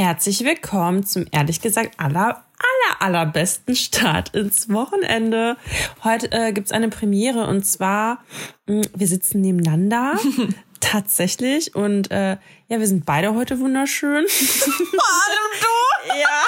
Herzlich 0.00 0.44
willkommen 0.44 1.04
zum 1.04 1.26
ehrlich 1.32 1.60
gesagt 1.60 1.98
aller, 1.98 2.44
aller, 2.56 3.00
allerbesten 3.00 3.74
Start 3.74 4.32
ins 4.32 4.72
Wochenende. 4.72 5.56
Heute 6.04 6.30
äh, 6.30 6.52
gibt's 6.52 6.70
eine 6.70 6.88
Premiere 6.88 7.48
und 7.48 7.66
zwar, 7.66 8.22
mh, 8.66 8.82
wir 8.94 9.08
sitzen 9.08 9.40
nebeneinander. 9.40 10.16
Tatsächlich. 10.80 11.74
Und 11.74 12.12
äh, 12.12 12.36
ja, 12.68 12.78
wir 12.78 12.86
sind 12.86 13.06
beide 13.06 13.34
heute 13.34 13.58
wunderschön. 13.58 14.24
Vor 14.28 15.04
allem 15.24 15.60
du? 15.62 16.14
ja. 16.20 16.42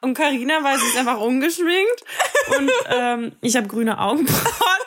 Und 0.00 0.14
Karina, 0.14 0.64
weil 0.64 0.78
sie 0.78 0.86
ist 0.86 0.96
einfach 0.96 1.20
ungeschminkt. 1.20 2.04
Und 2.56 2.70
ähm, 2.88 3.32
ich 3.42 3.54
habe 3.58 3.68
grüne 3.68 4.00
Augenbrauen. 4.00 4.80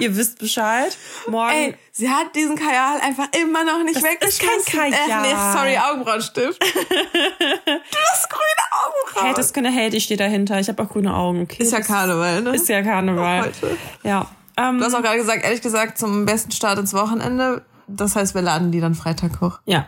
Ihr 0.00 0.16
wisst 0.16 0.38
Bescheid. 0.38 0.96
Morgen. 1.28 1.52
Ey, 1.52 1.74
sie 1.92 2.08
hat 2.10 2.34
diesen 2.34 2.56
Kajal 2.56 3.00
einfach 3.00 3.28
immer 3.40 3.64
noch 3.64 3.82
nicht 3.84 3.96
Das 3.96 4.02
ist 4.02 4.10
weggeschmissen. 4.10 4.64
kein 4.80 4.90
Kajal. 4.92 5.24
Äh, 5.24 5.28
nee, 5.28 5.52
sorry, 5.52 5.78
Augenbrauenstift. 5.78 6.60
du 6.62 7.98
hast 8.12 8.30
grüne 8.30 8.64
Augenbrauen. 8.84 9.26
Hey, 9.26 9.34
das 9.34 9.52
keine 9.52 9.72
Hate, 9.74 9.96
ich 9.96 10.04
stehe 10.04 10.18
dahinter. 10.18 10.58
Ich 10.60 10.68
habe 10.68 10.82
auch 10.82 10.88
grüne 10.88 11.14
Augen, 11.14 11.42
okay? 11.42 11.62
ist 11.62 11.72
ja 11.72 11.80
Karneval, 11.80 12.42
ne? 12.42 12.54
Ist 12.56 12.68
ja 12.68 12.82
Karneval. 12.82 13.42
Heute. 13.42 13.76
Ja. 14.02 14.26
Ähm, 14.56 14.78
Du 14.78 14.84
hast 14.84 14.94
auch 14.94 15.02
gerade 15.02 15.18
gesagt, 15.18 15.44
ehrlich 15.44 15.62
gesagt, 15.62 15.98
zum 15.98 16.26
besten 16.26 16.52
Start 16.52 16.78
ins 16.78 16.94
Wochenende. 16.94 17.64
Das 17.86 18.14
heißt, 18.16 18.34
wir 18.34 18.42
laden 18.42 18.70
die 18.72 18.80
dann 18.80 18.94
Freitag 18.94 19.40
hoch. 19.40 19.58
ja. 19.66 19.86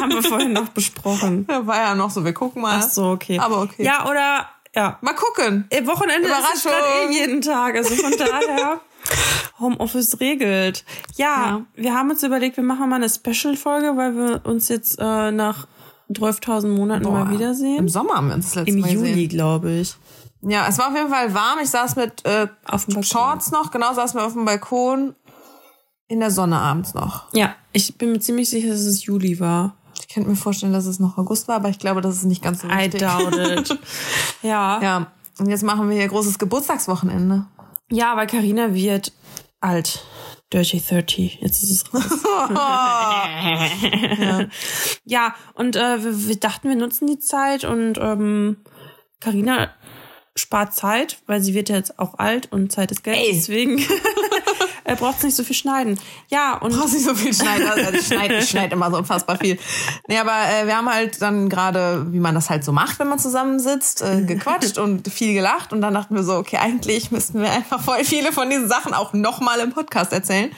Haben 0.00 0.12
wir 0.12 0.22
vorhin 0.22 0.52
noch 0.52 0.68
besprochen. 0.68 1.46
Ja, 1.48 1.66
war 1.66 1.76
ja 1.76 1.94
noch 1.94 2.10
so, 2.10 2.24
wir 2.26 2.34
gucken 2.34 2.60
mal. 2.60 2.80
Ach 2.82 2.88
so, 2.90 3.04
okay. 3.12 3.38
Aber 3.38 3.62
okay. 3.62 3.84
Ja, 3.84 4.06
oder, 4.06 4.46
ja. 4.74 4.98
Mal 5.00 5.14
gucken. 5.14 5.66
Ihr 5.72 5.86
Wochenende 5.86 6.28
ist 6.28 6.34
es 6.54 6.64
Überraschung. 6.66 6.72
gerade 6.72 7.10
eh 7.10 7.18
jeden 7.20 7.40
Tag. 7.40 7.74
Also 7.76 7.94
von 7.94 8.12
daher, 8.18 8.80
Homeoffice 9.60 10.20
regelt. 10.20 10.84
Ja, 11.16 11.26
Ja. 11.26 11.60
wir 11.74 11.94
haben 11.94 12.10
uns 12.10 12.22
überlegt, 12.22 12.56
wir 12.56 12.64
machen 12.64 12.88
mal 12.88 12.96
eine 12.96 13.08
Special-Folge, 13.08 13.96
weil 13.96 14.16
wir 14.16 14.40
uns 14.44 14.68
jetzt 14.68 14.98
äh, 15.00 15.30
nach 15.30 15.66
12.000 16.10 16.68
Monaten 16.68 17.04
mal 17.04 17.24
Boah, 17.24 17.30
wiedersehen. 17.30 17.78
Im 17.78 17.88
Sommer 17.88 18.14
haben 18.14 18.28
wir 18.28 18.34
uns 18.34 18.46
das 18.46 18.54
letzte 18.56 18.72
Im 18.72 18.80
Mal 18.80 18.90
Juli, 18.90 19.28
glaube 19.28 19.70
ich. 19.72 19.94
Ja, 20.42 20.66
es 20.68 20.76
war 20.78 20.88
auf 20.88 20.94
jeden 20.94 21.08
Fall 21.08 21.32
warm. 21.32 21.58
Ich 21.62 21.70
saß 21.70 21.96
mit 21.96 22.24
äh, 22.26 22.48
Auf 22.66 22.84
dem. 22.86 23.02
Shorts 23.02 23.50
noch, 23.50 23.70
genau, 23.70 23.94
saßen 23.94 24.18
wir 24.20 24.26
auf 24.26 24.34
dem 24.34 24.44
Balkon 24.44 25.14
in 26.08 26.20
der 26.20 26.30
Sonne 26.30 26.58
abends 26.58 26.92
noch. 26.92 27.32
Ja, 27.32 27.54
ich 27.72 27.96
bin 27.96 28.12
mir 28.12 28.20
ziemlich 28.20 28.50
sicher, 28.50 28.68
dass 28.68 28.80
es 28.80 29.04
Juli 29.06 29.40
war. 29.40 29.74
Ich 29.98 30.08
könnte 30.12 30.28
mir 30.28 30.36
vorstellen, 30.36 30.72
dass 30.74 30.84
es 30.84 31.00
noch 31.00 31.16
August 31.16 31.48
war, 31.48 31.56
aber 31.56 31.70
ich 31.70 31.78
glaube, 31.78 32.02
das 32.02 32.16
ist 32.16 32.24
nicht 32.24 32.42
ganz 32.42 32.60
so 32.60 32.68
I 32.68 32.72
wichtig. 32.92 33.00
doubt 33.00 33.34
it. 33.36 33.68
ja. 33.70 33.78
ja. 34.42 34.82
Ja, 34.82 35.06
und 35.38 35.48
jetzt 35.48 35.62
machen 35.62 35.88
wir 35.88 35.96
hier 35.96 36.08
großes 36.08 36.38
Geburtstagswochenende. 36.38 37.46
Aber 38.12 38.26
Karina 38.26 38.74
wird 38.74 39.12
alt. 39.60 40.04
Dirty 40.52 40.80
30. 40.80 41.38
Jetzt 41.40 41.62
ist 41.62 41.70
es 41.70 41.94
raus. 41.94 42.20
ja. 45.04 45.34
und 45.54 45.76
äh, 45.76 46.04
wir, 46.04 46.28
wir 46.28 46.36
dachten, 46.36 46.68
wir 46.68 46.76
nutzen 46.76 47.06
die 47.06 47.18
Zeit 47.18 47.64
und 47.64 47.98
ähm, 47.98 48.58
Carina 49.20 49.74
spart 50.36 50.74
Zeit, 50.74 51.18
weil 51.26 51.40
sie 51.40 51.54
wird 51.54 51.68
ja 51.68 51.76
jetzt 51.76 51.98
auch 51.98 52.18
alt 52.18 52.50
und 52.52 52.70
Zeit 52.72 52.90
ist 52.90 53.04
Geld. 53.04 53.16
Ey. 53.16 53.32
Deswegen 53.32 53.78
er 54.84 54.96
braucht 54.96 55.22
nicht 55.22 55.36
so 55.36 55.44
viel 55.44 55.56
schneiden. 55.56 55.98
Ja, 56.28 56.58
und 56.58 56.76
Brauchst 56.76 56.94
nicht 56.94 57.04
so 57.04 57.14
viel 57.14 57.34
schneiden. 57.34 57.66
Also 57.68 57.92
ich 57.92 58.06
schneide 58.06 58.38
ich 58.38 58.48
schneid 58.48 58.72
immer 58.72 58.90
so 58.90 58.98
unfassbar 58.98 59.38
viel. 59.38 59.58
Nee, 60.08 60.18
aber 60.18 60.32
äh, 60.32 60.66
wir 60.66 60.76
haben 60.76 60.92
halt 60.92 61.22
dann 61.22 61.48
gerade, 61.48 62.06
wie 62.12 62.20
man 62.20 62.34
das 62.34 62.50
halt 62.50 62.64
so 62.64 62.72
macht, 62.72 62.98
wenn 62.98 63.08
man 63.08 63.18
zusammensitzt, 63.18 64.02
äh, 64.02 64.22
gequatscht 64.22 64.78
und 64.78 65.08
viel 65.08 65.34
gelacht. 65.34 65.72
Und 65.72 65.80
dann 65.80 65.94
dachten 65.94 66.14
wir 66.14 66.22
so, 66.22 66.34
okay, 66.34 66.58
eigentlich 66.58 67.10
müssten 67.10 67.40
wir 67.40 67.50
einfach 67.50 67.80
voll 67.80 68.04
viele 68.04 68.32
von 68.32 68.50
diesen 68.50 68.68
Sachen 68.68 68.94
auch 68.94 69.12
nochmal 69.12 69.60
im 69.60 69.72
Podcast 69.72 70.12
erzählen. 70.12 70.50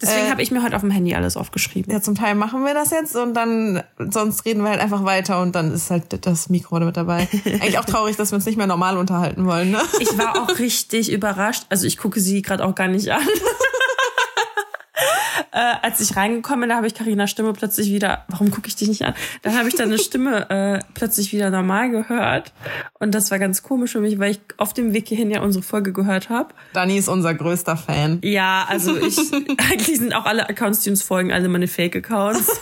deswegen 0.00 0.26
äh, 0.26 0.30
habe 0.30 0.42
ich 0.42 0.50
mir 0.50 0.62
heute 0.62 0.76
auf 0.76 0.82
dem 0.82 0.90
Handy 0.90 1.14
alles 1.14 1.36
aufgeschrieben. 1.36 1.92
Ja, 1.92 2.00
zum 2.00 2.14
Teil 2.14 2.34
machen 2.34 2.64
wir 2.64 2.74
das 2.74 2.90
jetzt 2.90 3.16
und 3.16 3.34
dann, 3.34 3.82
sonst 3.98 4.44
reden 4.44 4.62
wir 4.62 4.70
halt 4.70 4.80
einfach 4.80 5.04
weiter 5.04 5.40
und 5.42 5.54
dann 5.54 5.72
ist 5.72 5.90
halt 5.90 6.26
das 6.26 6.48
Mikro 6.48 6.80
mit 6.80 6.96
dabei. 6.96 7.28
Eigentlich 7.44 7.78
auch 7.78 7.84
traurig, 7.84 8.16
dass 8.16 8.30
wir 8.30 8.36
uns 8.36 8.46
nicht 8.46 8.56
mehr 8.56 8.66
normal 8.66 8.96
unterhalten 8.96 9.46
wollen, 9.46 9.70
ne? 9.70 9.80
Ich 10.00 10.16
war 10.16 10.42
auch 10.42 10.58
richtig 10.58 11.10
überrascht. 11.10 11.64
Also 11.68 11.86
ich 11.86 11.96
gucke 11.98 12.20
sie 12.20 12.42
gerade 12.42 12.64
auch 12.64 12.74
gar 12.74 12.88
nicht 12.88 13.10
an. 13.10 13.26
äh, 15.52 15.74
als 15.82 16.00
ich 16.00 16.16
reingekommen 16.16 16.60
bin, 16.60 16.68
da 16.70 16.76
habe 16.76 16.86
ich 16.86 16.94
Karinas 16.94 17.30
Stimme 17.30 17.52
plötzlich 17.52 17.90
wieder. 17.90 18.24
Warum 18.28 18.50
gucke 18.50 18.68
ich 18.68 18.76
dich 18.76 18.88
nicht 18.88 19.04
an? 19.04 19.14
Dann 19.42 19.56
habe 19.56 19.68
ich 19.68 19.74
deine 19.74 19.98
Stimme 20.08 20.50
äh, 20.50 20.80
plötzlich 20.94 21.32
wieder 21.32 21.50
normal 21.50 21.90
gehört. 21.90 22.52
Und 22.98 23.14
das 23.14 23.30
war 23.30 23.38
ganz 23.38 23.62
komisch 23.62 23.92
für 23.92 24.00
mich, 24.00 24.18
weil 24.18 24.32
ich 24.32 24.40
auf 24.56 24.74
dem 24.74 24.92
Weg 24.92 25.08
hierhin 25.08 25.30
ja 25.30 25.40
unsere 25.40 25.62
Folge 25.62 25.92
gehört 25.92 26.28
habe. 26.28 26.54
Dani 26.72 26.98
ist 26.98 27.08
unser 27.08 27.34
größter 27.34 27.76
Fan. 27.76 28.20
Ja, 28.22 28.66
also 28.68 28.96
ich 28.96 29.18
eigentlich 29.70 29.98
sind 29.98 30.14
auch 30.14 30.26
alle 30.26 30.48
Accounts, 30.48 30.80
die 30.80 30.90
uns 30.90 31.02
folgen, 31.02 31.32
alle 31.32 31.48
meine 31.48 31.68
Fake-Accounts. 31.68 32.60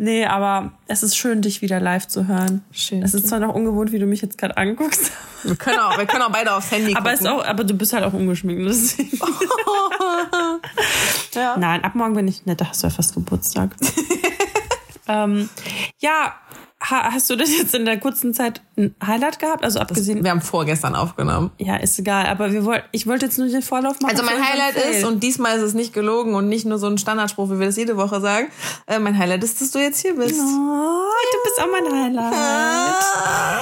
Nee, 0.00 0.24
aber 0.24 0.72
es 0.88 1.02
ist 1.02 1.16
schön, 1.16 1.42
dich 1.42 1.62
wieder 1.62 1.78
live 1.78 2.08
zu 2.08 2.26
hören. 2.26 2.64
Schön. 2.72 3.02
Es 3.02 3.14
ist 3.14 3.28
zwar 3.28 3.38
noch 3.38 3.54
ungewohnt, 3.54 3.92
wie 3.92 3.98
du 3.98 4.06
mich 4.06 4.22
jetzt 4.22 4.38
gerade 4.38 4.56
anguckst. 4.56 5.12
Wir 5.44 5.56
können 5.56 5.78
auch, 5.78 5.96
wir 5.96 6.06
können 6.06 6.22
auch 6.22 6.32
beide 6.32 6.54
aufs 6.54 6.70
Handy 6.70 6.94
Aber, 6.94 7.12
gucken. 7.12 7.26
auch, 7.28 7.44
aber 7.44 7.64
du 7.64 7.74
bist 7.74 7.92
halt 7.92 8.04
auch 8.04 8.12
ungeschminkt. 8.12 8.66
Deswegen. 8.66 9.18
ja. 11.34 11.56
Nein, 11.56 11.84
ab 11.84 11.94
morgen 11.94 12.14
bin 12.14 12.26
ich 12.26 12.46
nett, 12.46 12.60
da 12.60 12.68
hast 12.68 12.82
du 12.82 12.88
ja 12.88 12.92
fast 12.92 13.14
Geburtstag. 13.14 13.76
ähm, 15.08 15.48
ja, 15.98 16.34
hast 16.80 17.28
du 17.28 17.36
das 17.36 17.50
jetzt 17.56 17.74
in 17.74 17.84
der 17.84 17.98
kurzen 18.00 18.32
Zeit 18.32 18.62
ein 18.76 18.94
Highlight 19.06 19.38
gehabt? 19.38 19.64
Also 19.64 19.78
abgesehen, 19.80 20.24
Wir 20.24 20.30
haben 20.30 20.40
vorgestern 20.40 20.94
aufgenommen. 20.94 21.50
ja, 21.58 21.76
ist 21.76 21.98
egal, 21.98 22.26
aber 22.26 22.52
wir 22.52 22.64
wollten, 22.64 22.86
ich 22.92 23.06
wollte 23.06 23.26
jetzt 23.26 23.38
nur 23.38 23.48
den 23.48 23.62
Vorlauf 23.62 24.00
machen. 24.00 24.12
Also 24.12 24.24
mein 24.24 24.42
Highlight 24.42 24.76
ist, 24.76 25.04
und 25.04 25.22
diesmal 25.22 25.56
ist 25.58 25.62
es 25.62 25.74
nicht 25.74 25.92
gelogen 25.92 26.34
und 26.34 26.48
nicht 26.48 26.64
nur 26.64 26.78
so 26.78 26.86
ein 26.86 26.96
Standardspruch, 26.98 27.50
wie 27.50 27.58
wir 27.58 27.66
das 27.66 27.76
jede 27.76 27.96
Woche 27.96 28.20
sagen, 28.20 28.48
äh, 28.86 28.98
mein 28.98 29.18
Highlight 29.18 29.44
ist, 29.44 29.60
dass 29.60 29.70
du 29.72 29.78
jetzt 29.78 30.00
hier 30.00 30.14
bist. 30.16 30.40
Oh, 30.40 30.42
du 31.32 31.38
bist 31.44 31.60
auch 31.60 31.70
mein 31.70 32.02
Highlight. 32.02 32.34
Ah. 32.34 33.60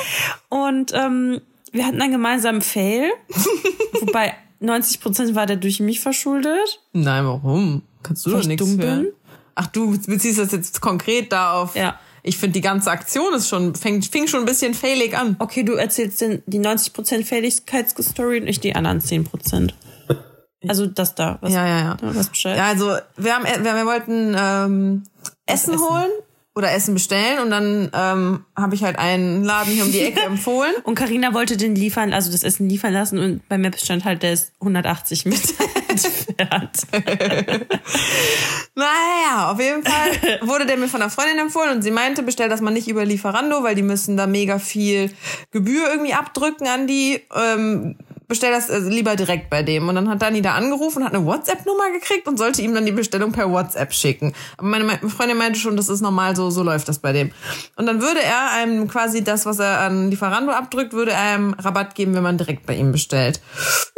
Und 0.48 0.92
ähm, 0.94 1.40
wir 1.72 1.86
hatten 1.86 2.00
einen 2.00 2.12
gemeinsamen 2.12 2.62
Fail, 2.62 3.10
wobei 4.00 4.34
90 4.60 5.00
Prozent 5.00 5.34
war 5.34 5.46
der 5.46 5.56
durch 5.56 5.80
mich 5.80 6.00
verschuldet. 6.00 6.80
Nein, 6.92 7.26
warum? 7.26 7.82
Kannst 8.02 8.24
du 8.26 8.30
doch 8.30 8.40
ich 8.40 8.46
nichts 8.46 8.64
dumm? 8.64 9.06
Ach, 9.54 9.66
du 9.66 9.98
beziehst 10.06 10.38
das 10.38 10.52
jetzt 10.52 10.80
konkret 10.80 11.32
da 11.32 11.52
auf. 11.54 11.74
Ja. 11.74 11.98
Ich 12.28 12.36
finde, 12.36 12.52
die 12.52 12.60
ganze 12.60 12.90
Aktion 12.90 13.32
ist 13.34 13.48
schon, 13.48 13.74
fängt, 13.74 14.04
fing 14.06 14.26
schon 14.26 14.40
ein 14.40 14.46
bisschen 14.46 14.74
failig 14.74 15.16
an. 15.16 15.36
Okay, 15.38 15.62
du 15.62 15.74
erzählst 15.74 16.20
denn 16.20 16.42
die 16.46 16.60
90% 16.60 17.24
Fähigkeitsstory 17.24 18.40
und 18.40 18.46
ich 18.46 18.60
die 18.60 18.76
anderen 18.76 19.00
10%. 19.00 19.70
Also 20.66 20.86
das 20.86 21.14
da. 21.14 21.38
Was, 21.40 21.52
Ja, 21.52 21.66
ja, 21.66 21.96
ja. 22.02 22.22
Bescheid. 22.28 22.56
Ja, 22.56 22.66
also 22.66 22.96
wir 23.16 23.34
haben, 23.34 23.44
wir, 23.44 23.74
wir 23.74 23.86
wollten 23.86 24.34
ähm, 24.36 25.04
Essen, 25.46 25.74
Essen. 25.74 25.88
holen 25.88 26.10
oder 26.54 26.72
Essen 26.72 26.94
bestellen 26.94 27.38
und 27.38 27.50
dann 27.50 27.90
ähm, 27.94 28.44
habe 28.56 28.74
ich 28.74 28.82
halt 28.82 28.98
einen 28.98 29.44
Laden 29.44 29.72
hier 29.72 29.84
um 29.84 29.92
die 29.92 30.00
Ecke 30.00 30.20
empfohlen. 30.26 30.74
Und 30.82 30.96
Karina 30.96 31.32
wollte 31.32 31.56
den 31.56 31.74
liefern, 31.74 32.12
also 32.12 32.30
das 32.30 32.42
Essen 32.42 32.68
liefern 32.68 32.92
lassen 32.92 33.18
und 33.18 33.48
bei 33.48 33.56
Maps 33.56 33.84
stand 33.84 34.04
halt, 34.04 34.22
der 34.22 34.32
ist 34.32 34.52
180 34.60 35.24
Meter 35.26 35.64
entfernt. 35.88 36.86
Naja, 38.74 39.50
auf 39.50 39.60
jeden 39.60 39.82
Fall 39.82 40.40
wurde 40.42 40.64
der 40.64 40.76
mir 40.76 40.88
von 40.88 41.02
einer 41.02 41.10
Freundin 41.10 41.38
empfohlen 41.38 41.76
und 41.76 41.82
sie 41.82 41.90
meinte, 41.90 42.22
bestell 42.22 42.48
das 42.48 42.60
mal 42.60 42.70
nicht 42.70 42.86
über 42.86 43.04
Lieferando, 43.04 43.62
weil 43.64 43.74
die 43.74 43.82
müssen 43.82 44.16
da 44.16 44.26
mega 44.26 44.58
viel 44.60 45.10
Gebühr 45.50 45.90
irgendwie 45.90 46.14
abdrücken 46.14 46.68
an 46.68 46.86
die. 46.86 47.20
Ähm, 47.34 47.96
bestell 48.28 48.52
das 48.52 48.68
äh, 48.68 48.78
lieber 48.78 49.16
direkt 49.16 49.50
bei 49.50 49.62
dem. 49.62 49.88
Und 49.88 49.94
dann 49.94 50.08
hat 50.08 50.22
Dani 50.22 50.42
da 50.42 50.52
angerufen, 50.54 51.04
hat 51.04 51.14
eine 51.14 51.24
WhatsApp-Nummer 51.24 51.90
gekriegt 51.92 52.28
und 52.28 52.36
sollte 52.38 52.62
ihm 52.62 52.74
dann 52.74 52.86
die 52.86 52.92
Bestellung 52.92 53.32
per 53.32 53.50
WhatsApp 53.50 53.92
schicken. 53.92 54.34
Aber 54.56 54.68
meine 54.68 54.84
Me- 54.84 54.98
Freundin 55.08 55.38
meinte 55.38 55.58
schon, 55.58 55.76
das 55.76 55.88
ist 55.88 56.00
normal, 56.02 56.36
so, 56.36 56.50
so 56.50 56.62
läuft 56.62 56.88
das 56.88 56.98
bei 56.98 57.12
dem. 57.12 57.32
Und 57.76 57.86
dann 57.86 58.00
würde 58.02 58.22
er 58.22 58.52
einem 58.52 58.86
quasi 58.88 59.24
das, 59.24 59.46
was 59.46 59.58
er 59.58 59.80
an 59.80 60.10
Lieferando 60.10 60.52
abdrückt, 60.52 60.92
würde 60.92 61.12
er 61.12 61.20
einem 61.20 61.54
Rabatt 61.54 61.94
geben, 61.94 62.14
wenn 62.14 62.22
man 62.22 62.38
direkt 62.38 62.66
bei 62.66 62.74
ihm 62.74 62.92
bestellt. 62.92 63.40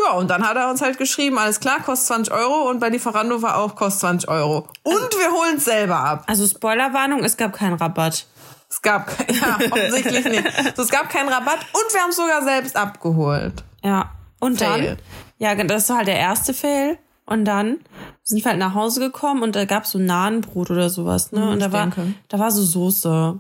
Ja, 0.05 0.13
und 0.15 0.31
dann 0.31 0.47
hat 0.49 0.57
er 0.57 0.71
uns 0.71 0.81
halt 0.81 0.97
geschrieben, 0.99 1.37
alles 1.39 1.61
klar, 1.61 1.81
kostet 1.85 2.07
20 2.09 2.33
Euro 2.35 2.71
und 2.71 2.79
bei 2.81 2.89
Lieferando 2.89 3.43
war 3.43 3.59
auch 3.59 3.75
kostet 3.75 4.01
20 4.01 4.29
Euro. 4.31 4.69
Und 4.85 4.95
wir 4.95 5.31
holen 5.33 5.57
es 5.57 5.65
selber 5.65 5.97
ab. 5.99 6.25
Also 6.27 6.47
Spoilerwarnung, 6.47 7.25
es 7.25 7.37
gab 7.37 7.53
keinen 7.53 7.75
Rabatt. 7.75 8.27
Es 8.71 8.81
gab, 8.83 9.11
ja, 9.31 9.59
offensichtlich 9.71 10.25
nicht. 10.27 10.45
So, 10.77 10.83
es 10.85 10.89
gab 10.89 11.11
keinen 11.11 11.29
Rabatt 11.29 11.59
und 11.73 11.93
wir 11.93 12.01
haben 12.01 12.11
es 12.11 12.17
sogar 12.17 12.43
selbst 12.45 12.77
abgeholt. 12.77 13.65
Ja. 13.83 14.11
Und 14.41 14.59
Fail. 14.59 14.97
dann, 15.39 15.59
ja, 15.59 15.65
das 15.65 15.89
war 15.89 15.99
halt 15.99 16.09
der 16.09 16.19
erste 16.19 16.53
Fail. 16.53 16.99
Und 17.27 17.45
dann 17.45 17.79
sind 18.25 18.45
wir 18.45 18.51
halt 18.51 18.59
nach 18.59 18.75
Hause 18.75 18.99
gekommen 18.99 19.45
und 19.45 19.55
da 19.55 19.65
gab 19.65 19.85
es 19.85 19.93
so 19.93 20.01
Nahenbrot 20.01 20.71
oder 20.71 20.91
sowas, 20.91 21.31
ne? 21.31 21.49
und 21.49 21.61
da 21.61 21.71
war, 21.71 21.83
denke. 21.83 22.15
da 22.27 22.41
war 22.41 22.51
so 22.51 22.65
Soße. 22.65 23.39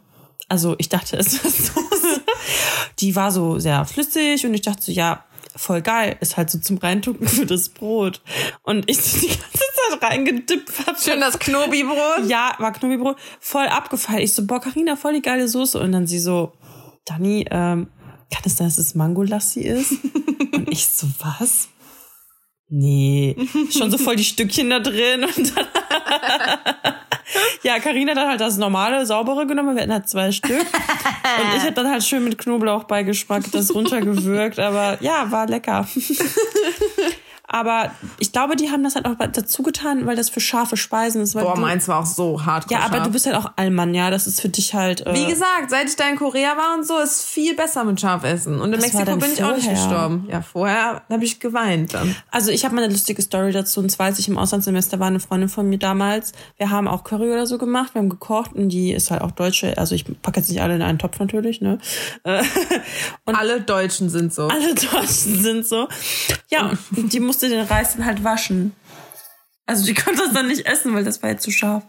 Also 0.48 0.76
ich 0.78 0.88
dachte, 0.88 1.16
es 1.18 1.44
war 1.44 1.50
Soße. 1.50 2.20
Die 3.00 3.16
war 3.16 3.32
so 3.32 3.58
sehr 3.58 3.84
flüssig 3.84 4.46
und 4.46 4.54
ich 4.54 4.62
dachte 4.62 4.82
so, 4.82 4.92
ja, 4.92 5.24
voll 5.56 5.82
geil, 5.82 6.16
ist 6.20 6.36
halt 6.36 6.50
so 6.50 6.58
zum 6.58 6.78
Reintucken 6.78 7.26
für 7.26 7.46
das 7.46 7.68
Brot. 7.68 8.22
Und 8.62 8.88
ich 8.88 9.02
so 9.02 9.20
die 9.26 9.26
ganze 9.26 9.98
Zeit 9.98 10.02
reingedippt 10.02 10.86
hab 10.86 11.00
Schön 11.00 11.20
das 11.20 11.38
Knobi-Brot. 11.38 12.28
ja, 12.28 12.54
war 12.58 12.72
Knobibrot, 12.72 13.16
voll 13.40 13.66
abgefallen. 13.66 14.20
Ich 14.20 14.34
so, 14.34 14.46
boah, 14.46 14.60
Carina, 14.60 14.96
voll 14.96 15.14
die 15.14 15.22
geile 15.22 15.48
Soße. 15.48 15.80
Und 15.80 15.92
dann 15.92 16.06
sie 16.06 16.20
so, 16.20 16.52
Dani, 17.06 17.46
ähm, 17.50 17.88
kann 18.30 18.42
es 18.44 18.56
sein, 18.56 18.68
dass 18.68 18.78
es 18.78 18.94
Mangolassi 18.94 19.60
ist? 19.60 19.92
Und 20.52 20.70
ich 20.70 20.86
so, 20.86 21.06
was? 21.18 21.68
Nee, 22.72 23.36
schon 23.76 23.90
so 23.90 23.98
voll 23.98 24.14
die 24.14 24.24
Stückchen 24.24 24.70
da 24.70 24.78
drin 24.78 25.24
und 25.24 25.56
dann 25.56 25.66
Ja, 27.62 27.78
Karina 27.78 28.12
hat 28.12 28.18
dann 28.18 28.28
halt 28.28 28.40
das 28.40 28.56
normale, 28.56 29.04
saubere 29.06 29.46
genommen. 29.46 29.76
Wir 29.76 29.82
hatten 29.82 29.92
halt 29.92 30.08
zwei 30.08 30.32
Stück. 30.32 30.60
Und 30.60 31.56
ich 31.56 31.62
habe 31.62 31.72
dann 31.72 31.90
halt 31.90 32.02
schön 32.02 32.24
mit 32.24 32.38
Knoblauchbeigeschmack 32.38 33.50
das 33.52 33.74
runtergewürgt. 33.74 34.58
Aber 34.58 34.98
ja, 35.00 35.30
war 35.30 35.46
lecker. 35.46 35.86
Aber 37.52 37.90
ich 38.20 38.30
glaube, 38.30 38.54
die 38.54 38.70
haben 38.70 38.84
das 38.84 38.94
halt 38.94 39.06
auch 39.06 39.16
dazu 39.32 39.64
getan, 39.64 40.06
weil 40.06 40.14
das 40.14 40.30
für 40.30 40.40
scharfe 40.40 40.76
Speisen 40.76 41.20
ist. 41.20 41.34
Weil 41.34 41.42
Boah, 41.42 41.56
du, 41.56 41.60
meins 41.60 41.88
war 41.88 41.98
auch 42.00 42.06
so 42.06 42.44
hart. 42.46 42.70
ja, 42.70 42.78
aber 42.80 43.00
du 43.00 43.10
bist 43.10 43.26
halt 43.26 43.34
auch 43.34 43.50
Allmann, 43.56 43.92
ja. 43.92 44.10
Das 44.10 44.28
ist 44.28 44.40
für 44.40 44.48
dich 44.48 44.72
halt. 44.74 45.04
Äh, 45.04 45.14
Wie 45.14 45.26
gesagt, 45.26 45.68
seit 45.70 45.88
ich 45.88 45.96
da 45.96 46.08
in 46.08 46.16
Korea 46.16 46.56
war 46.56 46.76
und 46.78 46.86
so, 46.86 46.96
ist 46.98 47.24
viel 47.24 47.56
besser 47.56 47.82
mit 47.84 48.00
Scharfessen. 48.00 48.60
Und 48.60 48.72
in 48.72 48.80
Mexiko 48.80 49.16
bin 49.16 49.32
ich 49.32 49.42
auch 49.42 49.56
nicht 49.56 49.68
gestorben. 49.68 50.28
Ja, 50.30 50.42
vorher 50.42 51.02
habe 51.10 51.24
ich 51.24 51.40
geweint 51.40 51.92
dann. 51.94 52.14
Also 52.30 52.52
ich 52.52 52.64
habe 52.64 52.74
mal 52.76 52.84
eine 52.84 52.92
lustige 52.92 53.20
Story 53.20 53.50
dazu. 53.50 53.80
Und 53.80 53.90
zwar, 53.90 54.06
als 54.06 54.20
ich 54.20 54.28
im 54.28 54.38
Auslandssemester 54.38 55.00
war, 55.00 55.08
eine 55.08 55.18
Freundin 55.20 55.48
von 55.48 55.68
mir 55.68 55.78
damals. 55.78 56.32
Wir 56.56 56.70
haben 56.70 56.86
auch 56.86 57.02
Curry 57.02 57.32
oder 57.32 57.46
so 57.46 57.58
gemacht. 57.58 57.94
Wir 57.94 58.00
haben 58.00 58.10
gekocht 58.10 58.52
und 58.52 58.68
die 58.68 58.92
ist 58.92 59.10
halt 59.10 59.22
auch 59.22 59.32
Deutsche. 59.32 59.76
Also 59.76 59.94
ich 59.96 60.04
packe 60.22 60.38
jetzt 60.38 60.48
nicht 60.50 60.62
alle 60.62 60.76
in 60.76 60.82
einen 60.82 60.98
Topf 61.00 61.18
natürlich, 61.18 61.60
ne? 61.60 61.78
Und 63.24 63.34
Alle 63.34 63.60
Deutschen 63.60 64.08
sind 64.10 64.32
so. 64.34 64.48
alle 64.48 64.74
Deutschen 64.74 65.40
sind 65.40 65.66
so. 65.66 65.88
Ja, 66.50 66.72
die 66.90 67.20
musste 67.20 67.39
den 67.48 67.66
Reis 67.66 67.94
dann 67.94 68.04
halt 68.04 68.24
waschen. 68.24 68.74
Also 69.66 69.84
die 69.84 69.94
konnte 69.94 70.22
das 70.22 70.32
dann 70.32 70.48
nicht 70.48 70.66
essen, 70.66 70.94
weil 70.94 71.04
das 71.04 71.22
war 71.22 71.30
jetzt 71.30 71.42
zu 71.42 71.50
scharf. 71.50 71.84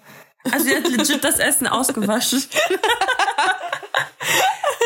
Also 0.51 0.65
die 0.65 0.75
hat 0.75 0.87
legit 0.87 1.23
das 1.23 1.39
Essen 1.39 1.67
ausgewaschen. 1.67 2.43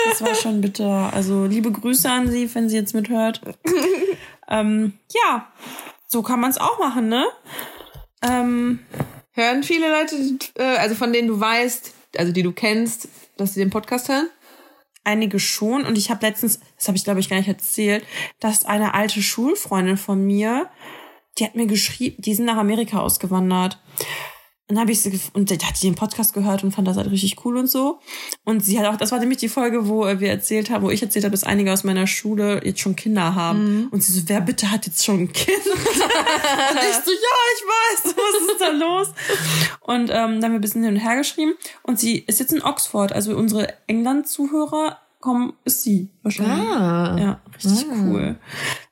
Das 0.09 0.21
war 0.21 0.35
schon 0.35 0.62
bitter. 0.62 1.12
Also 1.13 1.45
liebe 1.45 1.71
Grüße 1.71 2.09
an 2.09 2.29
sie, 2.29 2.53
wenn 2.53 2.69
sie 2.69 2.75
jetzt 2.75 2.94
mithört. 2.94 3.41
Ähm, 4.47 4.94
ja, 5.12 5.51
so 6.07 6.21
kann 6.21 6.39
man 6.39 6.51
es 6.51 6.59
auch 6.59 6.77
machen, 6.77 7.09
ne? 7.09 7.25
Ähm, 8.21 8.85
Hören 9.31 9.63
viele 9.63 9.89
Leute, 9.89 10.15
äh, 10.56 10.77
also 10.77 10.94
von 10.94 11.12
denen 11.12 11.27
du 11.27 11.39
weißt, 11.39 11.94
also 12.17 12.31
die 12.31 12.44
du 12.44 12.51
kennst, 12.51 13.09
dass 13.38 13.56
sie 13.56 13.59
den 13.59 13.71
Podcast 13.71 14.07
hören? 14.07 14.29
einige 15.06 15.39
schon. 15.39 15.85
Und 15.85 15.97
ich 15.97 16.09
habe 16.09 16.25
letztens, 16.25 16.59
das 16.85 16.89
habe 16.89 16.97
ich 16.97 17.03
glaube 17.03 17.19
ich 17.19 17.29
gar 17.29 17.37
nicht 17.37 17.47
erzählt, 17.47 18.05
dass 18.39 18.63
eine 18.63 18.93
alte 18.93 19.23
Schulfreundin 19.23 19.97
von 19.97 20.23
mir, 20.23 20.69
die 21.39 21.45
hat 21.45 21.55
mir 21.55 21.65
geschrieben, 21.65 22.21
die 22.21 22.35
sind 22.35 22.45
nach 22.45 22.57
Amerika 22.57 22.99
ausgewandert. 22.99 23.79
Und 24.67 24.75
dann 24.75 24.81
habe 24.81 24.91
ich 24.91 25.01
sie 25.01 25.19
und 25.33 25.49
da 25.49 25.55
hat 25.55 25.81
die 25.81 25.87
den 25.87 25.95
Podcast 25.95 26.33
gehört 26.33 26.63
und 26.63 26.71
fand 26.71 26.87
das 26.87 26.97
halt 26.97 27.09
richtig 27.11 27.43
cool 27.45 27.57
und 27.57 27.67
so. 27.67 27.99
Und 28.45 28.65
sie 28.65 28.79
hat 28.79 28.87
auch, 28.87 28.97
das 28.97 29.11
war 29.11 29.19
nämlich 29.19 29.37
die 29.39 29.49
Folge, 29.49 29.87
wo 29.87 30.05
äh, 30.05 30.19
wir 30.19 30.29
erzählt 30.29 30.69
haben, 30.69 30.83
wo 30.83 30.89
ich 30.91 31.01
erzählt 31.03 31.25
habe, 31.25 31.33
dass 31.33 31.43
einige 31.43 31.71
aus 31.71 31.83
meiner 31.83 32.07
Schule 32.07 32.61
jetzt 32.63 32.79
schon 32.79 32.95
Kinder 32.95 33.35
haben. 33.35 33.88
Und 33.91 34.03
sie 34.03 34.11
so, 34.11 34.21
wer 34.27 34.41
bitte 34.41 34.71
hat 34.71 34.85
jetzt 34.85 35.05
schon 35.05 35.21
ein 35.21 35.33
Kind? 35.33 35.65
und 35.65 35.75
ich 35.75 36.95
so, 37.05 37.11
ja, 37.11 37.35
ich 37.53 37.63
weiß, 37.63 38.15
was 38.15 38.51
ist 38.51 38.61
da 38.61 38.69
los? 38.69 39.07
Und 39.81 40.09
ähm, 40.09 40.09
dann 40.09 40.43
haben 40.45 40.51
wir 40.51 40.59
ein 40.59 40.61
bisschen 40.61 40.83
hin 40.83 40.95
und 40.95 40.99
her 40.99 41.15
geschrieben. 41.15 41.53
Und 41.83 41.99
sie 41.99 42.17
ist 42.17 42.39
jetzt 42.39 42.53
in 42.53 42.63
Oxford. 42.63 43.13
Also 43.13 43.35
unsere 43.35 43.71
England-Zuhörer 43.88 44.97
kommen, 45.25 45.54
ist 45.66 45.81
sie 45.83 46.07
wahrscheinlich. 46.24 46.69
Ah. 46.69 47.18
Ja, 47.19 47.39
richtig 47.54 47.86
cool. 47.92 48.38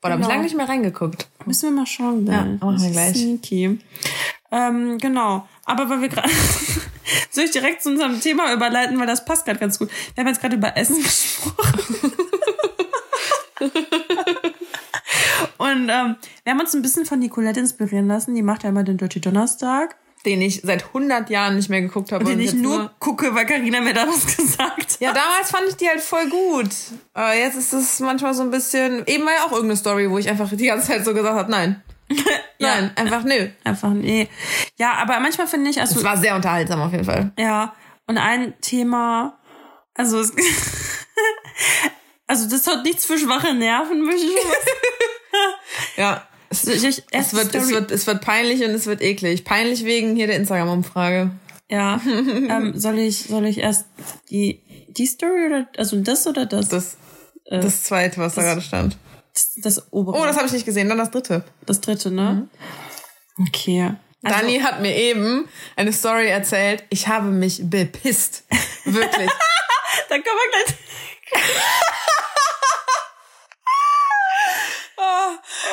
Boah, 0.02 0.10
da 0.10 0.12
habe 0.12 0.22
ich 0.22 0.26
Genau. 0.26 0.30
lange 0.30 0.44
nicht 0.44 0.58
mehr 0.58 0.68
reingeguckt. 0.68 1.28
Müssen 1.46 1.70
wir 1.70 1.80
mal 1.82 1.86
schauen. 1.86 2.26
Ja, 2.28 2.40
Dann. 2.40 2.60
machen 2.60 2.82
wir 2.82 2.92
gleich. 2.92 3.16
Sneaky. 3.16 3.80
Ähm, 4.52 4.98
genau. 4.98 5.48
Aber 5.66 5.90
weil 5.90 6.02
wir 6.02 6.10
gerade. 6.10 6.30
Soll 7.32 7.46
ich 7.46 7.52
direkt 7.52 7.82
zu 7.84 7.90
unserem 7.90 8.20
Thema 8.20 8.54
überleiten, 8.54 9.00
weil 9.00 9.08
das 9.08 9.24
passt 9.26 9.46
gerade 9.46 9.60
ganz 9.60 9.80
gut. 9.80 9.90
Wir 10.16 10.24
haben 10.24 10.28
jetzt 10.30 10.42
gerade 10.42 10.56
über 10.56 10.76
Essen 10.78 10.98
gesprochen. 11.04 12.14
Und 15.58 15.90
ähm, 15.90 16.16
wir 16.44 16.52
haben 16.52 16.60
uns 16.60 16.74
ein 16.74 16.82
bisschen 16.82 17.06
von 17.06 17.20
Nicolette 17.20 17.60
inspirieren 17.60 18.08
lassen. 18.08 18.36
Die 18.36 18.42
macht 18.42 18.64
ja 18.64 18.70
immer 18.70 18.84
den 18.84 18.98
Dirty 18.98 19.22
Donnerstag. 19.22 19.96
Den 20.26 20.42
ich 20.42 20.62
seit 20.64 20.86
100 20.86 21.30
Jahren 21.30 21.56
nicht 21.58 21.70
mehr 21.70 21.82
geguckt 21.82 22.12
habe. 22.14 22.24
Den 22.24 22.36
und 22.36 22.40
ich 22.40 22.54
nur 22.54 22.92
gucke, 23.00 23.36
weil 23.36 23.46
Karina 23.46 23.82
mir 23.82 23.94
da 23.94 24.08
was 24.08 24.26
gesagt 24.38 24.98
Ja, 25.02 25.10
hat. 25.10 25.18
damals 25.18 25.52
fand 25.52 25.68
ich 25.68 25.76
die 25.76 25.88
halt 25.90 26.00
voll 26.02 26.30
gut. 26.30 26.70
Aber 27.14 27.34
jetzt 27.34 27.56
ist 27.58 27.74
es 27.74 28.00
manchmal 28.00 28.34
so 28.34 28.42
ein 28.44 28.50
bisschen. 28.52 29.06
Eben 29.06 29.26
war 29.26 29.34
ja 29.34 29.44
auch 29.44 29.52
irgendeine 29.52 29.76
Story, 29.78 30.10
wo 30.10 30.18
ich 30.18 30.30
einfach 30.30 30.50
die 30.50 30.66
ganze 30.66 30.88
Zeit 30.88 31.04
so 31.04 31.14
gesagt 31.14 31.36
habe, 31.38 31.52
nein. 31.52 31.84
Ja. 32.60 32.76
Nein, 32.80 32.92
einfach 32.96 33.24
nö. 33.24 33.50
Einfach, 33.66 33.90
nee. 33.90 34.30
Ja, 34.78 34.94
aber 34.94 35.20
manchmal 35.20 35.48
finde 35.48 35.70
ich, 35.70 35.82
also 35.82 35.98
Es 35.98 36.04
war 36.06 36.16
sehr 36.16 36.36
unterhaltsam 36.36 36.80
auf 36.82 36.92
jeden 36.94 37.04
Fall. 37.04 37.34
Ja, 37.38 37.74
und 38.08 38.18
ein 38.18 38.54
Thema, 38.62 39.38
also 39.96 40.20
es, 40.22 40.32
also 42.28 42.50
das 42.50 42.66
hat 42.68 42.84
nichts 42.84 43.06
für 43.06 43.18
schwache 43.18 43.54
Nerven, 43.54 44.02
möchte 44.02 44.22
ich 44.26 44.32
schon 44.32 44.52
Ja. 45.98 46.28
Es. 46.54 46.68
Ich, 46.68 47.04
es, 47.12 47.34
wird, 47.34 47.56
es, 47.56 47.70
wird, 47.70 47.92
es 47.92 48.06
wird 48.06 48.22
peinlich 48.22 48.64
und 48.64 48.70
es 48.72 48.86
wird 48.86 49.02
eklig. 49.02 49.44
Peinlich 49.44 49.86
wegen 49.86 50.16
hier 50.16 50.28
der 50.28 50.36
Instagram-Umfrage. 50.38 51.32
ja, 51.70 52.00
ähm, 52.06 52.74
soll 52.76 53.00
ich, 53.00 53.24
soll 53.24 53.46
ich 53.46 53.58
erst 53.58 53.86
die, 54.30 54.62
die 54.90 55.08
Story 55.08 55.48
oder, 55.48 55.68
also 55.78 56.00
das 56.02 56.28
oder 56.28 56.46
das? 56.46 56.70
Das, 56.70 56.98
das 57.50 57.84
zweite, 57.84 58.20
was 58.20 58.36
da 58.36 58.44
gerade 58.44 58.62
stand. 58.62 58.98
das, 59.34 59.54
das 59.58 59.92
obere. 59.92 60.18
Oh, 60.18 60.26
das 60.26 60.38
habe 60.38 60.46
ich 60.46 60.54
nicht 60.54 60.66
gesehen. 60.66 60.90
Dann 60.90 61.00
das 61.00 61.10
dritte. 61.12 61.44
das 61.66 61.82
dritte, 61.82 62.12
ne? 62.12 62.48
Okay. 63.40 63.94
Also, 64.22 64.40
Dani 64.40 64.60
hat 64.60 64.82
mir 64.82 64.96
eben 64.96 65.50
eine 65.76 65.92
Story 65.92 66.28
erzählt. 66.28 66.84
Ich 66.90 67.08
habe 67.08 67.30
mich 67.30 67.62
bepisst. 67.64 68.44
Wirklich. 68.86 69.30
dann 70.10 70.24
können 70.24 70.38
wir 70.38 70.66
gleich. 70.66 70.78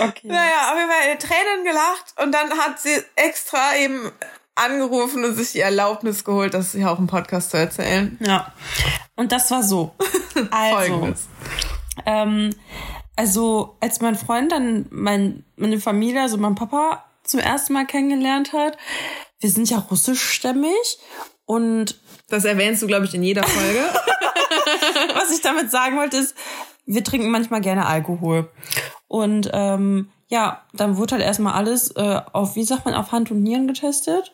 Okay. 0.01 0.29
Naja, 0.29 0.73
auf 0.73 0.79
jeden 0.79 0.91
Fall 0.91 1.19
Tränen 1.19 1.65
gelacht 1.65 2.15
und 2.23 2.33
dann 2.33 2.51
hat 2.59 2.81
sie 2.81 3.03
extra 3.17 3.77
eben 3.77 4.13
angerufen 4.55 5.25
und 5.25 5.35
sich 5.35 5.53
die 5.53 5.61
Erlaubnis 5.61 6.25
geholt, 6.25 6.55
das 6.55 6.73
hier 6.73 6.91
auch 6.91 6.99
im 6.99 7.07
Podcast 7.07 7.51
zu 7.51 7.57
erzählen. 7.57 8.19
Ja. 8.21 8.53
Und 9.17 9.33
das 9.33 9.51
war 9.51 9.63
so. 9.63 9.95
Also, 10.51 10.77
Folgendes. 10.77 11.29
Ähm, 12.07 12.55
also, 13.17 13.77
als 13.81 14.01
mein 14.01 14.15
Freund 14.15 14.53
dann 14.53 14.87
mein, 14.91 15.45
meine 15.57 15.79
Familie, 15.81 16.23
also 16.23 16.39
mein 16.39 16.55
Papa, 16.55 17.05
zum 17.25 17.41
ersten 17.41 17.75
Mal 17.75 17.87
kennengelernt 17.87 18.55
hat, 18.55 18.79
wir 19.41 19.51
sind 19.51 19.69
ja 19.69 19.79
russischstämmig 19.79 20.99
und 21.45 22.01
Das 22.29 22.45
erwähnst 22.45 22.81
du, 22.83 22.87
glaube 22.87 23.07
ich, 23.07 23.15
in 23.15 23.23
jeder 23.23 23.43
Folge. 23.43 23.81
was 25.15 25.31
ich 25.31 25.43
damit 25.43 25.71
sagen 25.71 25.97
wollte 25.97 26.17
ist, 26.17 26.35
wir 26.87 27.05
trinken 27.05 27.31
manchmal 27.31 27.61
gerne 27.61 27.87
Alkohol. 27.87 28.51
Und 29.11 29.51
ähm, 29.53 30.09
ja, 30.29 30.63
dann 30.73 30.97
wurde 30.97 31.17
halt 31.17 31.25
erstmal 31.25 31.55
alles 31.55 31.91
äh, 31.97 32.21
auf, 32.33 32.55
wie 32.55 32.63
sagt 32.63 32.85
man, 32.85 32.95
auf 32.95 33.11
Hand 33.11 33.33
und 33.33 33.43
Nieren 33.43 33.67
getestet. 33.67 34.33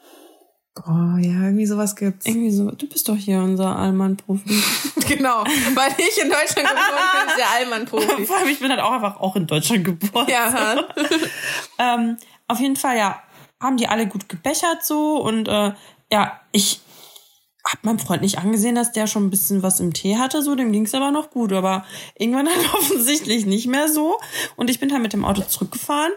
oh 0.87 1.17
ja, 1.19 1.45
irgendwie 1.45 1.65
sowas 1.65 1.97
gibt's. 1.97 2.27
Irgendwie 2.27 2.51
so, 2.51 2.71
du 2.71 2.87
bist 2.87 3.09
doch 3.09 3.17
hier 3.17 3.39
unser 3.39 3.75
Allmann-Profi. 3.75 4.63
genau, 5.09 5.45
weil 5.75 5.93
ich 5.97 6.23
in 6.23 6.29
Deutschland 6.29 6.69
geboren 6.69 7.09
bin, 7.15 7.29
ist 7.29 7.39
der 7.39 7.51
Allmann-Profi. 7.57 8.27
Vor 8.27 8.37
allem, 8.37 8.49
ich 8.49 8.59
bin 8.61 8.69
halt 8.69 8.81
auch 8.81 8.93
einfach 8.93 9.19
auch 9.19 9.35
in 9.37 9.47
Deutschland 9.47 9.83
geboren. 9.83 10.27
Ja, 10.29 10.85
Ähm, 11.79 12.19
auf 12.47 12.61
jeden 12.61 12.77
Fall, 12.77 12.99
ja, 12.99 13.23
haben 13.59 13.79
die 13.79 13.89
alle 13.89 14.07
gut 14.07 14.29
gebechert 14.29 14.85
so 14.85 15.23
und 15.23 15.49
äh, 15.49 15.73
ja, 16.13 16.39
ich 16.53 16.83
hab 17.67 17.85
meinem 17.85 17.99
Freund 17.99 18.23
nicht 18.23 18.39
angesehen, 18.39 18.75
dass 18.75 18.93
der 18.93 19.07
schon 19.07 19.27
ein 19.27 19.31
bisschen 19.31 19.63
was 19.63 19.81
im 19.81 19.93
Tee 19.93 20.17
hatte, 20.17 20.43
so, 20.43 20.55
dem 20.55 20.73
ging's 20.73 20.95
aber 20.95 21.11
noch 21.11 21.31
gut, 21.31 21.53
aber 21.53 21.85
irgendwann 22.17 22.49
halt 22.55 22.75
offensichtlich 22.75 23.47
nicht 23.47 23.67
mehr 23.67 23.89
so 23.89 24.19
und 24.57 24.71
ich 24.71 24.81
bin 24.81 24.93
halt 24.93 25.03
mit 25.03 25.13
dem 25.13 25.25
Auto 25.25 25.43
zurückgefahren 25.43 26.13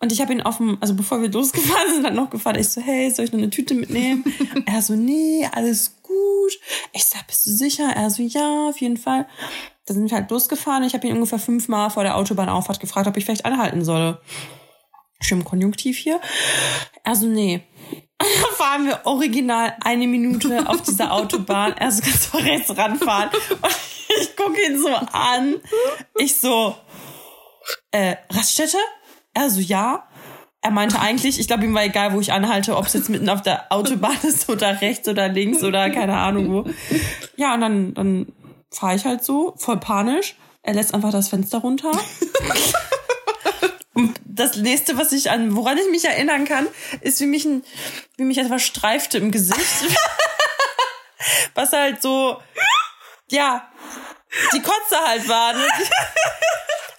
und 0.00 0.12
ich 0.12 0.20
habe 0.20 0.32
ihn 0.32 0.40
auf 0.40 0.56
dem, 0.56 0.78
also 0.80 0.94
bevor 0.94 1.22
wir 1.22 1.30
losgefahren 1.30 1.94
sind, 1.94 2.04
halt 2.04 2.14
noch 2.14 2.30
gefragt, 2.30 2.58
ich 2.58 2.68
so, 2.68 2.80
hey, 2.80 3.10
soll 3.10 3.24
ich 3.24 3.32
noch 3.32 3.38
eine 3.38 3.50
Tüte 3.50 3.74
mitnehmen? 3.74 4.24
er 4.66 4.82
so, 4.82 4.94
nee, 4.94 5.48
alles 5.52 5.96
gut. 6.02 6.52
Ich 6.92 7.04
sag, 7.04 7.26
bist 7.26 7.46
du 7.46 7.50
sicher? 7.50 7.90
Er 7.94 8.10
so, 8.10 8.22
ja, 8.22 8.68
auf 8.68 8.80
jeden 8.80 8.96
Fall. 8.96 9.26
Da 9.86 9.94
sind 9.94 10.10
wir 10.10 10.16
halt 10.16 10.30
losgefahren. 10.30 10.84
Ich 10.84 10.94
habe 10.94 11.06
ihn 11.06 11.14
ungefähr 11.14 11.38
fünfmal 11.38 11.90
vor 11.90 12.02
der 12.02 12.16
Autobahnauffahrt 12.16 12.80
gefragt, 12.80 13.06
ob 13.06 13.16
ich 13.16 13.24
vielleicht 13.24 13.44
anhalten 13.44 13.84
solle. 13.84 14.20
Schön 15.20 15.44
Konjunktiv 15.44 15.98
hier. 15.98 16.20
Also 17.04 17.26
nee. 17.26 17.62
fahren 18.56 18.86
wir 18.86 19.00
original 19.04 19.74
eine 19.82 20.06
Minute 20.06 20.68
auf 20.68 20.82
dieser 20.82 21.12
Autobahn. 21.12 21.74
Er 21.76 21.90
so 21.90 22.02
kannst 22.02 22.32
du 22.32 22.38
rechts 22.38 22.76
ranfahren. 22.76 23.30
Und 23.62 23.76
ich 24.20 24.36
gucke 24.36 24.60
ihn 24.66 24.78
so 24.78 24.88
an. 24.88 25.56
Ich 26.16 26.36
so, 26.40 26.76
äh, 27.90 28.16
Raststätte? 28.30 28.78
Er 29.34 29.50
so, 29.50 29.60
ja. 29.60 30.06
Er 30.62 30.70
meinte 30.70 31.00
eigentlich, 31.00 31.40
ich 31.40 31.46
glaube, 31.46 31.64
ihm 31.64 31.74
war 31.74 31.84
egal, 31.84 32.12
wo 32.12 32.20
ich 32.20 32.32
anhalte, 32.32 32.76
ob 32.76 32.84
es 32.86 32.92
jetzt 32.92 33.08
mitten 33.08 33.30
auf 33.30 33.40
der 33.40 33.72
Autobahn 33.72 34.18
ist 34.22 34.48
oder 34.50 34.80
rechts 34.82 35.08
oder 35.08 35.28
links 35.28 35.62
oder 35.62 35.88
keine 35.88 36.18
Ahnung 36.18 36.50
wo. 36.50 36.64
Ja, 37.36 37.54
und 37.54 37.62
dann, 37.62 37.94
dann 37.94 38.32
fahre 38.70 38.96
ich 38.96 39.04
halt 39.06 39.24
so, 39.24 39.54
voll 39.56 39.78
panisch. 39.78 40.36
Er 40.62 40.74
lässt 40.74 40.92
einfach 40.92 41.10
das 41.10 41.28
Fenster 41.28 41.58
runter. 41.58 41.92
Das 44.32 44.56
nächste, 44.56 44.96
was 44.96 45.12
ich 45.12 45.30
an, 45.30 45.56
woran 45.56 45.76
ich 45.76 45.90
mich 45.90 46.04
erinnern 46.04 46.44
kann, 46.44 46.68
ist, 47.00 47.20
wie 47.20 47.26
mich, 47.26 47.44
ein, 47.44 47.64
wie 48.16 48.24
mich 48.24 48.38
etwas 48.38 48.62
streifte 48.62 49.18
im 49.18 49.30
Gesicht. 49.30 49.60
was 51.54 51.72
halt 51.72 52.00
so, 52.00 52.40
ja, 53.30 53.68
die 54.52 54.62
Kotze 54.62 54.96
halt 55.06 55.28
war. 55.28 55.52
Ne? 55.54 55.66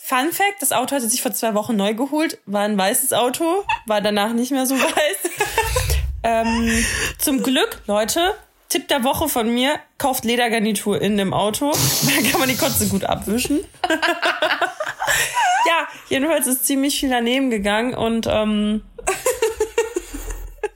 Fun 0.04 0.32
Fact, 0.34 0.62
das 0.62 0.74
Auto 0.74 0.96
hatte 0.96 1.08
sich 1.08 1.22
vor 1.22 1.32
zwei 1.32 1.54
Wochen 1.54 1.76
neu 1.78 1.94
geholt, 1.94 2.38
war 2.46 2.64
ein 2.64 2.78
weißes 2.78 3.14
Auto, 3.14 3.66
war 3.86 4.02
danach 4.02 4.34
nicht 4.34 4.52
mehr 4.52 4.66
so 4.66 4.76
weiß. 4.76 5.32
Ähm, 6.24 6.86
zum 7.18 7.42
Glück, 7.42 7.82
Leute, 7.88 8.36
Tipp 8.72 8.88
der 8.88 9.04
Woche 9.04 9.28
von 9.28 9.54
mir, 9.54 9.82
kauft 9.98 10.24
Ledergarnitur 10.24 11.02
in 11.02 11.18
dem 11.18 11.34
Auto. 11.34 11.72
Dann 12.04 12.32
kann 12.32 12.40
man 12.40 12.48
die 12.48 12.56
Kotze 12.56 12.88
gut 12.88 13.04
abwischen. 13.04 13.60
ja, 15.68 15.88
jedenfalls 16.08 16.48
ist 16.48 16.66
ziemlich 16.66 16.98
viel 16.98 17.10
daneben 17.10 17.50
gegangen 17.50 17.94
und 17.94 18.28
ähm, 18.30 18.82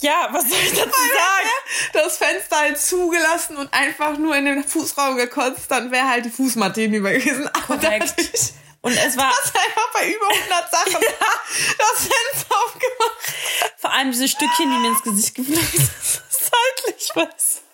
ja, 0.02 0.28
was 0.32 0.50
soll 0.50 0.60
ich 0.62 0.74
dazu 0.74 0.90
sagen? 0.90 1.50
Das 1.94 2.18
Fenster 2.18 2.58
halt 2.58 2.78
zugelassen 2.78 3.56
und 3.56 3.74
einfach 3.74 4.18
nur 4.18 4.36
in 4.36 4.44
den 4.44 4.64
Fußraum 4.66 5.16
gekotzt, 5.16 5.72
dann 5.72 5.90
wäre 5.90 6.10
halt 6.10 6.26
die 6.26 6.32
Fußmatte 6.32 6.82
hinüber 6.82 7.14
gewesen. 7.14 7.48
Aber 7.48 7.78
Korrekt. 7.78 8.54
Und 8.82 8.92
es 8.92 9.16
war 9.16 9.32
dass 9.32 9.56
einfach 9.56 9.94
bei 9.94 10.12
über 10.12 10.28
100 10.28 10.70
Sachen 10.70 11.02
das 11.78 12.08
Fenster 12.08 12.56
aufgemacht. 12.56 13.36
vor 13.78 13.94
allem 13.94 14.12
diese 14.12 14.28
Stückchen, 14.28 14.70
die 14.70 14.78
mir 14.80 14.90
ins 14.90 15.02
Gesicht 15.02 15.34
geflogen 15.34 15.66
sind. 15.66 15.90
Seitlich 16.30 17.10
was. 17.16 17.65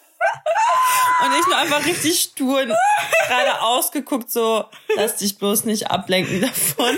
Und 1.23 1.31
ich 1.39 1.45
nur 1.45 1.57
einfach 1.57 1.85
richtig 1.85 2.19
stur 2.19 2.61
und 2.61 2.73
gerade 3.27 3.61
ausgeguckt, 3.61 4.31
so, 4.31 4.65
lass 4.95 5.17
dich 5.17 5.37
bloß 5.37 5.65
nicht 5.65 5.91
ablenken 5.91 6.41
davon. 6.41 6.97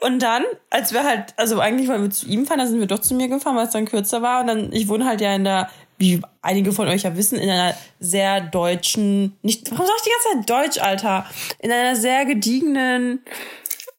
Und 0.00 0.20
dann, 0.20 0.44
als 0.70 0.92
wir 0.92 1.04
halt, 1.04 1.34
also 1.36 1.60
eigentlich 1.60 1.88
wollten 1.88 2.04
wir 2.04 2.10
zu 2.10 2.26
ihm 2.26 2.46
fahren, 2.46 2.60
da 2.60 2.66
sind 2.66 2.80
wir 2.80 2.86
doch 2.86 3.00
zu 3.00 3.14
mir 3.14 3.28
gefahren, 3.28 3.56
weil 3.56 3.66
es 3.66 3.72
dann 3.72 3.86
kürzer 3.86 4.22
war. 4.22 4.40
Und 4.40 4.46
dann, 4.46 4.72
ich 4.72 4.88
wohne 4.88 5.04
halt 5.04 5.20
ja 5.20 5.34
in 5.34 5.44
der, 5.44 5.68
wie 5.98 6.22
einige 6.42 6.72
von 6.72 6.88
euch 6.88 7.02
ja 7.02 7.16
wissen, 7.16 7.38
in 7.38 7.50
einer 7.50 7.76
sehr 8.00 8.40
deutschen, 8.40 9.36
nicht, 9.42 9.70
warum 9.70 9.86
sag 9.86 9.96
ich 9.96 10.02
die 10.02 10.10
ganze 10.10 10.46
Zeit 10.46 10.64
Deutsch, 10.64 10.78
Alter? 10.78 11.26
In 11.58 11.72
einer 11.72 11.96
sehr 11.96 12.24
gediegenen, 12.24 13.22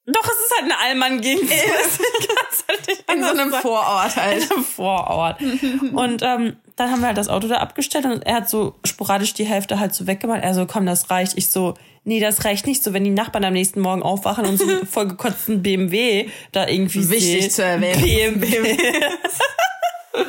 doch, 0.08 0.24
es 0.24 0.40
ist 0.40 0.54
halt 0.56 0.64
eine 0.64 0.80
Allmann-Gegend. 0.80 1.52
In 3.14 3.24
so 3.24 3.30
einem 3.30 3.52
Vorort 3.52 4.16
halt. 4.16 4.44
In 4.44 4.52
einem 4.52 4.64
Vorort. 4.64 5.42
Und 5.94 6.22
ähm, 6.24 6.56
dann 6.78 6.90
haben 6.92 7.02
wir 7.02 7.08
halt 7.08 7.18
das 7.18 7.28
Auto 7.28 7.48
da 7.50 7.58
abgestellt 7.58 8.06
und 8.06 8.26
er 8.26 8.36
hat 8.36 8.50
so 8.50 8.76
sporadisch 8.86 9.34
die 9.34 9.46
Hälfte 9.46 9.80
halt 9.80 9.94
so 9.94 10.08
weggemacht. 10.08 10.44
Er 10.44 10.54
so, 10.54 10.66
komm, 10.66 10.86
das 10.86 11.10
reicht. 11.10 11.38
Ich 11.38 11.50
so, 11.50 11.74
nee, 12.06 12.20
das 12.22 12.46
reicht 12.46 12.66
nicht. 12.68 12.84
So, 12.84 12.94
wenn 12.94 13.04
die 13.04 13.10
Nachbarn 13.10 13.44
am 13.46 13.54
nächsten 13.54 13.82
Morgen 13.82 14.04
aufwachen 14.04 14.46
und 14.46 14.58
so 14.58 14.64
einen 14.70 14.88
vollgekotzten 14.88 15.62
BMW 15.64 16.30
da 16.54 16.68
irgendwie 16.68 17.10
Wichtig 17.10 17.42
sehen. 17.42 17.50
zu 17.52 17.64
erwähnen. 17.64 18.40
BMW. 18.40 18.78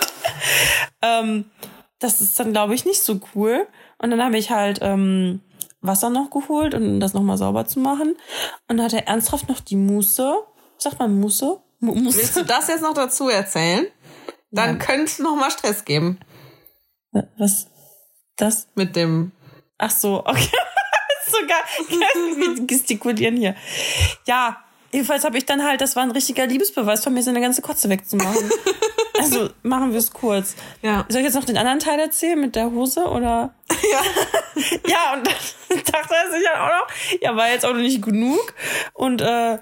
ähm, 1.03 1.45
das 1.99 2.21
ist 2.21 2.39
dann, 2.39 2.53
glaube 2.53 2.75
ich, 2.75 2.85
nicht 2.85 3.03
so 3.03 3.21
cool. 3.35 3.67
Und 3.99 4.11
dann 4.11 4.23
habe 4.23 4.39
ich 4.39 4.51
halt 4.51 4.79
ähm, 4.83 5.41
Wasser 5.81 6.11
noch 6.11 6.31
geholt, 6.31 6.75
um 6.75 7.01
das 7.01 7.15
nochmal 7.15 7.37
sauber 7.37 7.67
zu 7.67 7.81
machen. 7.81 8.17
Und 8.69 8.77
dann 8.79 8.83
hat 8.85 8.93
er 8.93 9.07
ernsthaft 9.09 9.49
noch 9.49 9.61
die 9.61 9.77
Muße, 9.77 10.35
sagt 10.79 10.99
man 10.99 11.19
Muße? 11.21 11.59
Mu- 11.81 11.95
Muße? 11.95 12.17
Willst 12.19 12.37
du 12.37 12.45
das 12.45 12.69
jetzt 12.69 12.83
noch 12.83 12.95
dazu 12.95 13.29
erzählen? 13.29 13.87
Dann 14.51 14.79
Ja. 14.79 14.85
könnte 14.87 15.05
es 15.05 15.19
noch 15.19 15.37
mal 15.37 15.51
Stress 15.51 15.85
geben 15.85 16.19
Was? 17.13 17.67
Das? 18.37 18.69
mit 18.75 18.97
dem. 18.97 19.33
Ach 19.79 19.91
so, 19.91 20.25
okay. 20.25 20.49
Sogar 21.27 22.67
gestikulieren 22.67 23.37
hier. 23.37 23.55
Ja, 24.27 24.65
jedenfalls 24.93 25.25
habe 25.25 25.37
ich 25.37 25.45
dann 25.45 25.65
halt, 25.65 25.81
das 25.81 25.95
war 25.97 26.03
ein 26.03 26.11
richtiger 26.11 26.47
Liebesbeweis 26.47 27.05
von 27.05 27.13
mir, 27.13 27.23
seine 27.23 27.41
ganze 27.41 27.63
Kotze 27.63 27.89
wegzumachen. 27.89 28.51
also 29.19 29.51
machen 29.63 29.93
wir 29.93 29.99
es 29.99 30.11
kurz. 30.13 30.55
Ja. 30.83 31.05
Soll 31.09 31.21
ich 31.21 31.27
jetzt 31.27 31.35
noch 31.35 31.45
den 31.45 31.59
anderen 31.59 31.81
Teil 31.81 31.99
erzählen 32.01 32.41
mit 32.41 32.57
der 32.57 32.71
Hose 32.71 33.05
oder? 33.05 33.55
Ja. 33.71 34.01
Ja, 34.87 35.13
und 35.15 35.27
dann 35.27 35.83
dachte 35.85 36.15
er 36.15 36.33
sich 36.33 36.49
halt 36.49 36.59
auch 36.59 36.87
noch, 36.87 37.21
ja, 37.21 37.37
war 37.37 37.49
jetzt 37.51 37.65
auch 37.65 37.73
noch 37.73 37.81
nicht 37.81 38.03
genug. 38.03 38.55
Und 38.95 39.21
äh, 39.21 39.59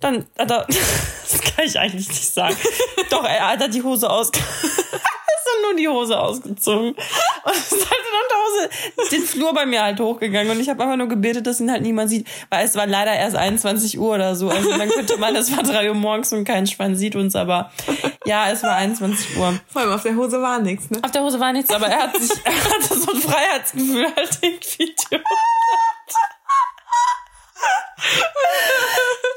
dann 0.00 0.26
hat 0.38 0.50
er, 0.50 0.66
das 0.66 1.40
kann 1.40 1.64
ich 1.64 1.78
eigentlich 1.78 2.08
nicht 2.08 2.32
sagen. 2.32 2.56
Doch, 3.10 3.24
er 3.24 3.48
hat 3.48 3.74
die 3.74 3.82
Hose 3.82 4.08
aus. 4.08 4.30
Nur 5.62 5.76
die 5.76 5.88
Hose 5.88 6.18
ausgezogen. 6.18 6.90
Und 6.90 7.54
ist 7.54 7.72
halt 7.72 8.00
in 8.00 8.16
Unterhose 8.22 9.10
den 9.12 9.22
Flur 9.22 9.54
bei 9.54 9.66
mir 9.66 9.82
halt 9.82 10.00
hochgegangen. 10.00 10.50
Und 10.50 10.60
ich 10.60 10.68
habe 10.68 10.82
einfach 10.82 10.96
nur 10.96 11.08
gebetet, 11.08 11.46
dass 11.46 11.60
ihn 11.60 11.70
halt 11.70 11.82
niemand 11.82 12.10
sieht. 12.10 12.26
Weil 12.50 12.64
es 12.64 12.74
war 12.74 12.86
leider 12.86 13.14
erst 13.14 13.36
21 13.36 13.98
Uhr 13.98 14.14
oder 14.14 14.34
so. 14.34 14.48
Also 14.48 14.70
dann 14.70 14.88
könnte 14.88 15.16
man, 15.18 15.34
es 15.36 15.54
war 15.56 15.62
3 15.62 15.88
Uhr 15.88 15.94
morgens 15.94 16.32
und 16.32 16.44
kein 16.44 16.66
Schwein 16.66 16.96
sieht 16.96 17.16
uns. 17.16 17.36
Aber 17.36 17.70
ja, 18.24 18.50
es 18.50 18.62
war 18.62 18.76
21 18.76 19.36
Uhr. 19.36 19.58
Vor 19.68 19.82
allem 19.82 19.92
auf 19.92 20.02
der 20.02 20.16
Hose 20.16 20.40
war 20.40 20.58
nichts, 20.58 20.90
ne? 20.90 20.98
Auf 21.02 21.10
der 21.10 21.22
Hose 21.22 21.40
war 21.40 21.52
nichts, 21.52 21.72
aber 21.72 21.86
er 21.86 22.04
hat 22.04 22.16
sich, 22.16 22.30
er 22.44 22.64
hatte 22.64 22.98
so 22.98 23.12
ein 23.12 23.20
Freiheitsgefühl 23.20 24.06
halt 24.16 24.38
im 24.42 24.58
Video. 24.78 25.20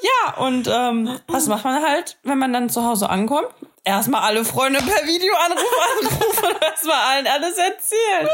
Ja, 0.02 0.34
und 0.38 0.68
ähm, 0.68 1.20
was 1.28 1.48
macht 1.48 1.64
man 1.64 1.84
halt, 1.84 2.18
wenn 2.24 2.38
man 2.38 2.54
dann 2.54 2.70
zu 2.70 2.84
Hause 2.84 3.10
ankommt? 3.10 3.48
Erstmal 3.84 4.22
alle 4.22 4.46
Freunde 4.46 4.80
per 4.80 5.06
Video 5.08 5.34
anrufen, 5.46 6.46
und 6.48 6.62
erstmal 6.64 7.00
allen 7.00 7.28
alles 7.28 7.58
erzählen. 7.58 8.30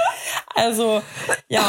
Also, 0.53 1.01
ja. 1.47 1.63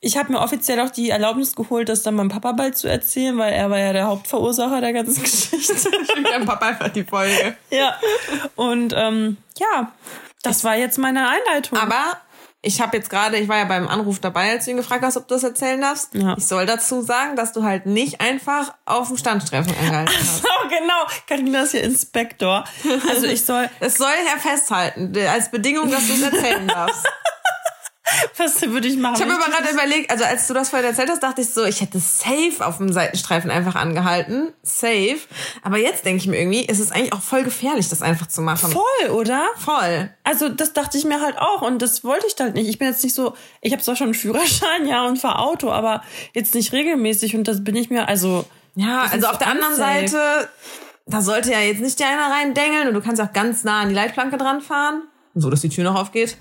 Ich 0.00 0.16
habe 0.16 0.32
mir 0.32 0.40
offiziell 0.40 0.78
auch 0.80 0.90
die 0.90 1.10
Erlaubnis 1.10 1.56
geholt, 1.56 1.88
das 1.88 2.02
dann 2.02 2.14
meinem 2.14 2.28
Papa 2.28 2.52
bald 2.52 2.76
zu 2.76 2.88
erzählen, 2.88 3.36
weil 3.38 3.52
er 3.54 3.70
war 3.70 3.78
ja 3.78 3.92
der 3.92 4.06
Hauptverursacher 4.06 4.80
der 4.80 4.92
ganzen 4.92 5.22
Geschichte. 5.22 5.74
Schickt 6.14 6.28
deinem 6.28 6.46
Papa 6.46 6.66
einfach 6.66 6.90
die 6.90 7.02
Folge. 7.02 7.56
ja. 7.70 7.96
Und 8.54 8.92
ähm, 8.94 9.38
ja, 9.58 9.92
das 10.42 10.62
war 10.62 10.76
jetzt 10.76 10.98
meine 10.98 11.28
Einleitung. 11.28 11.78
Aber 11.78 12.18
ich 12.66 12.80
habe 12.80 12.96
jetzt 12.96 13.10
gerade, 13.10 13.36
ich 13.36 13.48
war 13.48 13.58
ja 13.58 13.64
beim 13.64 13.86
Anruf 13.86 14.18
dabei, 14.18 14.50
als 14.50 14.64
du 14.64 14.72
ihn 14.72 14.76
gefragt 14.76 15.04
hast, 15.04 15.16
ob 15.16 15.28
du 15.28 15.34
das 15.34 15.44
erzählen 15.44 15.80
darfst. 15.80 16.14
Ja. 16.14 16.34
Ich 16.36 16.46
soll 16.46 16.66
dazu 16.66 17.00
sagen, 17.00 17.36
dass 17.36 17.52
du 17.52 17.62
halt 17.62 17.86
nicht 17.86 18.20
einfach 18.20 18.74
auf 18.84 19.06
dem 19.06 19.16
Standstreffen 19.16 19.72
angehalten 19.78 20.12
hast. 20.18 20.44
Oh, 20.44 20.68
genau. 20.68 21.06
Katharina 21.28 21.62
ist 21.62 21.70
hier 21.70 21.84
Inspektor. 21.84 22.64
Also 23.08 23.26
ich 23.26 23.44
soll, 23.44 23.70
Es 23.80 23.96
soll 23.98 24.10
ja 24.26 24.40
festhalten, 24.40 25.12
als 25.32 25.50
Bedingung, 25.50 25.90
dass 25.90 26.06
du 26.08 26.14
es 26.14 26.22
erzählen 26.22 26.66
darfst. 26.66 27.06
was 28.36 28.62
würde 28.62 28.88
ich 28.88 28.96
machen? 28.96 29.16
Ich 29.16 29.22
habe 29.22 29.34
aber 29.34 29.50
gerade 29.50 29.70
überlegt, 29.72 30.10
also 30.10 30.24
als 30.24 30.46
du 30.46 30.54
das 30.54 30.70
vorhin 30.70 30.88
erzählt 30.88 31.08
hast, 31.10 31.22
dachte 31.22 31.40
ich 31.40 31.50
so, 31.50 31.64
ich 31.64 31.80
hätte 31.80 31.98
safe 31.98 32.64
auf 32.64 32.78
dem 32.78 32.92
Seitenstreifen 32.92 33.50
einfach 33.50 33.74
angehalten. 33.74 34.52
Safe. 34.62 35.18
Aber 35.62 35.78
jetzt 35.78 36.04
denke 36.04 36.22
ich 36.22 36.26
mir 36.28 36.38
irgendwie, 36.38 36.64
ist 36.64 36.78
es 36.78 36.92
eigentlich 36.92 37.12
auch 37.12 37.22
voll 37.22 37.42
gefährlich, 37.44 37.88
das 37.88 38.02
einfach 38.02 38.26
zu 38.26 38.42
machen. 38.42 38.70
voll, 38.70 39.10
oder? 39.10 39.46
Voll. 39.56 40.10
Also 40.24 40.48
das 40.48 40.72
dachte 40.72 40.98
ich 40.98 41.04
mir 41.04 41.20
halt 41.20 41.38
auch 41.38 41.62
und 41.62 41.82
das 41.82 42.04
wollte 42.04 42.26
ich 42.26 42.34
halt 42.38 42.54
nicht. 42.54 42.68
Ich 42.68 42.78
bin 42.78 42.88
jetzt 42.88 43.02
nicht 43.02 43.14
so, 43.14 43.34
ich 43.60 43.72
habe 43.72 43.82
zwar 43.82 43.96
schon 43.96 44.08
einen 44.08 44.14
Führerschein, 44.14 44.86
ja, 44.86 45.04
und 45.06 45.18
fahr 45.18 45.40
Auto, 45.40 45.70
aber 45.70 46.02
jetzt 46.34 46.54
nicht 46.54 46.72
regelmäßig 46.72 47.34
und 47.36 47.48
das 47.48 47.64
bin 47.64 47.74
ich 47.76 47.90
mir, 47.90 48.08
also 48.08 48.44
Ja, 48.74 49.04
ist 49.06 49.12
also 49.14 49.26
auf 49.28 49.38
der 49.38 49.48
anderen 49.48 49.72
unsafe. 49.72 50.08
Seite, 50.08 50.48
da 51.06 51.20
sollte 51.20 51.52
ja 51.52 51.60
jetzt 51.60 51.80
nicht 51.80 51.98
der 52.00 52.08
einer 52.08 52.30
reindengeln 52.34 52.88
und 52.88 52.94
du 52.94 53.00
kannst 53.00 53.20
auch 53.20 53.32
ganz 53.32 53.64
nah 53.64 53.80
an 53.80 53.88
die 53.88 53.94
Leitplanke 53.94 54.36
dran 54.38 54.60
fahren. 54.60 55.02
So, 55.34 55.50
dass 55.50 55.60
die 55.60 55.68
Tür 55.68 55.84
noch 55.84 55.94
aufgeht. 56.00 56.36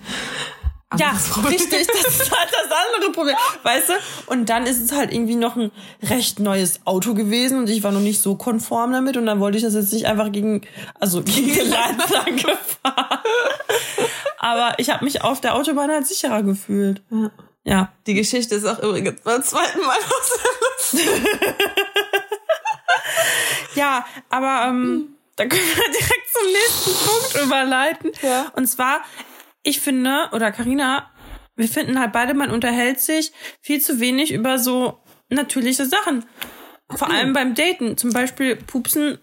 Aber 0.89 1.01
Ja, 1.01 1.11
das 1.11 1.43
richtig, 1.49 1.87
das 1.87 2.19
ist 2.19 2.31
halt 2.31 2.49
das 2.51 2.71
andere 2.71 3.11
Problem, 3.11 3.35
weißt 3.63 3.89
du? 3.89 3.93
Und 4.27 4.49
dann 4.49 4.65
ist 4.65 4.81
es 4.81 4.91
halt 4.91 5.11
irgendwie 5.11 5.35
noch 5.35 5.55
ein 5.55 5.71
recht 6.03 6.39
neues 6.39 6.85
Auto 6.85 7.13
gewesen 7.13 7.57
und 7.57 7.69
ich 7.69 7.83
war 7.83 7.91
noch 7.91 7.99
nicht 8.01 8.21
so 8.21 8.35
konform 8.35 8.91
damit 8.91 9.17
und 9.17 9.25
dann 9.25 9.39
wollte 9.39 9.57
ich 9.57 9.63
das 9.63 9.73
jetzt 9.73 9.93
nicht 9.93 10.05
einfach 10.05 10.31
gegen, 10.31 10.61
also 10.99 11.21
gegen 11.23 11.53
die 11.53 11.59
Leitplanke 11.61 12.57
fahren. 12.83 13.19
Aber 14.39 14.75
ich 14.77 14.89
habe 14.91 15.03
mich 15.03 15.23
auf 15.23 15.41
der 15.41 15.55
Autobahn 15.55 15.89
halt 15.89 16.05
sicherer 16.05 16.43
gefühlt. 16.43 17.01
Ja. 17.63 17.91
Die 18.05 18.13
Geschichte 18.13 18.55
ist 18.55 18.65
auch 18.65 18.77
übrigens 18.79 19.21
beim 19.21 19.41
zweiten 19.41 19.79
Mal 19.79 19.97
aus. 19.97 20.39
Ja, 23.75 24.05
aber 24.29 24.67
ähm, 24.69 25.15
da 25.35 25.45
können 25.45 25.61
wir 25.61 25.91
direkt 25.91 26.29
zum 26.31 26.51
nächsten 26.51 27.07
Punkt 27.07 27.45
überleiten. 27.45 28.11
Ja. 28.21 28.51
Und 28.55 28.67
zwar, 28.67 29.01
ich 29.65 29.81
finde, 29.81 30.29
oder 30.31 30.51
Karina, 30.51 31.09
wir 31.55 31.67
finden 31.67 31.99
halt 31.99 32.11
beide, 32.13 32.33
man 32.33 32.51
unterhält 32.51 32.99
sich 32.99 33.31
viel 33.61 33.81
zu 33.81 33.99
wenig 33.99 34.31
über 34.31 34.59
so 34.59 34.99
natürliche 35.29 35.85
Sachen. 35.85 36.25
Vor 36.95 37.09
allem 37.09 37.33
beim 37.33 37.55
Daten, 37.55 37.97
zum 37.97 38.13
Beispiel 38.13 38.55
Pupsen 38.55 39.17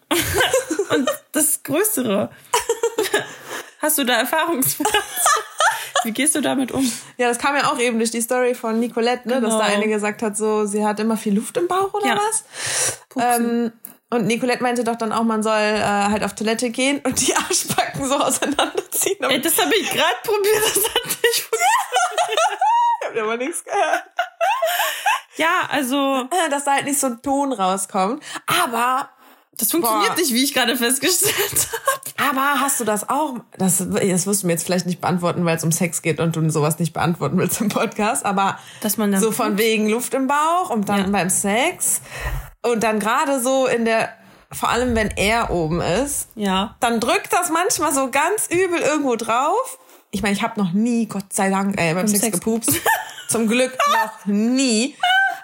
und 0.90 1.08
das 1.32 1.62
Größere. 1.62 2.30
Hast 3.80 3.98
du 3.98 4.04
da 4.04 4.14
Erfahrungswerte? 4.14 4.92
Wie 6.04 6.10
gehst 6.10 6.34
du 6.34 6.40
damit 6.40 6.72
um? 6.72 6.90
Ja, 7.16 7.28
das 7.28 7.38
kam 7.38 7.54
ja 7.54 7.70
auch 7.70 7.78
eben 7.78 7.98
durch 7.98 8.10
die 8.10 8.20
Story 8.20 8.54
von 8.54 8.80
Nicolette, 8.80 9.28
ne, 9.28 9.34
dass 9.40 9.52
Genau. 9.52 9.58
da 9.58 9.64
eine 9.66 9.86
gesagt 9.86 10.22
hat, 10.22 10.36
so, 10.36 10.64
sie 10.66 10.84
hat 10.84 10.98
immer 10.98 11.16
viel 11.16 11.34
Luft 11.34 11.56
im 11.56 11.68
Bauch 11.68 11.94
oder 11.94 12.06
Ja. 12.06 12.16
was? 12.16 12.44
Ähm, 13.16 13.72
und 14.12 14.26
Nicolette 14.26 14.62
meinte 14.62 14.84
doch 14.84 14.96
dann 14.96 15.12
auch, 15.12 15.24
man 15.24 15.42
soll 15.42 15.58
äh, 15.58 15.82
halt 15.82 16.22
auf 16.24 16.34
Toilette 16.34 16.70
gehen 16.70 17.00
und 17.04 17.20
die 17.26 17.34
Arschbacken 17.36 18.06
so 18.06 18.16
auseinanderziehen. 18.16 19.22
Ey, 19.24 19.40
das 19.40 19.58
habe 19.60 19.74
ich 19.74 19.90
gerade 19.90 20.16
probiert, 20.22 20.62
das 20.62 20.84
hat 20.84 21.04
nicht 21.04 21.40
funktioniert. 21.50 22.58
Ich 23.00 23.08
hab 23.08 23.16
aber 23.24 23.36
nichts 23.36 23.64
gehört. 23.64 24.04
Ja, 25.36 25.62
also, 25.70 26.28
Äh, 26.30 26.50
Dass 26.50 26.64
da 26.64 26.72
halt 26.72 26.84
nicht 26.84 27.00
so 27.00 27.06
ein 27.08 27.22
Ton 27.22 27.52
rauskommt. 27.52 28.22
Aber 28.46 29.08
das 29.58 29.70
funktioniert 29.70 30.14
Boah. 30.14 30.16
nicht, 30.20 30.32
wie 30.32 30.44
ich 30.44 30.54
gerade 30.54 30.76
festgestellt 30.76 31.68
habe. 32.18 32.30
Aber 32.30 32.60
hast 32.60 32.80
du 32.80 32.84
das 32.84 33.08
auch? 33.08 33.36
Das, 33.58 33.78
das 33.78 34.26
wirst 34.26 34.42
du 34.42 34.46
mir 34.46 34.52
jetzt 34.54 34.64
vielleicht 34.64 34.86
nicht 34.86 35.00
beantworten, 35.00 35.44
weil 35.44 35.56
es 35.56 35.64
um 35.64 35.72
Sex 35.72 36.02
geht 36.02 36.20
und 36.20 36.36
du 36.36 36.48
sowas 36.50 36.78
nicht 36.78 36.92
beantworten 36.92 37.36
willst 37.38 37.60
im 37.60 37.68
Podcast. 37.68 38.24
Aber 38.24 38.58
Dass 38.80 38.96
man 38.98 39.18
so 39.18 39.32
von 39.32 39.58
wegen 39.58 39.88
Luft 39.88 40.14
im 40.14 40.26
Bauch 40.26 40.70
und 40.70 40.88
dann 40.88 40.98
Ja. 41.00 41.06
beim 41.08 41.30
Sex 41.30 42.00
und 42.62 42.82
dann 42.82 42.98
gerade 43.00 43.40
so 43.40 43.66
in 43.66 43.84
der 43.84 44.10
vor 44.54 44.68
allem 44.68 44.94
wenn 44.94 45.10
er 45.16 45.50
oben 45.50 45.80
ist, 45.80 46.28
Ja. 46.34 46.76
dann 46.80 47.00
drückt 47.00 47.32
das 47.32 47.48
manchmal 47.50 47.92
so 47.94 48.10
ganz 48.10 48.48
übel 48.50 48.80
irgendwo 48.80 49.16
drauf. 49.16 49.78
Ich 50.10 50.20
meine, 50.20 50.34
ich 50.34 50.42
habe 50.42 50.60
noch 50.60 50.72
nie, 50.72 51.06
Gott 51.06 51.32
sei 51.32 51.48
Dank, 51.48 51.80
äh, 51.80 51.94
beim 51.94 52.06
Sex, 52.06 52.20
Sex. 52.20 52.38
gepupst. 52.38 52.70
Zum 53.28 53.48
Glück 53.48 53.72
noch 53.90 54.26
nie. 54.26 54.94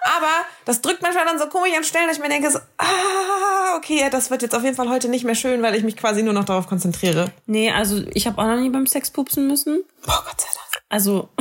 Aber 0.03 0.27
das 0.65 0.81
drückt 0.81 1.01
manchmal 1.01 1.25
dann 1.25 1.39
so 1.39 1.47
komisch 1.47 1.71
an 1.75 1.83
Stellen, 1.83 2.07
dass 2.07 2.17
ich 2.17 2.23
mir 2.23 2.29
denke, 2.29 2.51
so, 2.51 2.59
ah, 2.77 3.75
okay, 3.77 4.07
das 4.11 4.29
wird 4.29 4.43
jetzt 4.43 4.53
auf 4.53 4.63
jeden 4.63 4.75
Fall 4.75 4.89
heute 4.89 5.09
nicht 5.09 5.25
mehr 5.25 5.33
schön, 5.33 5.63
weil 5.63 5.73
ich 5.73 5.81
mich 5.83 5.97
quasi 5.97 6.21
nur 6.21 6.33
noch 6.33 6.45
darauf 6.45 6.67
konzentriere. 6.67 7.31
Nee, 7.47 7.71
also 7.71 8.03
ich 8.13 8.27
habe 8.27 8.39
auch 8.39 8.45
noch 8.45 8.57
nie 8.57 8.69
beim 8.69 8.85
Sex 8.85 9.09
pupsen 9.09 9.47
müssen. 9.47 9.83
Boah, 10.05 10.23
Gott 10.23 10.39
sei 10.39 10.47
Dank. 10.53 10.83
Also. 10.89 11.29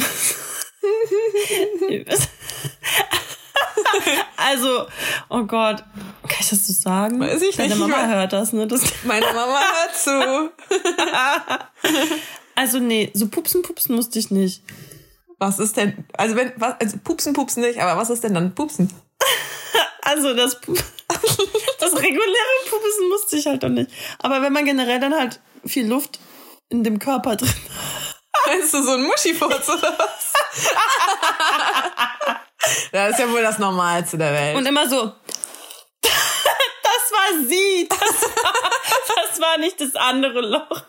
also, 4.37 4.87
oh 5.29 5.45
Gott. 5.45 5.85
Kann 6.23 6.39
ich 6.41 6.49
das 6.49 6.67
so 6.67 6.73
sagen? 6.73 7.21
Weiß 7.21 7.43
ich 7.43 7.57
Deine 7.57 7.75
nicht. 7.75 7.79
Mama 7.79 8.07
hört 8.07 8.33
das, 8.33 8.53
ne? 8.53 8.67
Das, 8.67 8.83
Meine 9.05 9.27
Mama 9.27 9.61
hört 9.61 9.97
zu. 9.97 10.53
also, 12.55 12.79
nee, 12.79 13.11
so 13.15 13.29
pupsen, 13.29 13.63
pupsen 13.63 13.95
musste 13.97 14.19
ich 14.19 14.31
nicht. 14.31 14.63
Was 15.39 15.59
ist 15.59 15.77
denn, 15.77 16.05
also 16.15 16.37
wenn, 16.37 16.53
was, 16.57 16.75
also 16.81 16.99
pupsen, 17.03 17.33
pupsen 17.33 17.63
nicht, 17.63 17.81
aber 17.81 18.01
was 18.01 18.11
ist 18.11 18.25
denn 18.25 18.35
dann 18.35 18.55
pupsen? 18.55 18.93
Also, 20.01 20.33
das, 20.33 20.59
das 21.81 21.93
reguläre 21.93 22.59
Pupsen 22.71 23.09
musste 23.11 23.37
ich 23.37 23.47
halt 23.47 23.63
doch 23.63 23.69
nicht. 23.69 23.91
Aber 24.21 24.41
wenn 24.41 24.55
man 24.55 24.65
generell 24.65 25.01
dann 25.01 25.15
halt 25.15 25.39
viel 25.67 25.87
Luft 25.87 26.19
in 26.71 26.83
dem 26.83 26.99
Körper 26.99 27.37
drin 27.37 27.53
Meinst 28.47 28.73
du 28.73 28.83
so 28.83 28.93
ein 28.93 29.03
Muschifurz 29.03 29.69
oder 29.69 29.99
was? 29.99 30.33
Das 32.93 33.11
ist 33.13 33.19
ja 33.19 33.31
wohl 33.31 33.43
das 33.43 33.59
Normalste 33.59 34.19
der 34.19 34.33
Welt. 34.33 34.57
Und 34.57 34.67
immer 34.67 34.89
so. 34.89 35.13
Das 36.03 37.13
war 37.13 37.47
sie. 37.47 37.89
Das 37.89 38.23
war, 38.23 38.53
das 39.17 39.41
war 39.41 39.59
nicht 39.59 39.81
das 39.81 39.95
andere 39.95 40.41
Loch. 40.41 40.83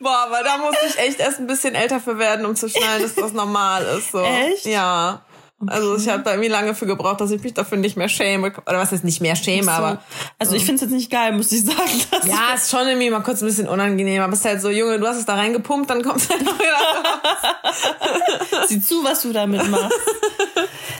Boah, 0.00 0.24
aber 0.26 0.42
da 0.42 0.58
musste 0.58 0.86
ich 0.86 0.98
echt 0.98 1.20
erst 1.20 1.38
ein 1.38 1.46
bisschen 1.46 1.74
älter 1.74 2.00
für 2.00 2.18
werden, 2.18 2.44
um 2.46 2.54
zu 2.56 2.68
schnallen, 2.68 3.02
dass 3.02 3.14
das 3.14 3.32
normal 3.32 3.84
ist. 3.98 4.12
So. 4.12 4.22
Echt? 4.22 4.66
Ja. 4.66 5.22
Also 5.66 5.96
ich 5.96 6.08
habe 6.08 6.22
da 6.22 6.30
irgendwie 6.32 6.48
lange 6.48 6.74
für 6.74 6.86
gebraucht, 6.86 7.20
dass 7.20 7.32
ich 7.32 7.42
mich 7.42 7.52
dafür 7.52 7.78
nicht 7.78 7.96
mehr 7.96 8.08
schäme. 8.08 8.52
Oder 8.66 8.78
was 8.78 8.92
ist 8.92 9.02
nicht 9.02 9.20
mehr 9.20 9.34
schäme, 9.34 9.72
aber. 9.72 10.00
also 10.38 10.54
ich 10.54 10.64
finde 10.64 10.76
es 10.76 10.80
jetzt 10.82 10.92
nicht 10.92 11.10
geil, 11.10 11.32
muss 11.32 11.50
ich 11.50 11.64
sagen. 11.64 11.78
Ja, 12.28 12.54
ist 12.54 12.70
schon 12.70 12.86
irgendwie 12.86 13.10
mal 13.10 13.20
kurz 13.20 13.42
ein 13.42 13.46
bisschen 13.46 13.66
unangenehm. 13.66 14.22
Aber 14.22 14.32
es 14.34 14.38
ist 14.40 14.44
halt 14.44 14.60
so, 14.62 14.70
Junge, 14.70 15.00
du 15.00 15.06
hast 15.06 15.16
es 15.16 15.24
da 15.24 15.34
reingepumpt, 15.34 15.90
dann 15.90 16.02
kommst 16.02 16.30
du 16.30 16.34
halt 16.34 16.44
noch 16.44 16.58
wieder 16.58 16.72
raus. 16.74 18.68
Sieh 18.68 18.80
zu, 18.80 19.02
was 19.02 19.22
du 19.22 19.32
damit 19.32 19.68
machst. 19.68 19.92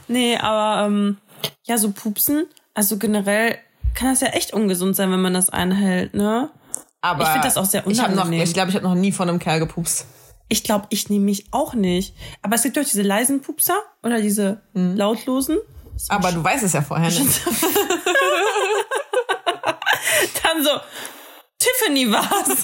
nee, 0.08 0.36
aber 0.36 0.86
ähm, 0.86 1.18
ja, 1.64 1.78
so 1.78 1.92
pupsen, 1.92 2.46
also 2.74 2.96
generell 2.98 3.58
kann 3.94 4.08
das 4.10 4.20
ja 4.20 4.28
echt 4.28 4.52
ungesund 4.52 4.96
sein, 4.96 5.10
wenn 5.12 5.20
man 5.20 5.34
das 5.34 5.50
einhält, 5.50 6.14
ne? 6.14 6.50
Aber 7.00 7.22
Ich 7.24 7.28
find 7.30 7.44
das 7.44 7.56
auch 7.56 7.64
sehr 7.64 7.86
unangenehm. 7.86 8.42
ich 8.42 8.54
glaube, 8.54 8.70
ich 8.70 8.74
habe 8.76 8.84
noch 8.86 8.94
nie 8.96 9.12
von 9.12 9.28
einem 9.28 9.38
Kerl 9.38 9.60
gepupst. 9.60 10.06
Ich 10.48 10.64
glaube, 10.64 10.86
ich 10.90 11.10
nehme 11.10 11.26
mich 11.26 11.46
auch 11.50 11.74
nicht. 11.74 12.14
Aber 12.42 12.54
es 12.56 12.62
gibt 12.62 12.76
doch 12.76 12.84
diese 12.84 13.02
leisen 13.02 13.42
Pupser 13.42 13.78
oder 14.02 14.20
diese 14.20 14.62
lautlosen. 14.72 15.58
Aber 16.08 16.32
du 16.32 16.42
weißt 16.42 16.64
es 16.64 16.72
ja 16.72 16.82
vorher 16.82 17.10
nicht. 17.10 17.40
Dann 20.42 20.64
so, 20.64 20.70
Tiffany 21.58 22.10
war's. 22.10 22.62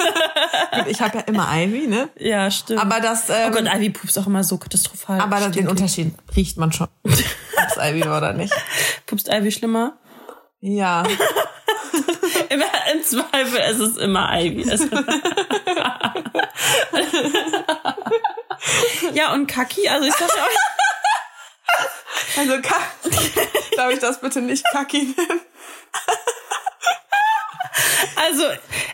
Ich 0.88 1.00
habe 1.00 1.18
ja 1.18 1.24
immer 1.24 1.48
Ivy, 1.52 1.86
ne? 1.86 2.08
ja, 2.18 2.50
stimmt. 2.50 2.80
Aber 2.80 3.00
das, 3.00 3.28
ähm, 3.30 3.36
oh 3.48 3.50
Gott, 3.52 3.64
Ivy 3.74 3.90
pupst 3.90 4.18
auch 4.18 4.26
immer 4.26 4.42
so 4.42 4.58
katastrophal. 4.58 5.20
aber 5.20 5.38
das, 5.40 5.52
den. 5.52 5.68
Unterschied 5.68 6.14
riecht 6.36 6.56
man 6.56 6.72
schon. 6.72 6.88
Es 7.66 7.76
Ivy 7.78 8.04
war 8.06 8.18
oder 8.18 8.32
nicht. 8.34 8.52
Pupst 9.06 9.28
Ivy 9.28 9.50
schlimmer? 9.50 9.96
Ja. 10.60 11.02
Immer, 12.50 12.66
Im 12.92 13.02
Zweifel 13.02 13.60
ist 13.70 13.78
es 13.80 13.96
immer 13.96 14.30
Ivy. 14.38 14.64
Ja, 19.14 19.33
und 19.33 19.47
Kaki, 19.47 19.88
also 19.88 20.06
ich 20.06 20.14
sag 20.14 20.28
ja 20.37 20.42
auch, 20.42 20.49
Also 22.38 22.61
Ka- 22.62 22.80
darf 23.77 23.92
ich 23.92 23.98
das 24.00 24.20
bitte 24.20 24.40
nicht 24.40 24.64
Kaki 24.72 25.14
nennen? 25.16 25.40
also 28.16 28.44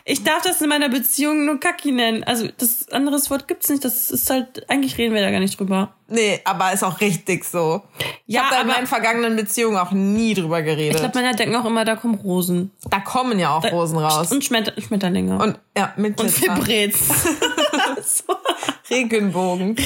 ich 0.05 0.23
darf 0.23 0.41
das 0.41 0.61
in 0.61 0.69
meiner 0.69 0.89
Beziehung 0.89 1.45
nur 1.45 1.59
Kaki 1.59 1.91
nennen. 1.91 2.23
Also 2.23 2.47
das 2.57 2.89
anderes 2.89 3.29
Wort 3.29 3.47
gibt's 3.47 3.69
nicht. 3.69 3.85
Das 3.85 4.09
ist 4.11 4.29
halt, 4.29 4.67
eigentlich 4.69 4.97
reden 4.97 5.13
wir 5.13 5.21
da 5.21 5.31
gar 5.31 5.39
nicht 5.39 5.59
drüber. 5.59 5.93
Nee, 6.07 6.41
aber 6.43 6.73
ist 6.73 6.83
auch 6.83 6.99
richtig 6.99 7.45
so. 7.45 7.83
Ich 8.25 8.35
Ja, 8.35 8.43
habe 8.45 8.55
da 8.55 8.61
in 8.61 8.67
meinen 8.67 8.87
vergangenen 8.87 9.35
Beziehungen 9.35 9.77
auch 9.77 9.91
nie 9.91 10.33
drüber 10.33 10.61
geredet. 10.61 10.95
Ich 10.95 11.01
glaube, 11.01 11.17
Männer 11.19 11.35
denken 11.35 11.55
auch 11.55 11.65
immer, 11.65 11.85
da 11.85 11.95
kommen 11.95 12.15
Rosen. 12.15 12.71
da 12.89 12.99
kommen 12.99 13.39
ja 13.39 13.55
auch 13.55 13.63
Rosen 13.71 13.97
raus. 13.97 14.31
Und 14.31 14.43
Schmetter 14.43 14.73
Schmetterlinge. 14.81 15.37
Und 15.37 15.59
ja, 15.77 15.93
mit 15.97 16.19
und. 16.19 16.41
Vibrets. 16.41 17.07
so. 18.27 18.35
Regenbogen. 18.91 19.75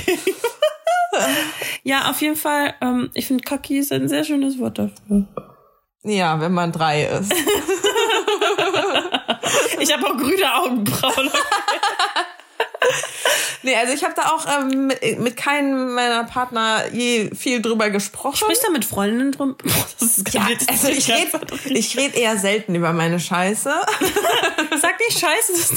Ja, 1.84 2.10
auf 2.10 2.20
jeden 2.20 2.36
Fall, 2.36 2.74
ähm, 2.82 3.10
ich 3.14 3.28
finde 3.28 3.44
Kaki 3.44 3.78
ist 3.78 3.94
ein 3.94 4.10
sehr 4.10 4.26
schönes 4.26 4.60
Wort 4.60 4.80
dafür. 4.80 5.26
Ja, 6.04 6.42
wenn 6.42 6.52
man 6.52 6.72
drei 6.74 7.04
ist. 7.06 7.34
Ich 9.80 9.94
habe 9.94 10.08
auch 10.08 10.18
grüne 10.18 10.56
Augenbrauen. 10.56 11.30
Nee, 13.64 13.76
also 13.76 13.94
ich 13.94 14.04
habe 14.04 14.14
da 14.16 14.30
auch 14.30 14.46
ähm, 14.60 14.88
mit, 14.88 15.20
mit 15.20 15.38
keinem 15.38 15.94
meiner 15.96 16.24
Partner 16.26 16.84
je 16.94 17.32
viel 17.36 17.62
drüber 17.62 17.90
gesprochen. 17.90 18.36
Sprichst 18.38 18.66
du 18.68 18.72
mit 18.72 18.86
Freundinnen 18.86 19.32
drum? 19.32 19.56
Das 20.00 20.18
ist 20.20 20.34
ja, 20.34 20.48
also 20.68 20.90
ich 20.90 21.10
rede 21.10 21.40
ich 21.66 21.98
red 21.98 22.16
eher 22.16 22.38
selten 22.38 22.76
über 22.76 22.94
meine 22.94 23.20
Scheiße. 23.20 23.70
Sag 24.82 25.00
nicht 25.00 25.20
scheiße, 25.20 25.52
das 25.52 25.72
ist 25.72 25.74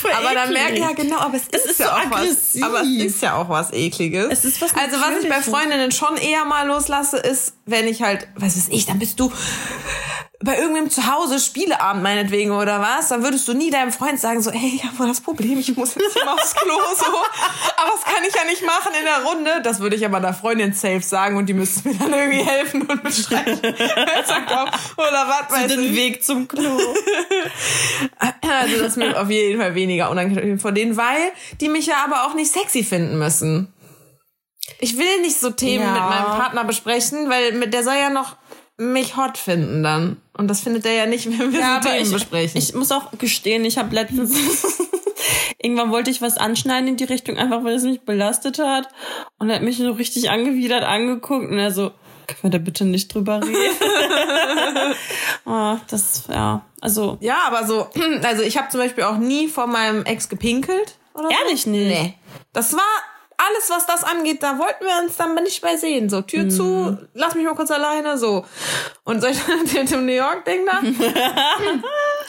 voll 0.00 0.12
Aber 0.12 0.34
dann 0.34 0.50
eklig. 0.50 0.62
merke 0.62 0.74
ich 0.74 0.80
ja 0.80 0.92
genau, 0.92 1.18
aber 1.18 1.36
es 1.36 1.48
ist, 1.48 1.70
ist 1.70 1.80
ja 1.80 1.86
so 1.86 1.92
auch 1.92 1.98
aggressiv. 1.98 2.62
was. 2.62 2.68
Aber 2.68 2.82
es 2.82 3.04
ist 3.06 3.22
ja 3.22 3.36
auch 3.36 3.48
was 3.48 3.72
ekliges. 3.72 4.26
Es 4.30 4.44
ist 4.44 4.60
was 4.60 4.74
also 4.74 4.98
was 5.00 5.22
ich 5.22 5.28
bei. 5.28 5.40
Freundinnen 5.42 5.90
schon 5.90 6.16
eher 6.16 6.44
mal 6.44 6.66
loslasse, 6.66 7.16
ist, 7.18 7.54
wenn 7.66 7.88
ich 7.88 8.02
halt, 8.02 8.28
was 8.36 8.56
weiß 8.56 8.68
ich, 8.70 8.86
dann 8.86 8.98
bist 8.98 9.18
du 9.18 9.32
bei 10.44 10.58
irgendeinem 10.58 10.90
zu 10.90 11.06
Hause 11.12 11.38
Spieleabend 11.38 12.02
meinetwegen 12.02 12.50
oder 12.50 12.80
was, 12.80 13.08
dann 13.08 13.22
würdest 13.22 13.46
du 13.48 13.54
nie 13.54 13.70
deinem 13.70 13.92
Freund 13.92 14.18
sagen 14.18 14.42
so, 14.42 14.50
hey, 14.50 14.72
ich 14.74 14.84
habe 14.84 14.96
voll 14.96 15.08
das 15.08 15.20
Problem, 15.20 15.58
ich 15.58 15.76
muss 15.76 15.94
jetzt 15.94 16.16
mal 16.24 16.34
aufs 16.34 16.54
Klo 16.54 16.74
so. 16.96 17.06
Aber 17.06 17.90
das 17.94 18.02
kann 18.04 18.24
ich 18.28 18.34
ja 18.34 18.44
nicht 18.44 18.64
machen 18.64 18.92
in 18.98 19.04
der 19.04 19.24
Runde. 19.24 19.50
Das 19.62 19.80
würde 19.80 19.96
ich 19.96 20.04
aber 20.04 20.20
der 20.20 20.34
Freundin 20.34 20.72
safe 20.72 21.00
sagen 21.02 21.36
und 21.36 21.46
die 21.46 21.54
müsste 21.54 21.88
mir 21.88 21.94
dann 21.94 22.12
irgendwie 22.12 22.42
helfen 22.42 22.82
und 22.82 23.02
bestreichen. 23.02 23.58
oder 23.62 25.28
was 25.28 25.50
weiß 25.50 25.68
den 25.68 25.82
ich. 25.84 25.96
Weg 25.96 26.24
zum 26.24 26.48
Klo. 26.48 26.78
Also 28.18 28.78
das 28.78 28.88
ist 28.88 28.96
mir 28.96 29.20
auf 29.20 29.30
jeden 29.30 29.60
Fall 29.60 29.74
weniger 29.74 30.10
unangenehm 30.10 30.58
von 30.58 30.74
denen, 30.74 30.96
weil 30.96 31.32
die 31.60 31.68
mich 31.68 31.86
ja 31.86 32.04
aber 32.04 32.24
auch 32.26 32.34
nicht 32.34 32.52
sexy 32.52 32.84
finden 32.84 33.18
müssen. 33.18 33.72
Ich 34.78 34.96
will 34.98 35.20
nicht 35.22 35.38
so 35.38 35.50
Themen 35.50 35.84
Ja. 35.84 35.92
mit 35.92 36.02
meinem 36.02 36.38
Partner 36.38 36.64
besprechen, 36.64 37.28
weil 37.30 37.52
mit 37.52 37.72
der 37.74 37.82
soll 37.82 37.94
ja 37.94 38.10
noch 38.10 38.36
mich 38.76 39.16
hot 39.16 39.38
finden 39.38 39.82
dann. 39.82 40.21
Und 40.34 40.48
das 40.48 40.60
findet 40.60 40.86
er 40.86 40.94
ja 40.94 41.06
nicht, 41.06 41.26
wenn 41.38 41.52
wir 41.52 41.60
so 41.60 41.88
Themen 41.88 42.02
ich, 42.02 42.12
besprechen. 42.12 42.58
ich 42.58 42.74
muss 42.74 42.92
auch 42.92 43.10
gestehen, 43.18 43.64
ich 43.64 43.78
habe 43.78 43.94
letztens 43.94 44.32
irgendwann 45.58 45.90
wollte 45.90 46.10
ich 46.10 46.20
was 46.20 46.36
anschneiden 46.36 46.88
in 46.88 46.96
die 46.96 47.04
Richtung, 47.04 47.38
einfach 47.38 47.64
weil 47.64 47.74
es 47.74 47.84
mich 47.84 48.02
belastet 48.02 48.58
hat. 48.58 48.88
Und 49.38 49.50
er 49.50 49.56
hat 49.56 49.62
mich 49.62 49.78
so 49.78 49.92
richtig 49.92 50.30
angewidert 50.30 50.84
angeguckt 50.84 51.50
und 51.50 51.58
er 51.58 51.70
so, 51.70 51.92
können 52.26 52.42
wir 52.42 52.50
da 52.50 52.58
bitte 52.58 52.84
nicht 52.84 53.14
drüber 53.14 53.40
reden? 53.42 53.76
oh, 55.46 55.76
das, 55.88 56.24
ja, 56.28 56.64
also 56.80 57.18
ja, 57.20 57.38
aber 57.46 57.66
so, 57.66 57.88
also 58.22 58.42
ich 58.42 58.56
habe 58.56 58.68
zum 58.68 58.80
Beispiel 58.80 59.04
auch 59.04 59.18
nie 59.18 59.48
vor 59.48 59.66
meinem 59.66 60.04
Ex 60.04 60.28
gepinkelt. 60.28 60.98
Oder 61.14 61.28
so. 61.28 61.34
ehrlich 61.44 61.66
nicht. 61.66 61.88
Nee. 61.88 62.14
Das 62.52 62.72
war 62.72 62.80
alles, 63.48 63.70
was 63.70 63.86
das 63.86 64.04
angeht, 64.04 64.42
da 64.42 64.58
wollten 64.58 64.84
wir 64.84 65.02
uns 65.02 65.16
dann 65.16 65.34
nicht 65.34 65.62
mehr 65.62 65.78
sehen. 65.78 66.08
So, 66.08 66.22
Tür 66.22 66.48
zu, 66.48 66.98
lass 67.14 67.34
mich 67.34 67.44
mal 67.44 67.54
kurz 67.54 67.70
alleine, 67.70 68.18
so. 68.18 68.44
Und 69.04 69.20
soll 69.20 69.30
ich 69.30 69.40
dann 69.44 69.62
mit 69.62 69.90
dem 69.90 70.06
New 70.06 70.12
York-Ding 70.12 70.66
da? 70.66 70.80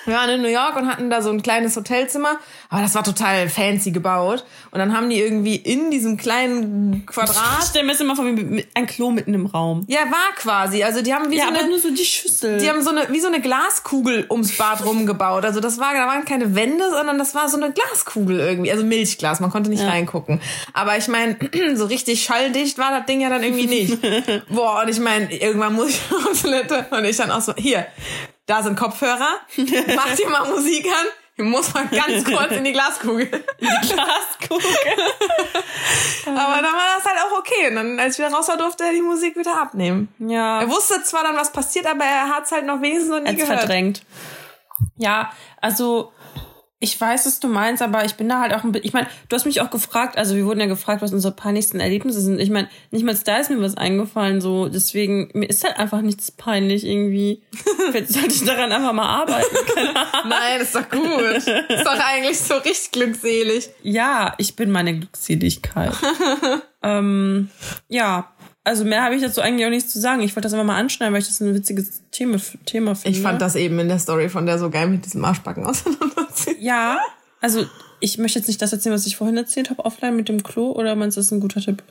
wir 0.06 0.16
waren 0.16 0.30
in 0.30 0.42
New 0.42 0.48
York 0.50 0.76
und 0.76 0.88
hatten 0.88 1.10
da 1.10 1.22
so 1.22 1.30
ein 1.30 1.42
kleines 1.42 1.76
Hotelzimmer, 1.76 2.38
aber 2.70 2.82
das 2.82 2.96
war 2.96 3.04
total 3.04 3.50
fancy 3.50 3.92
gebaut. 3.92 4.46
Und 4.72 4.80
dann 4.80 4.96
haben 4.96 5.10
die 5.10 5.20
irgendwie 5.20 5.56
in 5.56 5.92
diesem 5.92 6.18
kleinen 6.18 7.02
Ich 7.02 7.06
Quadrat, 7.08 7.66
stell 7.70 7.84
mir 7.84 7.92
das 7.92 8.02
immer 8.02 8.16
vor 8.16 8.26
wie 8.26 8.66
ein 8.74 8.88
Klo 8.88 9.12
mitten 9.12 9.34
im 9.34 9.46
Raum. 9.46 9.86
ja, 9.88 10.00
war 10.10 10.36
quasi, 10.36 10.84
also 10.84 11.02
die 11.02 11.14
haben 11.14 11.30
wie 11.30 11.38
Ja, 11.38 11.44
so 11.46 11.50
aber 11.50 11.60
eine, 11.60 11.70
nur 11.70 11.80
so 11.80 11.90
die 11.92 12.06
Schüssel. 12.06 12.58
die 12.60 12.70
haben 12.70 12.82
so 12.82 12.90
eine, 12.90 13.08
wie 13.10 13.20
so 13.20 13.28
eine 13.28 13.40
Glaskugel 13.42 14.26
ums 14.30 14.58
Bad 14.58 14.84
rumgebaut. 14.86 15.46
Also 15.46 15.60
das 15.60 15.80
war, 15.80 15.94
da 15.94 16.08
waren 16.08 16.26
keine 16.26 16.56
Wände, 16.56 16.90
sondern 16.92 17.18
das 17.18 17.36
war 17.36 17.48
so 17.50 17.58
eine 17.58 17.72
Glaskugel 17.72 18.40
irgendwie. 18.40 18.72
Also 18.72 18.84
Milchglas, 18.84 19.40
man 19.40 19.52
konnte 19.52 19.70
nicht 19.70 19.84
reingucken. 19.84 20.42
Aber 20.74 20.98
ich 20.98 21.08
meine, 21.08 21.38
so 21.76 21.86
richtig 21.86 22.24
schalldicht 22.24 22.78
war 22.78 22.92
das 22.92 23.06
Ding 23.06 23.22
ja 23.22 23.30
dann 23.30 23.44
irgendwie 23.44 23.68
nicht. 23.68 23.98
Boah, 24.50 24.82
und 24.84 24.90
ich 24.90 25.00
meine, 25.00 25.34
irgendwann 25.34 25.74
muss 25.74 25.90
ich 25.90 26.02
auf 26.12 26.42
Toilette 26.42 26.86
und 26.92 27.06
ich 27.06 27.18
dann 27.18 27.32
auch 27.32 27.42
so, 27.42 27.54
hier, 27.56 27.86
da 28.46 28.62
sind 28.64 28.78
Kopfhörer, 28.78 29.38
mach 29.96 30.16
dir 30.16 30.30
mal 30.30 30.50
Musik 30.50 30.86
an, 30.88 31.46
muss 31.46 31.74
man 31.74 31.90
ganz 31.90 32.24
kurz 32.26 32.52
in 32.52 32.64
die 32.64 32.74
Glaskugel. 32.74 33.26
In 33.58 33.68
die 33.82 33.88
Glaskugel. 33.88 34.70
Aber 36.26 36.56
dann 36.62 36.74
war 36.74 36.98
das 36.98 37.06
halt 37.06 37.18
auch 37.26 37.40
okay. 37.40 37.70
Und 37.70 37.76
dann, 37.76 38.00
als 38.00 38.18
ich 38.18 38.26
wieder 38.26 38.36
raus 38.36 38.48
war, 38.50 38.58
durfte 38.58 38.84
er 38.84 38.94
die 38.94 39.02
Musik 39.02 39.36
wieder 39.36 39.60
abnehmen. 39.60 40.14
Ja. 40.20 40.62
Er 40.62 40.70
wusste 40.70 41.02
zwar 41.04 41.24
dann, 41.24 41.36
was 41.36 41.52
passiert, 41.52 41.88
aber 41.88 42.06
er 42.06 42.30
hat 42.30 42.46
es 42.46 42.52
halt 42.52 42.66
noch 42.66 42.82
wenigstens 42.82 43.10
noch 43.10 43.20
nie 43.22 43.36
gehört. 43.36 43.60
verdrängt. 43.60 44.04
Ja, 44.98 45.32
also 45.60 46.14
ich 46.84 47.00
weiß, 47.00 47.26
was 47.26 47.40
du 47.40 47.48
meinst, 47.48 47.82
aber 47.82 48.04
ich 48.04 48.16
bin 48.16 48.28
da 48.28 48.42
halt 48.42 48.54
auch 48.54 48.66
ein 48.66 48.74
bisschen. 48.74 48.86
Ich 48.86 48.92
meine, 48.92 49.08
du 49.30 49.36
hast 49.38 49.46
mich 49.46 49.62
auch 49.62 49.70
gefragt, 49.70 50.18
also 50.18 50.36
wir 50.36 50.46
wurden 50.46 50.60
ja 50.60 50.66
gefragt, 50.66 51.02
was 51.02 51.14
unsere 51.14 51.34
peinlichsten 51.34 51.80
Erlebnisse 51.80 52.20
sind. 52.20 52.42
Ich 52.42 52.50
meine, 52.50 52.68
nicht 52.92 53.06
mal 53.06 53.16
da 53.24 53.38
ist 53.38 53.50
mir 53.50 53.62
was 53.62 53.78
eingefallen, 53.78 54.42
so 54.42 54.68
deswegen 54.68 55.30
mir 55.34 55.50
ist 55.50 55.64
halt 55.64 55.80
einfach 55.80 56.02
nichts 56.02 56.30
peinlich 56.32 56.86
irgendwie. 56.86 57.42
Vielleicht 57.92 58.10
sollte 58.10 58.36
ich 58.36 58.44
daran 58.44 58.70
einfach 58.74 58.92
mal 58.92 59.08
arbeiten. 59.08 59.56
Nein, 60.28 60.60
ist 60.60 60.76
doch 60.76 60.90
gut. 60.90 61.02
ist 61.38 61.86
doch 61.86 62.00
eigentlich 62.06 62.40
so 62.40 62.56
richtig 62.56 62.92
glückselig. 62.92 63.70
Ja, 63.82 64.34
ich 64.38 64.58
bin 64.58 64.70
meine 64.70 65.00
Glückseligkeit. 65.00 65.94
ähm, 66.84 67.50
ja, 67.88 68.30
also 68.64 68.86
mehr 68.86 69.04
habe 69.04 69.16
ich 69.16 69.22
dazu 69.22 69.42
eigentlich 69.42 69.66
auch 69.66 69.70
nichts 69.70 69.92
zu 69.92 70.00
sagen. 70.00 70.22
Ich 70.22 70.36
wollte 70.36 70.42
das 70.48 70.54
einfach 70.54 70.66
mal 70.66 70.78
anschneiden, 70.80 71.14
weil 71.14 71.22
ich 71.22 71.28
das 71.28 71.42
ein 71.42 71.54
witziges 71.54 72.02
Thema, 72.12 72.38
Thema 72.66 72.96
finde. 72.96 73.18
Ich 73.18 73.22
fand 73.24 73.42
das 73.42 73.56
eben 73.56 73.78
in 73.80 73.88
der 73.90 74.00
Story 74.00 74.30
von 74.30 74.46
der 74.46 74.58
so 74.60 74.70
geil 74.70 74.88
mit 74.88 75.06
diesem 75.06 75.24
Arschbacken 75.26 75.66
auseinanderziehen. 75.68 76.58
Ja, 76.60 77.00
also 77.42 77.66
ich 78.00 78.18
möchte 78.18 78.40
jetzt 78.40 78.48
nicht 78.48 78.62
das 78.62 78.72
erzählen, 78.74 78.96
was 78.96 79.06
ich 79.06 79.16
vorhin 79.16 79.38
erzählt 79.38 79.70
habe, 79.70 79.84
offline 79.86 80.16
mit 80.16 80.30
dem 80.30 80.44
Klo, 80.44 80.72
oder 80.72 80.96
meinst 80.96 81.18
du, 81.18 81.20
das 81.20 81.28
ist 81.28 81.32
ein 81.32 81.40
guter 81.40 81.62
Tipp? 81.62 81.84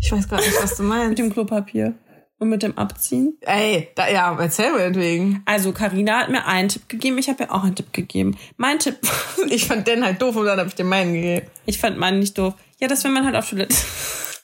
Ich 0.00 0.12
weiß 0.12 0.28
gar 0.28 0.38
nicht, 0.38 0.52
was 0.62 0.76
du 0.76 0.82
Mit 0.82 0.90
meinst. 0.90 1.18
dem 1.18 1.32
Klopapier 1.32 1.94
und 2.38 2.48
mit 2.50 2.62
dem 2.62 2.76
Abziehen. 2.76 3.38
Ey, 3.40 3.88
da, 3.94 4.08
ja, 4.08 4.36
erzähl 4.38 4.72
mir 4.72 4.82
entwegen. 4.84 5.42
Also 5.46 5.72
Karina 5.72 6.20
hat 6.20 6.30
mir 6.30 6.44
einen 6.46 6.68
Tipp 6.68 6.88
gegeben, 6.88 7.18
ich 7.18 7.28
habe 7.28 7.44
ihr 7.44 7.52
auch 7.52 7.64
einen 7.64 7.74
Tipp 7.74 7.92
gegeben. 7.92 8.36
Mein 8.56 8.78
Tipp, 8.78 8.96
Ich 9.48 9.66
fand 9.66 9.86
den 9.88 10.04
halt 10.04 10.20
doof 10.20 10.36
und 10.36 10.44
dann 10.46 10.58
hab 10.58 10.66
ich 10.66 10.74
dir 10.74 10.84
meinen 10.84 11.14
gegeben. 11.14 11.46
ich 11.64 11.78
fand 11.78 11.98
meinen 11.98 12.18
nicht 12.20 12.36
doof. 12.36 12.54
Ja, 12.80 12.88
dass 12.88 13.02
wenn 13.04 13.12
man 13.12 13.24
halt 13.24 13.36
auf 13.36 13.48
Toilette 13.48 13.74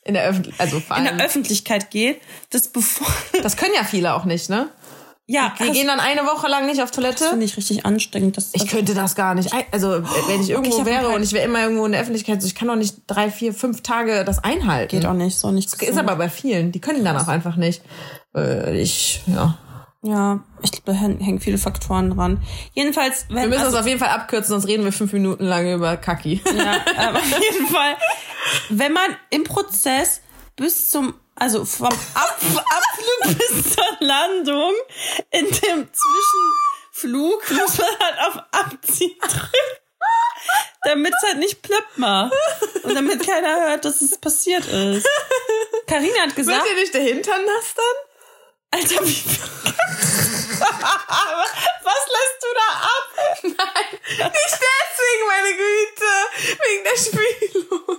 In 0.05 0.15
der 0.15 0.25
Öffentlichkeit, 0.25 0.61
also 0.61 0.81
vor 0.81 0.97
in 0.97 1.07
allem. 1.07 1.19
der 1.19 1.27
Öffentlichkeit 1.27 1.91
geht, 1.91 2.21
das 2.51 2.69
bevor 2.69 3.07
das 3.43 3.57
können 3.57 3.73
ja 3.75 3.85
viele 3.85 4.15
auch 4.15 4.25
nicht, 4.25 4.49
ne? 4.51 4.69
ja, 5.27 5.55
Die 5.59 5.67
das, 5.69 5.77
gehen 5.77 5.87
dann 5.87 6.01
eine 6.01 6.23
Woche 6.23 6.49
lang 6.49 6.67
nicht 6.67 6.83
auf 6.83 6.91
das 6.91 6.97
Toilette. 6.97 7.25
finde 7.29 7.45
ich 7.45 7.57
richtig 7.57 7.87
anstrengend. 7.87 8.37
Das, 8.37 8.51
Ich 8.53 8.67
könnte 8.67 8.93
das 8.93 9.15
gar 9.15 9.35
nicht. 9.35 9.51
Also, 9.71 10.03
wenn 10.27 10.43
ich 10.43 10.51
irgendwo 10.51 10.73
ich 10.73 10.81
hab 10.81 10.87
wäre 10.87 11.09
und 11.11 11.23
ich 11.23 11.33
wäre 11.33 11.45
immer 11.45 11.63
irgendwo 11.63 11.87
in 11.87 11.93
der 11.93 12.01
Öffentlichkeit, 12.01 12.43
so, 12.43 12.47
ich 12.49 12.55
kann 12.55 12.69
doch 12.69 12.77
nicht 12.77 12.97
drei, 13.07 13.31
vier, 13.31 13.55
fünf 13.55 13.83
Tage 13.83 14.25
das 14.25 14.43
einhalten. 14.43 14.91
geht 14.91 15.07
auch 15.07 15.15
nicht, 15.15 15.39
so 15.39 15.51
nicht. 15.51 15.73
Ist 15.81 15.99
aber 15.99 16.17
bei 16.17 16.29
vielen. 16.29 16.73
Die 16.73 16.81
können 16.81 17.05
dann 17.05 17.17
auch 17.17 17.29
einfach 17.29 17.57
nicht. 17.57 17.83
Äh, 18.35 18.83
Ich, 18.83 19.23
ja. 19.27 19.57
Ja, 20.05 20.41
ich 20.63 20.73
glaube, 20.73 20.93
da 20.93 20.93
hängen 20.95 21.39
viele 21.39 21.59
Faktoren 21.59 22.11
dran. 22.11 22.43
Jedenfalls, 22.75 23.27
wenn 23.29 23.37
Wir 23.37 23.49
müssen 23.49 23.61
also, 23.61 23.73
das 23.73 23.81
auf 23.83 23.87
jeden 23.87 24.01
Fall 24.01 24.09
abkürzen, 24.09 24.49
sonst 24.49 24.67
reden 24.67 24.83
wir 24.85 24.93
fünf 24.93 25.13
Minuten 25.13 25.45
lang 25.45 25.73
über 25.73 25.97
Kaki. 25.97 26.43
Ja, 26.45 26.85
ähm, 27.09 27.17
auf 27.17 27.41
jeden 27.41 27.69
Fall, 27.69 27.97
wenn 28.71 28.93
man 28.93 29.17
im 29.31 29.45
Prozess 29.45 30.21
bis 30.57 30.91
zum, 30.91 31.15
also 31.37 31.65
vom 31.65 31.87
Ab 31.87 31.97
Abflug 32.15 33.39
bis 33.39 33.75
zur 33.75 33.85
Landung 34.01 34.73
in 35.31 35.47
dem 35.47 35.89
Zwischenflug 35.93 37.51
muss 37.51 37.79
man 37.79 37.89
halt 38.01 38.19
auf 38.29 38.43
Abziehen 38.51 39.17
drücken. 39.21 39.79
Damit 40.85 41.15
es 41.17 41.29
halt 41.29 41.39
nicht 41.39 41.63
plöpp 41.63 41.87
macht. 41.95 42.33
Und 42.83 42.97
damit 42.97 43.25
keiner 43.25 43.69
hört, 43.69 43.85
dass 43.85 44.03
es 44.03 44.19
passiert 44.19 44.67
ist. 44.67 45.09
Karina 45.87 46.23
hat 46.23 46.27
Wird 46.27 46.37
gesagt, 46.37 46.67
dir 46.67 46.75
nicht 46.75 46.93
der 46.93 47.03
Hintern 47.03 47.45
nass 47.45 47.75
dann? 47.77 48.12
Alter, 48.73 49.07
wie, 49.07 49.25
was 51.85 52.03
lässt 52.15 52.41
du 52.41 52.49
da 52.55 52.69
ab? 52.83 53.07
Nicht 53.43 54.59
deswegen, 54.67 55.25
meine 55.29 55.53
Güte. 55.53 56.13
Wegen 56.65 56.83
der 56.85 56.97
Spülung. 56.97 57.99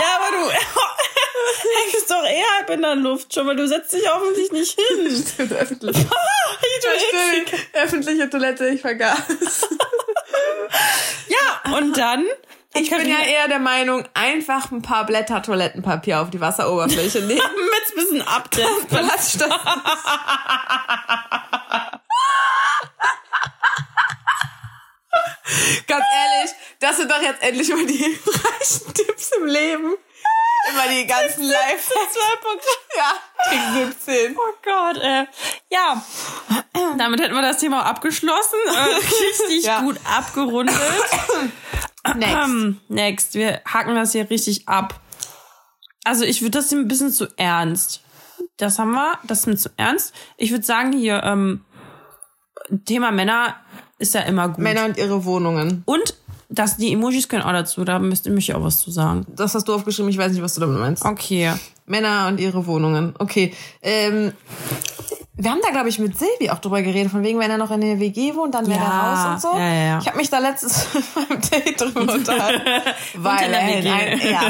Ja, 0.00 0.16
aber 0.16 0.30
du 0.36 0.42
hängst 1.92 2.10
doch 2.10 2.24
eh 2.24 2.44
halb 2.56 2.70
in 2.70 2.82
der 2.82 2.94
Luft 2.94 3.34
schon, 3.34 3.46
weil 3.48 3.56
du 3.56 3.66
setzt 3.66 3.92
dich 3.92 4.08
hoffentlich 4.08 4.52
nicht 4.52 4.78
hin. 4.78 5.24
Stimmt, 5.34 5.52
öffentlich. 5.52 5.96
Öffentliche 7.72 8.30
Toilette, 8.30 8.68
ich 8.68 8.80
vergaß. 8.80 9.18
Ja, 11.28 11.62
und 11.76 11.96
dann. 11.96 12.26
Ich 12.74 12.90
bin 12.90 13.08
ja 13.08 13.20
eher 13.20 13.48
der 13.48 13.58
Meinung, 13.58 14.04
einfach 14.14 14.70
ein 14.70 14.80
paar 14.82 15.04
Blätter 15.04 15.42
Toilettenpapier 15.42 16.20
auf 16.22 16.30
die 16.30 16.40
Wasseroberfläche 16.40 17.18
legen. 17.20 17.40
mit 17.40 17.42
ein 17.42 17.94
bisschen 17.94 18.22
abdämpfen. 18.22 18.88
Ballaststoff. 18.88 19.50
Ganz 25.86 26.04
ehrlich, 26.14 26.50
das 26.80 26.96
sind 26.96 27.10
doch 27.10 27.20
jetzt 27.20 27.42
endlich 27.42 27.68
mal 27.68 27.84
die 27.86 27.96
hilfreichen 27.96 28.94
Tipps 28.94 29.30
im 29.38 29.46
Leben. 29.46 29.94
Immer 30.70 30.88
die 30.88 31.06
ganzen 31.06 31.42
Lifehacks. 31.42 32.16
Ja, 32.96 33.12
Trick 33.48 33.60
17. 34.06 34.36
Oh 34.36 34.40
Gott, 34.62 34.96
äh. 35.02 35.26
Ja, 35.70 36.00
damit 36.96 37.20
hätten 37.20 37.34
wir 37.34 37.42
das 37.42 37.58
Thema 37.58 37.82
auch 37.82 37.86
abgeschlossen. 37.86 38.58
Äh, 38.68 38.94
richtig 38.94 39.64
Ja. 39.64 39.80
gut 39.80 39.98
abgerundet. 40.04 40.76
Next. 42.16 42.80
Next, 42.88 43.34
wir 43.34 43.60
hacken 43.64 43.94
das 43.94 44.12
hier 44.12 44.28
richtig 44.28 44.68
ab. 44.68 45.00
Also 46.04 46.24
ich 46.24 46.42
würde 46.42 46.58
das 46.58 46.72
ein 46.72 46.88
bisschen 46.88 47.10
zu 47.10 47.26
ernst. 47.36 48.02
Das 48.56 48.78
haben 48.78 48.92
wir, 48.92 49.18
das 49.26 49.40
ist 49.40 49.46
mir 49.46 49.56
zu 49.56 49.70
ernst. 49.76 50.14
Ich 50.36 50.50
würde 50.50 50.64
sagen 50.64 50.92
hier, 50.92 51.22
ähm, 51.22 51.64
Thema 52.84 53.12
Männer 53.12 53.56
ist 53.98 54.14
ja 54.14 54.22
immer 54.22 54.48
gut. 54.48 54.58
Männer 54.58 54.84
und 54.84 54.96
ihre 54.98 55.24
Wohnungen. 55.24 55.82
Und 55.86 56.16
das, 56.48 56.76
die 56.76 56.92
Emojis 56.92 57.28
können 57.28 57.42
auch 57.42 57.52
dazu, 57.52 57.84
da 57.84 57.98
müsst 57.98 58.26
ihr 58.26 58.32
mich 58.32 58.52
auch 58.54 58.62
was 58.62 58.80
zu 58.80 58.90
sagen. 58.90 59.24
Das 59.28 59.54
hast 59.54 59.68
du 59.68 59.74
aufgeschrieben, 59.74 60.10
ich 60.10 60.18
weiß 60.18 60.32
nicht, 60.32 60.42
was 60.42 60.54
du 60.54 60.60
damit 60.60 60.78
meinst. 60.78 61.04
Okay. 61.04 61.52
Männer 61.86 62.26
und 62.28 62.40
ihre 62.40 62.66
Wohnungen. 62.66 63.14
Okay. 63.18 63.52
Ähm, 63.82 64.32
wir 65.34 65.50
haben 65.50 65.60
da, 65.64 65.70
glaube 65.70 65.88
ich, 65.88 65.98
mit 65.98 66.16
Silvi 66.18 66.50
auch 66.50 66.58
drüber 66.58 66.82
geredet, 66.82 67.10
von 67.10 67.22
wegen, 67.24 67.38
wenn 67.40 67.50
er 67.50 67.58
noch 67.58 67.70
in 67.70 67.80
der 67.80 67.98
WG 67.98 68.34
wohnt, 68.36 68.54
dann 68.54 68.66
wäre 68.68 68.78
Ja, 68.78 68.84
er 68.84 69.22
raus 69.24 69.32
und 69.44 69.52
so. 69.52 69.58
ja, 69.58 69.72
ja. 69.74 69.98
Ich 69.98 70.06
habe 70.06 70.18
mich 70.18 70.30
da 70.30 70.38
letztes 70.38 70.86
beim 71.14 71.40
Date 71.50 71.80
drüber 71.80 72.00
unterhalten. 72.14 72.62
weil 73.16 73.46
in 73.46 73.52
er 73.52 73.68
WG. 73.68 73.90
Ein, 73.90 74.20
ja. 74.30 74.44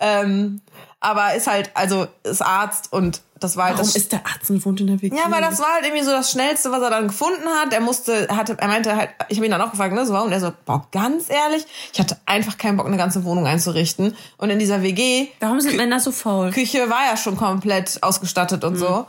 ähm, 0.22 0.60
aber 1.06 1.34
ist 1.34 1.46
halt, 1.46 1.70
also 1.74 2.08
ist 2.24 2.42
Arzt 2.42 2.92
und 2.92 3.22
das 3.38 3.56
war 3.56 3.66
halt 3.66 3.74
Warum 3.74 3.86
das. 3.86 3.96
ist 3.96 4.10
der 4.12 4.26
Arzt 4.26 4.50
und 4.50 4.64
wohnt 4.64 4.80
in 4.80 4.88
der 4.88 5.00
WG? 5.00 5.14
ja, 5.14 5.30
weil 5.30 5.40
das 5.40 5.60
war 5.60 5.74
halt 5.74 5.84
irgendwie 5.84 6.02
so 6.02 6.10
das 6.10 6.32
Schnellste, 6.32 6.72
was 6.72 6.82
er 6.82 6.90
dann 6.90 7.06
gefunden 7.06 7.46
hat. 7.60 7.72
Er 7.72 7.80
musste, 7.80 8.26
hatte, 8.28 8.56
er 8.58 8.66
meinte 8.66 8.96
halt, 8.96 9.10
ich 9.28 9.36
habe 9.36 9.46
ihn 9.46 9.52
dann 9.52 9.60
auch 9.60 9.70
gefragt, 9.70 9.94
ne, 9.94 10.04
so 10.04 10.14
warum? 10.14 10.28
Und 10.28 10.32
er 10.32 10.40
so, 10.40 10.52
boah, 10.64 10.86
ganz 10.90 11.30
ehrlich, 11.30 11.64
ich 11.92 12.00
hatte 12.00 12.16
einfach 12.26 12.58
keinen 12.58 12.76
Bock, 12.76 12.86
eine 12.86 12.96
ganze 12.96 13.24
Wohnung 13.24 13.46
einzurichten. 13.46 14.16
Und 14.38 14.50
in 14.50 14.58
dieser 14.58 14.82
WG 14.82 15.28
Warum 15.38 15.60
sind 15.60 15.76
Männer 15.76 16.00
so 16.00 16.10
faul? 16.10 16.50
Küche 16.50 16.90
war 16.90 17.04
ja 17.08 17.16
schon 17.16 17.36
komplett 17.36 18.02
ausgestattet 18.02 18.64
und 18.64 18.76
so. 18.76 19.06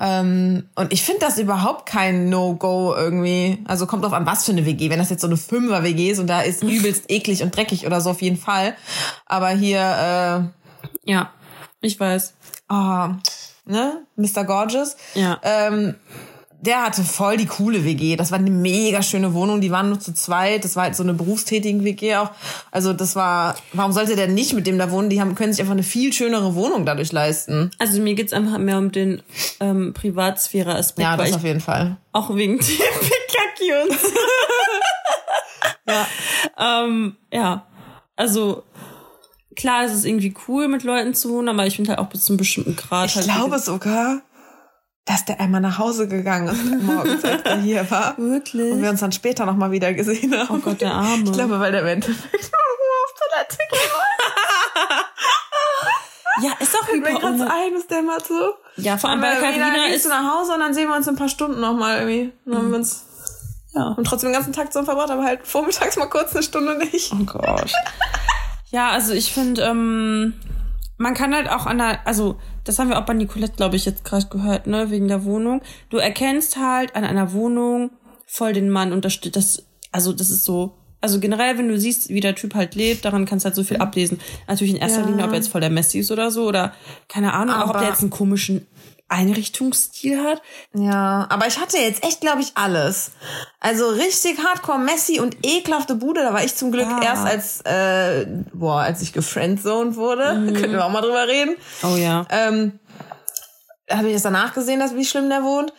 Ähm, 0.00 0.68
und 0.74 0.92
ich 0.92 1.02
finde 1.02 1.20
das 1.20 1.38
überhaupt 1.38 1.86
kein 1.86 2.28
No-Go 2.28 2.94
irgendwie. 2.94 3.64
Also 3.66 3.86
kommt 3.86 4.04
drauf 4.04 4.12
an, 4.12 4.26
was 4.26 4.44
für 4.44 4.52
eine 4.52 4.66
WG. 4.66 4.90
Wenn 4.90 4.98
das 4.98 5.10
jetzt 5.10 5.22
so 5.22 5.26
eine 5.26 5.36
Fünfer-WG 5.36 6.10
ist 6.10 6.18
und 6.18 6.26
da 6.26 6.42
ist 6.42 6.62
übelst 6.62 7.10
eklig 7.10 7.42
und 7.42 7.56
dreckig 7.56 7.86
oder 7.86 8.00
so, 8.00 8.10
auf 8.10 8.22
jeden 8.22 8.36
Fall. 8.36 8.76
Aber 9.26 9.48
hier, 9.50 9.80
Ja, 11.04 11.30
ich 11.80 11.98
weiß. 11.98 12.34
äh, 12.70 12.74
oh, 12.74 13.08
ne, 13.64 14.02
Mr. 14.16 14.44
Gorgeous. 14.44 14.96
Ja. 15.14 15.40
Ähm, 15.42 15.94
der 16.62 16.82
hatte 16.82 17.02
voll 17.02 17.36
die 17.36 17.46
coole 17.46 17.84
WG. 17.84 18.16
Das 18.16 18.30
war 18.30 18.38
eine 18.38 18.50
mega 18.50 19.02
schöne 19.02 19.32
Wohnung. 19.32 19.60
Die 19.60 19.70
waren 19.70 19.88
nur 19.88 19.98
zu 19.98 20.12
zweit. 20.12 20.64
Das 20.64 20.76
war 20.76 20.84
halt 20.84 20.96
so 20.96 21.02
eine 21.02 21.14
berufstätigen 21.14 21.84
WG 21.84 22.16
auch. 22.16 22.30
Also 22.70 22.92
das 22.92 23.16
war, 23.16 23.56
warum 23.72 23.92
sollte 23.92 24.14
der 24.14 24.28
nicht 24.28 24.52
mit 24.52 24.66
dem 24.66 24.78
da 24.78 24.90
wohnen? 24.90 25.08
Die 25.08 25.20
haben, 25.20 25.34
können 25.34 25.52
sich 25.52 25.60
einfach 25.62 25.72
eine 25.72 25.82
viel 25.82 26.12
schönere 26.12 26.54
Wohnung 26.54 26.84
dadurch 26.84 27.12
leisten. 27.12 27.70
Also 27.78 28.00
mir 28.00 28.14
geht's 28.14 28.32
einfach 28.32 28.58
mehr 28.58 28.78
um 28.78 28.92
den 28.92 29.22
ähm, 29.60 29.94
Privatsphäre-Aspekt. 29.94 31.00
Ja, 31.08 31.16
das 31.16 31.32
auf 31.32 31.44
jeden 31.44 31.60
Fall. 31.60 31.96
auch 32.12 32.34
wegen 32.36 32.58
und 32.60 34.00
so. 34.00 34.08
Ja. 35.86 36.06
ähm, 36.84 37.16
ja, 37.32 37.66
also 38.16 38.64
klar, 39.56 39.84
es 39.84 39.92
ist 39.92 40.04
irgendwie 40.04 40.34
cool, 40.48 40.68
mit 40.68 40.84
Leuten 40.84 41.14
zu 41.14 41.30
wohnen, 41.30 41.48
aber 41.48 41.66
ich 41.66 41.76
finde 41.76 41.90
halt 41.90 41.98
auch 41.98 42.08
bis 42.08 42.24
zu 42.24 42.32
einem 42.32 42.38
bestimmten 42.38 42.76
Grad 42.76 43.10
Ich 43.10 43.16
halt 43.16 43.26
glaube 43.26 43.58
sogar, 43.58 44.22
dass 45.10 45.24
der 45.24 45.40
einmal 45.40 45.60
nach 45.60 45.76
Hause 45.78 46.06
gegangen 46.06 46.46
ist 46.46 46.64
morgens, 46.84 47.24
als 47.24 47.42
er 47.42 47.58
hier 47.58 47.90
war. 47.90 48.16
Wirklich? 48.16 48.70
Und 48.72 48.80
wir 48.80 48.90
uns 48.90 49.00
dann 49.00 49.10
später 49.10 49.44
nochmal 49.44 49.72
wieder 49.72 49.92
gesehen 49.92 50.32
haben. 50.38 50.54
Oh 50.54 50.58
Gott, 50.58 50.80
der 50.80 50.92
Arme. 50.92 51.24
Ich 51.24 51.32
glaube, 51.32 51.58
weil 51.58 51.72
der 51.72 51.80
im 51.80 51.88
Endeffekt 51.88 52.32
nur 52.52 52.94
auf 53.02 53.14
Toilette 53.18 53.56
gehen 53.70 53.80
ja, 56.48 56.52
ist 56.60 56.72
doch 56.72 56.86
mir 56.92 56.98
hyper 56.98 57.20
so 57.20 57.26
un- 57.26 57.42
ein, 57.42 57.74
ist 57.74 57.90
der 57.90 58.02
mal 58.02 58.18
so. 58.22 58.54
Ja, 58.76 58.98
vor 58.98 59.10
allem 59.10 59.20
Weil 59.20 59.40
bei 59.40 59.88
gehst 59.88 60.06
ist 60.06 60.08
nach 60.08 60.32
Hause 60.32 60.54
und 60.54 60.60
dann 60.60 60.74
sehen 60.74 60.88
wir 60.88 60.94
uns 60.94 61.08
in 61.08 61.14
ein 61.14 61.18
paar 61.18 61.28
Stunden 61.28 61.60
nochmal 61.60 61.98
irgendwie. 61.98 62.32
Dann 62.44 62.56
haben 62.56 62.70
wir 62.70 62.76
uns 62.76 63.04
ja. 63.74 63.88
und 63.96 64.04
trotzdem 64.04 64.28
den 64.28 64.34
ganzen 64.34 64.52
Tag 64.52 64.68
zusammen 64.68 64.86
verbracht, 64.86 65.10
aber 65.10 65.24
halt 65.24 65.44
vormittags 65.44 65.96
mal 65.96 66.08
kurz 66.08 66.34
eine 66.34 66.44
Stunde 66.44 66.78
nicht. 66.78 67.12
Oh 67.12 67.24
Gott. 67.24 67.72
Ja, 68.70 68.90
also 68.90 69.12
ich 69.12 69.32
finde, 69.32 69.62
ähm, 69.62 70.34
man 71.00 71.14
kann 71.14 71.34
halt 71.34 71.48
auch 71.50 71.64
an 71.66 71.78
der, 71.78 72.06
also 72.06 72.36
das 72.64 72.78
haben 72.78 72.90
wir 72.90 72.98
auch 72.98 73.06
bei 73.06 73.14
Nicolette, 73.14 73.54
glaube 73.56 73.76
ich, 73.76 73.86
jetzt 73.86 74.04
gerade 74.04 74.26
gehört, 74.26 74.66
ne, 74.66 74.90
wegen 74.90 75.08
der 75.08 75.24
Wohnung. 75.24 75.62
Du 75.88 75.96
erkennst 75.96 76.58
halt 76.58 76.94
an 76.94 77.04
einer 77.04 77.32
Wohnung 77.32 77.90
voll 78.26 78.52
den 78.52 78.68
Mann 78.68 78.92
und 78.92 79.04
das 79.06 79.18
das, 79.20 79.64
also 79.92 80.12
das 80.12 80.28
ist 80.28 80.44
so, 80.44 80.74
also 81.00 81.18
generell, 81.18 81.56
wenn 81.56 81.68
du 81.68 81.80
siehst, 81.80 82.10
wie 82.10 82.20
der 82.20 82.34
Typ 82.34 82.54
halt 82.54 82.74
lebt, 82.74 83.06
daran 83.06 83.24
kannst 83.24 83.44
du 83.44 83.48
halt 83.48 83.56
so 83.56 83.64
viel 83.64 83.78
ablesen. 83.78 84.20
Natürlich 84.46 84.74
in 84.74 84.78
erster 84.80 85.00
Ja. 85.00 85.06
Linie, 85.06 85.24
ob 85.24 85.30
er 85.30 85.36
jetzt 85.36 85.48
voll 85.48 85.62
der 85.62 85.70
Messi 85.70 86.00
ist 86.00 86.12
oder 86.12 86.30
so, 86.30 86.46
oder 86.46 86.74
keine 87.08 87.32
Ahnung, 87.32 87.54
auch 87.54 87.64
ob 87.64 87.70
Aber- 87.70 87.78
der 87.80 87.88
jetzt 87.88 88.02
einen 88.02 88.10
komischen 88.10 88.66
Einrichtungsstil 89.10 90.22
hat. 90.22 90.40
Ja, 90.72 91.26
aber 91.28 91.46
ich 91.46 91.58
hatte 91.60 91.78
jetzt 91.78 92.04
echt, 92.04 92.20
glaube 92.20 92.40
ich, 92.40 92.52
alles. 92.54 93.10
Also 93.60 93.88
richtig 93.88 94.38
Hardcore 94.44 94.78
Messi 94.78 95.20
und 95.20 95.36
ekelhafte 95.44 95.94
Bude. 95.94 96.22
Da 96.22 96.32
war 96.32 96.44
ich 96.44 96.54
zum 96.54 96.72
Glück 96.72 96.86
Ja. 96.86 97.02
erst 97.02 97.24
als, 97.26 97.60
äh, 97.62 98.26
boah, 98.52 98.80
als 98.80 99.02
ich 99.02 99.12
gefriendzoned 99.12 99.96
wurde. 99.96 100.24
Könnten 100.54 100.72
wir 100.72 100.84
auch 100.84 100.90
mal 100.90 101.02
drüber 101.02 101.26
reden. 101.28 101.56
Oh 101.82 101.96
ja. 101.96 102.24
Ähm, 102.30 102.78
habe 103.90 104.08
ich 104.08 104.14
es 104.14 104.22
danach 104.22 104.54
gesehen, 104.54 104.80
dass 104.80 104.94
wie 104.94 105.04
schlimm 105.04 105.28
der 105.28 105.42
wohnt. 105.42 105.72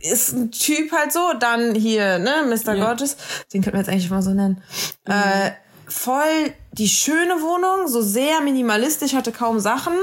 Ist 0.00 0.32
ein 0.32 0.50
Typ 0.50 0.92
halt 0.92 1.12
so. 1.12 1.32
Dann 1.38 1.74
hier, 1.74 2.18
ne, 2.18 2.44
Mr. 2.48 2.74
Ja. 2.74 2.86
Gorgeous. 2.86 3.16
Den 3.52 3.62
könnten 3.62 3.76
wir 3.78 3.80
jetzt 3.80 3.88
eigentlich 3.90 4.10
mal 4.10 4.22
so 4.22 4.30
nennen. 4.32 4.62
Äh, 5.06 5.52
voll 5.88 6.52
die 6.72 6.88
schöne 6.88 7.40
Wohnung, 7.42 7.88
so 7.88 8.00
sehr 8.02 8.40
minimalistisch, 8.42 9.14
hatte 9.14 9.32
kaum 9.32 9.60
Sachen. 9.60 9.94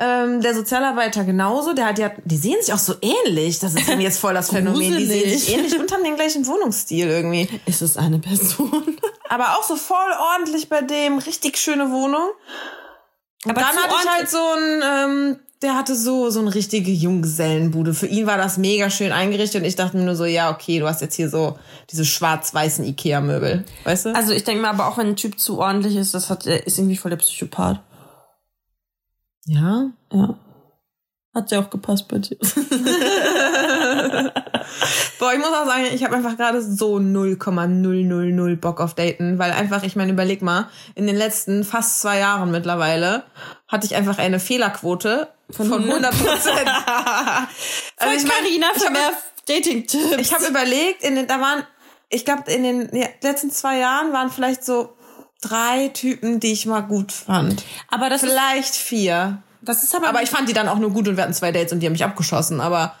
Ähm, 0.00 0.40
der 0.40 0.54
Sozialarbeiter 0.54 1.24
genauso, 1.24 1.72
der 1.72 1.86
hat 1.86 1.98
ja, 1.98 2.12
die 2.24 2.36
sehen 2.36 2.56
sich 2.60 2.72
auch 2.72 2.78
so 2.78 2.94
ähnlich. 3.02 3.58
Das 3.58 3.74
ist 3.74 3.88
jetzt 3.88 4.20
voll 4.20 4.32
das 4.32 4.50
Phänomen. 4.52 4.96
Die 4.96 5.04
sehen 5.04 5.38
sich 5.38 5.52
ähnlich 5.52 5.76
und 5.76 5.90
haben 5.92 6.04
den 6.04 6.14
gleichen 6.14 6.46
Wohnungsstil 6.46 7.08
irgendwie. 7.08 7.48
Ist 7.66 7.82
es 7.82 7.96
eine 7.96 8.20
Person? 8.20 8.96
Aber 9.28 9.58
auch 9.58 9.64
so 9.64 9.74
voll 9.74 9.96
ordentlich 10.36 10.68
bei 10.68 10.82
dem, 10.82 11.18
richtig 11.18 11.58
schöne 11.58 11.90
Wohnung. 11.90 12.28
Und 13.44 13.50
Aber 13.50 13.60
dann 13.60 13.70
hatte 13.70 13.94
ich 14.00 14.08
halt 14.08 14.30
so 14.30 14.38
ein, 14.38 14.82
ähm, 14.84 15.38
der 15.62 15.74
hatte 15.74 15.96
so, 15.96 16.30
so 16.30 16.38
eine 16.40 16.54
richtige 16.54 16.92
Junggesellenbude. 16.92 17.92
Für 17.92 18.06
ihn 18.06 18.26
war 18.26 18.36
das 18.36 18.56
mega 18.56 18.90
schön 18.90 19.10
eingerichtet 19.10 19.62
und 19.62 19.66
ich 19.66 19.74
dachte 19.74 19.96
mir 19.96 20.04
nur 20.04 20.14
so, 20.14 20.24
ja, 20.26 20.52
okay, 20.52 20.78
du 20.78 20.86
hast 20.86 21.00
jetzt 21.00 21.16
hier 21.16 21.28
so 21.28 21.58
diese 21.90 22.04
schwarz-weißen 22.04 22.84
Ikea-Möbel. 22.84 23.64
Weißt 23.82 24.06
du? 24.06 24.14
Also 24.14 24.32
ich 24.32 24.44
denke 24.44 24.62
mal, 24.62 24.70
aber 24.70 24.86
auch 24.86 24.96
wenn 24.96 25.08
ein 25.08 25.16
Typ 25.16 25.40
zu 25.40 25.58
ordentlich 25.58 25.96
ist, 25.96 26.14
das 26.14 26.30
hat, 26.30 26.46
der 26.46 26.64
ist 26.66 26.78
irgendwie 26.78 26.96
voll 26.96 27.10
der 27.10 27.18
Psychopath. 27.18 27.80
Ja. 29.48 29.90
Ja. 30.12 30.38
Hat 31.34 31.50
ja 31.50 31.60
auch 31.60 31.70
gepasst 31.70 32.08
bei 32.08 32.18
dir. 32.18 32.36
Boah, 35.18 35.32
ich 35.32 35.38
muss 35.38 35.48
auch 35.48 35.66
sagen, 35.66 35.84
ich 35.92 36.02
habe 36.04 36.16
einfach 36.16 36.36
gerade 36.36 36.62
so 36.62 36.98
0,000 36.98 38.60
Bock 38.60 38.80
auf 38.80 38.94
Daten, 38.94 39.38
weil 39.38 39.52
einfach, 39.52 39.82
ich 39.82 39.94
meine, 39.94 40.12
überleg 40.12 40.42
mal, 40.42 40.68
in 40.94 41.06
den 41.06 41.16
letzten 41.16 41.64
fast 41.64 42.00
zwei 42.00 42.18
Jahren 42.18 42.50
mittlerweile 42.50 43.24
hatte 43.68 43.86
ich 43.86 43.94
einfach 43.94 44.18
eine 44.18 44.40
Fehlerquote 44.40 45.28
von, 45.50 45.72
100 45.72 46.10
Prozent. 46.12 46.68
also 47.96 48.16
ich 48.16 48.26
Carina 48.28 48.66
ich 48.74 48.82
für 48.82 48.90
mehr 48.90 49.12
Dating-Tipps. 49.46 50.16
Ich 50.18 50.34
habe 50.34 50.46
überlegt, 50.46 51.02
in 51.02 51.14
den, 51.14 51.26
da 51.26 51.40
waren, 51.40 51.64
ich 52.08 52.24
glaube, 52.24 52.50
in 52.50 52.62
den 52.62 52.88
ja, 52.96 53.06
letzten 53.22 53.50
zwei 53.50 53.78
Jahren 53.78 54.12
waren 54.12 54.30
vielleicht 54.30 54.64
so 54.64 54.97
drei 55.40 55.88
Typen, 55.88 56.40
die 56.40 56.52
ich 56.52 56.66
mal 56.66 56.80
gut 56.80 57.12
fand. 57.12 57.64
aber 57.90 58.10
das 58.10 58.20
Vielleicht 58.22 58.74
vier. 58.74 59.42
das 59.62 59.82
ist 59.84 59.94
aber, 59.94 60.08
Aber 60.08 60.22
ich 60.22 60.30
fand 60.30 60.48
die 60.48 60.52
dann 60.52 60.68
auch 60.68 60.78
nur 60.78 60.90
gut 60.90 61.06
und 61.08 61.16
wir 61.16 61.22
hatten 61.22 61.34
zwei 61.34 61.52
Dates 61.52 61.72
und 61.72 61.80
die 61.80 61.86
haben 61.86 61.92
mich 61.92 62.04
abgeschossen. 62.04 62.60
Aber 62.60 62.94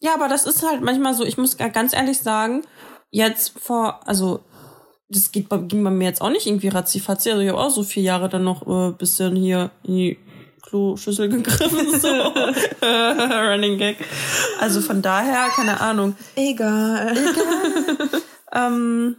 ja, 0.00 0.14
aber 0.14 0.28
das 0.28 0.44
ist 0.46 0.62
halt 0.68 0.82
manchmal 0.82 1.14
so, 1.14 1.24
ich 1.24 1.38
muss 1.38 1.56
ga- 1.56 1.68
ganz 1.68 1.92
ehrlich 1.92 2.18
sagen, 2.18 2.62
jetzt 3.10 3.58
vor, 3.58 4.00
also, 4.06 4.44
das 5.08 5.30
geht 5.32 5.48
bei, 5.48 5.58
ging 5.58 5.84
bei 5.84 5.90
mir 5.90 6.06
jetzt 6.08 6.22
auch 6.22 6.30
nicht 6.30 6.46
irgendwie 6.46 6.68
ratzifatzi. 6.68 7.30
Also 7.30 7.42
ich 7.42 7.48
habe 7.50 7.58
auch 7.60 7.70
so 7.70 7.82
vier 7.82 8.02
Jahre 8.02 8.28
dann 8.28 8.44
noch 8.44 8.66
äh, 8.66 8.92
bisschen 8.92 9.36
hier 9.36 9.70
in 9.84 9.94
die 9.96 10.18
Kloschüssel 10.62 11.28
gegriffen, 11.28 12.00
so. 12.00 12.08
Running 12.82 13.78
Gag. 13.78 13.96
Also 14.60 14.80
von 14.80 15.02
daher, 15.02 15.48
keine 15.54 15.80
Ahnung. 15.80 16.16
egal. 16.36 17.14
Ähm, 18.54 19.16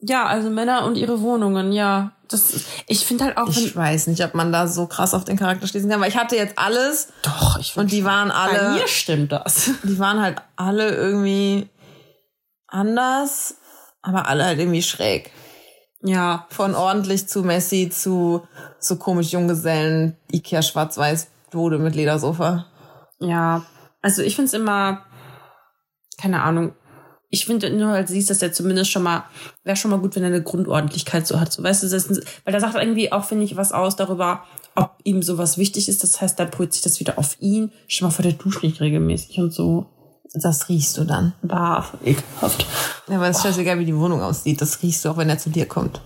ja, 0.00 0.26
also 0.26 0.50
Männer 0.50 0.84
und 0.84 0.96
ihre 0.96 1.20
Wohnungen, 1.20 1.72
ja. 1.72 2.12
Das, 2.28 2.52
ich 2.86 3.04
finde 3.04 3.24
halt 3.24 3.36
auch, 3.36 3.48
Ich 3.48 3.76
weiß 3.76 4.06
nicht, 4.08 4.24
ob 4.24 4.34
man 4.34 4.50
da 4.52 4.66
so 4.66 4.86
krass 4.86 5.14
auf 5.14 5.24
den 5.24 5.36
Charakter 5.36 5.66
schließen 5.66 5.90
kann, 5.90 6.00
weil 6.00 6.08
ich 6.08 6.16
hatte 6.16 6.36
jetzt 6.36 6.58
alles 6.58 7.08
doch, 7.22 7.58
ich 7.58 7.76
und 7.76 7.92
die 7.92 8.04
waren 8.04 8.28
bei 8.28 8.34
alle, 8.34 8.74
mir 8.74 8.88
stimmt 8.88 9.32
das. 9.32 9.70
die 9.82 9.98
waren 9.98 10.20
halt 10.20 10.38
alle 10.56 10.94
irgendwie 10.94 11.68
anders, 12.66 13.56
aber 14.02 14.26
alle 14.28 14.44
halt 14.44 14.58
irgendwie 14.58 14.82
schräg. 14.82 15.30
Ja, 16.02 16.46
Von 16.50 16.74
ordentlich 16.74 17.28
zu 17.28 17.42
Messi 17.42 17.88
zu, 17.90 18.46
zu 18.78 18.98
komisch 18.98 19.32
Junggesellen, 19.32 20.16
Ikea 20.30 20.60
schwarz-weiß, 20.62 21.28
Bude 21.50 21.78
mit 21.78 21.94
Ledersofa. 21.94 22.66
ja. 23.20 23.64
Also 24.02 24.20
ich 24.20 24.36
finde 24.36 24.48
es 24.48 24.52
immer, 24.52 25.06
keine 26.20 26.42
Ahnung. 26.42 26.74
Ich 27.30 27.46
finde 27.46 27.70
nur 27.70 27.88
halt 27.88 28.08
siehst, 28.08 28.30
dass 28.30 28.42
er 28.42 28.52
zumindest 28.52 28.90
schon 28.90 29.02
mal, 29.02 29.24
wäre 29.64 29.76
schon 29.76 29.90
mal 29.90 29.98
gut, 29.98 30.14
wenn 30.14 30.22
er 30.22 30.28
eine 30.28 30.42
Grundordentlichkeit 30.42 31.26
so 31.26 31.40
hat. 31.40 31.52
So, 31.52 31.62
weißt 31.62 31.82
du, 31.82 31.88
das 31.88 32.06
ist, 32.06 32.24
weil 32.44 32.52
da 32.52 32.60
sagt 32.60 32.74
irgendwie 32.76 33.10
auch, 33.12 33.24
finde 33.24 33.44
ich, 33.44 33.56
was 33.56 33.72
aus 33.72 33.96
darüber, 33.96 34.44
ob 34.76 34.92
ihm 35.04 35.22
sowas 35.22 35.58
wichtig 35.58 35.88
ist. 35.88 36.02
Das 36.02 36.20
heißt, 36.20 36.38
dann 36.38 36.50
projiziert 36.50 36.86
das 36.86 37.00
wieder 37.00 37.18
auf 37.18 37.36
ihn. 37.40 37.72
Schon 37.88 38.06
mal 38.06 38.12
vor 38.12 38.22
der 38.22 38.32
Dusche 38.32 38.64
nicht 38.64 38.80
regelmäßig 38.80 39.38
und 39.40 39.52
so. 39.52 39.86
Das 40.34 40.68
riechst 40.68 40.96
du 40.96 41.04
dann. 41.04 41.32
Bah, 41.42 41.86
ekelhaft. 42.04 42.66
Ja, 43.08 43.16
aber 43.16 43.28
es 43.28 43.36
ist 43.36 43.42
scheißegal, 43.44 43.78
wie 43.78 43.84
die 43.84 43.96
Wohnung 43.96 44.20
aussieht. 44.20 44.60
Das 44.60 44.82
riechst 44.82 45.04
du 45.04 45.10
auch, 45.10 45.16
wenn 45.16 45.28
er 45.28 45.38
zu 45.38 45.50
dir 45.50 45.66
kommt. 45.66 46.00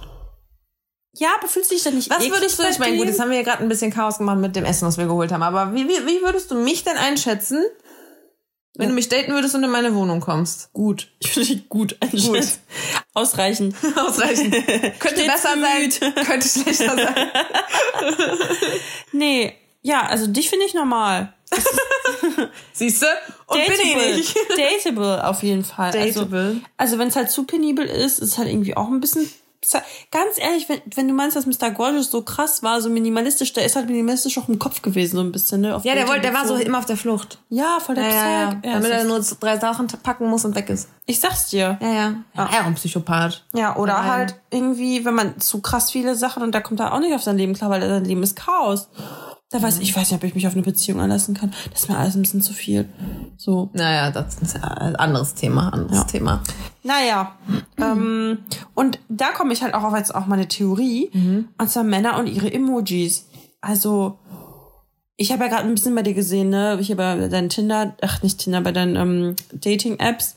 Ja, 1.14 1.28
aber 1.38 1.48
fühlst 1.48 1.70
du 1.70 1.74
dich 1.74 1.82
dann 1.82 1.94
nicht 1.94 2.10
Was 2.10 2.28
würdest 2.30 2.58
du, 2.58 2.62
ich 2.70 2.78
meine, 2.78 2.96
gut, 2.96 3.06
jetzt 3.06 3.18
haben 3.18 3.30
wir 3.30 3.38
ja 3.38 3.42
gerade 3.42 3.62
ein 3.62 3.68
bisschen 3.68 3.90
Chaos 3.90 4.18
gemacht 4.18 4.38
mit 4.38 4.54
dem 4.54 4.64
Essen, 4.64 4.86
was 4.86 4.98
wir 4.98 5.06
geholt 5.06 5.32
haben, 5.32 5.42
aber 5.42 5.74
wie, 5.74 5.88
wie, 5.88 6.06
wie 6.06 6.22
würdest 6.22 6.50
du 6.50 6.62
mich 6.62 6.84
denn 6.84 6.96
einschätzen, 6.96 7.64
wenn 8.78 8.84
Ja. 8.84 8.88
du 8.88 8.94
mich 8.94 9.08
daten 9.10 9.32
würdest 9.32 9.54
und 9.54 9.62
in 9.64 9.70
meine 9.70 9.94
Wohnung 9.94 10.20
kommst? 10.20 10.72
gut. 10.72 11.08
Ich 11.20 11.32
finde 11.32 11.48
dich 11.48 11.68
gut 11.68 11.96
einschätzen. 12.00 12.60
Ausreichend. 13.12 13.74
Ausreichend. 13.96 14.54
Könnte 15.00 15.24
besser 15.26 15.54
sein, 15.60 16.14
könnte 16.24 16.48
schlechter 16.48 16.96
sein. 16.96 17.30
Nee, 19.12 19.54
ja, 19.82 20.02
also 20.06 20.26
dich 20.26 20.48
finde 20.50 20.66
ich 20.66 20.74
normal. 20.74 21.32
Siehst 22.72 23.02
du? 23.02 23.06
Und 23.46 23.66
bin 23.66 23.74
ich 23.82 24.16
nicht. 24.16 24.36
Dateable 24.50 25.26
auf 25.26 25.42
jeden 25.42 25.64
Fall. 25.64 25.90
Dateable. 25.92 26.40
Also, 26.48 26.60
also 26.76 26.98
wenn 26.98 27.08
es 27.08 27.16
halt 27.16 27.30
zu 27.30 27.44
penibel 27.44 27.86
ist, 27.86 28.18
ist 28.20 28.32
es 28.32 28.38
halt 28.38 28.48
irgendwie 28.48 28.76
auch 28.76 28.88
ein 28.88 29.00
bisschen. 29.00 29.28
Ganz 30.12 30.38
ehrlich, 30.38 30.68
wenn, 30.68 30.80
wenn 30.94 31.08
du 31.08 31.14
meinst, 31.14 31.36
dass 31.36 31.44
Mr. 31.44 31.70
Gorgeous 31.72 32.10
so 32.12 32.22
krass 32.22 32.62
war, 32.62 32.80
so 32.80 32.88
minimalistisch, 32.88 33.52
der 33.52 33.64
ist 33.64 33.74
halt 33.74 33.86
minimalistisch 33.86 34.38
auch 34.38 34.48
im 34.48 34.58
Kopf 34.60 34.82
gewesen, 34.82 35.16
so 35.16 35.22
ein 35.22 35.32
bisschen, 35.32 35.62
ne? 35.62 35.74
Auf 35.74 35.84
Ja, 35.84 35.94
der 35.96 36.06
wollte, 36.06 36.22
der 36.22 36.34
war 36.34 36.46
so 36.46 36.54
immer 36.54 36.78
auf 36.78 36.86
der 36.86 36.96
Flucht. 36.96 37.38
Ja, 37.48 37.78
voll 37.80 37.96
der 37.96 38.04
Ja, 38.04 38.10
ja, 38.10 38.40
ja. 38.40 38.46
Psych. 38.50 38.64
Ja, 38.64 38.72
Damit 38.74 38.90
er 38.92 39.04
nur 39.04 39.20
drei 39.40 39.58
Sachen 39.58 39.88
packen 39.88 40.28
muss 40.28 40.44
und 40.44 40.54
weg 40.54 40.70
ist. 40.70 40.88
ich 41.06 41.18
sag's 41.18 41.48
dir. 41.50 41.76
Ja, 41.80 41.88
ja. 41.92 42.14
Ja, 42.34 42.48
er 42.52 42.60
auch 42.62 42.66
ein 42.66 42.74
Psychopath. 42.76 43.44
Ja, 43.52 43.74
oder 43.76 43.94
Nein. 43.94 44.06
halt 44.06 44.34
irgendwie, 44.50 45.04
wenn 45.04 45.14
man 45.14 45.40
zu 45.40 45.60
krass 45.60 45.90
viele 45.90 46.14
Sachen 46.14 46.42
und 46.44 46.54
da 46.54 46.60
kommt 46.60 46.78
er 46.80 46.92
auch 46.94 47.00
nicht 47.00 47.14
auf 47.14 47.22
sein 47.24 47.36
Leben 47.36 47.54
klar, 47.54 47.70
weil 47.70 47.80
sein 47.80 48.04
Leben 48.04 48.22
ist 48.22 48.36
Chaos. 48.36 48.88
Da 49.50 49.62
weiß 49.62 49.78
ich, 49.78 49.96
weiß 49.96 50.10
nicht, 50.10 50.18
ob 50.20 50.24
ich 50.24 50.34
mich 50.34 50.46
auf 50.46 50.52
eine 50.52 50.62
Beziehung 50.62 51.00
einlassen 51.00 51.34
kann. 51.34 51.54
Das 51.70 51.82
ist 51.82 51.88
mir 51.88 51.96
alles 51.96 52.14
ein 52.14 52.20
bisschen 52.22 52.42
zu 52.42 52.52
viel. 52.52 52.86
So. 53.38 53.70
Naja, 53.72 54.10
das 54.10 54.34
ist 54.36 54.62
ein 54.62 54.94
anderes 54.96 55.34
Thema, 55.34 55.72
anderes 55.72 55.96
Ja. 55.96 56.04
Thema. 56.04 56.42
Naja. 56.82 57.34
ähm, 57.78 58.38
und 58.74 58.98
da 59.08 59.30
komme 59.30 59.54
ich 59.54 59.62
halt 59.62 59.72
auch 59.72 59.84
auf 59.84 59.96
jetzt 59.96 60.14
auch 60.14 60.26
meine 60.26 60.48
Theorie. 60.48 61.10
Und 61.56 61.70
zwar 61.70 61.82
Männer 61.84 62.18
und 62.18 62.26
ihre 62.26 62.52
Emojis. 62.52 63.26
Also, 63.62 64.18
ich 65.16 65.32
habe 65.32 65.44
ja 65.44 65.48
gerade 65.50 65.64
ein 65.66 65.74
bisschen 65.74 65.94
bei 65.94 66.02
dir 66.02 66.14
gesehen, 66.14 66.50
ne? 66.50 66.76
Ich 66.80 66.90
habe 66.90 66.96
bei 67.18 67.28
deinen 67.28 67.48
Tinder, 67.48 67.96
ach 68.02 68.22
nicht 68.22 68.38
Tinder, 68.40 68.60
bei 68.60 68.72
deinen 68.72 68.96
ähm, 68.96 69.36
Dating-Apps. 69.52 70.36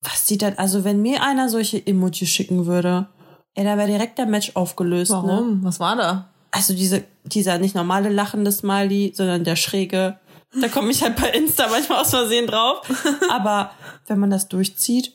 Was 0.00 0.26
sieht 0.26 0.40
das? 0.42 0.56
Also, 0.58 0.84
wenn 0.84 1.02
mir 1.02 1.22
einer 1.22 1.50
solche 1.50 1.86
Emojis 1.86 2.30
schicken 2.30 2.64
würde, 2.66 3.06
ey, 3.54 3.64
da 3.64 3.76
wäre 3.76 3.86
direkt 3.88 4.16
der 4.18 4.26
Match 4.26 4.52
aufgelöst. 4.54 5.10
Ne? 5.12 5.18
Warum? 5.22 5.62
Was 5.62 5.78
war 5.78 5.94
da? 5.94 6.30
Also 6.52 6.74
diese, 6.74 7.04
dieser 7.24 7.58
nicht 7.58 7.74
normale 7.74 8.08
lachende 8.08 8.52
Smiley, 8.52 9.12
sondern 9.16 9.42
der 9.42 9.56
schräge. 9.56 10.20
Da 10.60 10.68
komme 10.68 10.90
ich 10.90 11.02
halt 11.02 11.16
bei 11.16 11.30
Insta 11.30 11.66
manchmal 11.68 12.02
aus 12.02 12.10
Versehen 12.10 12.46
drauf. 12.46 12.82
Aber 13.30 13.72
wenn 14.06 14.20
man 14.20 14.30
das 14.30 14.48
durchzieht, 14.48 15.12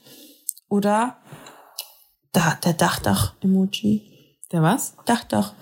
oder 0.70 1.18
da, 2.34 2.58
der 2.64 2.74
Dachdach-Emoji. 2.74 4.02
Der 4.52 4.62
was? 4.62 4.96
Dachdach, 5.06 5.54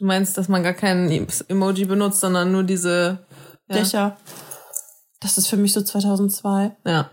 Du 0.00 0.06
meinst, 0.06 0.38
dass 0.38 0.48
man 0.48 0.62
gar 0.62 0.72
keinen 0.72 1.28
Emoji 1.48 1.84
benutzt, 1.84 2.20
sondern 2.20 2.50
nur 2.52 2.62
diese 2.62 3.26
ja. 3.68 3.76
Dächer. 3.76 4.16
Das 5.20 5.36
ist 5.36 5.46
für 5.46 5.58
mich 5.58 5.74
so 5.74 5.82
2002. 5.82 6.74
Ja. 6.86 7.10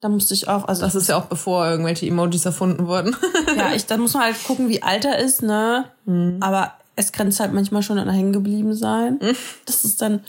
Da 0.00 0.08
musste 0.08 0.32
ich 0.34 0.46
auch, 0.46 0.64
also 0.66 0.82
Das 0.82 0.94
ist 0.94 1.08
ja 1.08 1.16
auch 1.16 1.24
bevor 1.24 1.68
irgendwelche 1.68 2.06
Emojis 2.06 2.46
erfunden 2.46 2.86
wurden. 2.86 3.16
ja, 3.56 3.72
ich, 3.74 3.86
da 3.86 3.96
muss 3.96 4.14
man 4.14 4.22
halt 4.22 4.44
gucken, 4.44 4.68
wie 4.68 4.82
alt 4.82 5.04
er 5.04 5.18
ist, 5.18 5.42
ne? 5.42 5.86
Mhm. 6.04 6.38
Aber 6.40 6.74
es 7.00 7.12
grenzt 7.12 7.40
halt 7.40 7.52
manchmal 7.52 7.82
schon 7.82 7.98
an 7.98 8.10
hängen 8.10 8.32
geblieben 8.32 8.74
sein. 8.74 9.18
Das 9.66 9.84
ist 9.84 10.02
dann. 10.02 10.20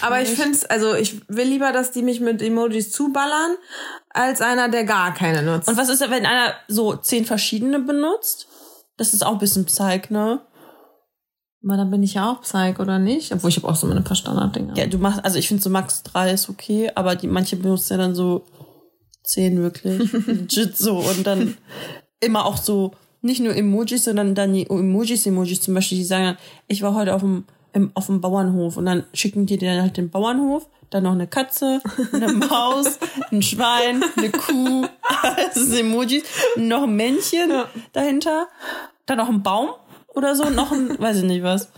Aber 0.00 0.20
ich 0.20 0.28
finde 0.28 0.58
also 0.70 0.94
ich 0.94 1.20
will 1.28 1.48
lieber, 1.48 1.72
dass 1.72 1.90
die 1.90 2.02
mich 2.02 2.20
mit 2.20 2.42
Emojis 2.42 2.92
zuballern, 2.92 3.56
als 4.10 4.40
einer, 4.40 4.68
der 4.68 4.84
gar 4.84 5.14
keine 5.14 5.42
nutzt. 5.42 5.68
Und 5.68 5.76
was 5.76 5.88
ist, 5.88 6.00
wenn 6.00 6.26
einer 6.26 6.54
so 6.68 6.96
zehn 6.96 7.24
verschiedene 7.24 7.78
benutzt? 7.78 8.46
Das 8.96 9.14
ist 9.14 9.24
auch 9.24 9.32
ein 9.32 9.38
bisschen 9.38 9.64
Psych, 9.64 10.10
ne? 10.10 10.40
Aber 11.64 11.76
dann 11.76 11.90
bin 11.90 12.02
ich 12.02 12.14
ja 12.14 12.30
auch 12.30 12.42
Psych, 12.42 12.78
oder 12.78 12.98
nicht? 12.98 13.32
Obwohl 13.32 13.50
ich 13.50 13.56
habe 13.56 13.68
auch 13.68 13.76
so 13.76 13.86
meine 13.86 14.02
paar 14.02 14.16
Standarddinger. 14.16 14.76
Ja, 14.76 14.86
du 14.86 14.98
machst, 14.98 15.24
also 15.24 15.38
ich 15.38 15.48
finde 15.48 15.62
so 15.62 15.70
Max 15.70 16.02
3 16.04 16.32
ist 16.32 16.48
okay, 16.48 16.90
aber 16.94 17.16
die 17.16 17.26
manche 17.26 17.56
benutzen 17.56 17.94
ja 17.94 17.98
dann 17.98 18.14
so 18.14 18.44
10 19.24 19.60
wirklich. 19.62 20.12
Legit 20.26 20.76
so. 20.76 20.98
Und 20.98 21.26
dann 21.26 21.56
immer 22.20 22.44
auch 22.44 22.56
so, 22.56 22.92
nicht 23.22 23.40
nur 23.40 23.54
Emojis, 23.54 24.04
sondern 24.04 24.34
dann 24.34 24.52
die 24.52 24.68
Emojis, 24.68 25.26
Emojis 25.26 25.60
zum 25.60 25.74
Beispiel, 25.74 25.98
die 25.98 26.04
sagen 26.04 26.24
dann, 26.24 26.38
ich 26.66 26.82
war 26.82 26.94
heute 26.94 27.14
auf 27.14 27.20
dem, 27.20 27.44
im, 27.72 27.90
auf 27.94 28.06
dem 28.06 28.20
Bauernhof 28.20 28.76
und 28.76 28.86
dann 28.86 29.04
schicken 29.12 29.46
die 29.46 29.58
dir 29.58 29.82
halt 29.82 29.96
den 29.96 30.10
Bauernhof, 30.10 30.66
dann 30.90 31.04
noch 31.04 31.12
eine 31.12 31.26
Katze, 31.26 31.80
eine 32.12 32.32
Maus, 32.32 32.98
ein 33.30 33.42
Schwein, 33.42 34.02
eine 34.16 34.30
Kuh, 34.30 34.86
das 35.52 35.56
ist 35.56 35.78
Emojis, 35.78 36.22
noch 36.56 36.84
ein 36.84 36.96
Männchen 36.96 37.52
dahinter, 37.92 38.48
dann 39.06 39.18
noch 39.18 39.28
ein 39.28 39.42
Baum 39.42 39.70
oder 40.14 40.34
so, 40.34 40.48
noch 40.50 40.72
ein, 40.72 40.98
weiß 40.98 41.18
ich 41.18 41.24
nicht 41.24 41.42
was. 41.42 41.68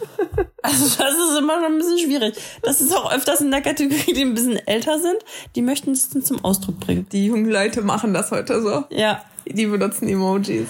Also 0.62 1.02
das 1.02 1.14
ist 1.14 1.38
immer 1.38 1.60
noch 1.60 1.68
ein 1.68 1.78
bisschen 1.78 1.98
schwierig. 1.98 2.34
Das 2.62 2.80
ist 2.80 2.94
auch 2.96 3.12
öfters 3.12 3.40
in 3.40 3.50
der 3.50 3.60
Kategorie, 3.60 4.12
die 4.12 4.22
ein 4.22 4.34
bisschen 4.34 4.56
älter 4.66 4.98
sind, 4.98 5.18
die 5.54 5.62
möchten 5.62 5.92
es 5.92 6.10
dann 6.10 6.22
zum 6.22 6.44
Ausdruck 6.44 6.80
bringen. 6.80 7.06
Die 7.12 7.26
jungen 7.26 7.50
Leute 7.50 7.82
machen 7.82 8.14
das 8.14 8.30
heute 8.30 8.62
so. 8.62 8.84
Ja, 8.90 9.22
Die 9.52 9.66
benutzen 9.66 10.08
Emojis. 10.08 10.68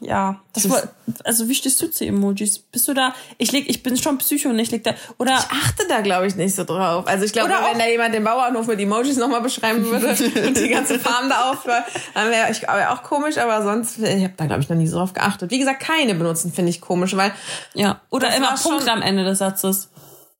ja. 0.00 0.40
Das 0.52 0.68
war, 0.70 0.82
also 1.24 1.48
wie 1.48 1.54
stehst 1.54 1.80
du 1.82 1.90
zu 1.90 2.04
Emojis? 2.04 2.58
Bist 2.58 2.88
du 2.88 2.94
da? 2.94 3.14
Ich 3.38 3.52
leg, 3.52 3.66
ich 3.68 3.82
bin 3.82 3.96
schon 3.96 4.18
Psycho 4.18 4.48
und 4.48 4.58
ich 4.58 4.70
leg 4.70 4.82
da 4.84 4.94
oder 5.18 5.34
achte 5.36 5.86
da, 5.88 6.00
glaube 6.00 6.26
ich, 6.26 6.34
nicht 6.36 6.54
so 6.54 6.64
drauf. 6.64 7.06
Also 7.06 7.24
ich 7.24 7.32
glaube, 7.32 7.50
wenn 7.50 7.78
da 7.78 7.86
jemand 7.86 8.14
den 8.14 8.24
Bauernhof 8.24 8.66
mit 8.66 8.80
Emojis 8.80 9.16
nochmal 9.16 9.40
beschreiben 9.42 9.84
würde 9.84 10.08
und 10.46 10.56
die 10.56 10.68
ganze 10.68 10.98
Farm 10.98 11.28
da 11.28 11.50
aufhört, 11.50 11.84
dann 12.14 12.30
wäre 12.30 12.50
ich 12.50 12.62
wär 12.62 12.92
auch 12.92 13.02
komisch, 13.02 13.38
aber 13.38 13.62
sonst, 13.62 13.98
ich 13.98 14.24
habe 14.24 14.34
da, 14.36 14.46
glaube 14.46 14.62
ich, 14.62 14.68
noch 14.68 14.76
nie 14.76 14.86
so 14.88 14.98
drauf 14.98 15.12
geachtet. 15.12 15.50
Wie 15.50 15.58
gesagt, 15.58 15.80
keine 15.80 16.14
benutzen 16.14 16.52
finde 16.52 16.70
ich 16.70 16.80
komisch, 16.80 17.16
weil 17.16 17.32
ja 17.74 18.00
oder 18.10 18.34
immer 18.36 18.54
Punkt 18.56 18.82
schon- 18.82 18.88
am 18.88 19.02
Ende 19.02 19.24
des 19.24 19.38
Satzes. 19.38 19.88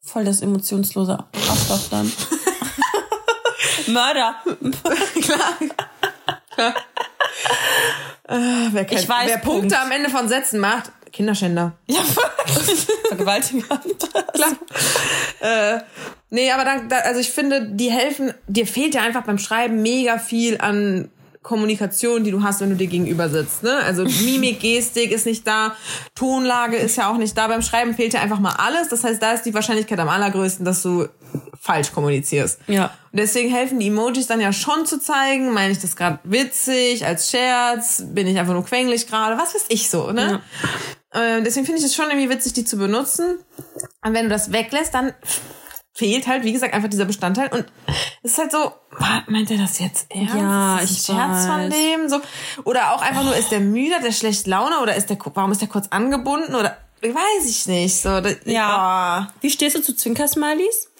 Voll 0.00 0.24
das 0.24 0.40
emotionslose 0.40 1.18
Abstoff 1.18 1.90
Mörder. 3.88 4.36
Wer, 8.72 8.84
kein, 8.84 8.98
Ich 8.98 9.08
weiß, 9.08 9.28
wer 9.28 9.38
Punkte 9.38 9.60
Punkt. 9.60 9.74
am 9.74 9.92
Ende 9.92 10.10
von 10.10 10.28
Sätzen 10.28 10.60
macht, 10.60 10.92
Kinderschänder. 11.12 11.72
Ja, 11.86 12.00
Vergewaltiger. 13.08 13.80
Äh, 15.40 15.78
nee, 16.30 16.50
aber 16.50 16.64
dann, 16.64 16.88
da, 16.88 16.98
also 16.98 17.20
ich 17.20 17.30
finde, 17.30 17.68
die 17.70 17.90
helfen, 17.90 18.34
dir 18.46 18.66
fehlt 18.66 18.94
ja 18.94 19.02
einfach 19.02 19.22
beim 19.24 19.38
Schreiben 19.38 19.82
mega 19.82 20.18
viel 20.18 20.58
an 20.60 21.10
Kommunikation, 21.46 22.24
die 22.24 22.32
du 22.32 22.42
hast, 22.42 22.60
wenn 22.60 22.70
du 22.70 22.76
dir 22.76 22.88
gegenüber 22.88 23.28
sitzt. 23.28 23.62
Ne? 23.62 23.76
Also 23.76 24.04
Mimik, 24.04 24.58
Gestik 24.62 25.12
ist 25.12 25.26
nicht 25.26 25.46
da, 25.46 25.76
Tonlage 26.16 26.76
ist 26.76 26.96
ja 26.96 27.08
auch 27.08 27.18
nicht 27.18 27.38
da. 27.38 27.46
Beim 27.46 27.62
Schreiben 27.62 27.94
fehlt 27.94 28.14
ja 28.14 28.20
einfach 28.20 28.40
mal 28.40 28.54
alles. 28.58 28.88
Das 28.88 29.04
heißt, 29.04 29.22
da 29.22 29.32
ist 29.32 29.44
die 29.44 29.54
Wahrscheinlichkeit 29.54 29.98
am 30.00 30.08
allergrößten, 30.08 30.64
dass 30.64 30.82
du 30.82 31.06
falsch 31.60 31.92
kommunizierst. 31.92 32.60
Ja. 32.66 32.86
Und 33.12 33.20
deswegen 33.20 33.50
helfen 33.50 33.78
die 33.78 33.88
Emojis 33.88 34.26
dann 34.26 34.40
ja 34.40 34.52
schon 34.52 34.86
zu 34.86 35.00
zeigen, 35.00 35.52
meine 35.52 35.72
ich 35.72 35.78
das 35.78 35.96
gerade 35.96 36.18
witzig, 36.24 37.06
als 37.06 37.30
Scherz, 37.30 38.02
bin 38.06 38.26
ich 38.26 38.38
einfach 38.38 38.52
nur 38.52 38.64
quengelig 38.64 39.06
gerade, 39.06 39.38
was 39.38 39.54
weiß 39.54 39.66
ich 39.68 39.88
so, 39.90 40.12
ne? 40.12 40.40
Äh, 41.12 41.42
deswegen 41.42 41.64
finde 41.64 41.80
ich 41.80 41.86
es 41.86 41.94
schon 41.94 42.10
irgendwie 42.10 42.28
witzig, 42.28 42.52
die 42.52 42.64
zu 42.64 42.76
benutzen. 42.76 43.38
Und 44.04 44.14
wenn 44.14 44.24
du 44.24 44.28
das 44.28 44.52
weglässt, 44.52 44.92
dann 44.94 45.14
fehlt 45.96 46.26
halt, 46.26 46.44
wie 46.44 46.52
gesagt, 46.52 46.74
einfach 46.74 46.90
dieser 46.90 47.06
Bestandteil. 47.06 47.48
Und 47.48 47.64
es 48.22 48.32
ist 48.32 48.38
halt 48.38 48.52
so, 48.52 48.72
meint 49.28 49.50
er 49.50 49.56
das 49.56 49.78
jetzt 49.78 50.06
ernst? 50.10 50.34
Ja, 50.34 50.78
ist 50.78 50.90
ich 50.90 51.08
ein 51.08 51.16
Scherz 51.16 51.46
von 51.46 51.60
weiß. 51.62 51.74
dem? 51.74 52.08
So. 52.10 52.20
Oder 52.64 52.92
auch 52.92 53.00
einfach 53.00 53.24
nur, 53.24 53.34
ist 53.34 53.50
der 53.50 53.60
müde, 53.60 53.94
hat 53.94 54.04
der 54.04 54.12
schlecht 54.12 54.46
Laune 54.46 54.80
oder 54.82 54.94
ist 54.94 55.08
der, 55.08 55.16
warum 55.32 55.52
ist 55.52 55.62
der 55.62 55.68
kurz 55.68 55.88
angebunden 55.88 56.54
oder, 56.54 56.76
weiß 57.00 57.48
ich 57.48 57.66
nicht, 57.66 57.96
so. 57.96 58.20
Das, 58.20 58.36
Ja. 58.44 59.32
Wie 59.40 59.50
stehst 59.50 59.76
du 59.76 59.82
zu 59.82 59.96
Zwinker-Smileys? 59.96 60.90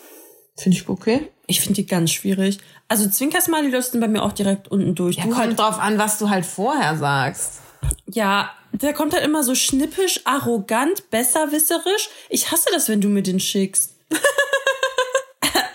Finde 0.59 0.79
ich 0.79 0.88
okay. 0.88 1.29
Ich 1.47 1.61
finde 1.61 1.75
die 1.75 1.87
ganz 1.87 2.11
schwierig. 2.11 2.59
Also 2.88 3.09
Zwinker-Smiley 3.09 3.71
läuft 3.71 3.99
bei 4.01 4.09
mir 4.09 4.23
auch 4.23 4.33
direkt 4.33 4.69
unten 4.69 4.95
durch. 4.95 5.16
Ja, 5.16 5.25
du 5.25 5.31
kommt 5.31 5.40
halt, 5.40 5.59
drauf 5.59 5.79
an, 5.79 5.99
was 5.99 6.19
du 6.19 6.31
halt 6.31 6.47
vorher 6.47 6.97
sagst. 6.97 7.61
ja, 8.07 8.51
der 8.73 8.92
kommt 8.92 9.14
halt 9.14 9.25
immer 9.25 9.42
so 9.42 9.55
schnippisch, 9.55 10.21
arrogant, 10.25 11.11
besserwisserisch. 11.11 12.11
Ich 12.29 12.51
hasse 12.51 12.69
das, 12.73 12.88
wenn 12.88 13.01
du 13.01 13.09
mir 13.09 13.23
den 13.23 13.40
schickst. 13.40 13.95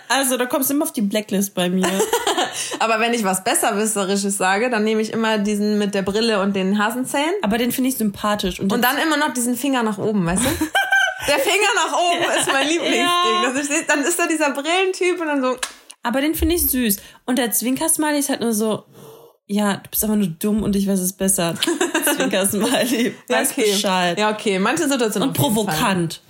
also, 0.08 0.36
da 0.36 0.46
kommst 0.46 0.70
du 0.70 0.74
immer 0.74 0.84
auf 0.84 0.92
die 0.92 1.02
Blacklist 1.02 1.54
bei 1.54 1.68
mir. 1.68 1.86
Aber 2.78 3.00
wenn 3.00 3.14
ich 3.14 3.24
was 3.24 3.44
Besserwisserisches 3.44 4.36
sage, 4.36 4.70
dann 4.70 4.84
nehme 4.84 5.00
ich 5.00 5.12
immer 5.12 5.38
diesen 5.38 5.78
mit 5.78 5.94
der 5.94 6.02
Brille 6.02 6.40
und 6.42 6.54
den 6.54 6.78
Hasenzähnen. 6.78 7.34
Aber 7.42 7.58
den 7.58 7.72
finde 7.72 7.90
ich 7.90 7.96
sympathisch. 7.96 8.60
Und, 8.60 8.72
Und 8.72 8.82
dann 8.82 8.98
immer 8.98 9.16
noch 9.16 9.32
diesen 9.32 9.56
Finger 9.56 9.82
nach 9.82 9.98
oben, 9.98 10.26
weißt 10.26 10.44
du? 10.44 10.48
Der 11.28 11.38
Finger 11.38 11.68
nach 11.76 11.92
oben 11.92 12.38
ist 12.38 12.52
mein 12.52 12.66
Lieblingsding. 12.68 12.98
Ja. 13.00 13.50
Ist, 13.50 13.88
dann 13.88 14.02
ist 14.02 14.18
da 14.18 14.26
dieser 14.26 14.50
Brillentyp 14.50 15.20
und 15.20 15.26
dann 15.26 15.42
so, 15.42 15.56
aber 16.02 16.20
den 16.20 16.34
finde 16.34 16.56
ich 16.56 16.68
süß. 16.68 16.96
Und 17.26 17.38
der 17.38 17.52
Zwinker-Smiley 17.52 18.18
ist 18.18 18.28
halt 18.28 18.40
nur 18.40 18.52
so, 18.52 18.84
ja, 19.46 19.76
du 19.76 19.90
bist 19.90 20.02
aber 20.04 20.16
nur 20.16 20.28
dumm 20.28 20.62
und 20.62 20.74
ich 20.74 20.86
weiß 20.86 21.00
es 21.00 21.12
besser. 21.12 21.54
Zwinker-Smiley, 22.16 23.14
ja, 23.28 23.36
weiß 23.36 23.52
okay. 23.52 23.72
Bescheid. 23.72 24.18
Ja, 24.18 24.30
okay. 24.32 24.58
Manche 24.58 24.88
Situationen. 24.88 25.28
Und 25.28 25.36
provokant. 25.36 26.20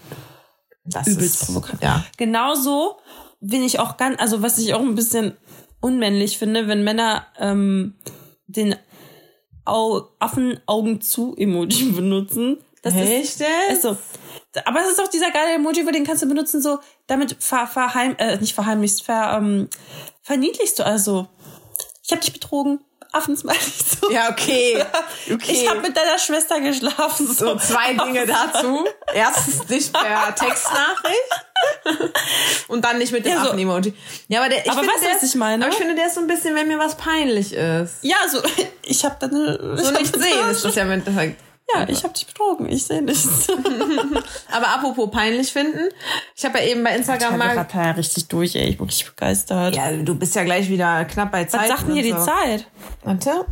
Das 0.84 1.06
übelst 1.06 1.42
ist, 1.42 1.46
provokant. 1.46 1.82
Ja. 1.82 2.04
Genauso 2.16 2.98
bin 3.40 3.62
ich 3.62 3.78
auch 3.78 3.96
ganz, 3.96 4.20
also 4.20 4.42
was 4.42 4.58
ich 4.58 4.74
auch 4.74 4.80
ein 4.80 4.94
bisschen 4.94 5.36
unmännlich 5.80 6.38
finde, 6.38 6.68
wenn 6.68 6.84
Männer 6.84 7.26
ähm, 7.38 7.94
den 8.46 8.76
Au 9.64 10.08
Affen-Augen 10.18 11.00
zu 11.00 11.34
Emoji 11.36 11.84
benutzen. 11.96 12.58
Das 12.82 12.94
Echt 12.94 13.40
ist, 13.40 13.40
jetzt? 13.40 13.86
Aber 14.64 14.80
es 14.80 14.88
ist 14.90 15.00
auch 15.00 15.08
dieser 15.08 15.30
geile 15.30 15.54
Emoji, 15.54 15.84
weil 15.86 15.92
den 15.92 16.04
kannst 16.04 16.22
du 16.22 16.28
benutzen, 16.28 16.60
so 16.60 16.78
damit 17.06 17.36
ver, 17.40 17.66
verheim, 17.66 18.14
äh, 18.18 18.36
nicht 18.36 18.54
verheimlichst, 18.54 19.04
ver, 19.04 19.36
ähm, 19.38 19.68
verniedlichst 20.22 20.78
du 20.78 20.84
also. 20.84 21.28
Ich 22.04 22.10
habe 22.10 22.20
dich 22.20 22.32
betrogen. 22.32 22.80
Affensmiley. 23.12 23.58
So. 24.00 24.10
Ja, 24.10 24.30
okay. 24.30 24.82
Okay. 25.32 25.52
Ich 25.52 25.70
habe 25.70 25.80
mit 25.80 25.96
deiner 25.96 26.18
Schwester 26.18 26.60
geschlafen. 26.60 27.26
So, 27.28 27.32
so 27.32 27.56
zwei 27.56 27.94
Dinge 27.94 28.26
dazu. 28.52 28.84
Erstens 29.14 29.68
nicht 29.68 29.92
per 29.92 30.34
Textnachricht. 30.34 31.30
Und 32.66 32.84
dann 32.84 32.98
nicht 32.98 33.12
mit 33.12 33.24
dem 33.24 33.32
Ja, 33.32 33.42
so. 33.42 33.50
Affen-Emoji. 33.50 33.94
Ja, 34.26 34.40
aber 34.40 34.48
der, 34.48 34.64
ich 34.64 34.70
Aber 34.70 34.80
finde, 34.80 34.94
weißt 34.94 35.04
du, 35.04 35.08
was 35.14 35.22
ich 35.22 35.34
meine? 35.36 35.64
Aber 35.64 35.72
ich 35.72 35.78
finde, 35.78 35.94
der 35.94 36.06
ist 36.06 36.14
so 36.14 36.20
ein 36.20 36.26
bisschen, 36.26 36.56
wenn 36.56 36.66
mir 36.66 36.78
was 36.78 36.96
peinlich 36.96 37.52
ist. 37.52 37.98
Ja, 38.02 38.16
so 38.28 38.40
ich 38.82 39.04
habe 39.04 39.16
deine 39.20 39.76
So 39.76 39.90
nicht 39.92 40.16
sehen 40.16 40.50
ist 40.50 40.64
das 40.64 40.74
ja 40.74 40.84
mit, 40.84 41.04
Ja, 41.74 41.88
ich 41.88 42.02
habe 42.04 42.12
dich 42.14 42.26
betrogen. 42.26 42.68
Ich 42.68 42.84
sehe 42.84 43.02
nichts. 43.02 43.48
Aber 44.52 44.68
apropos 44.68 45.10
peinlich 45.10 45.52
finden. 45.52 45.88
Ich 46.36 46.44
habe 46.44 46.58
ja 46.58 46.66
eben 46.66 46.82
bei 46.84 46.94
Instagram 46.96 47.38
mal. 47.38 47.54
gerade 47.54 47.72
ja 47.74 47.90
richtig 47.92 48.28
durch, 48.28 48.54
ey. 48.56 48.68
Ich 48.68 48.78
bin 48.78 48.86
richtig 48.86 49.06
begeistert. 49.10 49.74
Ja, 49.76 49.92
du 49.92 50.14
bist 50.14 50.34
ja 50.34 50.44
gleich 50.44 50.68
wieder 50.68 51.04
knapp 51.06 51.32
bei 51.32 51.44
Zeit. 51.44 51.62
Was 51.62 51.68
sagt 51.68 51.88
denn 51.88 51.94
hier 51.94 52.02
die 52.02 52.12
so. 52.12 52.24
Zeit? 52.24 52.66
Warte. 53.04 53.46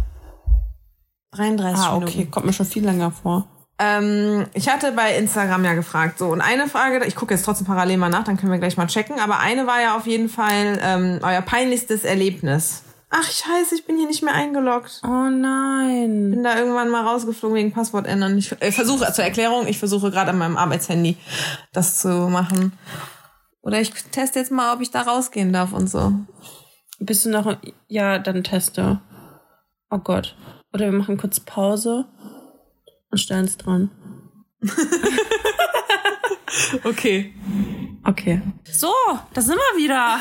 33 1.32 1.78
Ah, 1.84 1.92
Minuten. 1.94 2.08
okay. 2.12 2.26
Kommt 2.30 2.46
mir 2.46 2.52
schon 2.52 2.66
viel 2.66 2.84
länger 2.84 3.10
vor. 3.12 3.46
Ähm, 3.78 4.46
ich 4.52 4.68
hatte 4.68 4.92
bei 4.92 5.16
Instagram 5.16 5.64
ja 5.64 5.72
gefragt, 5.72 6.18
so, 6.18 6.26
und 6.28 6.42
eine 6.42 6.68
Frage, 6.68 7.02
ich 7.06 7.14
gucke 7.16 7.32
jetzt 7.32 7.44
trotzdem 7.46 7.66
parallel 7.66 7.96
mal 7.96 8.10
nach, 8.10 8.24
dann 8.24 8.36
können 8.36 8.52
wir 8.52 8.58
gleich 8.58 8.76
mal 8.76 8.86
checken, 8.86 9.18
aber 9.20 9.38
eine 9.38 9.66
war 9.66 9.80
ja 9.80 9.96
auf 9.96 10.06
jeden 10.06 10.28
Fall 10.28 10.78
ähm, 10.82 11.20
euer 11.22 11.40
peinlichstes 11.40 12.04
Erlebnis. 12.04 12.82
Ach, 13.10 13.28
scheiße, 13.28 13.74
ich 13.74 13.84
bin 13.84 13.96
hier 13.96 14.06
nicht 14.06 14.22
mehr 14.22 14.34
eingeloggt. 14.34 15.00
Oh 15.04 15.28
nein. 15.28 16.30
Bin 16.30 16.44
da 16.44 16.56
irgendwann 16.56 16.90
mal 16.90 17.04
rausgeflogen 17.04 17.56
wegen 17.56 17.72
Passwort 17.72 18.06
ändern. 18.06 18.38
Ich 18.38 18.52
äh, 18.60 18.70
versuche, 18.70 19.12
zur 19.12 19.24
Erklärung, 19.24 19.66
ich 19.66 19.78
versuche 19.78 20.12
gerade 20.12 20.30
an 20.30 20.38
meinem 20.38 20.56
Arbeitshandy 20.56 21.16
das 21.72 21.98
zu 21.98 22.08
machen. 22.08 22.72
Oder 23.62 23.80
ich 23.80 23.92
teste 24.12 24.38
jetzt 24.38 24.52
mal, 24.52 24.74
ob 24.74 24.80
ich 24.80 24.90
da 24.90 25.02
rausgehen 25.02 25.52
darf 25.52 25.72
und 25.72 25.88
so. 25.88 26.12
Bist 27.00 27.26
du 27.26 27.30
noch... 27.30 27.56
Ja, 27.88 28.18
dann 28.18 28.44
teste. 28.44 29.00
Oh 29.90 29.98
Gott. 29.98 30.36
Oder 30.72 30.86
wir 30.86 30.98
machen 30.98 31.18
kurz 31.18 31.40
Pause 31.40 32.06
und 33.10 33.18
stellen 33.18 33.44
es 33.44 33.56
dran. 33.56 33.90
Okay. 36.84 37.32
Okay. 38.02 38.40
So, 38.70 38.92
da 39.34 39.42
sind 39.42 39.56
wir 39.56 39.82
wieder. 39.82 40.18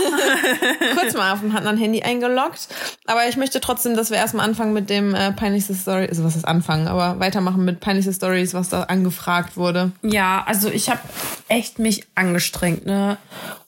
kurz 1.00 1.14
mal 1.14 1.32
auf 1.32 1.40
dem 1.40 1.56
anderen 1.56 1.78
Handy 1.78 2.02
eingeloggt. 2.02 2.68
Aber 3.06 3.28
ich 3.30 3.38
möchte 3.38 3.62
trotzdem, 3.62 3.96
dass 3.96 4.10
wir 4.10 4.18
erstmal 4.18 4.46
anfangen 4.46 4.74
mit 4.74 4.90
dem 4.90 5.16
äh, 5.16 5.32
peinlichste 5.32 5.74
Story, 5.74 6.08
also 6.08 6.26
was 6.26 6.36
ist 6.36 6.46
anfangen, 6.46 6.88
aber 6.90 7.20
weitermachen 7.20 7.64
mit 7.64 7.80
peinlichste 7.80 8.14
Stories, 8.14 8.54
was 8.54 8.70
da 8.70 8.84
angefragt 8.84 9.56
wurde. 9.56 9.92
ja, 10.02 10.44
also 10.46 10.70
ich 10.70 10.90
habe 10.90 11.00
echt 11.48 11.80
mich 11.80 12.06
angestrengt, 12.16 12.86
ne? 12.86 13.18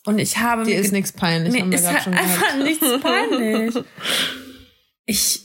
Und 0.06 0.20
ich 0.20 0.40
habe... 0.40 0.64
Dir 0.64 0.80
ist 0.80 0.92
nichts 0.92 1.14
peinlich, 1.14 1.54
wir 1.54 1.72
ist 1.72 1.84
gerade 1.84 1.96
halt 1.96 2.04
schon 2.04 2.14
einfach 2.14 2.56
nichts 2.58 2.86
peinlich. 3.02 3.76
Ich... 5.06 5.42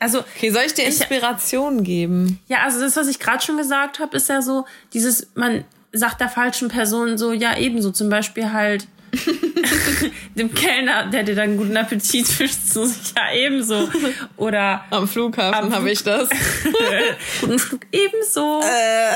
Also, 0.00 0.18
Okay, 0.36 0.50
soll 0.50 0.62
ich 0.66 0.74
dir 0.74 0.84
Inspiration 0.84 1.82
geben? 1.82 2.40
Ja, 2.48 2.58
also 2.64 2.80
das, 2.80 2.96
was 2.96 3.06
ich 3.06 3.20
gerade 3.20 3.42
schon 3.42 3.56
gesagt 3.56 4.00
habe, 4.00 4.16
ist 4.16 4.28
ja 4.28 4.42
so, 4.42 4.66
dieses, 4.92 5.28
man 5.34 5.64
sagt 5.94 6.20
der 6.20 6.28
falschen 6.28 6.68
Person 6.68 7.16
so, 7.18 7.32
ja, 7.32 7.56
ebenso. 7.56 7.90
Zum 7.90 8.08
Beispiel 8.10 8.52
halt 8.52 8.86
dem 10.34 10.52
Kellner, 10.54 11.06
der 11.06 11.22
dir 11.22 11.34
dann 11.34 11.56
guten 11.56 11.76
Appetit 11.76 12.38
wünscht, 12.38 12.58
so, 12.66 12.84
ja, 12.84 13.32
ebenso. 13.32 13.88
Oder 14.36 14.84
Am 14.90 15.06
Flughafen 15.08 15.72
habe 15.74 15.90
ich 15.90 16.02
das. 16.02 16.28
guten 17.40 17.58
Flug 17.58 17.80
ebenso. 17.92 18.60
Äh. 18.60 19.12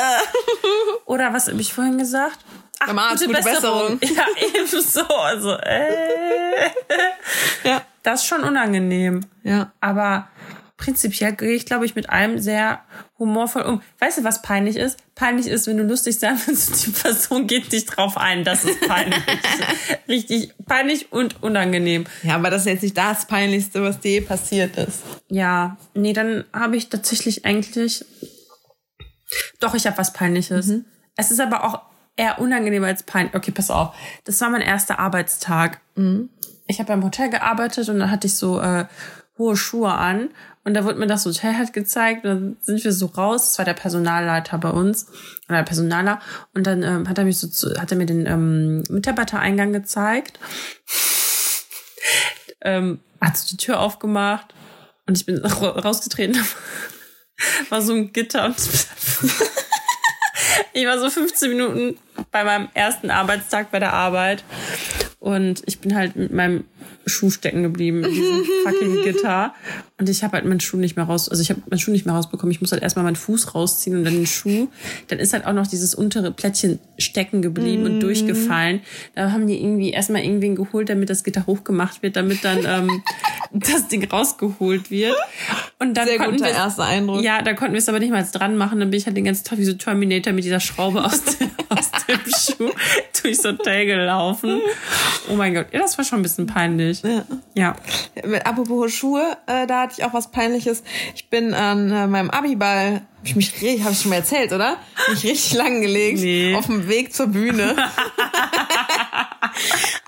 Oder 1.07 1.33
was 1.33 1.49
habe 1.49 1.61
ich 1.61 1.73
vorhin 1.73 1.99
gesagt? 1.99 2.39
Ach, 2.81 2.87
Beim 2.87 2.99
Arzt, 2.99 3.27
gute 3.27 3.43
Besserung. 3.43 3.99
Ja, 4.03 4.25
ebenso. 4.55 5.03
Also, 5.03 5.53
äh. 5.55 6.71
Ja. 7.65 7.83
Das 8.05 8.23
ist 8.23 8.29
schon 8.29 8.43
unangenehm. 8.43 9.21
Ja. 9.43 9.73
Aber 9.81 10.29
prinzipiell 10.79 11.35
gehe 11.35 11.51
ich, 11.51 11.67
glaube 11.67 11.85
ich, 11.85 11.95
mit 11.95 12.09
allem 12.09 12.39
sehr 12.39 12.81
humorvoll 13.19 13.63
um. 13.63 13.83
Weißt 13.99 14.19
du, 14.19 14.25
was 14.25 14.41
peinlich 14.41 14.77
ist? 14.77 14.99
Peinlich 15.15 15.49
ist, 15.49 15.67
wenn 15.67 15.77
du 15.77 15.83
lustig 15.83 16.19
sein 16.19 16.41
willst 16.47 16.71
und 16.71 16.87
die 16.87 16.91
Person 16.91 17.47
geht 17.47 17.71
nicht 17.73 17.87
drauf 17.87 18.17
ein. 18.17 18.45
Das 18.45 18.65
ist 18.65 18.81
peinlich. 18.89 19.21
Richtig 20.09 20.55
peinlich 20.65 21.13
und 21.13 21.43
unangenehm. 21.43 22.05
Ja, 22.23 22.37
aber 22.37 22.49
das 22.49 22.63
ist 22.63 22.69
jetzt 22.69 22.83
nicht 22.83 22.97
das 22.97 23.27
Peinlichste, 23.27 23.83
was 23.83 24.01
dir 24.01 24.13
je 24.13 24.21
passiert 24.23 24.77
ist. 24.77 25.03
Ja, 25.29 25.77
nee, 25.95 26.15
dann 26.15 26.45
habe 26.55 26.77
ich 26.77 26.89
tatsächlich 26.89 27.45
eigentlich. 27.45 28.05
Doch, 29.61 29.75
ich 29.75 29.87
habe 29.87 29.99
was 29.99 30.13
Peinliches. 30.13 30.73
Es 31.17 31.31
ist 31.31 31.41
aber 31.41 31.65
auch 31.65 31.83
eher 32.17 32.41
unangenehm 32.41 32.85
als 32.85 33.03
peinlich. 33.03 33.35
Okay, 33.35 33.51
pass 33.51 33.71
auf. 33.71 33.95
Das 34.25 34.41
war 34.41 34.49
mein 34.49 34.63
erster 34.63 35.01
Arbeitstag. 35.01 35.81
Ich 36.69 36.79
habe 36.79 36.89
beim 36.89 37.05
Hotel 37.05 37.31
gearbeitet 37.31 37.89
und 37.89 37.99
dann 37.99 38.11
hatte 38.11 38.29
ich 38.29 38.37
so 38.37 38.61
äh, 38.61 38.87
hohe 39.39 39.57
Schuhe 39.57 39.93
an. 39.93 40.31
Und 40.69 40.75
da 40.75 40.85
wurde 40.85 40.99
mir 40.99 41.07
das 41.07 41.25
Hotel 41.25 41.57
halt 41.57 41.73
gezeigt. 41.73 42.27
Und 42.27 42.31
dann 42.31 42.57
sind 42.61 42.85
wir 42.85 42.93
so 42.93 43.07
raus. 43.07 43.47
Das 43.47 43.59
war 43.59 43.65
der 43.65 43.73
Personalleiter 43.73 44.59
bei 44.59 44.69
uns. 44.69 45.07
Oder 45.49 45.57
der 45.59 45.65
Personaler. 45.65 46.21
Und 46.53 46.67
dann 46.67 46.83
ähm, 46.83 47.09
hat 47.09 47.17
er 47.17 47.25
mich 47.25 47.39
so 47.39 47.49
zu, 47.49 47.75
hat 47.81 47.91
er 47.91 47.97
mir 47.97 48.05
den 48.05 48.27
ähm, 48.27 48.83
Mitarbeitereingang 48.91 49.73
gezeigt. 49.73 50.39
ähm, 52.61 53.01
hat 53.19 53.39
so 53.39 53.49
die 53.49 53.57
Tür 53.57 53.81
aufgemacht. 53.81 54.55
Und 55.07 55.17
ich 55.17 55.25
bin 55.25 55.39
ra- 55.43 55.81
rausgetreten. 55.81 56.39
war 57.71 57.81
so 57.81 57.95
ein 57.95 58.13
Gitter 58.13 58.45
und 58.45 58.57
ich 60.75 60.87
war 60.87 60.99
so 60.99 61.09
15 61.09 61.49
Minuten 61.49 61.97
bei 62.31 62.45
meinem 62.45 62.69
ersten 62.75 63.11
Arbeitstag 63.11 63.71
bei 63.71 63.79
der 63.79 63.93
Arbeit 63.93 64.45
und 65.21 65.63
ich 65.67 65.79
bin 65.79 65.95
halt 65.95 66.17
mit 66.17 66.33
meinem 66.33 66.65
Schuh 67.09 67.31
stecken 67.31 67.63
geblieben 67.63 68.05
in 68.05 68.13
diesem 68.13 68.45
fucking 68.65 69.03
Gitter 69.03 69.55
und 70.01 70.09
ich 70.09 70.23
habe 70.23 70.35
halt 70.35 70.45
meinen 70.45 70.61
Schuh 70.61 70.77
nicht 70.77 70.95
mehr 70.95 71.07
raus, 71.07 71.29
also 71.29 71.43
ich 71.43 71.51
habe 71.51 71.61
meinen 71.69 71.81
Schuh 71.81 71.91
nicht 71.91 72.07
mehr 72.07 72.15
rausbekommen. 72.15 72.53
Ich 72.53 72.61
muss 72.61 72.71
halt 72.71 72.83
erstmal 72.83 73.05
meinen 73.05 73.17
Fuß 73.17 73.57
rausziehen 73.57 73.97
und 73.97 74.05
dann 74.05 74.15
den 74.15 74.27
Schuh. 74.27 74.69
Dann 75.09 75.19
ist 75.19 75.33
halt 75.33 75.45
auch 75.45 75.53
noch 75.53 75.67
dieses 75.67 75.93
untere 75.93 76.31
Plättchen 76.31 76.79
stecken 76.99 77.43
geblieben 77.43 77.85
und 77.85 78.01
durchgefallen. 78.01 78.81
Da 79.17 79.33
haben 79.33 79.49
die 79.49 79.61
irgendwie 79.61 79.91
erstmal 79.91 80.23
irgendwen 80.23 80.55
geholt, 80.55 80.89
damit 80.89 81.11
das 81.11 81.25
Gitter 81.25 81.47
hochgemacht 81.47 82.01
wird, 82.05 82.15
damit 82.15 82.45
dann 82.45 82.65
ähm, 82.65 83.03
das 83.53 83.89
Ding 83.89 84.09
rausgeholt 84.09 84.93
wird. 84.93 85.17
Und 85.81 85.97
dann 85.97 86.07
Sehr 86.07 86.19
guter 86.19 86.49
erster 86.49 86.85
Eindruck. 86.85 87.21
ja, 87.25 87.43
da 87.43 87.55
konnten 87.55 87.75
wir 87.75 87.79
es 87.79 87.89
aber 87.89 87.99
nicht 87.99 88.13
mal 88.13 88.25
dran 88.31 88.57
machen. 88.57 88.79
Dann 88.79 88.91
bin 88.91 88.99
ich 88.99 89.07
halt 89.07 89.17
den 89.17 89.25
ganzen 89.25 89.45
Tag 89.45 89.59
wie 89.59 89.65
so 89.65 89.73
Terminator 89.73 90.33
mit 90.33 90.45
dieser 90.45 90.61
Schraube 90.61 91.05
aus, 91.05 91.15
aus 91.27 91.37
dem 92.09 92.21
Schuh 92.27 92.71
durchs 93.23 93.45
Hotel 93.45 93.87
gelaufen. 93.87 94.61
Oh 95.31 95.35
mein 95.35 95.55
Gott, 95.55 95.67
ja, 95.73 95.81
das 95.81 95.97
war 95.99 96.05
schon 96.05 96.21
ein 96.21 96.23
bisschen 96.23 96.47
peinlich. 96.47 97.03
Ja. 97.03 97.25
Ja. 97.55 97.77
Mit 98.25 98.45
apropos 98.47 98.93
Schuhe, 98.93 99.37
äh, 99.47 99.67
da 99.67 99.83
hatte 99.83 99.95
ich 99.99 100.05
auch 100.05 100.15
was 100.15 100.31
Peinliches. 100.31 100.83
Ich 101.15 101.29
bin 101.29 101.55
an 101.55 101.91
äh, 101.91 102.07
meinem 102.07 102.31
Abiball, 102.31 103.03
hab 103.19 103.25
ich 103.25 103.37
mich, 103.37 103.53
habe 103.83 103.93
ich 103.93 104.01
schon 104.01 104.11
mal 104.11 104.17
erzählt, 104.17 104.53
oder? 104.53 104.77
Mich 105.11 105.25
richtig 105.25 105.55
lang 105.55 105.81
gelegt 105.83 106.21
Nee. 106.21 106.55
auf 106.55 106.67
dem 106.67 106.89
Weg 106.89 107.13
zur 107.15 107.27
Bühne. 107.29 107.77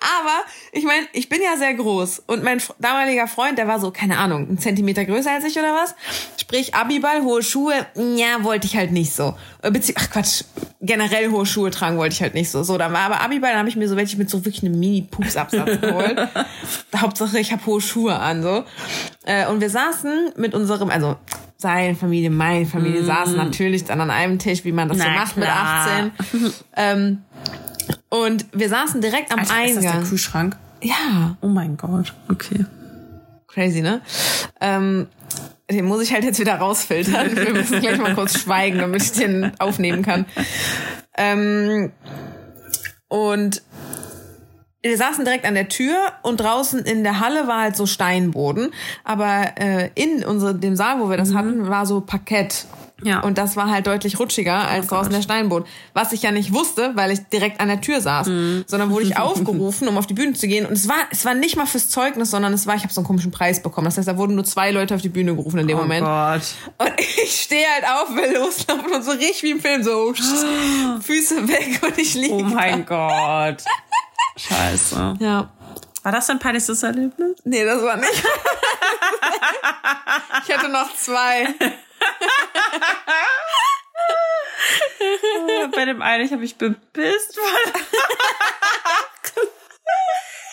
Aber 0.01 0.45
ich 0.73 0.85
meine, 0.85 1.07
ich 1.13 1.29
bin 1.29 1.41
ja 1.43 1.59
sehr 1.59 1.75
groß 1.75 2.23
und 2.27 2.43
mein 2.43 2.61
damaliger 2.79 3.27
Freund, 3.27 3.59
der 3.59 3.69
war 3.69 3.79
so, 3.79 3.91
keine 3.91 4.17
Ahnung, 4.19 4.49
einen 4.49 4.59
Zentimeter 4.59 5.05
größer 5.05 5.31
als 5.31 5.45
ich 5.45 5.59
oder 5.59 5.75
was. 5.75 5.95
Sprich, 6.41 6.75
Abiball, 6.75 7.23
hohe 7.23 7.43
Schuhe, 7.43 7.75
ja, 8.17 8.43
wollte 8.43 8.67
ich 8.67 8.77
halt 8.77 8.93
nicht 8.93 9.13
so. 9.13 9.37
Äh, 9.63 9.71
Bezieh 9.71 9.95
Ach 9.99 10.09
Quatsch, 10.11 10.45
generell 10.81 11.31
hohe 11.31 11.45
Schuhe 11.45 11.71
tragen 11.71 11.99
wollte 11.99 12.15
ich 12.15 12.23
halt 12.23 12.33
nicht 12.35 12.51
so. 12.51 12.63
So, 12.63 12.79
dann 12.79 12.93
war 12.95 13.01
aber 13.01 13.21
Abiball, 13.21 13.51
dann 13.51 13.59
habe 13.59 13.69
ich 13.69 13.77
mir 13.77 13.89
so 13.89 13.97
welche 13.97 14.17
mit 14.17 14.31
so 14.31 14.43
wirklich 14.45 14.63
einem 14.65 14.79
Mini-Pupsabsatz 14.81 15.81
geholt. 15.83 16.29
Hauptsache, 16.97 17.39
ich 17.39 17.53
habe 17.53 17.65
hohe 17.67 17.81
Schuhe 17.83 18.19
an, 18.19 18.43
so. 18.43 18.65
Äh, 19.27 19.47
Und 19.49 19.61
wir 19.61 19.71
saßen 19.71 20.33
mit 20.37 20.55
unserem, 20.55 20.89
also 20.89 21.17
seine 21.59 21.95
Familie, 21.95 22.31
meine 22.31 22.65
Familie, 22.65 23.05
saßen 23.05 23.37
natürlich 23.37 23.85
dann 23.85 24.01
an 24.01 24.11
einem 24.11 24.39
Tisch, 24.39 24.65
wie 24.65 24.73
man 24.73 24.89
das 24.89 24.97
so 24.97 25.05
Na 25.05 25.11
macht 25.11 25.37
mit 25.37 25.45
klar. 25.45 26.11
18. 26.31 26.53
ähm, 26.77 27.23
und 28.11 28.47
wir 28.53 28.69
saßen 28.69 29.01
direkt 29.01 29.33
am 29.33 29.41
Alter, 29.41 29.65
ist 29.65 29.77
das 29.77 29.83
der 29.83 29.93
Eingang. 29.93 30.09
Kühlschrank? 30.09 30.57
Ja, 30.83 31.37
Oh 31.41 31.49
mein 31.49 31.77
Gott, 31.77 32.15
okay. 32.29 32.65
crazy, 33.49 33.81
ne? 33.81 34.01
Ähm, 34.61 35.07
den 35.71 35.85
muss 35.85 36.03
ich 36.03 36.13
halt 36.13 36.25
jetzt 36.25 36.39
wieder 36.39 36.57
rausfiltern. 36.57 37.37
Wir 37.37 37.53
müssen 37.53 37.81
gleich 37.81 37.99
mal 37.99 38.15
kurz 38.15 38.39
schweigen, 38.41 38.79
damit 38.79 39.03
ich 39.03 39.13
den 39.13 39.53
aufnehmen 39.59 40.03
kann. 40.03 40.27
Ähm, 41.17 41.93
und 43.09 43.63
wir 44.83 44.97
saßen 44.97 45.25
direkt 45.25 45.45
an 45.45 45.55
der 45.55 45.69
Tür 45.69 45.97
und 46.23 46.41
draußen 46.41 46.81
in 46.81 47.03
der 47.05 47.21
Halle 47.21 47.47
war 47.47 47.63
halt 47.63 47.77
so 47.77 47.87
Steinboden. 47.87 48.71
Aber 49.05 49.53
äh, 49.57 49.91
in 49.95 50.25
unser, 50.25 50.55
dem 50.55 50.75
Saal, 50.75 51.01
wo 51.01 51.11
wir 51.11 51.17
das 51.17 51.35
hatten, 51.35 51.69
war 51.69 51.87
so 51.87 52.01
Parkett. 52.01 52.67
Ja. 53.03 53.21
Und 53.21 53.39
das 53.39 53.57
war 53.57 53.71
halt 53.71 53.87
deutlich 53.87 54.19
rutschiger 54.19 54.69
als 54.69 54.89
draußen 54.89 55.13
der 55.13 55.23
Steinboden. 55.23 55.67
Was 55.95 56.13
ich 56.13 56.23
ja 56.23 56.31
nicht 56.31 56.53
wusste, 56.53 56.93
weil 56.95 57.11
ich 57.11 57.21
direkt 57.33 57.61
an 57.61 57.69
der 57.69 57.81
Tür 57.81 58.01
saß. 58.01 58.27
Sondern 58.67 58.91
wurde 58.91 59.05
ich 59.05 59.17
aufgerufen, 59.19 59.89
um 59.89 59.97
auf 59.99 60.07
die 60.07 60.15
Bühne 60.15 60.33
zu 60.35 60.47
gehen. 60.47 60.67
Und 60.67 60.73
es 60.73 60.89
war, 60.89 60.97
es 61.11 61.25
war 61.25 61.35
nicht 61.35 61.57
mal 61.57 61.67
fürs 61.67 61.89
Zeugnis, 61.89 62.31
sondern 62.31 62.53
es 62.53 62.67
war, 62.67 62.75
ich 62.75 62.83
habe 62.83 62.93
so 62.93 63.01
einen 63.01 63.07
komischen 63.07 63.31
Preis 63.31 63.63
bekommen. 63.63 63.87
Das 63.87 63.97
heißt, 63.99 64.09
da 64.09 64.17
wurden 64.17 64.35
nur 64.35 64.45
zwei 64.45 64.71
Leute 64.71 64.95
auf 64.95 65.03
die 65.03 65.09
Bühne 65.09 65.35
gerufen 65.35 65.59
in 65.59 65.69
dem 65.69 65.79
Oh 65.79 65.83
Moment. 65.83 66.05
Gott. 66.07 66.43
Und 66.79 67.01
ich 67.23 67.41
stehe 67.43 67.67
halt 67.67 67.85
auf, 67.85 68.15
will 68.15 68.35
loslaufen 68.35 68.93
und 68.93 69.03
so 69.05 69.13
richtig 69.13 69.43
wie 69.43 69.51
im 69.53 69.61
Film, 69.61 69.83
so 69.83 70.13
Füße 71.01 71.49
weg 71.49 71.81
und 71.83 71.99
ich 71.99 72.15
liege. 72.15 72.35
Oh 72.35 72.43
mein 72.43 72.85
Gott. 72.87 73.63
Scheiße. 74.37 75.15
Ja. 75.21 75.51
War 76.03 76.13
das 76.13 76.27
dein 76.29 76.39
peinlichstes 76.39 76.83
Erlebnis? 76.83 77.37
Nee, 77.45 77.65
das 77.65 77.83
war 77.83 77.97
nicht. 77.97 78.25
ich 80.49 80.57
hatte 80.57 80.71
noch 80.71 80.95
zwei. 80.97 81.47
Bei 85.75 85.85
dem 85.85 86.03
einen, 86.03 86.25
ich 86.25 86.33
habe 86.33 86.43
mich 86.43 86.57
bepisst. 86.57 87.39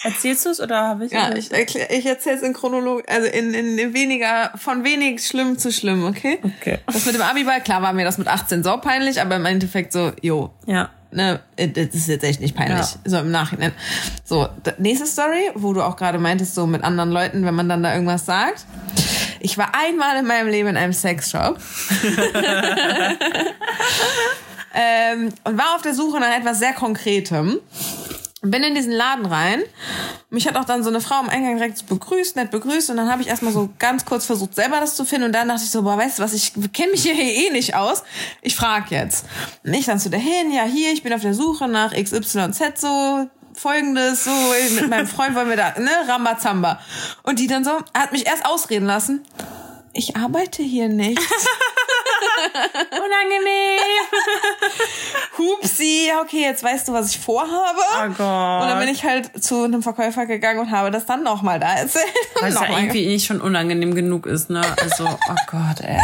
Erzählst 0.03 0.45
du 0.45 0.49
es 0.51 0.61
oder 0.61 0.81
habe 0.83 1.05
ich 1.05 1.11
Ja, 1.11 1.33
ich, 1.35 1.51
erklär, 1.51 1.91
ich 1.91 2.05
erzähle 2.05 2.37
es 2.37 2.41
in 2.43 2.53
Chronologie, 2.53 3.03
also 3.07 3.27
in, 3.27 3.53
in, 3.53 3.77
in 3.77 3.93
weniger, 3.93 4.51
von 4.55 4.83
wenig 4.85 5.25
schlimm 5.25 5.57
zu 5.57 5.71
schlimm, 5.71 6.05
okay? 6.05 6.39
Okay. 6.61 6.79
Das 6.85 7.05
mit 7.05 7.15
dem 7.15 7.21
Abiball, 7.23 7.61
klar 7.61 7.81
war 7.81 7.91
mir 7.93 8.05
das 8.05 8.17
mit 8.17 8.27
18 8.27 8.63
sau 8.63 8.77
peinlich, 8.77 9.19
aber 9.19 9.35
im 9.35 9.45
Endeffekt 9.45 9.91
so, 9.91 10.13
jo, 10.21 10.53
Ja. 10.65 10.89
ne, 11.11 11.41
das 11.57 11.93
ist 11.93 12.07
jetzt 12.07 12.23
echt 12.23 12.39
nicht 12.39 12.55
peinlich. 12.55 12.77
Ja. 12.79 12.87
So 13.05 13.17
im 13.17 13.31
Nachhinein. 13.31 13.73
So, 14.23 14.47
nächste 14.77 15.07
Story, 15.07 15.51
wo 15.55 15.73
du 15.73 15.81
auch 15.81 15.97
gerade 15.97 16.19
meintest, 16.19 16.55
so 16.55 16.67
mit 16.67 16.83
anderen 16.83 17.11
Leuten, 17.11 17.43
wenn 17.45 17.55
man 17.55 17.67
dann 17.67 17.83
da 17.83 17.93
irgendwas 17.93 18.25
sagt. 18.25 18.65
Ich 19.47 19.57
war 19.57 19.73
einmal 19.73 20.17
in 20.17 20.27
meinem 20.27 20.49
Leben 20.49 20.67
in 20.67 20.75
einem 20.75 20.91
Sexshop. 20.91 21.57
ähm, 24.75 25.31
und 25.45 25.57
war 25.57 25.75
auf 25.75 25.81
der 25.83 25.93
Suche 25.93 26.19
nach 26.19 26.37
etwas 26.37 26.59
sehr 26.59 26.73
Konkretem. 26.73 27.61
Bin 28.41 28.61
in 28.61 28.75
diesen 28.75 28.91
Laden 28.91 29.25
rein. 29.25 29.63
Mich 30.29 30.49
hat 30.49 30.57
auch 30.57 30.65
dann 30.65 30.83
so 30.83 30.89
eine 30.89 30.99
Frau 30.99 31.15
am 31.15 31.29
Eingang 31.29 31.55
direkt 31.55 31.87
begrüßt, 31.87 32.35
nett 32.35 32.51
begrüßt. 32.51 32.89
Und 32.89 32.97
dann 32.97 33.09
habe 33.09 33.21
ich 33.21 33.29
erstmal 33.29 33.53
so 33.53 33.69
ganz 33.79 34.03
kurz 34.03 34.25
versucht, 34.25 34.53
selber 34.53 34.81
das 34.81 34.97
zu 34.97 35.05
finden. 35.05 35.27
Und 35.27 35.31
dann 35.31 35.47
dachte 35.47 35.63
ich 35.63 35.71
so, 35.71 35.83
boah, 35.83 35.97
weißt 35.97 36.19
du 36.19 36.23
was, 36.23 36.33
ich 36.33 36.51
kenne 36.73 36.91
mich 36.91 37.03
hier 37.03 37.15
eh 37.15 37.49
nicht 37.51 37.73
aus. 37.73 38.03
Ich 38.41 38.53
frage 38.53 38.95
jetzt. 38.95 39.25
Und 39.63 39.73
ich 39.73 39.85
dann 39.85 39.97
zu 39.97 40.09
der 40.09 40.19
hin, 40.19 40.51
ja 40.51 40.63
hier, 40.63 40.91
ich 40.91 41.03
bin 41.03 41.13
auf 41.13 41.21
der 41.21 41.33
Suche 41.33 41.69
nach 41.69 41.93
XYZ 41.93 42.81
so, 42.81 43.29
folgendes, 43.57 44.23
so, 44.23 44.31
mit 44.75 44.89
meinem 44.89 45.07
Freund 45.07 45.35
wollen 45.35 45.49
wir 45.49 45.57
da, 45.57 45.73
ne, 45.79 45.91
Rambazamba. 46.07 46.79
Und 47.23 47.39
die 47.39 47.47
dann 47.47 47.63
so, 47.63 47.71
hat 47.93 48.11
mich 48.11 48.25
erst 48.27 48.45
ausreden 48.45 48.85
lassen. 48.85 49.25
Ich 49.93 50.15
arbeite 50.15 50.61
hier 50.61 50.89
nicht. 50.89 51.19
Unangenehm. 52.91 53.79
Hupsi, 55.37 56.11
okay, 56.21 56.41
jetzt 56.41 56.63
weißt 56.63 56.87
du, 56.87 56.93
was 56.93 57.11
ich 57.11 57.19
vorhabe. 57.19 57.79
Oh 57.79 58.07
Gott. 58.17 58.61
Und 58.61 58.69
dann 58.69 58.79
bin 58.79 58.89
ich 58.89 59.03
halt 59.03 59.43
zu 59.43 59.63
einem 59.63 59.83
Verkäufer 59.83 60.25
gegangen 60.25 60.59
und 60.59 60.71
habe 60.71 60.91
das 60.91 61.05
dann 61.05 61.23
nochmal 61.23 61.59
da 61.59 61.73
erzählt. 61.75 62.05
Weil 62.39 62.51
es 62.51 62.59
ja 62.59 62.77
irgendwie 62.77 63.07
nicht 63.07 63.25
schon 63.25 63.41
unangenehm 63.41 63.93
genug 63.95 64.25
ist, 64.25 64.49
ne? 64.49 64.61
Also, 64.81 65.05
oh 65.05 65.35
Gott, 65.47 65.81
ey. 65.81 65.99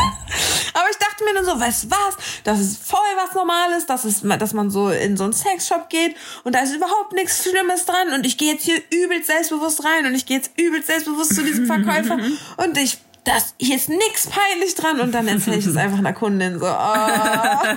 Aber 0.74 0.89
ich 0.89 0.97
dachte 0.97 1.24
mir 1.24 1.34
dann 1.34 1.45
so, 1.45 1.59
weißt 1.59 1.86
du 1.86 1.91
was? 1.91 2.18
Das 2.43 2.59
ist 2.59 2.84
voll 2.84 2.99
was 3.16 3.36
Normales, 3.36 3.86
das 3.86 4.05
ist, 4.05 4.24
dass 4.24 4.53
man 4.53 4.70
so 4.70 4.89
in 4.89 5.18
so 5.18 5.24
einen 5.24 5.34
Sexshop 5.34 5.89
geht 5.89 6.16
und 6.43 6.55
da 6.55 6.59
ist 6.59 6.76
überhaupt 6.76 7.14
nichts 7.14 7.43
Schlimmes 7.43 7.86
dran 7.86 8.14
und 8.14 8.26
ich 8.26 8.38
gehe 8.38 8.53
jetzt 8.53 8.66
hier 8.66 8.82
übelst 8.91 9.28
selbstbewusst 9.28 9.84
rein 9.84 10.05
und 10.05 10.16
ich 10.16 10.26
gehe 10.26 10.38
jetzt 10.38 10.51
übelst 10.57 10.88
selbstbewusst 10.88 11.36
zu 11.36 11.43
diesem 11.43 11.66
Verkäufer 11.66 12.18
und 12.57 12.78
ich 12.78 12.97
das 13.26 13.55
hier 13.59 13.76
ist 13.76 13.89
nix 13.89 14.28
peinlich 14.28 14.76
dran 14.76 14.99
und 14.99 15.11
dann 15.11 15.28
erzähle 15.28 15.57
ich 15.57 15.65
es 15.65 15.76
einfach 15.76 15.97
einer 15.97 16.13
Kundin 16.13 16.59
so. 16.59 16.65
Oh. 16.65 16.69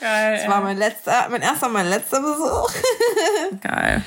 Geil. 0.00 0.36
Das 0.36 0.48
war 0.48 0.60
mein 0.60 0.76
letzter, 0.76 1.28
mein 1.30 1.42
erster, 1.42 1.68
mein 1.68 1.88
letzter 1.88 2.20
Besuch. 2.20 2.72
Geil. 3.62 4.02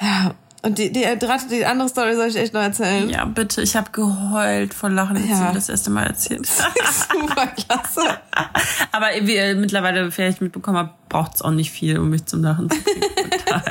Ja. 0.00 0.34
Und 0.62 0.76
die, 0.78 0.92
die, 0.92 1.06
die, 1.50 1.64
andere 1.64 1.88
Story 1.88 2.14
soll 2.16 2.26
ich 2.26 2.36
echt 2.36 2.52
noch 2.52 2.60
erzählen. 2.60 3.08
Ja, 3.08 3.24
bitte. 3.24 3.62
Ich 3.62 3.76
habe 3.76 3.90
geheult 3.92 4.74
vor 4.74 4.90
Lachen, 4.90 5.16
als 5.16 5.26
Ja. 5.28 5.36
sie 5.36 5.42
mir 5.44 5.52
das 5.54 5.68
erste 5.70 5.88
Mal 5.90 6.06
erzählt. 6.06 6.46
Super 7.12 7.46
klasse. 7.46 8.18
Aber 8.92 9.06
wie 9.22 9.36
ihr 9.36 9.54
mittlerweile 9.54 10.10
vielleicht 10.10 10.42
mitbekommen 10.42 10.76
habt, 10.76 11.08
braucht 11.08 11.36
es 11.36 11.42
auch 11.42 11.50
nicht 11.50 11.70
viel, 11.70 11.98
um 11.98 12.10
mich 12.10 12.26
zum 12.26 12.42
Lachen 12.42 12.68
zu 12.68 12.78
kriegen. 12.78 13.00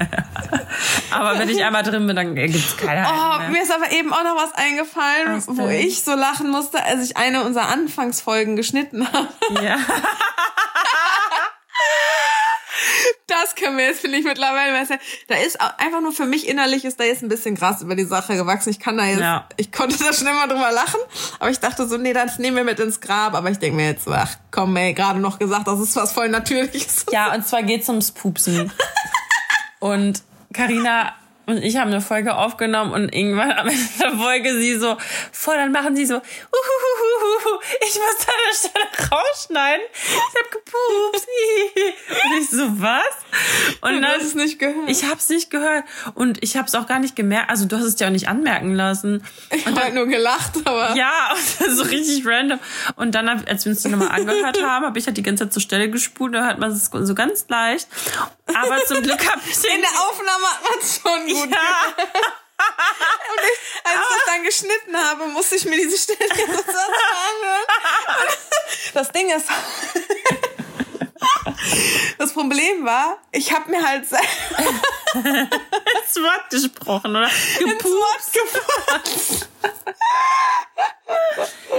Aber 1.11 1.37
wenn 1.37 1.49
ich 1.49 1.63
einmal 1.63 1.83
drin 1.83 2.07
bin, 2.07 2.15
dann 2.15 2.33
gibt's 2.35 2.75
keine 2.77 3.01
Oh, 3.07 3.11
Haltung 3.33 3.45
mir 3.47 3.51
mehr. 3.53 3.61
ist 3.63 3.71
aber 3.71 3.91
eben 3.91 4.11
auch 4.11 4.23
noch 4.23 4.35
was 4.35 4.53
eingefallen, 4.55 5.37
Was 5.37 5.47
wo 5.47 5.67
ich 5.67 6.03
so 6.03 6.15
lachen 6.15 6.49
musste, 6.49 6.83
als 6.83 7.03
ich 7.03 7.17
eine 7.17 7.43
unserer 7.43 7.69
Anfangsfolgen 7.69 8.55
geschnitten 8.55 9.07
habe. 9.11 9.27
Ja. 9.63 9.77
Das 13.27 13.55
können 13.55 13.77
wir 13.77 13.85
jetzt, 13.85 14.01
finde 14.01 14.17
ich, 14.17 14.23
mittlerweile 14.25 14.71
besser. 14.77 14.97
Da 15.27 15.35
ist 15.35 15.59
einfach 15.61 16.01
nur 16.01 16.11
für 16.11 16.25
mich 16.25 16.47
innerlich 16.47 16.83
ist 16.85 16.99
da 16.99 17.03
jetzt 17.03 17.21
ein 17.21 17.29
bisschen 17.29 17.55
krass 17.55 17.81
über 17.81 17.95
die 17.95 18.05
Sache 18.05 18.35
gewachsen. 18.35 18.69
Ich 18.69 18.79
kann 18.79 18.97
da 18.97 19.05
jetzt, 19.05 19.19
Ja. 19.19 19.47
ich 19.57 19.71
konnte 19.71 19.97
da 20.03 20.11
schon 20.13 20.27
immer 20.27 20.47
drüber 20.47 20.71
lachen, 20.71 20.99
aber 21.39 21.49
ich 21.49 21.59
dachte 21.59 21.87
so, 21.87 21.97
nee, 21.97 22.13
das 22.13 22.39
nehmen 22.39 22.57
wir 22.57 22.63
mit 22.63 22.79
ins 22.79 22.99
Grab. 23.01 23.33
Aber 23.35 23.49
ich 23.51 23.59
denke 23.59 23.75
mir 23.75 23.87
jetzt, 23.87 24.07
ach 24.07 24.35
komm, 24.51 24.75
ey, 24.77 24.93
gerade 24.93 25.19
noch 25.19 25.39
gesagt, 25.39 25.67
das 25.67 25.79
ist 25.79 25.95
was 25.95 26.11
voll 26.11 26.29
Natürliches. 26.29 27.05
Ja, 27.11 27.33
und 27.33 27.47
zwar 27.47 27.63
geht's 27.63 27.87
ums 27.89 28.11
Pupsen. 28.11 28.71
Und 29.79 30.23
Karina 30.53 31.13
und 31.49 31.63
ich 31.63 31.77
haben 31.77 31.91
eine 31.91 32.01
Folge 32.01 32.35
aufgenommen 32.35 32.91
und 32.93 33.13
irgendwann 33.13 33.51
am 33.51 33.67
Ende 33.67 33.87
der 33.99 34.11
Folge 34.11 34.53
sie 34.59 34.75
so 34.75 34.97
voll, 35.31 35.55
dann 35.55 35.71
machen 35.71 35.95
sie 35.95 36.05
so, 36.05 36.15
uhuhuhuhu, 36.15 37.59
ich 37.81 37.95
muss 37.95 38.25
da 38.25 38.31
eine 38.31 38.53
Stelle 38.55 39.09
rausschneiden. 39.11 39.85
Ich 39.93 40.39
hab 40.39 40.51
gepupst. 40.51 41.27
Und 42.09 42.39
ich 42.39 42.49
so, 42.49 42.81
was? 42.81 43.28
Und 43.81 43.93
Du 43.95 44.01
dann, 44.01 44.11
hast 44.11 44.23
es 44.23 44.35
nicht 44.35 44.59
gehört. 44.59 44.89
ich 44.89 45.05
hab's 45.05 45.29
nicht 45.29 45.49
gehört 45.49 45.83
und 46.15 46.43
ich 46.43 46.57
hab's 46.57 46.75
auch 46.75 46.87
gar 46.87 46.99
nicht 46.99 47.15
gemerkt. 47.15 47.49
Also 47.49 47.65
du 47.65 47.77
hast 47.77 47.85
es 47.85 47.95
dir 47.95 48.07
auch 48.07 48.11
nicht 48.11 48.27
anmerken 48.27 48.73
lassen. 48.75 49.25
Ich 49.51 49.65
habe 49.65 49.79
halt 49.81 49.93
nur 49.93 50.05
gelacht, 50.07 50.51
aber 50.65 50.95
Ja, 50.95 51.33
so 51.69 51.83
richtig 51.83 52.25
random. 52.25 52.59
Und 52.95 53.13
dann, 53.15 53.29
als 53.29 53.65
wir 53.65 53.71
uns 53.71 53.81
die 53.83 53.89
nochmal 53.89 54.09
angehört 54.09 54.61
haben, 54.63 54.85
habe 54.85 54.99
ich 54.99 55.05
halt 55.05 55.17
die 55.17 55.23
ganze 55.23 55.45
Zeit 55.45 55.53
zur 55.53 55.61
Stelle 55.61 55.89
gespult, 55.89 56.33
da 56.35 56.45
hört 56.45 56.59
man 56.59 56.71
es 56.71 56.89
so 56.91 57.15
ganz 57.15 57.45
leicht. 57.47 57.87
Aber 58.53 58.83
zum 58.85 59.01
Glück 59.01 59.25
habe 59.31 59.41
ich 59.49 59.55
in 59.73 59.81
der 59.81 60.01
Aufnahme 60.01 60.45
hat 60.45 60.63
man 60.63 60.79
es 60.81 60.99
schon 61.01 61.27
gut 61.27 61.49
ja, 61.55 62.05
Als 63.83 63.95
ich 63.95 64.15
das 64.15 64.25
dann 64.27 64.43
geschnitten 64.43 64.97
habe, 64.97 65.27
musste 65.27 65.55
ich 65.55 65.65
mir 65.65 65.77
diese 65.77 65.97
Stelle 65.97 66.19
jetzt 66.19 66.39
anhören. 66.39 67.65
Das 68.93 69.11
Ding 69.11 69.29
ist, 69.29 69.47
das 72.17 72.33
Problem 72.33 72.85
war, 72.85 73.17
ich 73.31 73.51
habe 73.53 73.69
mir 73.71 73.85
halt 73.85 74.03
ins 74.03 74.13
Wort 76.21 76.49
gesprochen, 76.49 77.11
oder? 77.15 77.29
ins 77.59 77.83
Wort 77.83 78.23
gefasst. 78.33 79.49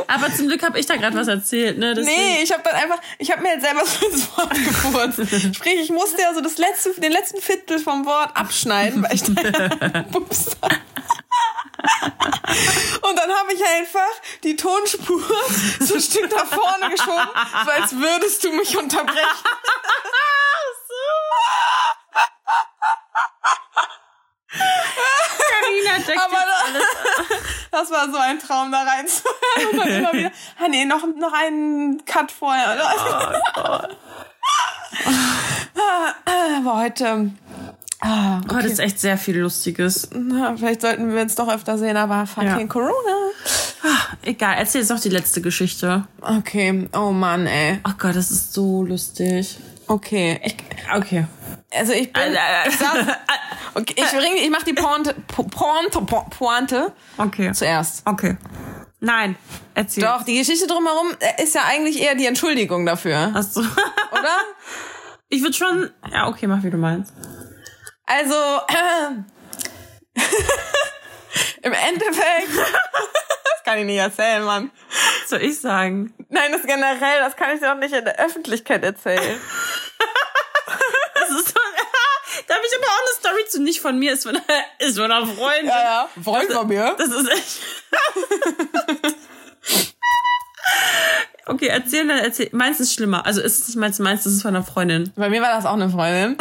Aber 0.09 0.35
zum 0.35 0.49
Glück 0.49 0.63
habe 0.63 0.79
ich 0.79 0.87
da 0.87 0.97
gerade 0.97 1.17
was 1.17 1.29
erzählt, 1.29 1.79
ne? 1.79 1.95
Deswegen- 1.95 2.17
Nee, 2.17 2.43
ich 2.43 2.53
habe 2.53 2.63
dann 2.65 2.75
einfach, 2.75 2.99
ich 3.19 3.31
habe 3.31 3.43
mir 3.43 3.51
halt 3.51 3.63
selber 3.63 3.83
so 3.87 4.07
ins 4.07 4.29
Wort 4.37 4.53
gefurzt. 4.55 5.55
Sprich, 5.57 5.81
ich 5.81 5.91
musste 5.91 6.21
ja 6.23 6.35
so 6.35 6.41
das 6.41 6.59
letzte, 6.59 6.93
den 7.01 7.13
letzten 7.13 7.41
Viertel 7.41 7.79
vom 7.79 8.05
Wort 8.07 8.37
abschneiden, 8.37 9.03
weil 9.03 9.15
ich 9.15 9.23
da 9.23 10.03
Pups 10.13 10.57
habe. 10.63 10.75
Und 13.03 13.17
dann 13.17 13.31
habe 13.31 13.53
ich 13.53 13.65
einfach 13.65 14.11
die 14.43 14.57
Tonspur 14.57 15.21
so 15.81 15.95
ein 15.95 16.01
Stück 16.01 16.31
nach 16.31 16.47
vorne 16.47 16.91
geschoben, 16.91 17.29
so 17.65 17.71
als 17.71 17.97
würdest 17.97 18.45
du 18.45 18.53
mich 18.53 18.77
unterbrechen. 18.77 19.21
Carina 24.51 25.99
deckt 25.99 26.21
Aber 26.21 26.37
jetzt 26.73 26.97
das, 27.21 27.27
das 27.71 27.91
war 27.91 28.11
so 28.11 28.19
ein 28.19 28.39
Traum, 28.39 28.73
da 28.73 28.83
reinzuhören. 28.83 29.69
Und 29.73 29.79
dann 29.79 29.89
immer 29.89 30.13
wieder, 30.13 30.33
ah 30.59 30.69
nee, 30.69 30.85
noch, 30.85 31.07
noch 31.17 31.33
einen 31.33 32.05
Cut 32.05 32.31
vorher. 32.33 32.85
Ah, 33.55 33.89
ah, 35.77 36.57
Aber 36.59 36.75
heute, 36.77 37.31
ah, 38.01 38.41
Heute 38.53 38.69
ist 38.69 38.79
echt 38.79 38.99
sehr 39.01 39.17
viel 39.19 39.39
Lustiges. 39.39 40.09
na, 40.13 40.57
vielleicht 40.57 40.81
sollten 40.83 41.13
wir 41.15 41.23
uns 41.23 41.35
doch 41.35 41.49
öfter 41.49 41.79
sehen, 41.79 41.97
aber 41.97 42.27
fucking 42.27 42.49
Ja. 42.61 42.67
Corona. 42.67 42.93
Egal, 44.23 44.57
erzähl 44.59 44.83
jetzt 44.83 44.91
noch 44.91 45.01
die 45.01 45.09
letzte 45.09 45.41
Geschichte. 45.41 46.05
Okay, 46.21 46.89
oh 46.95 47.11
Mann, 47.13 47.47
ey. 47.47 47.79
Ach 47.83 47.97
Gott, 47.99 48.15
das 48.17 48.31
ist 48.31 48.53
so 48.53 48.83
lustig. 48.85 49.59
Okay, 49.87 50.41
ich, 50.45 50.57
Okay. 50.95 51.27
also 51.73 51.93
ich 51.93 52.13
bin, 52.13 52.23
ich, 52.69 52.77
saß, 52.77 53.07
okay, 53.75 53.95
ich, 53.97 54.11
bring, 54.11 54.37
ich 54.43 54.51
mach 54.51 54.63
die 54.63 54.75
Pointe, 54.75 55.15
Po- 55.29 55.45
Pointe, 55.45 56.01
Po- 56.03 56.27
Pointe 56.31 56.93
Okay. 57.17 57.53
zuerst. 57.53 58.03
Okay. 58.07 58.37
Nein, 59.01 59.35
erzähl. 59.75 60.05
Doch, 60.05 60.23
die 60.25 60.37
Geschichte 60.37 60.67
drumherum 60.67 61.09
äh, 61.21 61.43
ist 61.43 61.55
ja 61.55 61.63
eigentlich 61.67 62.03
eher 62.03 62.15
die 62.15 62.27
Entschuldigung 62.27 62.85
dafür, 62.85 63.33
Hast 63.33 63.57
du. 63.57 63.61
oder? 63.61 64.37
Ich 65.31 65.41
würde 65.43 65.55
schon. 65.55 65.89
Ja, 66.13 66.29
okay, 66.29 66.47
mach 66.47 66.63
wie 66.63 66.71
du 66.71 66.77
meinst. 66.77 67.15
Also, 68.13 68.35
äh, 68.35 69.23
im 71.63 71.73
Endeffekt, 71.73 72.49
das 72.57 73.65
kann 73.65 73.79
ich 73.79 73.85
nicht 73.85 73.99
erzählen, 73.99 74.43
Mann. 74.43 74.73
Was 75.21 75.31
soll 75.31 75.43
ich 75.43 75.61
sagen? 75.61 76.13
Nein, 76.29 76.51
das 76.51 76.63
generell, 76.63 77.21
das 77.21 77.37
kann 77.37 77.55
ich 77.55 77.61
dir 77.61 77.73
auch 77.73 77.77
nicht 77.77 77.95
in 77.95 78.05
der 78.05 78.19
Öffentlichkeit 78.19 78.83
erzählen. 78.83 79.41
Das 81.15 81.29
ist 81.39 81.49
so, 81.49 81.61
da 82.49 82.55
habe 82.55 82.65
ich 82.67 82.77
aber 82.77 82.87
auch 82.87 82.99
eine 82.99 83.19
Story 83.19 83.45
zu, 83.49 83.61
nicht 83.63 83.81
von 83.81 83.99
mir, 83.99 84.15
ist 84.15 84.25
von, 84.25 84.39
ist 84.79 84.97
von 84.99 85.11
einer 85.11 85.27
Freundin. 85.27 85.69
ja, 85.69 86.09
Freund 86.25 86.51
von 86.51 86.67
mir. 86.67 86.95
Das 86.97 87.09
ist 87.09 87.29
echt. 87.31 87.61
Okay, 91.47 91.67
erzähl 91.67 92.07
dann, 92.09 92.19
erzähl. 92.19 92.49
Meins 92.53 92.81
ist 92.81 92.95
schlimmer. 92.95 93.27
Also 93.27 93.41
ist 93.43 93.61
es 93.61 93.69
nicht 93.69 93.77
meins, 93.77 93.99
meins 93.99 94.27
ist 94.27 94.35
es 94.35 94.43
von 94.43 94.57
einer 94.57 94.65
Freundin. 94.65 95.13
Bei 95.15 95.29
mir 95.29 95.43
war 95.43 95.53
das 95.55 95.67
auch 95.67 95.75
eine 95.75 95.91
Freundin. 95.91 96.37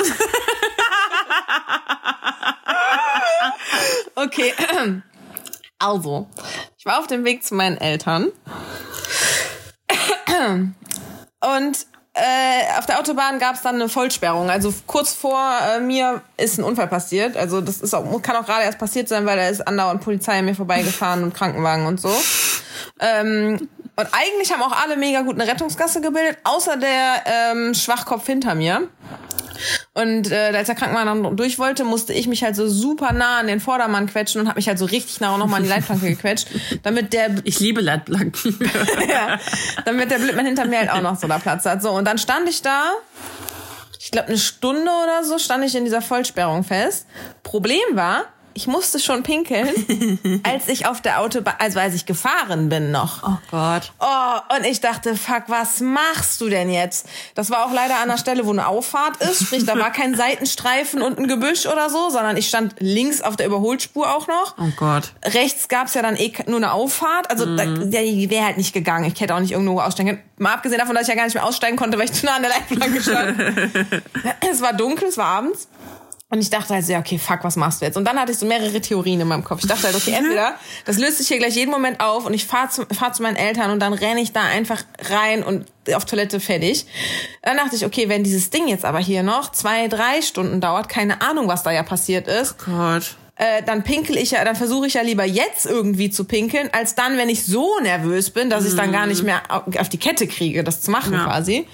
okay. 4.15 4.53
Also, 5.79 6.27
ich 6.77 6.85
war 6.85 6.99
auf 6.99 7.07
dem 7.07 7.23
Weg 7.23 7.43
zu 7.43 7.55
meinen 7.55 7.77
Eltern. 7.77 8.31
Und 11.41 11.85
äh, 12.13 12.77
auf 12.77 12.85
der 12.85 12.99
Autobahn 12.99 13.39
gab 13.39 13.55
es 13.55 13.61
dann 13.61 13.75
eine 13.75 13.87
Vollsperrung. 13.87 14.49
Also 14.49 14.73
kurz 14.87 15.13
vor 15.13 15.39
äh, 15.61 15.79
mir 15.79 16.21
ist 16.37 16.57
ein 16.57 16.63
Unfall 16.63 16.87
passiert. 16.87 17.37
Also 17.37 17.61
das 17.61 17.81
ist 17.81 17.93
auch, 17.93 18.21
kann 18.21 18.35
auch 18.35 18.45
gerade 18.45 18.63
erst 18.63 18.77
passiert 18.77 19.07
sein, 19.07 19.25
weil 19.25 19.37
da 19.37 19.47
ist 19.47 19.65
andauernd 19.65 20.01
Polizei 20.01 20.39
an 20.39 20.45
mir 20.45 20.55
vorbeigefahren 20.55 21.23
und 21.23 21.33
Krankenwagen 21.33 21.85
und 21.85 22.01
so. 22.01 22.13
Ähm, 22.99 23.69
und 23.95 24.07
eigentlich 24.11 24.51
haben 24.51 24.61
auch 24.61 24.81
alle 24.81 24.97
mega 24.97 25.21
gut 25.21 25.39
eine 25.39 25.49
Rettungsgasse 25.49 26.01
gebildet, 26.01 26.37
außer 26.43 26.77
der 26.77 27.23
ähm, 27.25 27.73
Schwachkopf 27.73 28.25
hinter 28.25 28.55
mir. 28.55 28.87
Und 29.93 30.31
äh, 30.31 30.51
als 30.55 30.67
der 30.67 30.75
Krankenwagen 30.75 31.23
dann 31.23 31.37
durch 31.37 31.59
wollte, 31.59 31.83
musste 31.83 32.13
ich 32.13 32.27
mich 32.27 32.43
halt 32.43 32.55
so 32.55 32.67
super 32.67 33.13
nah 33.13 33.39
an 33.39 33.47
den 33.47 33.59
Vordermann 33.59 34.07
quetschen 34.07 34.41
und 34.41 34.47
habe 34.47 34.57
mich 34.57 34.67
halt 34.67 34.79
so 34.79 34.85
richtig 34.85 35.19
nah 35.19 35.37
nochmal 35.37 35.57
an 35.57 35.63
die 35.63 35.69
Leitplanke 35.69 36.07
gequetscht, 36.09 36.47
damit 36.83 37.13
der 37.13 37.35
Ich 37.43 37.59
liebe 37.59 37.81
Leitplanken. 37.81 38.57
ja, 39.09 39.39
damit 39.85 40.11
der 40.11 40.19
Blitmann 40.19 40.45
hinter 40.45 40.65
mir 40.65 40.79
halt 40.79 40.91
auch 40.91 41.01
noch 41.01 41.19
so 41.19 41.27
da 41.27 41.39
Platz 41.39 41.65
hat. 41.65 41.81
So, 41.81 41.91
und 41.91 42.05
dann 42.05 42.17
stand 42.17 42.47
ich 42.49 42.61
da, 42.61 42.91
ich 43.99 44.11
glaube 44.11 44.29
eine 44.29 44.37
Stunde 44.37 44.89
oder 45.03 45.23
so, 45.23 45.37
stand 45.37 45.63
ich 45.65 45.75
in 45.75 45.85
dieser 45.85 46.01
Vollsperrung 46.01 46.63
fest. 46.63 47.05
Problem 47.43 47.79
war, 47.91 48.25
ich 48.53 48.67
musste 48.67 48.99
schon 48.99 49.23
pinkeln, 49.23 50.41
als 50.43 50.67
ich 50.67 50.85
auf 50.85 51.01
der 51.01 51.21
Autobahn, 51.21 51.55
also 51.59 51.79
als 51.79 51.93
ich 51.93 52.05
gefahren 52.05 52.69
bin 52.69 52.91
noch. 52.91 53.23
Oh 53.23 53.37
Gott. 53.51 53.91
Oh, 53.99 54.55
und 54.55 54.65
ich 54.65 54.81
dachte, 54.81 55.15
fuck, 55.15 55.43
was 55.47 55.79
machst 55.79 56.41
du 56.41 56.49
denn 56.49 56.69
jetzt? 56.69 57.07
Das 57.35 57.49
war 57.49 57.65
auch 57.65 57.71
leider 57.71 57.99
an 57.99 58.09
der 58.09 58.17
Stelle, 58.17 58.45
wo 58.45 58.51
eine 58.51 58.67
Auffahrt 58.67 59.17
ist. 59.17 59.43
Sprich, 59.43 59.65
da 59.65 59.77
war 59.77 59.91
kein 59.91 60.15
Seitenstreifen 60.15 61.01
und 61.01 61.17
ein 61.17 61.27
Gebüsch 61.27 61.65
oder 61.65 61.89
so, 61.89 62.09
sondern 62.09 62.37
ich 62.37 62.47
stand 62.47 62.75
links 62.79 63.21
auf 63.21 63.35
der 63.35 63.47
Überholspur 63.47 64.13
auch 64.15 64.27
noch. 64.27 64.55
Oh 64.57 64.71
Gott. 64.75 65.13
Rechts 65.25 65.67
gab's 65.67 65.93
ja 65.93 66.01
dann 66.01 66.15
eh 66.15 66.33
nur 66.47 66.57
eine 66.57 66.73
Auffahrt. 66.73 67.29
Also 67.29 67.45
da, 67.55 67.65
der 67.65 68.01
wäre 68.01 68.45
halt 68.45 68.57
nicht 68.57 68.73
gegangen. 68.73 69.05
Ich 69.05 69.19
hätte 69.19 69.35
auch 69.35 69.39
nicht 69.39 69.51
irgendwo 69.51 69.79
aussteigen 69.79 70.09
können. 70.09 70.23
Mal 70.37 70.53
abgesehen 70.53 70.79
davon, 70.79 70.95
dass 70.95 71.03
ich 71.03 71.09
ja 71.09 71.15
gar 71.15 71.25
nicht 71.25 71.33
mehr 71.33 71.45
aussteigen 71.45 71.77
konnte, 71.77 71.97
weil 71.97 72.05
ich 72.05 72.13
zu 72.13 72.25
nah 72.25 72.35
an 72.35 72.41
der 72.41 72.51
Leitplanke 72.51 73.01
stand. 73.01 73.39
es 74.49 74.61
war 74.61 74.73
dunkel, 74.73 75.09
es 75.09 75.17
war 75.17 75.27
abends. 75.27 75.67
Und 76.31 76.39
ich 76.41 76.51
dachte 76.51 76.75
halt 76.75 76.85
so, 76.85 76.91
ja, 76.91 76.99
okay, 76.99 77.17
fuck, 77.17 77.39
was 77.43 77.55
machst 77.55 77.81
du 77.81 77.85
jetzt? 77.85 77.97
Und 77.97 78.05
dann 78.05 78.19
hatte 78.19 78.31
ich 78.31 78.37
so 78.37 78.45
mehrere 78.45 78.79
Theorien 78.81 79.19
in 79.19 79.27
meinem 79.27 79.43
Kopf. 79.43 79.61
Ich 79.61 79.67
dachte 79.67 79.83
halt, 79.87 79.95
okay, 79.95 80.11
entweder 80.17 80.53
das 80.85 80.99
löst 80.99 81.17
sich 81.17 81.27
hier 81.27 81.39
gleich 81.39 81.55
jeden 81.55 81.71
Moment 81.71 81.99
auf 82.01 82.25
und 82.27 82.35
ich 82.35 82.45
fahre 82.45 82.69
zu, 82.69 82.85
fahr 82.93 83.13
zu 83.13 83.23
meinen 83.23 83.35
Eltern 83.35 83.71
und 83.71 83.79
dann 83.79 83.93
renne 83.93 84.21
ich 84.21 84.31
da 84.31 84.43
einfach 84.43 84.83
rein 85.09 85.41
und 85.43 85.65
auf 85.95 86.05
Toilette 86.05 86.39
fertig. 86.39 86.85
Dann 87.41 87.57
dachte 87.57 87.75
ich, 87.75 87.83
okay, 87.83 88.09
wenn 88.09 88.23
dieses 88.23 88.51
Ding 88.51 88.67
jetzt 88.67 88.85
aber 88.85 88.99
hier 88.99 89.23
noch 89.23 89.51
zwei, 89.51 89.87
drei 89.87 90.21
Stunden 90.21 90.61
dauert, 90.61 90.87
keine 90.87 91.21
Ahnung, 91.21 91.47
was 91.47 91.63
da 91.63 91.71
ja 91.71 91.81
passiert 91.81 92.27
ist, 92.27 92.63
Gott. 92.63 93.15
äh, 93.37 93.63
dann 93.63 93.83
pinkel 93.83 94.15
ich 94.15 94.29
ja, 94.29 94.45
dann 94.45 94.55
versuche 94.55 94.85
ich 94.85 94.93
ja 94.93 95.01
lieber 95.01 95.25
jetzt 95.25 95.65
irgendwie 95.65 96.11
zu 96.11 96.25
pinkeln, 96.25 96.69
als 96.73 96.93
dann, 96.93 97.17
wenn 97.17 97.29
ich 97.29 97.43
so 97.43 97.79
nervös 97.81 98.29
bin, 98.29 98.51
dass 98.51 98.67
ich 98.67 98.75
dann 98.75 98.91
gar 98.91 99.07
nicht 99.07 99.23
mehr 99.23 99.41
au- 99.49 99.63
auf 99.79 99.89
die 99.89 99.97
Kette 99.97 100.27
kriege, 100.27 100.63
das 100.63 100.81
zu 100.81 100.91
machen 100.91 101.11
Ja. 101.13 101.23
quasi. 101.23 101.65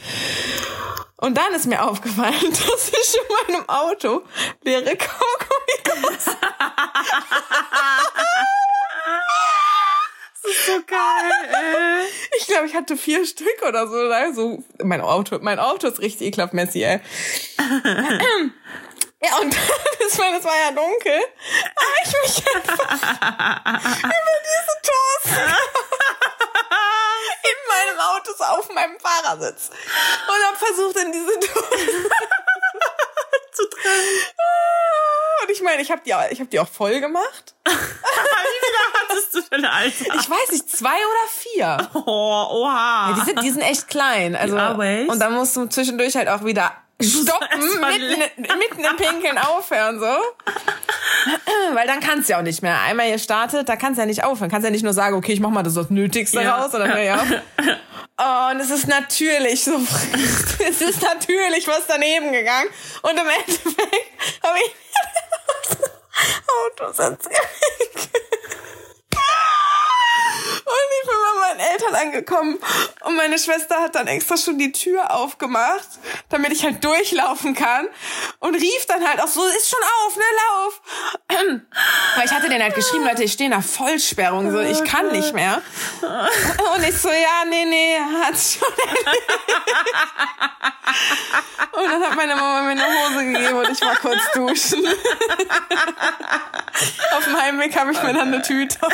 Und 1.18 1.38
dann 1.38 1.53
ist 1.53 1.66
mir 1.66 1.84
aufgefallen, 1.84 2.36
dass 2.51 2.89
ich 2.89 3.16
in 3.16 3.53
meinem 3.55 3.70
Auto 3.70 4.24
leere 4.63 4.95
Kaugummi 4.97 5.76
so 10.66 10.82
geil, 10.86 11.32
ey. 11.51 12.07
Ich 12.38 12.47
glaube, 12.47 12.68
ich 12.68 12.76
hatte 12.76 12.97
vier 12.97 13.26
Stück 13.26 13.61
oder 13.68 13.88
so. 13.88 13.95
Oder? 13.95 14.34
so 14.34 14.63
mein, 14.84 15.01
Auto, 15.01 15.39
mein 15.41 15.59
Auto 15.59 15.88
ist 15.88 15.99
richtig 15.99 16.28
ekelhaft 16.28 16.53
messy, 16.53 16.84
ey. 16.84 16.99
Ja, 19.22 19.38
und 19.41 19.55
das 19.99 20.20
war, 20.20 20.32
das 20.32 20.43
war 20.43 20.53
ja 20.55 20.72
dunkel. 20.72 21.20
Habe 21.76 21.97
ich 22.03 22.13
mich 22.24 22.55
einfach 22.55 22.91
über 24.03 24.38
diese 24.45 24.76
Toast 24.84 25.36
meinem 28.26 28.32
Auto 28.32 28.32
so 28.38 28.43
auf 28.43 28.73
meinem 28.73 28.97
Fahrersitz 28.99 29.69
und 29.69 30.45
habe 30.45 30.57
versucht, 30.57 30.97
in 30.97 31.11
diese 31.11 31.39
Toast 31.39 31.71
zu 33.53 33.69
trennen. 33.69 34.19
Und 35.43 35.51
ich 35.51 35.61
meine, 35.61 35.82
ich 35.82 35.91
habe 35.91 36.01
die, 36.05 36.13
ich 36.32 36.41
hab 36.41 36.49
die 36.49 36.59
auch 36.59 36.67
voll 36.67 36.99
gemacht. 36.99 37.55
Wie 37.65 37.71
viele 37.71 38.78
hattest 38.93 39.36
du 39.36 39.55
eine 39.55 39.71
Alter? 39.71 40.05
Ich 40.15 40.30
weiß 40.30 40.51
nicht, 40.51 40.69
zwei 40.69 40.95
oder 40.95 41.28
vier. 41.30 41.89
Oh, 41.93 42.47
oha. 42.63 43.13
Die 43.13 43.21
sind, 43.21 43.43
die 43.43 43.51
sind 43.51 43.61
echt 43.61 43.88
klein. 43.88 44.36
Also, 44.36 44.55
und 44.57 45.19
dann 45.19 45.34
musst 45.34 45.55
du 45.55 45.67
zwischendurch 45.67 46.15
halt 46.15 46.28
auch 46.28 46.43
wieder 46.43 46.71
stoppen, 47.01 47.80
mitten, 47.82 48.57
mitten 48.57 48.84
im 48.84 48.95
Pinkeln 48.95 49.38
aufhören, 49.38 49.99
so. 49.99 50.17
Weil 51.74 51.88
dann 51.88 51.99
kannst 51.99 52.30
du 52.30 52.34
ja 52.34 52.39
auch 52.39 52.43
nicht 52.43 52.62
mehr. 52.62 52.80
Einmal 52.82 53.12
gestartet, 53.12 53.68
da 53.70 53.76
kannst 53.76 53.97
du 53.97 54.01
ja 54.01 54.06
nicht 54.06 54.24
aufhören. 54.24 54.49
Kannst 54.49 54.66
ja 54.66 54.72
nicht 54.72 54.84
nur 54.84 54.93
sagen, 54.93 55.16
okay, 55.16 55.34
ich 55.34 55.39
mach 55.39 55.49
mal 55.49 55.64
das, 55.64 55.74
das 55.74 55.89
Nötigste 55.89 56.41
Ja. 56.41 56.58
raus, 56.58 56.74
oder 56.74 56.99
ja. 57.01 57.24
Oh, 58.18 58.51
und 58.51 58.60
es 58.60 58.70
ist 58.70 58.88
natürlich 58.88 59.64
so, 59.64 59.74
es 60.70 60.82
ist 60.82 61.01
natürlich 61.01 61.68
was 61.68 61.84
daneben 61.88 62.32
gegangen. 62.32 62.70
Und 63.01 63.12
im 63.12 63.28
Endeffekt 63.28 64.43
habe 64.43 64.58
ich 64.66 64.76
Autositz 66.82 67.26
Und 70.66 70.89
ich 70.97 71.08
bin 71.08 71.18
bei 71.41 71.45
meinen 71.56 71.72
Eltern 71.72 71.95
angekommen 71.95 72.60
und 73.01 73.16
meine 73.16 73.39
Schwester 73.39 73.82
hat 73.82 73.95
dann 73.95 74.08
extra 74.08 74.38
schon 74.38 74.58
die 74.58 74.72
Tür 74.72 75.12
aufgemacht, 75.12 75.88
damit 76.30 76.51
ich 76.51 76.64
halt 76.64 76.84
durchlaufen 76.84 77.53
kann 77.56 77.88
und 78.39 78.56
rief 78.56 78.86
dann 78.88 79.08
halt 79.08 79.22
auch 79.22 79.28
so, 79.28 79.45
ist 79.45 79.70
schon 79.70 79.80
auf, 80.06 80.16
ne, 80.16 80.24
lauf. 80.49 80.82
Weil 82.16 82.26
ich 82.26 82.32
hatte 82.32 82.49
denen 82.49 82.64
halt 82.64 82.74
geschrieben, 82.76 83.06
Leute, 83.06 83.24
ich 83.24 83.32
stehe 83.34 83.47
in 83.47 83.53
einer 83.53 83.64
Vollsperrung, 83.64 84.51
so, 84.51 84.60
ich 84.60 84.84
kann 84.84 85.12
nicht 85.12 85.34
mehr. 85.34 85.62
Und 86.01 86.84
ich 86.88 86.97
so, 86.97 87.10
ja, 87.10 87.45
nee, 87.49 87.66
nee, 87.66 87.97
hat's 88.24 88.60
schon 88.60 88.68
Und 91.72 91.91
dann 91.91 92.03
hat 92.03 92.16
meine 92.16 92.36
Mama 92.36 92.62
mir 92.62 92.72
eine 92.72 92.86
Hose 92.86 93.26
gegeben 93.26 93.56
und 93.56 93.70
ich 93.70 93.82
war 93.82 93.97
kurz 93.97 94.22
duschen. 94.34 94.88
Auf 97.18 97.26
dem 97.26 97.41
Heimweg 97.41 97.78
habe 97.78 97.91
ich 97.91 98.01
mir 98.01 98.14
dann 98.14 98.34
eine 98.34 98.41
Tüte 98.41 98.78
auf 98.86 98.93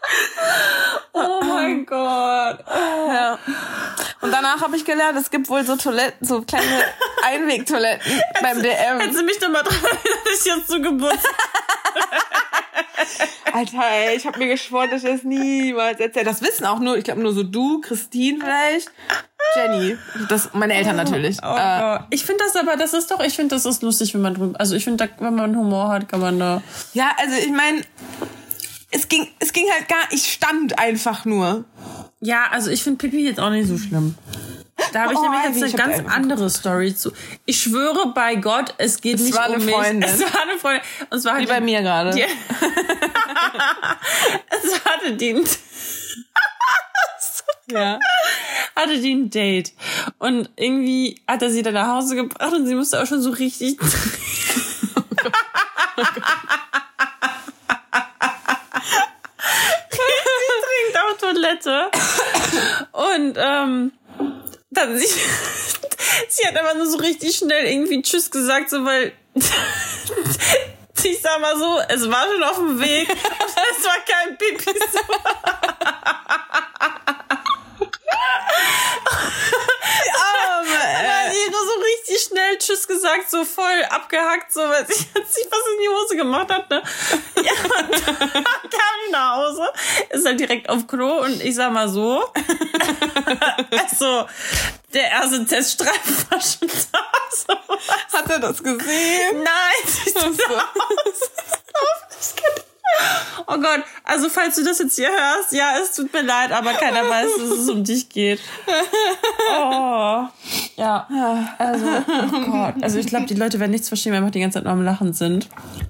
Oh 1.13 1.41
mein 1.43 1.85
Gott. 1.85 2.59
Ja. 2.67 3.37
Und 4.21 4.31
danach 4.31 4.61
habe 4.61 4.77
ich 4.77 4.85
gelernt, 4.85 5.17
es 5.17 5.29
gibt 5.29 5.49
wohl 5.49 5.65
so 5.65 5.75
Toiletten, 5.75 6.25
so 6.25 6.41
kleine 6.41 6.65
Einwegtoiletten 7.25 8.21
beim 8.41 8.61
DM. 8.61 8.99
Hättest 8.99 9.19
du 9.19 9.23
mich 9.23 9.39
doch 9.39 9.49
mal 9.49 9.63
dran 9.63 9.75
dass 9.83 10.39
ich 10.39 10.45
jetzt 10.45 10.69
zu 10.69 10.81
Geburtstag. 10.81 11.33
Alter, 13.53 13.83
ey, 13.91 14.15
ich 14.15 14.25
habe 14.25 14.39
mir 14.39 14.47
geschworen, 14.47 14.89
dass 14.89 15.03
ich 15.03 15.09
das 15.09 15.23
niemals 15.23 15.99
erzähle. 15.99 16.25
Das 16.25 16.41
wissen 16.41 16.65
auch 16.65 16.79
nur, 16.79 16.97
ich 16.97 17.03
glaube 17.03 17.21
nur 17.21 17.33
so 17.33 17.43
du, 17.43 17.81
Christine 17.81 18.39
vielleicht, 18.39 18.89
Jenny, 19.55 19.97
das 20.29 20.53
meine 20.53 20.75
Eltern 20.75 20.95
natürlich. 20.95 21.37
Oh 21.43 21.55
äh, 21.55 21.79
Gott. 21.79 22.01
Ich 22.11 22.25
finde 22.25 22.45
das 22.45 22.55
aber, 22.55 22.77
das 22.77 22.93
ist 22.93 23.11
doch, 23.11 23.19
ich 23.19 23.35
finde, 23.35 23.55
das 23.55 23.65
ist 23.65 23.81
lustig, 23.81 24.13
wenn 24.13 24.21
man 24.21 24.35
drüber, 24.35 24.57
also 24.59 24.75
ich 24.75 24.85
finde, 24.85 25.09
wenn 25.19 25.35
man 25.35 25.57
Humor 25.57 25.89
hat, 25.89 26.07
kann 26.07 26.21
man 26.21 26.39
da. 26.39 26.61
ja, 26.93 27.11
also 27.17 27.35
ich 27.35 27.51
meine, 27.51 27.81
es 28.91 29.07
ging, 29.07 29.27
es 29.39 29.53
ging 29.53 29.65
halt 29.71 29.87
gar, 29.87 29.99
ich 30.11 30.31
stand 30.33 30.77
einfach 30.77 31.25
nur. 31.25 31.65
Ja, 32.19 32.45
also 32.51 32.69
ich 32.69 32.83
finde 32.83 32.97
Pipi 32.97 33.25
jetzt 33.25 33.39
auch 33.39 33.49
nicht 33.49 33.67
so 33.67 33.77
schlimm. 33.77 34.15
Da 34.93 35.01
habe 35.03 35.13
ich 35.13 35.19
Oh, 35.19 35.21
nämlich 35.21 35.43
jetzt 35.43 35.63
eine 35.63 35.73
ganz 35.73 35.99
einfach 35.99 36.15
andere 36.15 36.49
Story 36.49 36.95
zu. 36.95 37.11
Ich 37.45 37.61
schwöre 37.61 38.13
bei 38.13 38.35
Gott, 38.35 38.73
es 38.77 38.99
geht 38.99 39.15
Es 39.15 39.21
nicht 39.25 39.35
war 39.37 39.47
um 39.49 39.55
eine 39.55 39.63
mich. 39.63 39.73
Freundin. 39.73 40.03
Es 40.09 40.19
war 40.21 40.41
eine 40.41 40.57
Freundin. 40.59 40.81
Und 41.09 41.17
es 41.19 41.25
war 41.25 41.39
Wie 41.39 41.45
bei 41.45 41.61
mir 41.61 41.81
gerade. 41.81 42.09
Es 44.49 44.85
hatte 44.85 45.13
die, 45.15 45.43
Ja. 47.71 47.99
hatte 48.75 48.99
die 48.99 49.13
ein 49.13 49.29
Date. 49.29 49.71
Und 50.17 50.49
irgendwie 50.57 51.21
hat 51.27 51.41
er 51.43 51.49
sie 51.51 51.61
dann 51.61 51.75
nach 51.75 51.87
Hause 51.87 52.15
gebracht 52.15 52.53
und 52.53 52.65
sie 52.67 52.75
musste 52.75 53.01
auch 53.01 53.05
schon 53.07 53.21
so 53.21 53.29
richtig. 53.29 53.79
Sie 59.89 59.97
trinkt 59.99 60.97
auf 60.97 61.17
Toilette. 61.61 61.91
Und 62.91 63.37
ähm, 63.37 63.91
dann 64.71 64.97
sie, 64.97 65.07
sie 66.29 66.47
hat 66.47 66.57
aber 66.57 66.73
nur 66.75 66.87
so 66.87 66.97
richtig 66.97 67.35
schnell 67.35 67.65
irgendwie 67.65 68.01
Tschüss 68.01 68.31
gesagt, 68.31 68.69
so 68.69 68.83
weil 68.85 69.13
ich 71.03 71.21
sag 71.21 71.41
mal 71.41 71.57
so, 71.57 71.79
es 71.87 72.09
war 72.09 72.25
schon 72.31 72.43
auf 72.43 72.57
dem 72.57 72.79
Weg, 72.79 73.09
aber 73.39 73.61
es 73.77 73.85
war 73.85 73.97
kein 74.05 74.37
Pipi. 74.37 74.79
So. 74.91 74.99
Dann 80.71 80.80
hat 80.93 81.33
sie 81.33 81.51
nur 81.51 81.65
so 81.65 81.79
richtig 81.79 82.23
schnell 82.23 82.57
Tschüss 82.57 82.87
gesagt, 82.87 83.29
so 83.29 83.45
voll 83.45 83.83
abgehackt, 83.89 84.53
so 84.53 84.61
weil 84.61 84.85
sie 84.87 85.05
hat 85.15 85.31
sich 85.31 85.45
was 85.49 85.59
in 85.73 85.81
die 85.81 85.89
Hose 85.89 86.15
gemacht 86.15 86.51
hat, 86.51 86.69
ne? 86.69 86.81
Ja, 87.43 87.51
und 87.63 88.07
dann 88.07 88.17
kam 88.17 88.95
die 89.07 89.11
nach 89.11 89.37
Hause, 89.37 89.67
ist 90.09 90.25
halt 90.25 90.39
direkt 90.39 90.69
auf 90.69 90.87
Klo 90.87 91.21
und 91.21 91.43
ich 91.43 91.55
sag 91.55 91.71
mal 91.71 91.89
so, 91.89 92.23
also, 93.71 94.27
der 94.93 95.09
erste 95.09 95.45
Teststreifen 95.45 96.25
war 96.29 96.41
schon 96.41 96.67
da. 96.91 96.99
So. 97.31 98.17
Hat 98.17 98.29
er 98.29 98.39
das 98.39 98.61
gesehen? 98.61 99.43
Nein, 99.43 100.13
du 100.13 100.33
so. 100.33 100.55
aus? 100.55 101.31
Oh 103.47 103.57
Gott, 103.57 103.83
also 104.03 104.29
falls 104.29 104.55
du 104.55 104.63
das 104.63 104.79
jetzt 104.79 104.95
hier 104.95 105.09
hörst, 105.09 105.51
ja, 105.53 105.73
es 105.81 105.95
tut 105.95 106.11
mir 106.13 106.21
leid, 106.21 106.51
aber 106.51 106.73
keiner 106.73 107.09
weiß, 107.09 107.29
dass 107.37 107.49
es 107.59 107.69
um 107.69 107.83
dich 107.83 108.09
geht. 108.09 108.39
Oh. 109.57 110.27
Ja, 110.77 111.07
also, 111.57 111.85
oh 111.87 112.51
Gott. 112.51 112.75
Also 112.81 112.99
ich 112.99 113.07
glaube, 113.07 113.25
die 113.25 113.33
Leute 113.33 113.59
werden 113.59 113.71
nichts 113.71 113.87
verstehen, 113.87 114.13
weil 114.13 114.19
wir 114.19 114.25
einfach 114.25 114.33
die 114.33 114.39
ganze 114.39 114.55
Zeit 114.55 114.63
nur 114.63 114.73
am 114.73 114.83
Lachen 114.83 115.13
sind. 115.13 115.49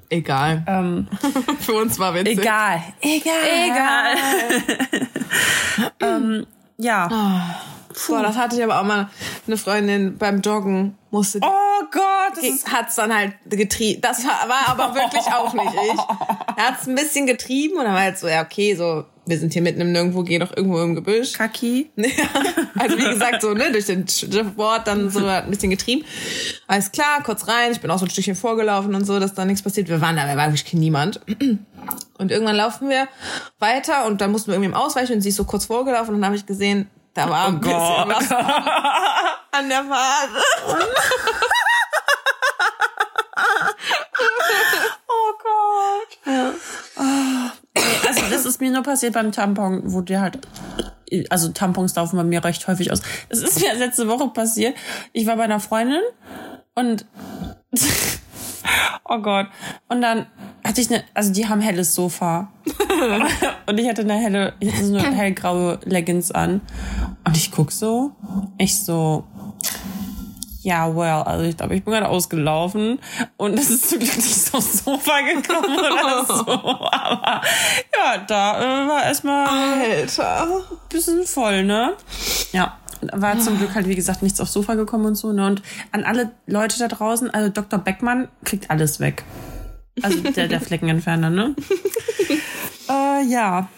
Egal. 0.10 0.64
Ähm, 0.68 1.08
Für 1.60 1.74
uns 1.74 2.00
war 2.00 2.14
witzig. 2.14 2.40
egal. 2.40 2.84
Egal. 3.02 3.36
Egal. 3.66 4.16
ähm, 6.00 6.48
ja. 6.78 7.08
Boah, 8.08 8.22
das 8.22 8.38
hatte 8.38 8.56
ich 8.56 8.64
aber 8.64 8.80
auch 8.80 8.86
mal 8.86 9.10
eine 9.48 9.58
Freundin 9.58 10.18
beim 10.18 10.42
Joggen 10.42 10.98
musste. 11.12 11.40
Oh 11.42 11.86
Gott, 11.92 12.38
das 12.42 12.66
hat's 12.72 12.96
dann 12.96 13.14
halt 13.14 13.34
getrieben. 13.50 14.02
Das 14.02 14.24
war, 14.26 14.48
war 14.48 14.70
aber 14.70 14.96
wirklich 14.96 15.26
auch 15.34 15.54
nicht 15.54 15.74
ich. 15.94 16.00
Er 16.58 16.68
hat's 16.68 16.88
ein 16.88 16.96
bisschen 16.96 17.26
getrieben 17.26 17.78
und 17.78 17.86
dann 17.86 17.94
war 17.94 18.02
halt 18.02 18.20
so, 18.20 18.28
ja, 18.28 18.44
okay, 18.44 18.76
so, 18.76 19.06
wir 19.26 19.40
sind 19.40 19.54
hier 19.54 19.62
mitten 19.62 19.82
im 19.82 19.92
Nirgendwo, 19.94 20.24
geh 20.24 20.38
doch 20.38 20.56
irgendwo 20.56 20.82
im 20.82 20.96
Gebüsch. 20.96 21.34
Kaki. 21.34 21.90
Ja, 21.96 22.08
also 22.78 22.98
wie 22.98 23.10
gesagt, 23.10 23.42
so, 23.42 23.54
ne, 23.54 23.72
durch 23.72 23.86
den 23.86 24.08
Sport 24.08 24.88
dann 24.88 25.10
so 25.10 25.26
ein 25.26 25.50
bisschen 25.50 25.70
getrieben. 25.70 26.06
Alles 26.68 26.92
klar, 26.92 27.22
kurz 27.24 27.48
rein, 27.48 27.72
ich 27.72 27.80
bin 27.80 27.90
auch 27.90 28.00
so 28.00 28.06
ein 28.06 28.10
Stückchen 28.10 28.36
vorgelaufen 28.36 28.94
und 28.96 29.06
so, 29.06 29.20
dass 29.20 29.34
da 29.34 29.46
nichts 29.46 29.62
passiert. 29.62 29.88
Wir 29.88 30.02
waren 30.02 30.16
da, 30.16 30.26
da 30.26 30.36
war 30.36 30.48
wirklich 30.48 30.74
niemand. 30.74 31.22
Und 32.18 32.32
irgendwann 32.32 32.56
laufen 32.56 32.90
wir 32.90 33.08
weiter 33.60 34.06
und 34.06 34.22
dann 34.22 34.32
mussten 34.32 34.48
wir 34.48 34.56
irgendwie 34.56 34.72
im 34.72 34.76
Ausweichen 34.76 35.14
und 35.14 35.22
sie 35.22 35.30
ist 35.30 35.36
so 35.36 35.46
kurz 35.46 35.66
vorgelaufen 35.66 36.16
und 36.16 36.22
dann 36.22 36.26
habe 36.28 36.36
ich 36.36 36.46
gesehen, 36.46 36.88
da 37.14 37.30
war 37.30 37.48
ein 37.48 37.60
bisschen 37.60 37.78
Gott. 37.78 38.08
was 38.08 38.32
an 39.52 39.70
der 39.70 39.84
Phase. 39.84 40.44
Oh 45.08 45.34
Gott. 45.44 46.20
Nee, 47.76 47.82
Also 48.08 48.22
das 48.30 48.46
ist 48.46 48.62
mir 48.62 48.72
nur 48.72 48.84
passiert 48.84 49.14
beim 49.14 49.32
Tampon, 49.32 49.82
wo 49.86 50.02
der 50.02 50.22
halt, 50.22 50.40
also 51.30 51.50
Tampons 51.50 51.96
laufen 51.96 52.18
bei 52.18 52.24
mir 52.24 52.44
recht 52.44 52.68
häufig 52.68 52.92
aus. 52.92 53.02
Das 53.30 53.40
ist 53.40 53.60
mir 53.60 53.74
letzte 53.74 54.08
Woche 54.08 54.28
passiert. 54.30 54.76
Ich 55.14 55.26
war 55.28 55.36
bei 55.38 55.44
einer 55.44 55.60
Freundin 55.60 56.02
und 56.76 57.06
oh 59.06 59.20
Gott. 59.20 59.48
Und 59.88 60.02
dann 60.02 60.28
hatte 60.72 60.80
ich 60.80 60.90
eine, 60.90 61.04
also 61.14 61.34
die 61.34 61.50
haben 61.50 61.60
helles 61.60 61.94
Sofa. 61.94 62.50
und 63.68 63.78
ich 63.78 63.90
hatte 63.90 64.04
eine 64.04 64.14
helle, 64.14 64.54
ich 64.62 64.72
hatte 64.72 64.86
so 64.86 64.96
eine 64.96 65.12
hellgraue 65.16 65.80
Leggings 65.84 66.32
an. 66.32 66.62
Und 67.26 67.36
ich 67.36 67.52
guck 67.52 67.74
so, 67.74 68.12
ich 68.58 68.80
so, 68.80 69.26
ja, 70.62 70.96
well, 70.96 71.24
also 71.24 71.44
ich 71.44 71.58
glaube, 71.58 71.76
ich 71.76 71.84
bin 71.84 71.92
gerade 71.94 72.08
ausgelaufen 72.08 73.00
und 73.36 73.60
es 73.60 73.70
ist 73.70 73.90
zum 73.90 74.00
Glück 74.00 74.16
nicht 74.16 74.54
aufs 74.54 74.86
Sofa 74.86 75.20
gekommen 75.20 75.78
oder 75.78 76.26
so. 76.26 76.48
Aber 76.48 77.42
ja, 77.94 78.18
da 78.26 78.86
äh, 78.86 78.88
war 78.88 79.04
erstmal 79.04 79.50
ein 79.50 79.92
Alter. 79.92 80.62
bisschen 80.88 81.26
voll, 81.26 81.66
ne? 81.66 81.96
Ja. 82.54 82.78
war 83.12 83.38
zum 83.40 83.58
Glück 83.58 83.76
halt, 83.76 83.90
wie 83.90 83.96
gesagt, 83.96 84.24
nichts 84.24 84.40
aufs 84.40 84.54
Sofa 84.54 84.76
gekommen 84.76 85.06
und 85.06 85.16
so. 85.16 85.34
Ne? 85.34 85.48
Und 85.48 85.64
an 85.92 86.06
alle 86.06 86.32
Leute 86.48 86.80
da 86.80 86.88
draußen, 86.88 87.30
also 87.30 87.50
Dr. 87.50 87.78
Beckmann 87.78 88.30
kriegt 88.46 88.72
alles 88.72 89.02
weg. 89.02 89.26
Also 90.02 90.20
der, 90.20 90.48
der 90.48 90.62
Fleckenentferner, 90.62 91.30
ne? 91.30 91.56
äh, 92.90 93.26
ja. 93.28 93.70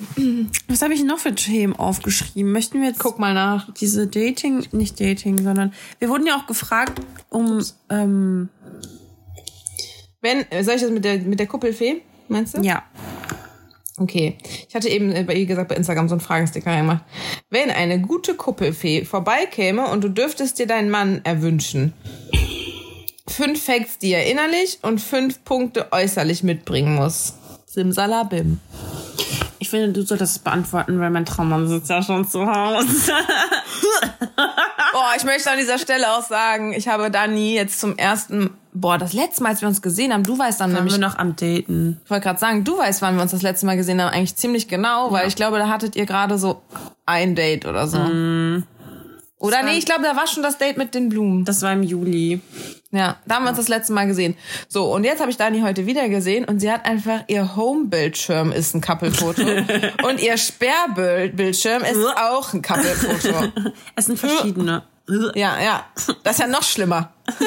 Was 0.67 0.81
habe 0.81 0.93
ich 0.93 1.03
noch 1.03 1.19
für 1.19 1.33
Themen 1.33 1.75
aufgeschrieben? 1.75 2.51
Möchten 2.51 2.81
wir 2.81 2.89
jetzt 2.89 2.99
Guck 2.99 3.19
mal 3.19 3.33
nach. 3.33 3.73
diese 3.73 4.07
Dating, 4.07 4.65
nicht 4.71 4.99
Dating, 4.99 5.41
sondern 5.41 5.73
wir 5.99 6.09
wurden 6.09 6.27
ja 6.27 6.37
auch 6.37 6.45
gefragt, 6.45 7.01
um 7.29 7.63
ähm, 7.89 8.49
Wenn, 10.21 10.45
soll 10.63 10.75
ich 10.75 10.81
das 10.81 10.91
mit 10.91 11.03
der, 11.03 11.19
mit 11.19 11.39
der 11.39 11.47
Kuppelfee, 11.47 12.01
meinst 12.27 12.57
du? 12.57 12.61
ja. 12.61 12.83
Okay. 13.97 14.37
Ich 14.67 14.73
hatte 14.73 14.89
eben, 14.89 15.11
äh, 15.11 15.27
wie 15.27 15.45
gesagt, 15.45 15.69
bei 15.69 15.75
Instagram 15.75 16.09
so 16.09 16.15
einen 16.15 16.21
Fragesticker 16.21 16.75
gemacht. 16.75 17.03
Wenn 17.51 17.69
eine 17.69 18.01
gute 18.01 18.33
Kuppelfee 18.33 19.05
vorbeikäme 19.05 19.85
und 19.87 20.03
du 20.03 20.09
dürftest 20.09 20.57
dir 20.57 20.65
deinen 20.65 20.89
Mann 20.89 21.21
erwünschen, 21.23 21.93
fünf 23.27 23.63
Facts, 23.63 23.97
die 23.97 24.11
er 24.11 24.29
innerlich 24.29 24.79
und 24.81 24.99
fünf 24.99 25.43
Punkte 25.43 25.91
äußerlich 25.91 26.43
mitbringen 26.43 26.95
muss. 26.95 27.33
Simsalabim. 27.65 28.59
Ich 29.59 29.69
finde, 29.69 29.93
du 29.93 30.05
solltest 30.05 30.35
es 30.35 30.39
beantworten, 30.39 30.99
weil 30.99 31.09
mein 31.09 31.25
Traummann 31.25 31.67
sitzt 31.67 31.89
ja 31.89 32.03
schon 32.03 32.27
zu 32.27 32.45
Hause. 32.45 33.13
Boah, 34.91 35.13
ich 35.17 35.23
möchte 35.23 35.49
an 35.49 35.57
dieser 35.57 35.79
Stelle 35.79 36.11
auch 36.11 36.21
sagen, 36.21 36.73
ich 36.73 36.87
habe 36.87 37.09
Dani 37.09 37.55
jetzt 37.55 37.79
zum 37.79 37.97
ersten, 37.97 38.51
boah, 38.73 38.97
das 38.97 39.13
letzte 39.13 39.41
Mal, 39.41 39.49
als 39.49 39.61
wir 39.61 39.67
uns 39.69 39.81
gesehen 39.81 40.13
haben, 40.13 40.23
du 40.23 40.37
weißt 40.37 40.59
dann 40.59 40.71
Waren 40.71 40.83
nämlich, 40.83 40.95
wir 40.95 40.99
noch 41.07 41.17
am 41.17 41.35
Daten. 41.35 42.01
ich 42.03 42.09
wollte 42.11 42.25
gerade 42.25 42.39
sagen, 42.39 42.63
du 42.63 42.77
weißt, 42.77 43.01
wann 43.01 43.15
wir 43.15 43.21
uns 43.21 43.31
das 43.31 43.41
letzte 43.41 43.65
Mal 43.65 43.77
gesehen 43.77 44.01
haben, 44.01 44.13
eigentlich 44.13 44.35
ziemlich 44.35 44.67
genau, 44.67 45.11
weil 45.11 45.27
ich 45.27 45.35
glaube, 45.35 45.57
da 45.57 45.69
hattet 45.69 45.95
ihr 45.95 46.05
gerade 46.05 46.37
so 46.37 46.61
ein 47.05 47.33
Date 47.33 47.65
oder 47.65 47.87
so. 47.87 47.97
Oder 49.43 49.61
nee, 49.61 49.77
ich 49.77 49.85
glaube, 49.85 50.03
da 50.03 50.15
war 50.15 50.25
schon 50.25 50.41
das 50.41 50.57
Date 50.57 50.77
mit 50.77 50.95
den 50.95 51.09
Blumen. 51.09 51.43
Das 51.43 51.61
war 51.63 51.73
im 51.73 51.83
Juli. 51.83 52.39
Ja, 52.91 53.17
da 53.25 53.35
haben 53.35 53.43
wir 53.43 53.49
uns 53.49 53.57
das 53.57 53.67
letzte 53.67 53.91
Mal 53.91 54.07
gesehen. 54.07 54.37
So, 54.69 54.85
und 54.85 55.03
jetzt 55.03 55.19
habe 55.19 55.29
ich 55.31 55.35
Dani 55.35 55.59
heute 55.59 55.85
wieder 55.85 56.07
gesehen 56.07 56.45
und 56.45 56.61
sie 56.61 56.71
hat 56.71 56.85
einfach, 56.85 57.25
ihr 57.27 57.57
Home-Bildschirm 57.57 58.53
ist 58.53 58.73
ein 58.73 58.79
Couple-Foto 58.79 59.41
und 60.07 60.21
ihr 60.21 60.37
Sperrbildschirm 60.37 61.83
ist 61.83 62.05
auch 62.15 62.53
ein 62.53 62.61
Couple-Foto. 62.61 63.51
Es 63.97 64.05
sind 64.05 64.17
verschiedene. 64.17 64.83
Ja, 65.35 65.61
ja, 65.61 65.85
das 66.23 66.35
ist 66.35 66.39
ja 66.39 66.47
noch 66.47 66.63
schlimmer. 66.63 67.11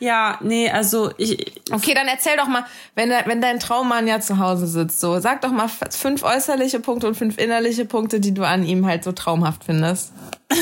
Ja, 0.00 0.38
nee, 0.40 0.70
also 0.70 1.12
ich, 1.18 1.60
Okay, 1.70 1.94
dann 1.94 2.08
erzähl 2.08 2.36
doch 2.36 2.48
mal, 2.48 2.64
wenn, 2.94 3.10
wenn 3.26 3.40
dein 3.40 3.60
Traummann 3.60 4.08
ja 4.08 4.20
zu 4.20 4.38
Hause 4.38 4.66
sitzt, 4.66 5.00
so, 5.00 5.20
sag 5.20 5.42
doch 5.42 5.52
mal 5.52 5.68
fünf 5.68 6.22
äußerliche 6.22 6.80
Punkte 6.80 7.06
und 7.06 7.14
fünf 7.14 7.38
innerliche 7.38 7.84
Punkte, 7.84 8.18
die 8.18 8.34
du 8.34 8.44
an 8.44 8.64
ihm 8.64 8.86
halt 8.86 9.04
so 9.04 9.12
traumhaft 9.12 9.64
findest. 9.64 10.12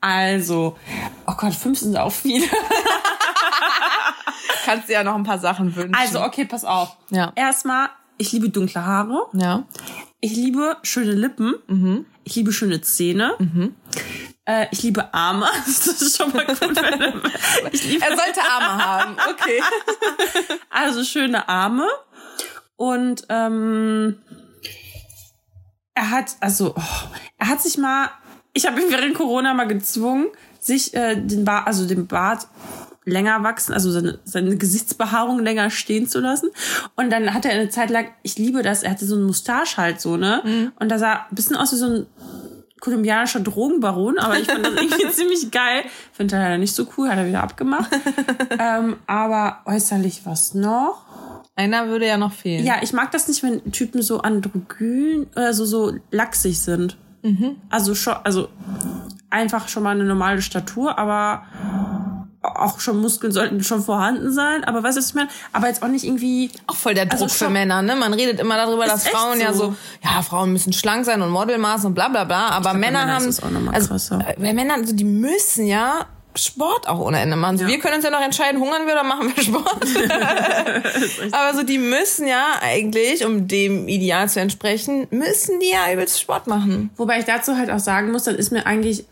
also, 0.00 0.76
oh 1.26 1.32
Gott, 1.36 1.54
fünf 1.54 1.78
sind 1.78 1.96
auch 1.96 2.12
viele. 2.12 2.46
Kannst 4.64 4.88
dir 4.88 4.94
ja 4.94 5.04
noch 5.04 5.14
ein 5.14 5.24
paar 5.24 5.38
Sachen 5.38 5.74
wünschen. 5.74 5.94
Also, 5.94 6.22
okay, 6.22 6.44
pass 6.44 6.64
auf. 6.64 6.96
Ja. 7.10 7.32
Erstmal, 7.36 7.88
ich 8.18 8.32
liebe 8.32 8.50
dunkle 8.50 8.84
Haare. 8.84 9.26
ja. 9.32 9.64
Ich 10.20 10.34
liebe 10.34 10.76
schöne 10.82 11.12
Lippen. 11.12 11.54
Ich 12.24 12.34
liebe 12.34 12.50
schöne 12.50 12.80
Zähne. 12.80 13.34
Äh, 14.46 14.66
ich 14.70 14.82
liebe 14.82 15.12
Arme. 15.12 15.46
Das 15.66 15.86
ist 15.86 16.16
schon 16.16 16.32
mal 16.32 16.46
gut. 16.46 16.60
wenn- 16.60 17.22
ich 17.72 17.84
liebe 17.84 18.04
Er 18.04 18.16
sollte 18.16 18.40
Arme 18.42 18.84
haben, 18.84 19.16
okay. 19.30 19.60
also 20.70 21.04
schöne 21.04 21.48
Arme. 21.48 21.86
Und 22.76 23.24
ähm, 23.28 24.18
er 25.94 26.10
hat, 26.10 26.36
also, 26.40 26.74
oh, 26.76 26.82
er 27.38 27.48
hat 27.48 27.60
sich 27.62 27.78
mal, 27.78 28.10
ich 28.52 28.66
habe 28.66 28.80
ihn 28.80 28.90
während 28.90 29.14
Corona 29.14 29.54
mal 29.54 29.66
gezwungen, 29.66 30.26
sich 30.60 30.94
äh, 30.94 31.16
den 31.16 31.44
Bart, 31.44 31.66
also 31.66 31.86
den 31.86 32.06
Bart 32.06 32.46
länger 33.04 33.42
wachsen, 33.44 33.72
also 33.72 33.90
seine, 33.90 34.18
seine 34.24 34.56
Gesichtsbehaarung 34.56 35.38
länger 35.38 35.70
stehen 35.70 36.08
zu 36.08 36.18
lassen. 36.20 36.50
Und 36.96 37.10
dann 37.10 37.32
hat 37.32 37.44
er 37.46 37.52
eine 37.52 37.68
Zeit 37.70 37.88
lang, 37.88 38.08
ich 38.22 38.36
liebe 38.36 38.62
das, 38.62 38.82
er 38.82 38.90
hatte 38.90 39.06
so 39.06 39.14
einen 39.14 39.24
Mustache 39.26 39.76
halt 39.76 40.00
so, 40.00 40.16
ne? 40.16 40.72
Und 40.78 40.88
da 40.90 40.98
sah 40.98 41.12
ein 41.30 41.34
bisschen 41.34 41.56
aus 41.56 41.72
wie 41.72 41.76
so 41.76 41.86
ein 41.86 42.06
kolumbianischer 42.80 43.40
Drogenbaron, 43.40 44.18
aber 44.18 44.38
ich 44.38 44.46
fand 44.46 44.64
das 44.64 44.74
irgendwie 44.74 45.08
ziemlich 45.10 45.50
geil. 45.50 45.84
Finde 46.12 46.36
er 46.36 46.42
leider 46.42 46.58
nicht 46.58 46.74
so 46.74 46.86
cool, 46.96 47.08
hat 47.08 47.18
er 47.18 47.26
wieder 47.26 47.42
abgemacht. 47.42 47.90
ähm, 48.58 48.96
aber 49.06 49.60
äußerlich 49.64 50.22
was 50.24 50.54
noch? 50.54 51.04
Einer 51.54 51.88
würde 51.88 52.06
ja 52.06 52.18
noch 52.18 52.32
fehlen. 52.32 52.66
Ja, 52.66 52.76
ich 52.82 52.92
mag 52.92 53.10
das 53.12 53.28
nicht, 53.28 53.42
wenn 53.42 53.72
Typen 53.72 54.02
so 54.02 54.20
androgyn 54.20 55.26
oder 55.34 55.54
so, 55.54 55.64
so 55.64 55.94
lachsig 56.10 56.60
sind. 56.60 56.98
Also 57.70 57.94
schon, 57.94 58.14
also 58.24 58.48
einfach 59.30 59.68
schon 59.68 59.82
mal 59.82 59.90
eine 59.90 60.04
normale 60.04 60.42
Statur, 60.42 60.98
aber 60.98 61.42
auch 62.54 62.80
schon 62.80 62.98
Muskeln 63.00 63.32
sollten 63.32 63.62
schon 63.62 63.82
vorhanden 63.82 64.32
sein. 64.32 64.64
Aber 64.64 64.82
weißt 64.82 64.96
du, 64.96 65.00
was 65.00 65.08
ich 65.08 65.14
meine? 65.14 65.28
Aber 65.52 65.68
jetzt 65.68 65.82
auch 65.82 65.88
nicht 65.88 66.04
irgendwie. 66.04 66.50
Auch 66.66 66.76
voll 66.76 66.94
der 66.94 67.06
Druck 67.06 67.22
Also 67.22 67.28
für 67.28 67.44
schon- 67.44 67.52
Männer, 67.52 67.82
ne? 67.82 67.96
Man 67.96 68.14
redet 68.14 68.40
immer 68.40 68.56
darüber, 68.56 68.86
dass 68.86 69.08
Frauen 69.08 69.40
ja 69.40 69.52
so. 69.52 69.66
so, 69.70 69.76
ja, 70.04 70.22
Frauen 70.22 70.52
müssen 70.52 70.72
schlank 70.72 71.04
sein 71.04 71.22
und 71.22 71.30
Modelmaß 71.30 71.84
und 71.84 71.94
bla 71.94 72.08
bla 72.08 72.24
bla, 72.24 72.48
aber 72.50 72.70
glaub, 72.70 72.76
Männer 72.76 73.06
haben, 73.06 73.24
also, 73.72 73.88
krasser. 73.88 74.24
äh, 74.28 74.34
bei 74.40 74.52
Männern, 74.54 74.80
also, 74.80 74.94
die 74.94 75.04
müssen 75.04 75.66
ja 75.66 76.06
Sport 76.38 76.86
auch 76.86 76.98
ohne 76.98 77.18
Ende 77.20 77.34
machen. 77.34 77.56
So, 77.56 77.64
Ja. 77.64 77.70
Wir 77.70 77.78
können 77.78 77.94
uns 77.94 78.04
ja 78.04 78.10
noch 78.10 78.20
entscheiden, 78.20 78.60
hungern 78.60 78.86
wir 78.86 78.92
oder 78.92 79.04
machen 79.04 79.32
wir 79.34 79.42
Sport. 79.42 79.86
aber 81.32 81.56
so, 81.56 81.62
die 81.62 81.78
müssen 81.78 82.26
ja 82.26 82.44
eigentlich, 82.60 83.24
um 83.24 83.48
dem 83.48 83.88
Ideal 83.88 84.28
zu 84.28 84.40
entsprechen, 84.40 85.06
müssen 85.10 85.60
die 85.60 85.70
ja 85.70 85.90
übelst 85.92 86.20
Sport 86.20 86.46
machen. 86.46 86.90
Wobei 86.96 87.18
ich 87.20 87.24
dazu 87.24 87.56
halt 87.56 87.70
auch 87.70 87.78
sagen 87.78 88.12
muss, 88.12 88.24
dann 88.24 88.34
ist 88.34 88.52
mir 88.52 88.66
eigentlich, 88.66 89.04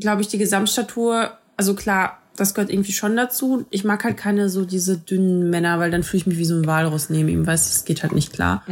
glaube 0.00 0.20
ich, 0.22 0.28
die 0.28 0.38
Gesamtstatur, 0.38 1.30
also 1.56 1.74
klar, 1.74 2.18
das 2.38 2.54
gehört 2.54 2.70
irgendwie 2.72 2.92
schon 2.92 3.16
dazu. 3.16 3.66
Ich 3.70 3.84
mag 3.84 4.02
halt 4.04 4.16
keine 4.16 4.48
so 4.48 4.64
diese 4.64 4.96
dünnen 4.96 5.50
Männer, 5.50 5.78
weil 5.78 5.90
dann 5.90 6.02
fühle 6.02 6.20
ich 6.22 6.26
mich 6.26 6.38
wie 6.38 6.44
so 6.44 6.54
ein 6.54 6.66
Walross 6.66 7.10
neben 7.10 7.28
ihm, 7.28 7.46
weißt 7.46 7.66
du, 7.66 7.70
das 7.74 7.84
geht 7.84 8.02
halt 8.02 8.12
nicht 8.14 8.32
klar. 8.32 8.64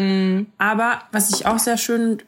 Aber 0.59 1.01
was 1.13 1.31
ich 1.35 1.47
auch 1.47 1.59
sehr 1.59 1.77
schön 1.77 2.19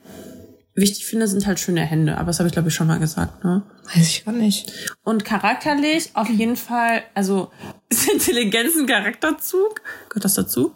wichtig 0.75 1.07
finde, 1.07 1.27
sind 1.27 1.47
halt 1.47 1.59
schöne 1.59 1.81
Hände. 1.81 2.17
Aber 2.19 2.27
das 2.27 2.39
habe 2.39 2.47
ich, 2.49 2.53
glaube 2.53 2.69
ich, 2.69 2.75
schon 2.75 2.87
mal 2.87 2.99
gesagt, 3.01 3.43
ne? 3.45 3.63
Weiß 3.87 3.97
ich 4.09 4.25
gar 4.25 4.33
nicht. 4.33 4.71
Und 5.03 5.25
charakterlich 5.25 6.11
auf 6.15 6.29
jeden 6.29 6.55
Fall, 6.57 7.03
also 7.15 7.51
ist 7.89 8.09
Intelligenz 8.13 8.75
ein 8.79 8.87
Charakterzug? 8.87 9.81
Gehört 10.09 10.25
das 10.25 10.35
dazu? 10.35 10.73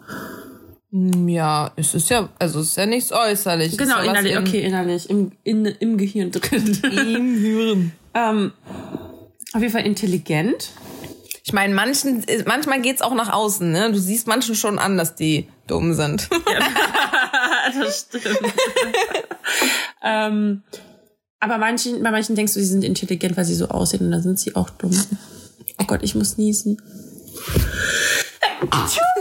Hm, 0.91 1.29
Ja, 1.29 1.71
es 1.77 1.93
ist 1.93 2.09
ja, 2.09 2.27
also 2.37 2.59
es 2.59 2.67
ist 2.69 2.77
ja 2.77 2.85
nichts 2.85 3.11
äußerlich. 3.13 3.77
Genau, 3.77 3.99
es 3.99 4.05
ja 4.05 4.11
innerlich, 4.11 4.33
in- 4.33 4.37
okay, 4.39 4.61
innerlich, 4.61 5.09
im, 5.09 5.31
in, 5.43 5.65
im 5.65 5.97
Gehirn 5.97 6.31
drin. 6.31 6.77
Im 6.83 7.35
Hirn. 7.39 7.91
ähm, 8.13 8.51
auf 9.53 9.61
jeden 9.61 9.73
Fall 9.73 9.85
intelligent. 9.85 10.71
Ich 11.45 11.53
meine, 11.53 11.73
manchen, 11.73 12.25
manchmal 12.45 12.81
geht's 12.81 13.01
auch 13.01 13.13
nach 13.13 13.31
außen, 13.31 13.69
ne? 13.69 13.91
Du 13.91 13.99
siehst 13.99 14.27
manchen 14.27 14.55
schon 14.55 14.79
an, 14.79 14.97
dass 14.97 15.15
die 15.15 15.49
dumm 15.67 15.93
sind. 15.93 16.29
das 17.79 18.07
stimmt. 18.07 18.39
ähm, 20.03 20.63
aber 21.39 21.57
manchen, 21.57 22.01
bei 22.01 22.11
manchen 22.11 22.35
denkst 22.35 22.53
du, 22.53 22.61
sie 22.61 22.65
sind 22.65 22.85
intelligent, 22.85 23.35
weil 23.35 23.43
sie 23.43 23.55
so 23.55 23.67
aussehen 23.67 24.05
und 24.05 24.11
dann 24.11 24.23
sind 24.23 24.39
sie 24.39 24.55
auch 24.55 24.69
dumm. 24.69 24.97
Oh 25.77 25.83
Gott, 25.85 26.01
ich 26.03 26.15
muss 26.15 26.37
niesen. 26.37 26.81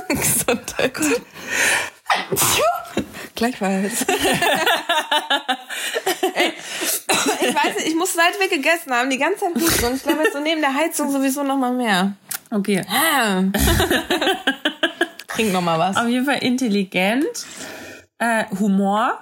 Gesundheit. 0.08 0.92
Gleichfalls. 3.34 4.02
Ey, 6.34 6.52
ich 7.40 7.54
weiß 7.54 7.76
nicht, 7.76 7.88
ich 7.88 7.94
muss 7.94 8.12
seit 8.12 8.38
wir 8.38 8.48
gegessen 8.48 8.92
haben, 8.92 9.10
die 9.10 9.18
ganze 9.18 9.40
Zeit 9.40 9.54
husten 9.54 9.84
und 9.86 9.94
ich 9.96 10.02
glaube 10.02 10.22
jetzt 10.24 10.32
so 10.32 10.40
neben 10.40 10.60
der 10.60 10.74
Heizung 10.74 11.10
sowieso 11.10 11.42
noch 11.42 11.56
mal 11.56 11.72
mehr. 11.72 12.12
Okay. 12.50 12.84
Ah. 12.88 13.42
Trink 15.28 15.52
noch 15.52 15.62
mal 15.62 15.78
was. 15.78 15.96
Auf 15.96 16.08
jeden 16.08 16.26
Fall 16.26 16.38
intelligent. 16.38 17.26
Äh, 18.18 18.44
Humor. 18.60 19.18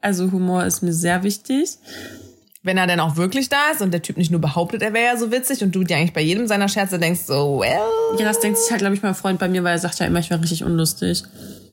Also 0.00 0.32
Humor 0.32 0.64
ist 0.64 0.82
mir 0.82 0.92
sehr 0.92 1.22
wichtig. 1.22 1.78
Wenn 2.62 2.78
er 2.78 2.88
denn 2.88 2.98
auch 2.98 3.16
wirklich 3.16 3.48
da 3.48 3.70
ist 3.72 3.80
und 3.80 3.92
der 3.92 4.02
Typ 4.02 4.16
nicht 4.16 4.32
nur 4.32 4.40
behauptet, 4.40 4.82
er 4.82 4.92
wäre 4.92 5.12
ja 5.12 5.16
so 5.16 5.30
witzig 5.30 5.62
und 5.62 5.72
du 5.72 5.84
dir 5.84 5.96
eigentlich 5.96 6.12
bei 6.12 6.20
jedem 6.20 6.48
seiner 6.48 6.68
Scherze 6.68 6.98
denkst 6.98 7.20
so, 7.20 7.60
well. 7.60 8.18
Ja, 8.18 8.24
das 8.24 8.40
denkt 8.40 8.58
sich 8.58 8.70
halt, 8.72 8.80
glaube 8.80 8.96
ich, 8.96 9.02
mein 9.02 9.14
Freund 9.14 9.38
bei 9.38 9.48
mir, 9.48 9.62
weil 9.62 9.74
er 9.74 9.78
sagt 9.78 10.00
ja 10.00 10.06
immer, 10.06 10.18
ich 10.18 10.30
wäre 10.30 10.40
richtig 10.40 10.64
unlustig. 10.64 11.22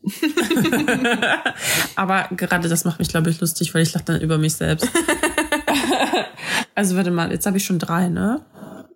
Aber 1.96 2.28
gerade 2.36 2.68
das 2.68 2.86
macht 2.86 3.00
mich, 3.00 3.10
glaube 3.10 3.30
ich, 3.30 3.40
lustig, 3.40 3.74
weil 3.74 3.84
ich 3.84 3.94
lache 3.94 4.06
dann 4.06 4.22
über 4.22 4.38
mich 4.38 4.56
selbst. 4.56 4.90
also 6.76 6.96
warte 6.96 7.12
mal, 7.12 7.32
jetzt 7.32 7.46
habe 7.46 7.58
ich 7.58 7.66
schon 7.66 7.80
drei, 7.80 8.10
ne? 8.10 8.42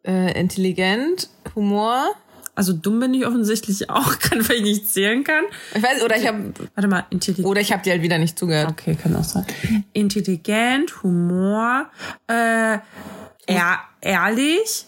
Äh, 0.04 0.40
intelligent, 0.40 1.30
Humor. 1.56 2.10
Also 2.56 2.74
dumm 2.74 3.00
bin 3.00 3.14
ich 3.14 3.26
offensichtlich 3.26 3.90
auch, 3.90 4.20
kann, 4.20 4.48
weil 4.50 4.58
ich 4.58 4.64
nicht 4.64 4.90
zählen 4.90 5.24
kann. 5.24 5.46
Ich 5.76 5.84
weiß, 5.84 6.02
oder 6.04 6.18
ich 6.18 6.28
habe 6.28 6.54
Warte 6.76 6.88
mal, 6.88 7.06
intelligent. 7.10 7.48
oder 7.48 7.62
ich 7.62 7.72
habe 7.72 7.84
dir 7.84 7.92
halt 7.92 8.02
wieder 8.02 8.18
nicht 8.18 8.38
zugehört. 8.38 8.70
Okay, 8.72 8.96
kann 8.96 9.16
auch 9.16 9.24
sein. 9.24 9.46
Intelligent, 9.94 11.04
Humor, 11.04 11.90
äh, 12.28 12.80
ehr, 13.46 13.80
ehrlich, 14.02 14.86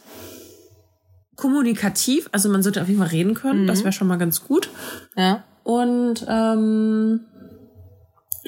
kommunikativ, 1.35 2.27
also 2.33 2.49
man 2.49 2.63
sollte 2.63 2.81
auf 2.81 2.87
jeden 2.87 2.99
Fall 2.99 3.09
reden 3.09 3.33
können, 3.33 3.65
das 3.65 3.83
wäre 3.83 3.93
schon 3.93 4.07
mal 4.07 4.17
ganz 4.17 4.43
gut. 4.43 4.69
Ja. 5.15 5.43
Und 5.69 6.25
ähm, 6.27 7.19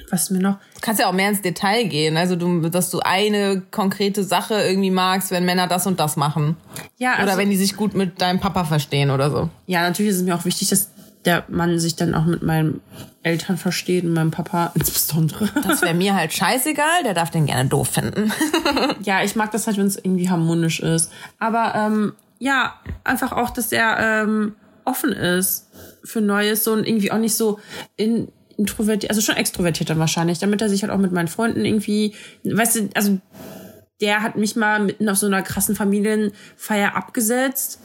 was 0.09 0.31
mir 0.31 0.39
noch. 0.39 0.55
Du 0.73 0.81
kannst 0.81 0.99
ja 0.99 1.07
auch 1.07 1.13
mehr 1.13 1.29
ins 1.29 1.43
Detail 1.43 1.83
gehen. 1.83 2.17
Also 2.17 2.35
du, 2.35 2.67
dass 2.69 2.89
du 2.89 2.99
eine 3.01 3.61
konkrete 3.69 4.23
Sache 4.23 4.55
irgendwie 4.55 4.89
magst, 4.89 5.29
wenn 5.29 5.45
Männer 5.45 5.67
das 5.67 5.85
und 5.85 5.99
das 5.99 6.17
machen. 6.17 6.57
Ja, 6.97 7.13
also, 7.13 7.25
Oder 7.25 7.37
wenn 7.37 7.51
die 7.51 7.57
sich 7.57 7.75
gut 7.75 7.93
mit 7.93 8.19
deinem 8.21 8.39
Papa 8.39 8.63
verstehen 8.63 9.11
oder 9.11 9.29
so. 9.29 9.49
ja, 9.67 9.83
natürlich 9.83 10.13
ist 10.13 10.17
es 10.17 10.23
mir 10.23 10.35
auch 10.35 10.45
wichtig, 10.45 10.69
dass 10.69 10.89
der 11.23 11.43
Mann 11.47 11.77
sich 11.77 11.95
dann 11.95 12.15
auch 12.15 12.25
mit 12.25 12.41
meinen 12.41 12.81
Eltern 13.21 13.57
versteht 13.57 14.03
und 14.03 14.13
meinem 14.13 14.31
Papa 14.31 14.71
insbesondere. 14.75 15.47
Das 15.63 15.83
wäre 15.83 15.93
mir 15.93 16.15
halt 16.15 16.33
scheißegal, 16.33 17.03
der 17.03 17.13
darf 17.13 17.29
den 17.29 17.45
gerne 17.45 17.69
doof 17.69 17.89
finden. 17.89 18.33
ja, 19.03 19.21
ich 19.23 19.35
mag 19.35 19.51
das 19.51 19.67
halt, 19.67 19.77
wenn 19.77 19.85
es 19.85 19.97
irgendwie 19.97 20.31
harmonisch 20.31 20.79
ist. 20.79 21.11
Aber 21.37 21.75
ähm, 21.75 22.13
ja, 22.39 22.73
einfach 23.03 23.31
auch, 23.31 23.51
dass 23.51 23.71
er 23.71 24.23
ähm, 24.23 24.55
offen 24.85 25.11
ist 25.11 25.67
für 26.03 26.21
Neues 26.21 26.63
so 26.63 26.73
und 26.73 26.87
irgendwie 26.87 27.11
auch 27.11 27.17
nicht 27.19 27.35
so 27.35 27.59
in 27.97 28.27
introvertiert, 28.57 29.09
also 29.09 29.21
schon 29.21 29.37
extrovertiert 29.37 29.89
dann 29.89 29.97
wahrscheinlich, 29.97 30.37
damit 30.39 30.61
er 30.61 30.69
sich 30.69 30.83
halt 30.83 30.91
auch 30.91 30.97
mit 30.99 31.11
meinen 31.11 31.27
Freunden 31.29 31.65
irgendwie, 31.65 32.13
weißt 32.43 32.75
du, 32.75 32.89
also 32.93 33.17
der 34.01 34.21
hat 34.21 34.35
mich 34.35 34.55
mal 34.55 34.79
mitten 34.79 35.09
auf 35.09 35.17
so 35.17 35.25
einer 35.25 35.41
krassen 35.41 35.75
Familienfeier 35.75 36.95
abgesetzt, 36.95 37.79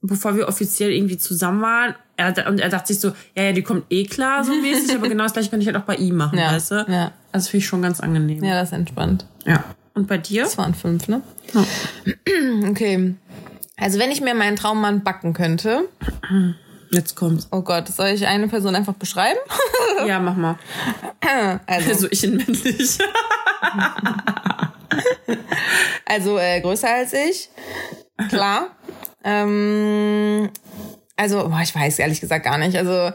bevor 0.00 0.36
wir 0.36 0.48
offiziell 0.48 0.90
irgendwie 0.90 1.18
zusammen 1.18 1.60
waren. 1.62 1.94
Er, 2.16 2.46
und 2.48 2.60
er 2.60 2.68
dachte 2.70 2.88
sich 2.94 3.00
so, 3.00 3.08
ja, 3.36 3.42
ja, 3.44 3.52
die 3.52 3.62
kommt 3.62 3.84
eh 3.90 4.04
klar, 4.04 4.44
so 4.44 4.52
mäßig, 4.54 4.94
aber 4.94 5.08
genau 5.08 5.24
das 5.24 5.32
gleiche 5.34 5.50
könnte 5.50 5.62
ich 5.64 5.66
halt 5.66 5.76
auch 5.76 5.86
bei 5.86 5.96
ihm 5.96 6.16
machen, 6.16 6.38
Ja, 6.38 6.52
weißt 6.52 6.70
du? 6.70 6.86
ja. 6.88 7.12
Also 7.32 7.50
finde 7.50 7.58
ich 7.58 7.66
schon 7.66 7.82
ganz 7.82 8.00
angenehm. 8.00 8.42
Ja, 8.44 8.54
das 8.54 8.68
ist 8.70 8.74
entspannt. 8.74 9.26
ja. 9.44 9.64
Und 9.94 10.06
bei 10.08 10.16
dir? 10.16 10.44
Das 10.44 10.56
waren 10.56 10.72
fünf, 10.74 11.08
ne? 11.08 11.20
Okay. 12.70 13.14
Also 13.82 13.98
wenn 13.98 14.10
ich 14.10 14.20
mir 14.20 14.34
meinen 14.34 14.56
Traummann 14.56 15.02
backen 15.02 15.32
könnte, 15.32 15.88
Jetzt 16.90 17.16
kommt's. 17.16 17.48
oh 17.50 17.62
Gott, 17.62 17.88
soll 17.88 18.08
ich 18.08 18.26
eine 18.26 18.48
Person 18.48 18.74
einfach 18.74 18.94
beschreiben? 18.94 19.38
Ja, 20.06 20.18
mach 20.20 20.36
mal. 20.36 20.58
Also, 21.66 21.90
Also 21.90 22.08
ich 22.10 22.24
in 22.24 22.36
männlich. 22.38 22.98
also 26.06 26.38
äh, 26.38 26.60
größer 26.60 26.88
als 26.92 27.12
ich, 27.12 27.50
klar. 28.28 28.68
ähm, 29.24 30.50
also, 31.16 31.48
boah, 31.48 31.60
ich 31.62 31.74
weiß 31.74 31.98
ehrlich 31.98 32.20
gesagt 32.20 32.44
gar 32.44 32.58
nicht. 32.58 32.76
Also 32.76 33.12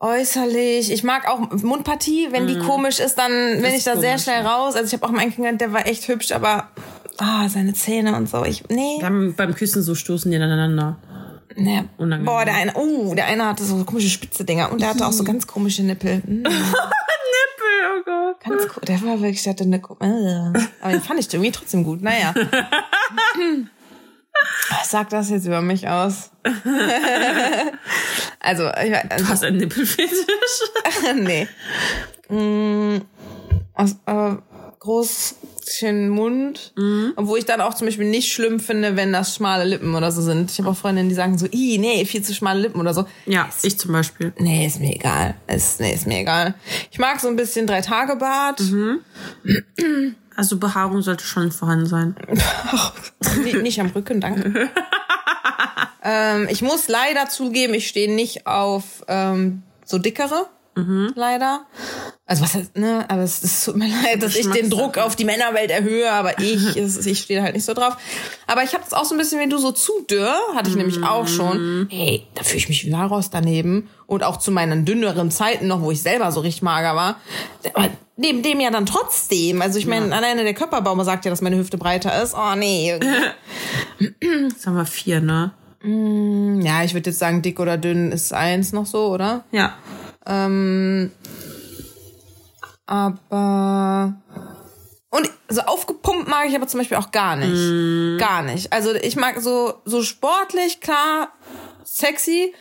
äußerlich, 0.00 0.92
ich 0.92 1.02
mag 1.02 1.26
auch 1.28 1.50
Mundpartie, 1.50 2.28
wenn 2.30 2.46
die 2.46 2.58
komisch 2.58 3.00
ist, 3.00 3.16
dann 3.16 3.62
bin 3.62 3.74
ich 3.74 3.84
da 3.84 3.96
sehr 3.96 4.10
komisch, 4.10 4.22
schnell 4.24 4.46
raus. 4.46 4.74
Also 4.76 4.86
ich 4.88 4.92
habe 4.92 5.06
auch 5.06 5.16
meinen 5.16 5.34
Kind, 5.34 5.60
der 5.60 5.72
war 5.72 5.86
echt 5.86 6.06
hübsch, 6.08 6.30
aber 6.32 6.68
ah, 7.18 7.48
seine 7.48 7.74
Zähne 7.74 8.14
und 8.16 8.28
so, 8.28 8.44
ich 8.44 8.64
nee. 8.68 8.98
beim, 9.00 9.34
beim 9.34 9.54
Küssen 9.54 9.82
so 9.82 9.94
stoßen 9.94 10.30
die 10.30 10.36
aneinander. 10.36 10.98
nee. 11.56 11.82
Unangenehm. 11.96 12.26
Boah, 12.26 12.44
der 12.44 12.54
eine, 12.54 12.74
oh, 12.74 13.14
der 13.14 13.26
eine 13.26 13.46
hatte 13.46 13.64
so 13.64 13.82
komische 13.84 14.08
spitze 14.08 14.44
Dinger 14.44 14.70
und 14.72 14.80
der 14.80 14.90
hatte 14.90 15.06
auch 15.06 15.12
so 15.12 15.24
ganz 15.24 15.46
komische 15.46 15.82
Nippel. 15.82 16.18
Mm. 16.26 16.42
Nippel, 16.42 16.52
oh 17.90 18.02
Gott. 18.04 18.40
Ganz 18.40 18.62
cool. 18.76 18.82
Der 18.86 19.02
war 19.02 19.20
wirklich, 19.20 19.42
der 19.42 19.52
hatte 19.52 19.64
eine, 19.64 19.76
äh. 19.76 20.52
aber 20.80 20.92
den 20.92 21.02
fand 21.02 21.20
ich 21.20 21.32
irgendwie 21.32 21.52
trotzdem 21.52 21.84
gut. 21.84 22.02
Naja. 22.02 22.34
Was 24.70 24.90
sagt 24.90 25.12
das 25.12 25.30
jetzt 25.30 25.46
über 25.46 25.62
mich 25.62 25.88
aus? 25.88 26.30
also, 28.40 28.64
ich, 28.66 28.92
weiß- 28.92 29.16
Du 29.18 29.28
hast 29.28 29.44
einen 29.44 29.58
Nippelfetisch. 29.58 30.16
nee. 31.14 31.46
Mm, 32.28 33.02
aus, 33.74 33.92
äh, 34.06 34.34
großen 34.84 36.08
Mund. 36.10 36.72
Obwohl 37.16 37.38
ich 37.38 37.46
dann 37.46 37.60
auch 37.62 37.72
zum 37.74 37.86
Beispiel 37.86 38.08
nicht 38.08 38.32
schlimm 38.32 38.60
finde, 38.60 38.96
wenn 38.96 39.12
das 39.12 39.34
schmale 39.34 39.64
Lippen 39.64 39.94
oder 39.94 40.12
so 40.12 40.20
sind. 40.20 40.50
Ich 40.50 40.58
habe 40.58 40.68
auch 40.70 40.76
Freundinnen, 40.76 41.08
die 41.08 41.14
sagen 41.14 41.38
so, 41.38 41.46
ih, 41.50 41.78
nee, 41.78 42.04
viel 42.04 42.22
zu 42.22 42.34
schmale 42.34 42.60
Lippen 42.60 42.80
oder 42.80 42.92
so. 42.92 43.06
Ja, 43.26 43.48
ich 43.62 43.78
zum 43.78 43.92
Beispiel. 43.92 44.32
Nee, 44.38 44.66
ist 44.66 44.78
mir 44.80 44.94
egal. 44.94 45.34
Ist, 45.46 45.80
nee, 45.80 45.94
ist 45.94 46.06
mir 46.06 46.20
egal. 46.20 46.54
Ich 46.90 46.98
mag 46.98 47.18
so 47.18 47.28
ein 47.28 47.36
bisschen 47.36 47.66
Drei-Tage-Bart. 47.66 48.62
Also 50.36 50.58
Behaarung 50.58 51.00
sollte 51.02 51.24
schon 51.24 51.50
vorhanden 51.50 51.86
sein. 51.86 52.14
Ni- 53.44 53.54
nicht 53.62 53.80
am 53.80 53.86
Rücken, 53.86 54.20
danke. 54.20 54.68
ähm, 56.04 56.46
ich 56.50 56.60
muss 56.60 56.88
leider 56.88 57.28
zugeben, 57.30 57.72
ich 57.74 57.88
stehe 57.88 58.12
nicht 58.12 58.46
auf 58.46 59.04
ähm, 59.08 59.62
so 59.84 59.98
dickere. 59.98 60.46
Leider. 61.14 61.66
Also 62.26 62.42
was 62.42 62.54
heißt, 62.54 62.76
ne, 62.76 63.04
aber 63.08 63.22
es, 63.22 63.42
es 63.42 63.64
tut 63.64 63.76
mir 63.76 63.88
leid, 63.88 64.22
dass 64.22 64.34
ich 64.34 64.48
den 64.50 64.70
Druck 64.70 64.98
auf 64.98 65.14
die 65.14 65.24
Männerwelt 65.24 65.70
erhöhe, 65.70 66.10
aber 66.10 66.38
ich, 66.38 66.76
es, 66.76 67.04
ich 67.06 67.20
stehe 67.20 67.42
halt 67.42 67.54
nicht 67.54 67.64
so 67.64 67.74
drauf. 67.74 67.96
Aber 68.46 68.62
ich 68.62 68.72
habe 68.72 68.82
das 68.82 68.92
auch 68.92 69.04
so 69.04 69.14
ein 69.14 69.18
bisschen 69.18 69.40
wie 69.40 69.48
du 69.48 69.58
so 69.58 69.72
zu 69.72 69.92
dürr, 70.10 70.34
hatte 70.54 70.70
ich 70.70 70.76
nämlich 70.76 71.02
auch 71.02 71.28
schon. 71.28 71.86
Hey, 71.90 72.26
da 72.34 72.42
fühle 72.42 72.58
ich 72.58 72.68
mich 72.68 72.84
wie 72.84 72.90
Laros 72.90 73.30
daneben. 73.30 73.88
Und 74.06 74.22
auch 74.22 74.38
zu 74.38 74.50
meinen 74.50 74.84
dünneren 74.84 75.30
Zeiten 75.30 75.66
noch, 75.66 75.80
wo 75.80 75.90
ich 75.90 76.02
selber 76.02 76.30
so 76.32 76.40
richtig 76.40 76.62
mager 76.62 76.94
war. 76.94 77.16
Aber 77.72 77.88
neben 78.16 78.42
dem 78.42 78.60
ja 78.60 78.70
dann 78.70 78.86
trotzdem. 78.86 79.62
Also 79.62 79.78
ich 79.78 79.86
meine, 79.86 80.14
alleine 80.14 80.44
der 80.44 80.54
Körperbau 80.54 81.02
sagt 81.04 81.24
ja, 81.24 81.30
dass 81.30 81.40
meine 81.40 81.56
Hüfte 81.56 81.78
breiter 81.78 82.22
ist. 82.22 82.34
Oh 82.34 82.54
nee. 82.56 82.98
Jetzt 84.20 84.66
haben 84.66 84.76
wir 84.76 84.86
vier, 84.86 85.20
ne? 85.20 85.52
Ja, 85.86 86.82
ich 86.82 86.94
würde 86.94 87.10
jetzt 87.10 87.18
sagen, 87.18 87.42
dick 87.42 87.60
oder 87.60 87.76
dünn 87.76 88.10
ist 88.10 88.32
eins 88.32 88.72
noch 88.72 88.86
so, 88.86 89.08
oder? 89.08 89.44
Ja. 89.52 89.74
Ähm, 90.26 91.10
aber 92.86 94.14
und 95.10 95.30
so 95.48 95.60
aufgepumpt 95.62 96.28
mag 96.28 96.48
ich 96.48 96.56
aber 96.56 96.66
zum 96.66 96.78
Beispiel 96.80 96.96
auch 96.96 97.10
gar 97.12 97.36
nicht, 97.36 98.18
gar 98.18 98.42
nicht. 98.42 98.72
Also 98.72 98.94
ich 98.94 99.16
mag 99.16 99.40
so 99.40 99.74
so 99.84 100.02
sportlich 100.02 100.80
klar, 100.80 101.28
sexy, 101.84 102.54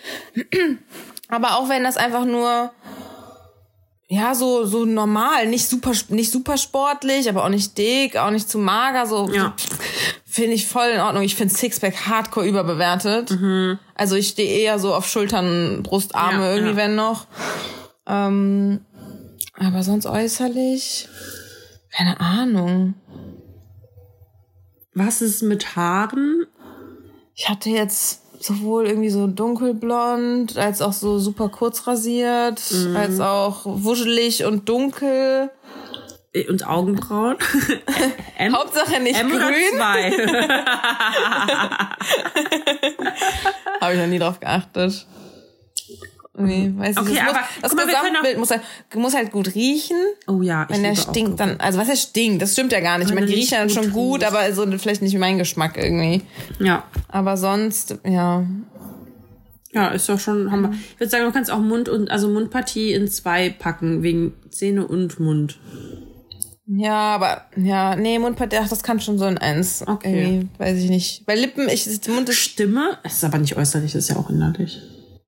aber 1.29 1.57
auch 1.57 1.69
wenn 1.69 1.83
das 1.83 1.97
einfach 1.97 2.25
nur 2.25 2.71
ja 4.07 4.35
so 4.35 4.65
so 4.65 4.85
normal, 4.85 5.47
nicht 5.47 5.67
super 5.67 5.93
nicht 6.09 6.31
super 6.31 6.57
sportlich, 6.57 7.27
aber 7.27 7.43
auch 7.43 7.49
nicht 7.49 7.77
dick, 7.77 8.17
auch 8.17 8.29
nicht 8.31 8.49
zu 8.49 8.59
mager, 8.59 9.07
so 9.07 9.29
Ja. 9.29 9.55
Finde 10.33 10.53
ich 10.53 10.67
voll 10.67 10.87
in 10.95 10.99
Ordnung. 10.99 11.23
Ich 11.23 11.35
finde 11.35 11.53
Sixpack 11.53 12.07
hardcore 12.07 12.47
überbewertet. 12.47 13.37
Also 13.93 14.15
ich 14.15 14.29
stehe 14.29 14.49
eher 14.61 14.79
so 14.79 14.93
auf 14.95 15.07
Schultern, 15.07 15.83
Brust, 15.83 16.15
Arme 16.15 16.43
Ja, 16.45 16.51
irgendwie, 16.53 16.71
ja. 16.71 16.77
wenn 16.77 16.95
noch. 16.95 17.27
Ähm, 18.07 18.81
aber 19.59 19.83
sonst 19.83 20.07
äußerlich, 20.07 21.07
keine 21.95 22.19
Ahnung. 22.19 22.95
Was 24.95 25.21
ist 25.21 25.43
mit 25.43 25.75
Haaren? 25.75 26.45
Ich 27.35 27.47
hatte 27.49 27.69
jetzt 27.69 28.21
sowohl 28.43 28.87
irgendwie 28.87 29.09
so 29.09 29.27
dunkelblond, 29.27 30.57
als 30.57 30.81
auch 30.81 30.93
so 30.93 31.17
super 31.19 31.49
kurz 31.49 31.85
rasiert, 31.87 32.59
Mhm. 32.71 32.95
als 32.95 33.19
auch 33.19 33.61
wuschelig 33.65 34.45
und 34.45 34.67
dunkel. 34.67 35.49
Und 36.49 36.67
Augenbrauen? 36.67 37.35
M, 38.37 38.55
Hauptsache 38.55 38.99
nicht 38.99 39.19
M 39.19 39.29
grün. 39.29 39.79
Habe 43.79 43.93
ich 43.93 43.99
noch 43.99 44.07
nie 44.07 44.17
drauf 44.17 44.39
geachtet. 44.39 45.05
Nee, 46.35 46.73
weiß 46.75 46.97
Okay, 46.97 47.09
ich 47.09 47.13
nicht. 47.13 47.23
aber 47.29 47.41
das 47.61 47.75
mal, 47.75 47.85
Gesamtbild 47.85 48.39
muss 48.39 48.49
halt, 48.49 48.61
muss 48.95 49.13
halt 49.13 49.31
gut 49.31 49.53
riechen. 49.53 49.97
Oh 50.25 50.41
ja, 50.41 50.63
ich 50.67 50.75
Wenn 50.75 50.81
der 50.81 50.95
stinkt, 50.95 51.39
dann, 51.39 51.59
also 51.59 51.77
was 51.77 51.87
der 51.87 51.95
stinkt, 51.95 52.41
das 52.41 52.53
stimmt 52.53 52.71
ja 52.71 52.79
gar 52.79 52.97
nicht. 52.97 53.09
Ich 53.09 53.13
meine, 53.13 53.27
die 53.27 53.33
er 53.33 53.37
riechen 53.37 53.57
dann 53.59 53.69
schon 53.69 53.91
gut 53.91 54.23
aber 54.23 54.51
so 54.53 54.65
vielleicht 54.79 55.03
nicht 55.03 55.15
mein 55.19 55.37
Geschmack 55.37 55.77
irgendwie. 55.77 56.23
Ja. 56.59 56.85
Aber 57.09 57.37
sonst, 57.37 57.99
ja. 58.03 58.43
Ja, 59.73 59.89
ist 59.89 60.09
doch 60.09 60.19
schon, 60.19 60.51
haben 60.51 60.61
wir. 60.63 60.71
Ich 60.71 60.99
würde 60.99 61.09
sagen, 61.11 61.25
du 61.25 61.31
kannst 61.31 61.51
auch 61.51 61.59
Mund 61.59 61.87
und, 61.87 62.09
also 62.09 62.27
Mundpartie 62.29 62.93
in 62.93 63.07
zwei 63.07 63.51
packen, 63.51 64.01
wegen 64.01 64.33
Zähne 64.49 64.87
und 64.87 65.19
Mund. 65.19 65.59
Ja, 66.65 67.15
aber, 67.15 67.41
ja, 67.57 67.95
nee, 67.95 68.17
Mundpartie, 68.19 68.57
ach, 68.57 68.69
das 68.69 68.83
kann 68.83 68.99
schon 69.01 69.17
so 69.17 69.25
ein 69.25 69.37
Eins. 69.37 69.83
Okay. 69.85 70.47
Weiß 70.57 70.77
ich 70.77 70.89
nicht. 70.89 71.25
Bei 71.25 71.35
Lippen, 71.35 71.67
ich, 71.67 71.85
Mund 72.07 72.29
ist, 72.29 72.37
Stimme? 72.37 72.97
Es 73.03 73.15
ist 73.15 73.23
aber 73.25 73.37
nicht 73.37 73.57
äußerlich, 73.57 73.91
das 73.91 74.03
ist 74.05 74.09
ja 74.09 74.15
auch 74.17 74.29
innerlich. 74.29 74.81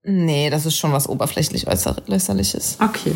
nee, 0.03 0.49
das 0.49 0.65
ist 0.65 0.77
schon 0.77 0.93
was 0.93 1.09
oberflächlich 1.09 1.67
äußer- 1.67 2.09
äußerliches. 2.09 2.77
Okay. 2.79 3.13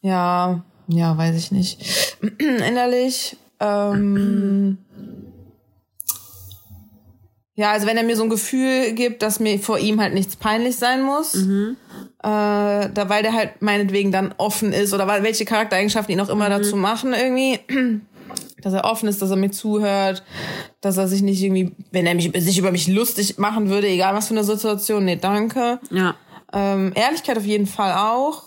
Ja, 0.00 0.64
ja, 0.86 1.16
weiß 1.18 1.36
ich 1.36 1.50
nicht. 1.52 2.16
Innerlich, 2.38 3.36
ähm, 3.60 4.78
ja, 7.58 7.72
also 7.72 7.88
wenn 7.88 7.96
er 7.96 8.04
mir 8.04 8.14
so 8.14 8.22
ein 8.22 8.30
Gefühl 8.30 8.92
gibt, 8.92 9.20
dass 9.20 9.40
mir 9.40 9.58
vor 9.58 9.80
ihm 9.80 10.00
halt 10.00 10.14
nichts 10.14 10.36
peinlich 10.36 10.76
sein 10.76 11.02
muss, 11.02 11.34
äh, 11.34 11.74
da, 12.22 13.08
weil 13.08 13.24
der 13.24 13.32
halt 13.32 13.60
meinetwegen 13.60 14.12
dann 14.12 14.32
offen 14.38 14.72
ist 14.72 14.94
oder 14.94 15.08
weil, 15.08 15.24
welche 15.24 15.44
Charaktereigenschaften 15.44 16.12
ihn 16.14 16.20
auch 16.20 16.28
immer 16.28 16.48
dazu 16.48 16.76
machen 16.76 17.14
irgendwie, 17.14 17.58
dass 18.62 18.74
er 18.74 18.84
offen 18.84 19.08
ist, 19.08 19.20
dass 19.22 19.30
er 19.30 19.36
mir 19.36 19.50
zuhört, 19.50 20.22
dass 20.80 20.98
er 20.98 21.08
sich 21.08 21.20
nicht 21.20 21.42
irgendwie, 21.42 21.72
wenn 21.90 22.06
er 22.06 22.14
mich, 22.14 22.30
sich 22.36 22.58
über 22.58 22.70
mich 22.70 22.86
lustig 22.86 23.38
machen 23.38 23.68
würde, 23.68 23.88
egal 23.88 24.14
was 24.14 24.28
für 24.28 24.34
eine 24.34 24.44
Situation, 24.44 25.04
nee, 25.04 25.16
danke. 25.16 25.80
Ja. 25.90 26.14
Ähm, 26.52 26.92
Ehrlichkeit 26.94 27.38
auf 27.38 27.44
jeden 27.44 27.66
Fall 27.66 27.92
auch. 27.92 28.44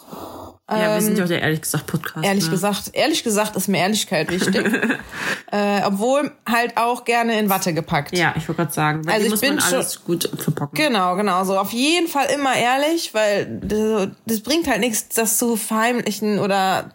Ja, 0.80 0.94
wir 0.96 1.02
sind 1.02 1.18
ja 1.18 1.24
auch 1.24 1.28
der 1.28 1.42
ehrlich 1.42 1.62
gesagt 1.62 1.86
Podcast. 1.88 2.18
Ähm, 2.18 2.24
Ehrlich 2.24 2.46
ne? 2.46 2.52
gesagt, 2.52 2.90
ehrlich 2.94 3.24
gesagt 3.24 3.56
ist 3.56 3.68
mir 3.68 3.80
Ehrlichkeit 3.80 4.30
wichtig. 4.32 4.66
äh, 5.52 5.82
obwohl 5.86 6.32
halt 6.48 6.78
auch 6.78 7.04
gerne 7.06 7.40
in 7.40 7.50
Watte 7.50 7.74
gepackt. 7.74 8.18
Ja, 8.18 8.34
ich 8.38 8.48
wollte 8.48 8.62
gerade 8.64 8.74
sagen, 8.74 9.06
weil 9.06 9.14
Also 9.14 9.26
ich 9.26 9.32
muss 9.32 9.42
bin 9.42 9.56
man 9.56 9.64
schon- 9.64 9.74
alles 9.76 10.04
gut 10.04 10.30
verpacken. 10.38 10.76
Genau, 10.76 11.16
genau. 11.16 11.44
So 11.44 11.58
auf 11.58 11.72
jeden 11.72 12.08
Fall 12.08 12.28
immer 12.34 12.56
ehrlich, 12.56 13.14
weil 13.14 13.60
das, 13.64 14.08
das 14.26 14.40
bringt 14.42 14.68
halt 14.68 14.80
nichts, 14.80 15.10
das 15.10 15.38
zu 15.38 15.56
verheimlichen 15.56 16.40
oder 16.40 16.92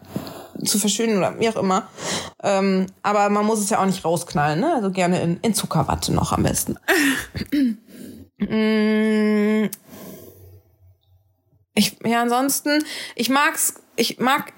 zu 0.65 0.79
verschönen 0.79 1.17
oder 1.17 1.39
wie 1.39 1.49
auch 1.49 1.55
immer. 1.57 1.87
Ähm, 2.43 2.87
aber 3.03 3.29
man 3.29 3.45
muss 3.45 3.59
es 3.59 3.69
ja 3.69 3.79
auch 3.79 3.85
nicht 3.85 4.03
rausknallen, 4.03 4.59
ne? 4.59 4.73
Also 4.73 4.89
gerne 4.91 5.21
in, 5.21 5.37
in 5.41 5.53
Zuckerwatte 5.53 6.11
noch 6.13 6.31
am 6.31 6.43
besten. 6.43 6.77
Mm. 11.77 11.79
ich, 11.79 11.97
ja, 12.05 12.21
ansonsten, 12.21 12.83
ich 13.15 13.29
mag's, 13.29 13.75
ich 13.95 14.19
mag 14.19 14.53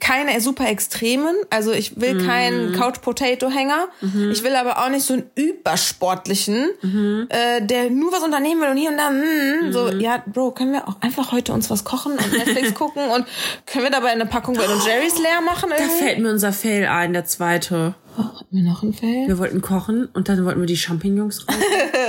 keine 0.00 0.40
super 0.40 0.68
extremen. 0.68 1.34
Also 1.50 1.70
ich 1.70 2.00
will 2.00 2.14
Mhm. 2.14 2.26
keinen 2.26 2.72
Couch 2.72 3.00
Potato 3.00 3.48
Hänger. 3.48 3.86
Ich 4.32 4.42
will 4.42 4.56
aber 4.56 4.78
auch 4.84 4.88
nicht 4.88 5.04
so 5.06 5.14
einen 5.14 5.30
übersportlichen, 5.36 6.66
Mhm. 6.82 7.26
äh, 7.28 7.64
der 7.64 7.90
nur 7.90 8.10
was 8.10 8.24
unternehmen 8.24 8.60
will 8.60 8.68
und 8.70 8.76
hier 8.76 8.90
und 8.90 8.96
da. 8.96 9.10
Mm, 9.10 9.72
So, 9.72 9.88
ja, 9.90 10.20
Bro, 10.26 10.50
können 10.50 10.72
wir 10.72 10.88
auch 10.88 11.00
einfach 11.00 11.30
heute 11.30 11.52
uns 11.52 11.70
was 11.70 11.84
kochen 11.84 12.12
und 12.18 12.32
Netflix 12.32 12.74
gucken 12.74 13.08
und 13.08 13.24
können 13.66 13.84
wir 13.84 13.90
dabei 13.92 14.08
eine 14.08 14.26
Packung 14.26 14.54
Ben 14.54 14.64
Jerry's 14.84 15.16
leer 15.18 15.40
machen 15.44 15.70
Da 15.70 15.76
irgendwie? 15.76 15.98
fällt 16.02 16.18
mir 16.18 16.30
unser 16.30 16.52
Fail 16.52 16.86
ein, 16.86 17.12
der 17.12 17.24
zweite. 17.24 17.94
Hatten 18.16 18.46
wir 18.50 18.62
noch 18.62 18.82
ein 18.82 18.92
Fail? 18.94 19.28
Wir 19.28 19.38
wollten 19.38 19.60
kochen 19.62 20.06
und 20.12 20.28
dann 20.28 20.44
wollten 20.44 20.60
wir 20.60 20.66
die 20.66 20.76
Champignons 20.76 21.46
raus. 21.48 21.56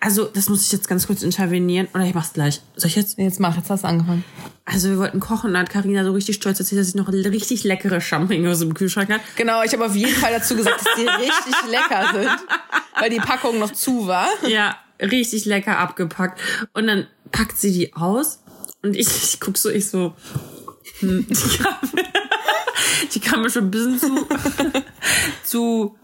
also, 0.00 0.24
das 0.24 0.48
muss 0.48 0.64
ich 0.64 0.72
jetzt 0.72 0.88
ganz 0.88 1.06
kurz 1.06 1.22
intervenieren. 1.22 1.88
Oder 1.94 2.04
ich 2.04 2.14
mach's 2.14 2.32
gleich. 2.32 2.62
Soll 2.74 2.88
ich 2.88 2.96
jetzt? 2.96 3.18
Jetzt 3.18 3.38
mach, 3.38 3.56
jetzt 3.56 3.68
hast 3.68 3.84
du 3.84 3.88
angefangen. 3.88 4.24
Also, 4.64 4.88
wir 4.88 4.98
wollten 4.98 5.20
kochen 5.20 5.48
und 5.48 5.54
dann 5.54 5.62
hat 5.62 5.70
Carina 5.70 6.04
so 6.04 6.12
richtig 6.12 6.36
stolz 6.36 6.58
erzählt, 6.58 6.80
dass 6.80 6.92
sie 6.92 6.98
noch 6.98 7.08
richtig 7.08 7.64
leckere 7.64 8.00
Champignons 8.00 8.62
im 8.62 8.72
Kühlschrank 8.72 9.10
hat. 9.10 9.20
Genau, 9.36 9.62
ich 9.62 9.72
habe 9.72 9.84
auf 9.84 9.94
jeden 9.94 10.14
Fall 10.14 10.32
dazu 10.32 10.56
gesagt, 10.56 10.80
dass 10.80 10.94
die 10.96 11.06
richtig 11.06 11.54
lecker 11.70 12.12
sind, 12.14 12.30
weil 12.98 13.10
die 13.10 13.18
Packung 13.18 13.58
noch 13.58 13.72
zu 13.72 14.06
war. 14.06 14.28
Ja, 14.46 14.76
richtig 15.00 15.44
lecker 15.44 15.78
abgepackt. 15.78 16.40
Und 16.72 16.86
dann 16.86 17.06
packt 17.30 17.58
sie 17.58 17.72
die 17.72 17.94
aus 17.94 18.40
und 18.82 18.96
ich, 18.96 19.08
ich 19.08 19.40
guck 19.40 19.58
so, 19.58 19.68
ich 19.68 19.88
so, 19.88 20.14
hm, 21.00 21.26
die 21.28 21.58
kam, 21.58 21.74
die 23.14 23.20
kam 23.20 23.42
mir 23.42 23.50
schon 23.50 23.64
ein 23.64 23.70
bisschen 23.70 23.98
zu, 23.98 24.26
zu 25.44 25.98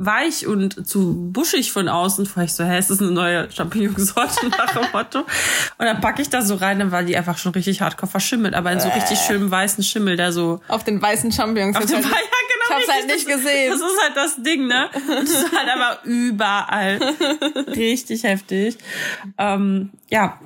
weich 0.00 0.46
und 0.46 0.86
zu 0.88 1.30
buschig 1.32 1.72
von 1.72 1.88
außen. 1.88 2.24
Vor 2.26 2.44
ich 2.44 2.52
so, 2.52 2.64
hä, 2.64 2.78
ist 2.78 2.88
das 2.90 3.00
eine 3.00 3.10
neue 3.10 3.50
Champignonsorte 3.50 4.46
nach 4.56 4.72
dem 4.72 4.90
Motto? 4.92 5.18
Und 5.20 5.26
dann 5.86 6.00
packe 6.00 6.22
ich 6.22 6.30
da 6.30 6.40
so 6.42 6.54
rein, 6.54 6.78
dann 6.78 6.92
war 6.92 7.02
die 7.02 7.16
einfach 7.16 7.36
schon 7.36 7.52
richtig 7.52 7.80
hardcore 7.80 8.10
verschimmelt, 8.10 8.54
aber 8.54 8.70
in 8.72 8.78
so 8.80 8.88
richtig 8.88 9.18
schönen 9.18 9.50
weißen 9.50 9.82
Schimmel, 9.82 10.16
der 10.16 10.32
so 10.32 10.60
Auf 10.68 10.84
den 10.84 11.02
weißen 11.02 11.32
Champignons. 11.32 11.76
auf 11.76 11.84
dem 11.86 11.96
halt- 11.96 12.04
ja, 12.04 12.10
genau. 12.10 12.24
Ich 12.70 12.70
hab's 12.70 12.80
richtig, 12.80 12.94
halt 12.94 13.06
nicht 13.06 13.28
das, 13.28 13.34
gesehen. 13.36 13.70
Das 13.72 13.80
ist 13.80 14.02
halt 14.02 14.16
das 14.16 14.42
Ding, 14.42 14.66
ne? 14.68 14.88
Und 14.94 15.28
das 15.28 15.30
ist 15.42 15.52
halt 15.56 15.68
aber 15.74 15.98
überall. 16.04 16.98
Richtig 17.74 18.22
heftig. 18.22 18.78
Ähm, 19.38 19.90
ja, 20.10 20.38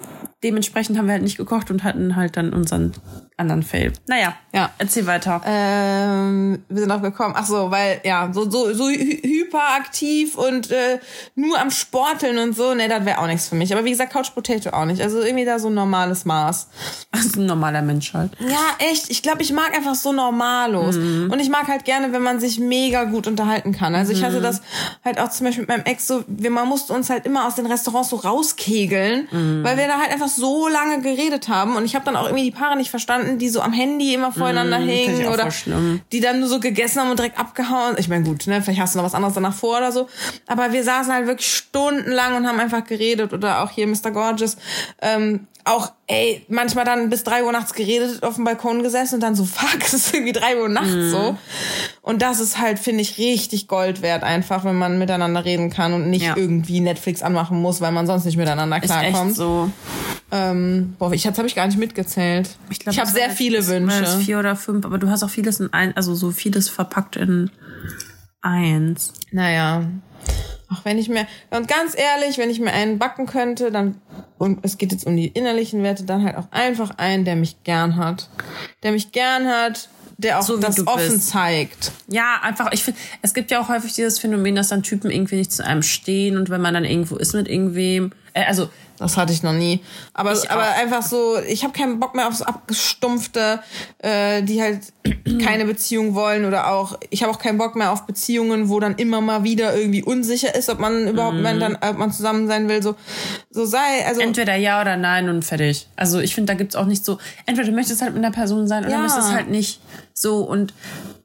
dementsprechend 0.43 0.99
haben 0.99 1.07
wir 1.07 1.13
halt 1.13 1.23
nicht 1.23 1.37
gekocht 1.37 1.71
und 1.71 1.85
hatten 1.85 2.17
halt 2.17 2.37
dann 2.37 2.53
unseren 2.53 2.93
anderen 3.37 3.63
Fail. 3.63 3.93
Naja, 4.07 4.35
Ja. 4.53 4.71
erzähl 4.79 5.07
weiter. 5.07 5.41
Ähm, 5.45 6.63
wir 6.69 6.81
sind 6.81 6.89
drauf 6.91 7.03
gekommen. 7.03 7.35
Ach 7.37 7.47
so, 7.47 7.71
weil 7.71 8.01
ja 8.05 8.31
so 8.33 8.49
so 8.49 8.73
so 8.75 8.85
hy- 8.89 9.21
hyperaktiv 9.23 10.37
und 10.37 10.71
äh, 10.71 10.99
nur 11.35 11.59
am 11.61 11.71
Sporteln 11.71 12.39
und 12.39 12.55
so. 12.55 12.75
Nee, 12.75 12.89
das 12.89 13.05
wäre 13.05 13.19
auch 13.19 13.27
nichts 13.27 13.49
für 13.49 13.55
mich. 13.57 13.73
Aber 13.73 13.85
wie 13.85 13.91
gesagt, 13.91 14.13
Couch 14.13 14.33
Potato 14.35 14.71
auch 14.71 14.85
nicht. 14.85 15.01
Also 15.03 15.21
irgendwie 15.23 15.45
da 15.45 15.59
so 15.59 15.69
ein 15.69 15.75
normales 15.75 16.25
Maß. 16.25 16.69
Ist 17.17 17.37
ein 17.37 17.47
normaler 17.47 17.83
Mensch 17.83 18.13
halt. 18.15 18.33
Ja, 18.41 18.59
echt. 18.91 19.11
Ich 19.11 19.23
glaube, 19.23 19.43
ich 19.43 19.53
mag 19.53 19.75
einfach 19.77 19.95
so 19.95 20.13
normalos. 20.13 20.97
Und 20.97 21.39
ich 21.41 21.49
mag 21.49 21.69
halt 21.69 21.85
gerne, 21.85 22.13
wenn 22.13 22.23
man 22.23 22.39
sich 22.41 22.59
mega 22.59 23.05
gut 23.05 23.27
unterhalten 23.27 23.73
kann. 23.73 23.95
Also 23.95 24.13
ich 24.13 24.23
hatte 24.25 24.41
das 24.41 24.61
halt 25.05 25.19
auch 25.19 25.31
zum 25.31 25.47
Beispiel 25.47 25.63
mit 25.63 25.69
meinem 25.69 25.85
Ex 25.85 26.07
so, 26.07 26.23
wir, 26.27 26.51
man 26.51 26.69
musste 26.69 26.93
uns 26.93 27.11
halt 27.11 27.27
immer 27.27 27.47
aus 27.47 27.55
den 27.55 27.67
Restaurants 27.67 28.11
so 28.11 28.17
rauskegeln, 28.17 29.29
weil 29.65 29.77
wir 29.79 29.87
da 29.87 29.99
halt 29.99 30.11
einfach 30.13 30.29
so 30.37 30.69
lange 30.69 31.01
geredet 31.01 31.49
haben. 31.49 31.77
Und 31.77 31.85
ich 31.85 31.95
habe 31.95 32.05
dann 32.05 32.17
auch 32.17 32.25
irgendwie 32.27 32.45
die 32.45 32.51
Paare 32.51 32.77
nicht 32.77 32.91
verstanden, 32.91 33.39
die 33.39 33.49
so 33.49 33.61
am 33.61 33.73
Handy 33.73 34.15
immer 34.15 34.33
voreinander 34.33 34.81
ich 34.81 35.07
hingen 35.07 35.29
oder 35.29 35.49
die 36.13 36.21
dann 36.21 36.41
nur 36.41 36.49
so 36.49 36.61
gegessen 36.61 37.01
haben 37.01 37.11
und 37.11 37.19
direkt 37.19 37.39
abgehauen. 37.39 37.97
Ich 37.99 38.09
meine, 38.09 38.25
gut, 38.25 38.47
ne, 38.47 38.63
vielleicht 38.63 38.81
hast 38.81 38.95
du 38.95 38.99
noch 38.99 39.05
was 39.05 39.15
anderes 39.15 39.35
danach 39.35 39.55
vor 39.55 39.79
oder 39.79 39.93
so. 39.93 40.09
Aber 40.47 40.73
wir 40.73 40.85
saßen 40.85 41.13
halt 41.13 41.27
wirklich 41.27 41.55
stundenlang 41.55 42.37
und 42.37 42.47
haben 42.47 42.61
einfach 42.61 42.85
geredet. 42.85 43.33
Oder 43.33 43.63
auch 43.63 43.71
hier 43.71 43.87
Mr. 43.87 44.11
Gorgeous. 44.11 44.57
Ähm, 45.01 45.47
auch, 45.65 45.93
ey, 46.09 46.45
manchmal 46.49 46.85
dann 46.85 47.09
bis 47.09 47.23
drei 47.23 47.45
Uhr 47.45 47.53
nachts 47.53 47.73
geredet, 47.75 48.23
auf 48.25 48.35
dem 48.35 48.45
Balkon 48.45 48.83
gesessen 48.83 49.17
und 49.17 49.21
dann 49.21 49.35
so, 49.37 49.45
fuck, 49.47 49.81
es 49.81 49.95
ist 49.95 50.15
irgendwie 50.15 50.33
drei 50.33 50.61
Uhr 50.61 50.69
nachts 50.69 50.89
Mhm. 50.93 51.11
so. 51.11 51.37
Und 52.05 52.21
das 52.21 52.41
ist 52.41 52.59
halt, 52.61 52.81
finde 52.81 53.03
ich, 53.03 53.17
richtig 53.19 53.69
Gold 53.69 54.03
wert 54.03 54.25
einfach, 54.25 54.65
wenn 54.65 54.75
man 54.77 54.99
miteinander 54.99 55.45
reden 55.45 55.71
kann 55.71 55.93
und 55.93 56.11
nicht 56.11 56.25
Ja. 56.25 56.37
irgendwie 56.37 56.81
Netflix 56.81 57.23
anmachen 57.23 57.61
muss, 57.63 57.81
weil 57.81 57.93
man 57.93 58.09
sonst 58.09 58.25
nicht 58.25 58.37
miteinander 58.37 58.77
Ist 58.77 58.91
echt 58.91 58.93
klarkommt. 59.11 59.37
so. 59.37 59.71
Ähm, 60.33 60.97
boah, 60.99 61.13
ich, 61.13 61.23
jetzt 61.23 61.39
habe 61.39 61.47
ich 61.47 61.55
gar 61.55 61.67
nicht 61.67 61.79
mitgezählt. 61.79 62.57
Ich, 62.71 62.81
glaub, 62.81 62.97
habe 62.97 63.07
das 63.07 63.15
sehr 63.15 63.31
viele 63.31 63.65
Wünsche. 63.69 64.19
vier 64.19 64.41
oder 64.41 64.57
fünf, 64.57 64.85
aber 64.85 64.99
du 64.99 65.09
hast 65.11 65.23
auch 65.23 65.31
vieles 65.31 65.61
in 65.61 65.73
ein, 65.73 65.97
also 65.97 66.15
so 66.17 66.33
vieles 66.33 66.69
verpackt 66.69 67.15
in 67.15 67.51
eins. 68.41 69.13
Naja. 69.31 69.85
Ach, 70.75 70.85
wenn 70.85 70.99
ich 70.99 71.09
mir, 71.09 71.27
und 71.51 71.69
ganz 71.69 71.95
ehrlich, 71.97 72.39
wenn 72.39 72.49
ich 72.51 72.59
mir 72.59 72.73
einen 72.73 72.99
backen 72.99 73.27
könnte, 73.27 73.71
dann, 73.71 74.01
und 74.39 74.61
es 74.63 74.79
geht 74.79 74.91
jetzt 74.91 75.07
um 75.07 75.17
die 75.17 75.29
innerlichen 75.29 75.83
Werte, 75.83 76.05
dann 76.05 76.25
halt 76.25 76.37
auch 76.37 76.51
einfach 76.51 76.97
einen, 76.99 77.25
der 77.25 77.37
mich 77.37 77.63
gern 77.63 77.97
hat. 77.97 78.29
Der 78.83 78.93
mich 78.93 79.13
gern 79.13 79.47
hat, 79.47 79.89
der 80.25 80.39
auch 80.39 80.43
So 80.43 80.57
das 80.57 80.87
offen 80.87 81.09
bist. 81.09 81.29
zeigt. 81.29 81.93
Ja, 82.09 82.41
einfach, 82.43 82.71
ich 82.73 82.83
finde, 82.83 82.99
es 83.23 83.35
gibt 83.35 83.51
ja 83.51 83.61
auch 83.61 83.69
häufig 83.69 83.93
dieses 83.93 84.19
Phänomen, 84.19 84.55
dass 84.55 84.69
dann 84.69 84.83
Typen 84.83 85.11
irgendwie 85.11 85.37
nicht 85.37 85.53
zu 85.53 85.65
einem 85.65 85.83
stehen 85.83 86.37
und 86.37 86.51
wenn 86.51 86.61
man 86.61 86.75
dann 86.75 86.85
irgendwo 86.85 87.17
ist 87.17 87.35
mit 87.35 87.49
irgendwem, 87.49 88.13
äh, 88.35 88.45
also 88.45 88.71
Das 89.03 89.17
hatte 89.17 89.33
ich 89.33 89.43
noch 89.43 89.53
nie. 89.53 89.81
Aber, 90.15 90.33
Ich 90.33 90.49
aber 90.51 90.63
auch. 90.63 90.79
einfach 90.81 91.03
so, 91.03 91.37
ich 91.47 91.65
habe 91.65 91.73
keinen 91.73 91.99
Bock 91.99 92.15
mehr 92.15 92.29
aufs 92.29 92.41
Abgestumpfte, 92.43 93.61
äh, 93.99 94.43
die 94.43 94.63
halt 94.63 94.81
keine 95.45 95.65
Beziehung 95.65 96.15
wollen 96.15 96.45
oder 96.45 96.69
auch, 96.73 96.97
ich 97.11 97.23
habe 97.23 97.33
auch 97.33 97.39
keinen 97.41 97.59
Bock 97.59 97.75
mehr 97.77 97.91
auf 97.93 98.07
Beziehungen, 98.07 98.69
wo 98.69 98.79
dann 98.81 98.95
immer 98.97 99.21
mal 99.21 99.43
wieder 99.45 99.77
irgendwie 99.77 100.03
unsicher 100.05 100.55
ist, 100.55 100.69
ob 100.71 100.79
man 100.79 101.09
überhaupt 101.09 101.37
Mhm. 101.39 101.45
wenn 101.45 101.61
dann, 101.61 101.77
ob 101.81 101.99
man 101.99 102.13
zusammen 102.13 102.47
sein 102.47 102.69
will. 102.69 102.83
So, 102.83 102.95
so 103.51 103.65
sei, 103.65 104.07
also 104.07 104.21
entweder 104.21 104.55
ja 104.55 104.81
oder 104.81 104.97
nein 104.97 105.29
und 105.29 105.45
fertig. 105.45 105.89
Also 105.97 106.21
ich 106.21 106.35
finde, 106.35 106.53
da 106.53 106.57
gibt's 106.57 106.77
auch 106.77 106.87
nicht 106.87 107.05
so, 107.05 107.19
entweder 107.47 107.69
du 107.69 107.75
möchtest 107.75 108.03
halt 108.03 108.15
mit 108.15 108.25
einer 108.25 108.33
Person 108.35 108.69
sein 108.69 108.85
oder 108.85 108.93
Ja. 108.93 108.99
möchtest 109.01 109.33
halt 109.33 109.51
nicht 109.51 109.81
so 110.15 110.39
und 110.45 110.73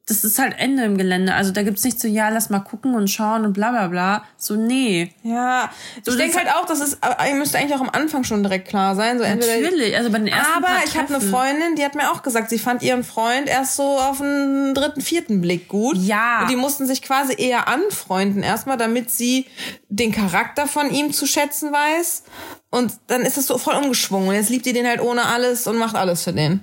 das 0.07 0.23
ist 0.23 0.39
halt 0.39 0.55
Ende 0.57 0.85
im 0.85 0.97
Gelände. 0.97 1.33
Also 1.33 1.51
da 1.51 1.63
gibt's 1.63 1.83
nicht 1.83 1.99
so, 1.99 2.07
ja, 2.07 2.29
lass 2.29 2.49
mal 2.49 2.61
gucken 2.61 2.95
und 2.95 3.09
schauen 3.09 3.43
und 3.43 3.51
bla 3.51 3.71
bla 3.71 3.87
bla. 3.87 4.23
So, 4.37 4.55
nee. 4.55 5.13
Ja, 5.21 5.69
So, 6.01 6.11
ich 6.11 6.17
denke 6.17 6.37
halt 6.37 6.47
auch, 6.47 6.65
dass 6.65 6.79
es 6.79 7.03
aber 7.03 7.17
müsste 7.35 7.57
eigentlich 7.57 7.75
auch 7.75 7.81
am 7.81 7.89
Anfang 7.89 8.23
schon 8.23 8.41
direkt 8.41 8.69
klar 8.69 8.95
sein. 8.95 9.17
So 9.17 9.25
entweder 9.25 9.59
Natürlich, 9.59 9.97
also 9.97 10.09
bei 10.09 10.19
den 10.19 10.27
ersten 10.27 10.63
aber 10.63 10.69
ich 10.85 10.97
habe 10.97 11.13
eine 11.13 11.21
Freundin, 11.21 11.75
die 11.75 11.83
hat 11.83 11.95
mir 11.95 12.09
auch 12.09 12.23
gesagt, 12.23 12.49
sie 12.49 12.57
fand 12.57 12.83
ihren 12.83 13.03
Freund 13.03 13.49
erst 13.49 13.75
so 13.75 13.83
auf 13.83 14.19
den 14.19 14.73
dritten, 14.73 15.01
vierten 15.01 15.41
Blick 15.41 15.67
gut. 15.67 15.97
Ja. 15.97 16.41
Und 16.41 16.51
die 16.51 16.55
mussten 16.55 16.87
sich 16.87 17.01
quasi 17.01 17.35
eher 17.37 17.67
anfreunden 17.67 18.43
erstmal, 18.43 18.77
damit 18.77 19.11
sie 19.11 19.45
den 19.89 20.13
Charakter 20.13 20.67
von 20.67 20.89
ihm 20.89 21.11
zu 21.11 21.27
schätzen 21.27 21.73
weiß. 21.73 22.23
Und 22.69 22.93
dann 23.07 23.23
ist 23.23 23.37
es 23.37 23.47
so 23.47 23.57
voll 23.57 23.75
umgeschwungen. 23.75 24.29
Und 24.29 24.35
jetzt 24.35 24.49
liebt 24.49 24.65
die 24.65 24.73
den 24.73 24.87
halt 24.87 25.01
ohne 25.01 25.25
alles 25.25 25.67
und 25.67 25.77
macht 25.77 25.97
alles 25.97 26.23
für 26.23 26.33
den. 26.33 26.61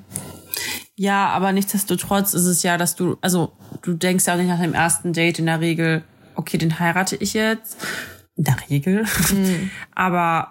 Ja, 0.96 1.28
aber 1.28 1.52
nichtsdestotrotz 1.52 2.34
ist 2.34 2.44
es 2.44 2.62
ja, 2.62 2.76
dass 2.76 2.94
du, 2.94 3.16
also 3.20 3.52
du 3.82 3.94
denkst 3.94 4.26
ja 4.26 4.34
auch 4.34 4.38
nicht 4.38 4.48
nach 4.48 4.60
dem 4.60 4.74
ersten 4.74 5.12
Date 5.12 5.40
in 5.40 5.46
der 5.46 5.60
Regel, 5.60 6.04
okay, 6.36 6.56
den 6.58 6.78
heirate 6.78 7.16
ich 7.16 7.34
jetzt. 7.34 7.76
In 8.36 8.44
der 8.44 8.56
Regel. 8.68 9.04
Aber 9.94 10.48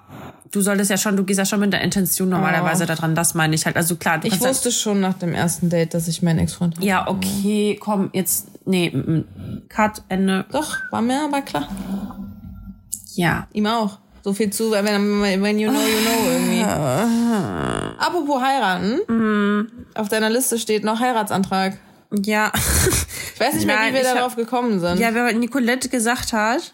du 0.52 0.62
solltest 0.62 0.90
ja 0.90 0.98
schon, 0.98 1.18
du 1.18 1.26
gehst 1.26 1.38
ja 1.38 1.46
schon 1.46 1.60
mit 1.60 1.74
der 1.74 1.82
Intention 1.82 2.30
normalerweise 2.30 2.86
daran, 2.86 3.14
das 3.14 3.34
meine 3.34 3.56
ich 3.56 3.66
halt. 3.66 3.76
Also 3.76 3.98
klar, 3.98 4.20
du 4.20 4.28
Ich 4.28 4.40
wusste 4.40 4.72
schon 4.72 5.02
nach 5.02 5.16
dem 5.16 5.34
ersten 5.34 5.70
Date, 5.70 5.94
dass 5.94 6.08
ich 6.08 6.22
meinen 6.22 6.40
Ex-Freund 6.40 6.78
habe. 6.78 6.86
ja, 6.86 7.08
okay, 7.08 7.78
komm, 7.80 8.10
jetzt, 8.14 8.48
nee, 8.66 9.26
Cut, 9.68 10.04
Ende. 10.08 10.46
Doch, 10.52 10.78
war 10.92 11.02
mir 11.02 11.26
aber 11.26 11.42
klar. 11.42 11.68
Ja. 13.16 13.48
Ihm 13.52 13.66
auch. 13.66 14.00
So 14.24 14.34
viel 14.34 14.50
zu, 14.52 14.72
wenn, 14.72 15.22
wenn 15.22 15.60
you 15.60 15.70
know, 15.70 15.80
you 15.82 15.98
know 16.00 16.32
irgendwie. 16.32 16.64
Apropos 17.98 18.42
heiraten. 18.42 19.86
Auf 19.96 20.08
deiner 20.10 20.30
Liste 20.30 20.58
steht 20.58 20.84
noch 20.84 21.00
Heiratsantrag. 21.00 21.78
Ja. 22.24 22.52
Ich 23.34 23.40
weiß 23.40 23.56
nicht 23.56 23.66
mehr, 23.66 23.76
Nein, 23.76 23.90
wie 23.90 23.96
wir 23.96 24.02
ich 24.04 24.08
hab- 24.08 24.16
darauf 24.18 24.36
gekommen 24.36 24.80
sind. 24.80 25.00
Ja, 25.00 25.14
weil 25.14 25.34
Nicolette 25.36 25.90
gesagt 25.90 26.32
hat, 26.32 26.72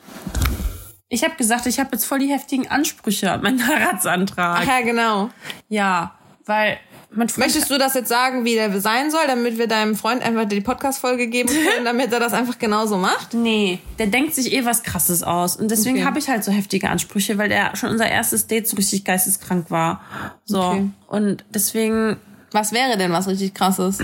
ich 1.07 1.23
habe 1.23 1.35
gesagt, 1.37 1.65
ich 1.65 1.79
habe 1.79 1.89
jetzt 1.93 2.05
voll 2.05 2.19
die 2.19 2.27
heftigen 2.27 2.67
Ansprüche 2.67 3.31
an 3.31 3.41
meinen 3.41 3.65
Heiratsantrag. 3.67 4.59
Ach 4.61 4.67
ja, 4.67 4.81
genau. 4.81 5.29
Ja, 5.69 6.13
weil 6.45 6.77
Möchtest 7.11 7.71
du 7.71 7.79
das 7.79 7.95
jetzt 7.95 8.07
sagen, 8.09 8.45
wie 8.45 8.53
der 8.53 8.79
sein 8.79 9.09
soll, 9.09 9.21
damit 9.25 9.57
wir 9.57 9.65
deinem 9.67 9.95
Freund 9.95 10.21
einfach 10.21 10.45
die 10.45 10.61
Podcast-Folge 10.61 11.25
geben 11.27 11.49
können, 11.49 11.83
damit 11.85 12.13
er 12.13 12.19
das 12.19 12.33
einfach 12.33 12.59
genauso 12.59 12.97
macht? 12.97 13.33
Nee, 13.33 13.79
der 13.97 14.07
denkt 14.07 14.35
sich 14.35 14.53
eh 14.53 14.63
was 14.63 14.83
krasses 14.83 15.23
aus. 15.23 15.55
Und 15.55 15.71
deswegen 15.71 15.97
Okay. 15.97 16.05
habe 16.05 16.19
ich 16.19 16.29
halt 16.29 16.43
so 16.43 16.51
heftige 16.51 16.87
Ansprüche, 16.89 17.37
weil 17.39 17.49
der 17.49 17.75
schon 17.75 17.89
unser 17.89 18.07
erstes 18.07 18.45
Date 18.45 18.67
so 18.67 18.75
richtig 18.77 19.05
geisteskrank 19.05 19.71
war. 19.71 20.01
So. 20.45 20.61
Okay. 20.61 20.89
Und 21.07 21.45
deswegen 21.49 22.17
Was 22.51 22.71
wäre 22.71 22.97
denn 22.97 23.11
was 23.11 23.27
richtig 23.27 23.53
krasses? 23.53 23.99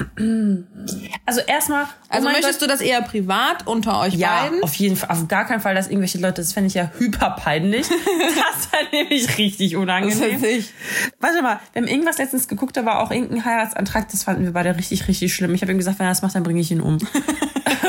Also 1.25 1.41
erstmal. 1.47 1.85
Also 2.09 2.29
möchtest 2.29 2.61
du 2.61 2.67
das 2.67 2.81
eher 2.81 3.01
privat 3.01 3.65
unter 3.67 3.99
euch 4.01 4.13
ja, 4.13 4.43
beiden? 4.43 4.63
auf 4.63 4.75
jeden 4.75 4.95
Fall. 4.95 5.09
Auf 5.09 5.27
gar 5.27 5.45
keinen 5.45 5.61
Fall, 5.61 5.73
dass 5.73 5.87
irgendwelche 5.87 6.19
Leute, 6.19 6.41
das 6.41 6.53
fände 6.53 6.67
ich 6.67 6.75
ja 6.75 6.91
hyper 6.97 7.31
peinlich. 7.31 7.87
das 7.89 8.71
wäre 8.71 8.85
nämlich 8.91 9.37
richtig 9.37 9.75
unangenehm. 9.75 10.41
Das 10.41 10.49
ist 10.49 10.73
Warte 11.19 11.41
mal, 11.41 11.59
wir 11.73 11.81
haben 11.81 11.87
irgendwas 11.87 12.17
letztens 12.17 12.47
geguckt, 12.47 12.77
da 12.77 12.85
war 12.85 13.01
auch 13.01 13.11
irgendein 13.11 13.45
Heiratsantrag, 13.45 14.09
das 14.09 14.23
fanden 14.23 14.43
wir 14.43 14.53
beide 14.53 14.75
richtig, 14.77 15.07
richtig 15.07 15.33
schlimm. 15.33 15.53
Ich 15.55 15.61
habe 15.61 15.71
ihm 15.71 15.77
gesagt, 15.77 15.99
wenn 15.99 16.05
er 16.05 16.11
das 16.11 16.21
macht, 16.21 16.35
dann 16.35 16.43
bringe 16.43 16.61
ich 16.61 16.71
ihn 16.71 16.81
um. 16.81 16.97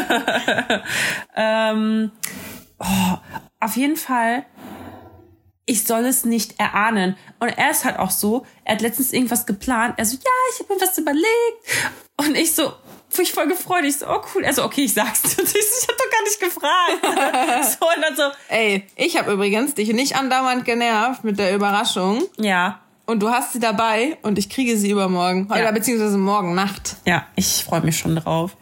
ähm, 1.36 2.11
oh, 2.78 3.16
auf 3.61 3.76
jeden 3.76 3.96
Fall, 3.96 4.44
ich 5.66 5.84
soll 5.84 6.04
es 6.06 6.24
nicht 6.24 6.58
erahnen. 6.60 7.16
Und 7.40 7.48
er 7.48 7.70
ist 7.70 7.84
halt 7.84 7.98
auch 7.98 8.10
so, 8.10 8.46
er 8.64 8.74
hat 8.74 8.80
letztens 8.82 9.12
irgendwas 9.12 9.46
geplant. 9.46 9.94
Er 9.98 10.04
so, 10.06 10.16
ja, 10.16 10.30
ich 10.54 10.60
habe 10.60 10.74
mir 10.74 10.80
was 10.80 10.96
überlegt. 10.96 11.26
Und 12.16 12.36
ich 12.36 12.54
so, 12.54 12.72
mich 13.18 13.32
voll 13.32 13.48
gefreut. 13.48 13.84
Ich 13.84 13.98
so, 13.98 14.06
oh 14.08 14.20
cool. 14.34 14.44
Also 14.44 14.64
okay, 14.64 14.82
ich 14.84 14.94
sag's. 14.94 15.22
Ich, 15.24 15.34
so, 15.36 15.58
ich 15.58 15.88
hab 15.88 15.96
doch 15.96 16.10
gar 16.10 16.22
nicht 16.22 16.40
gefragt. 16.40 17.78
so 17.80 17.86
und 17.86 18.02
dann 18.02 18.16
so, 18.16 18.22
Ey, 18.48 18.84
ich 18.96 19.16
habe 19.18 19.32
übrigens 19.32 19.74
dich 19.74 19.92
nicht 19.92 20.16
andauernd 20.16 20.64
genervt 20.64 21.24
mit 21.24 21.38
der 21.38 21.54
Überraschung. 21.54 22.22
ja, 22.38 22.80
Und 23.06 23.20
du 23.22 23.30
hast 23.30 23.52
sie 23.54 23.58
dabei 23.60 24.18
und 24.22 24.38
ich 24.38 24.48
kriege 24.50 24.76
sie 24.76 24.90
übermorgen. 24.90 25.46
Oder 25.46 25.62
Ja. 25.64 25.70
beziehungsweise 25.72 26.18
morgen 26.18 26.54
Nacht. 26.54 26.96
Ja, 27.06 27.26
ich 27.36 27.64
freue 27.64 27.80
mich 27.80 27.96
schon 27.98 28.16
drauf. 28.16 28.56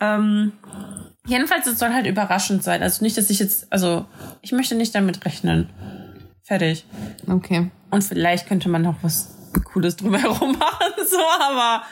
Ähm, 0.00 0.52
jedenfalls, 1.26 1.66
es 1.66 1.78
soll 1.78 1.92
halt 1.92 2.06
überraschend 2.06 2.62
sein. 2.62 2.82
Also 2.82 3.02
nicht, 3.04 3.16
dass 3.16 3.30
ich 3.30 3.38
jetzt, 3.38 3.66
also 3.70 4.04
ich 4.42 4.52
möchte 4.52 4.74
nicht 4.74 4.94
damit 4.94 5.24
rechnen. 5.24 5.70
Fertig. 6.48 6.86
Okay. 7.28 7.70
Und 7.90 8.02
vielleicht 8.02 8.46
könnte 8.46 8.70
man 8.70 8.80
noch 8.80 8.96
was 9.02 9.36
Cooles 9.64 9.96
drumherum 9.96 10.52
machen, 10.58 10.92
so, 11.06 11.18
aber 11.42 11.82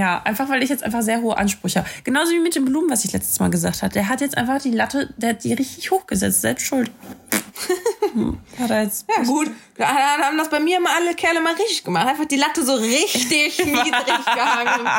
ja, 0.00 0.22
einfach 0.24 0.48
weil 0.48 0.62
ich 0.62 0.70
jetzt 0.70 0.82
einfach 0.82 1.02
sehr 1.02 1.20
hohe 1.20 1.36
Ansprüche 1.36 1.80
habe. 1.80 1.90
Genauso 2.04 2.32
wie 2.32 2.40
mit 2.40 2.54
den 2.54 2.64
Blumen, 2.64 2.88
was 2.88 3.04
ich 3.04 3.12
letztes 3.12 3.38
Mal 3.38 3.50
gesagt 3.50 3.82
habe. 3.82 3.92
Der 3.92 4.08
hat 4.08 4.22
jetzt 4.22 4.34
einfach 4.38 4.58
die 4.58 4.70
Latte, 4.70 5.12
der 5.18 5.30
hat 5.30 5.44
die 5.44 5.52
richtig 5.52 5.90
hochgesetzt, 5.90 6.40
selbst 6.40 6.66
schuld. 6.66 6.90
Hat 8.58 8.70
er 8.70 8.84
jetzt. 8.84 9.04
Ja 9.14 9.22
gut, 9.22 9.50
da 9.76 9.86
haben 9.86 10.38
das 10.38 10.48
bei 10.48 10.58
mir 10.58 10.78
immer 10.78 10.88
alle 10.96 11.14
Kerle 11.14 11.42
mal 11.42 11.52
richtig 11.52 11.84
gemacht. 11.84 12.08
Einfach 12.08 12.24
die 12.24 12.38
Latte 12.38 12.64
so 12.64 12.72
richtig 12.72 13.58
niedrig 13.66 14.24
gehangen. 14.24 14.90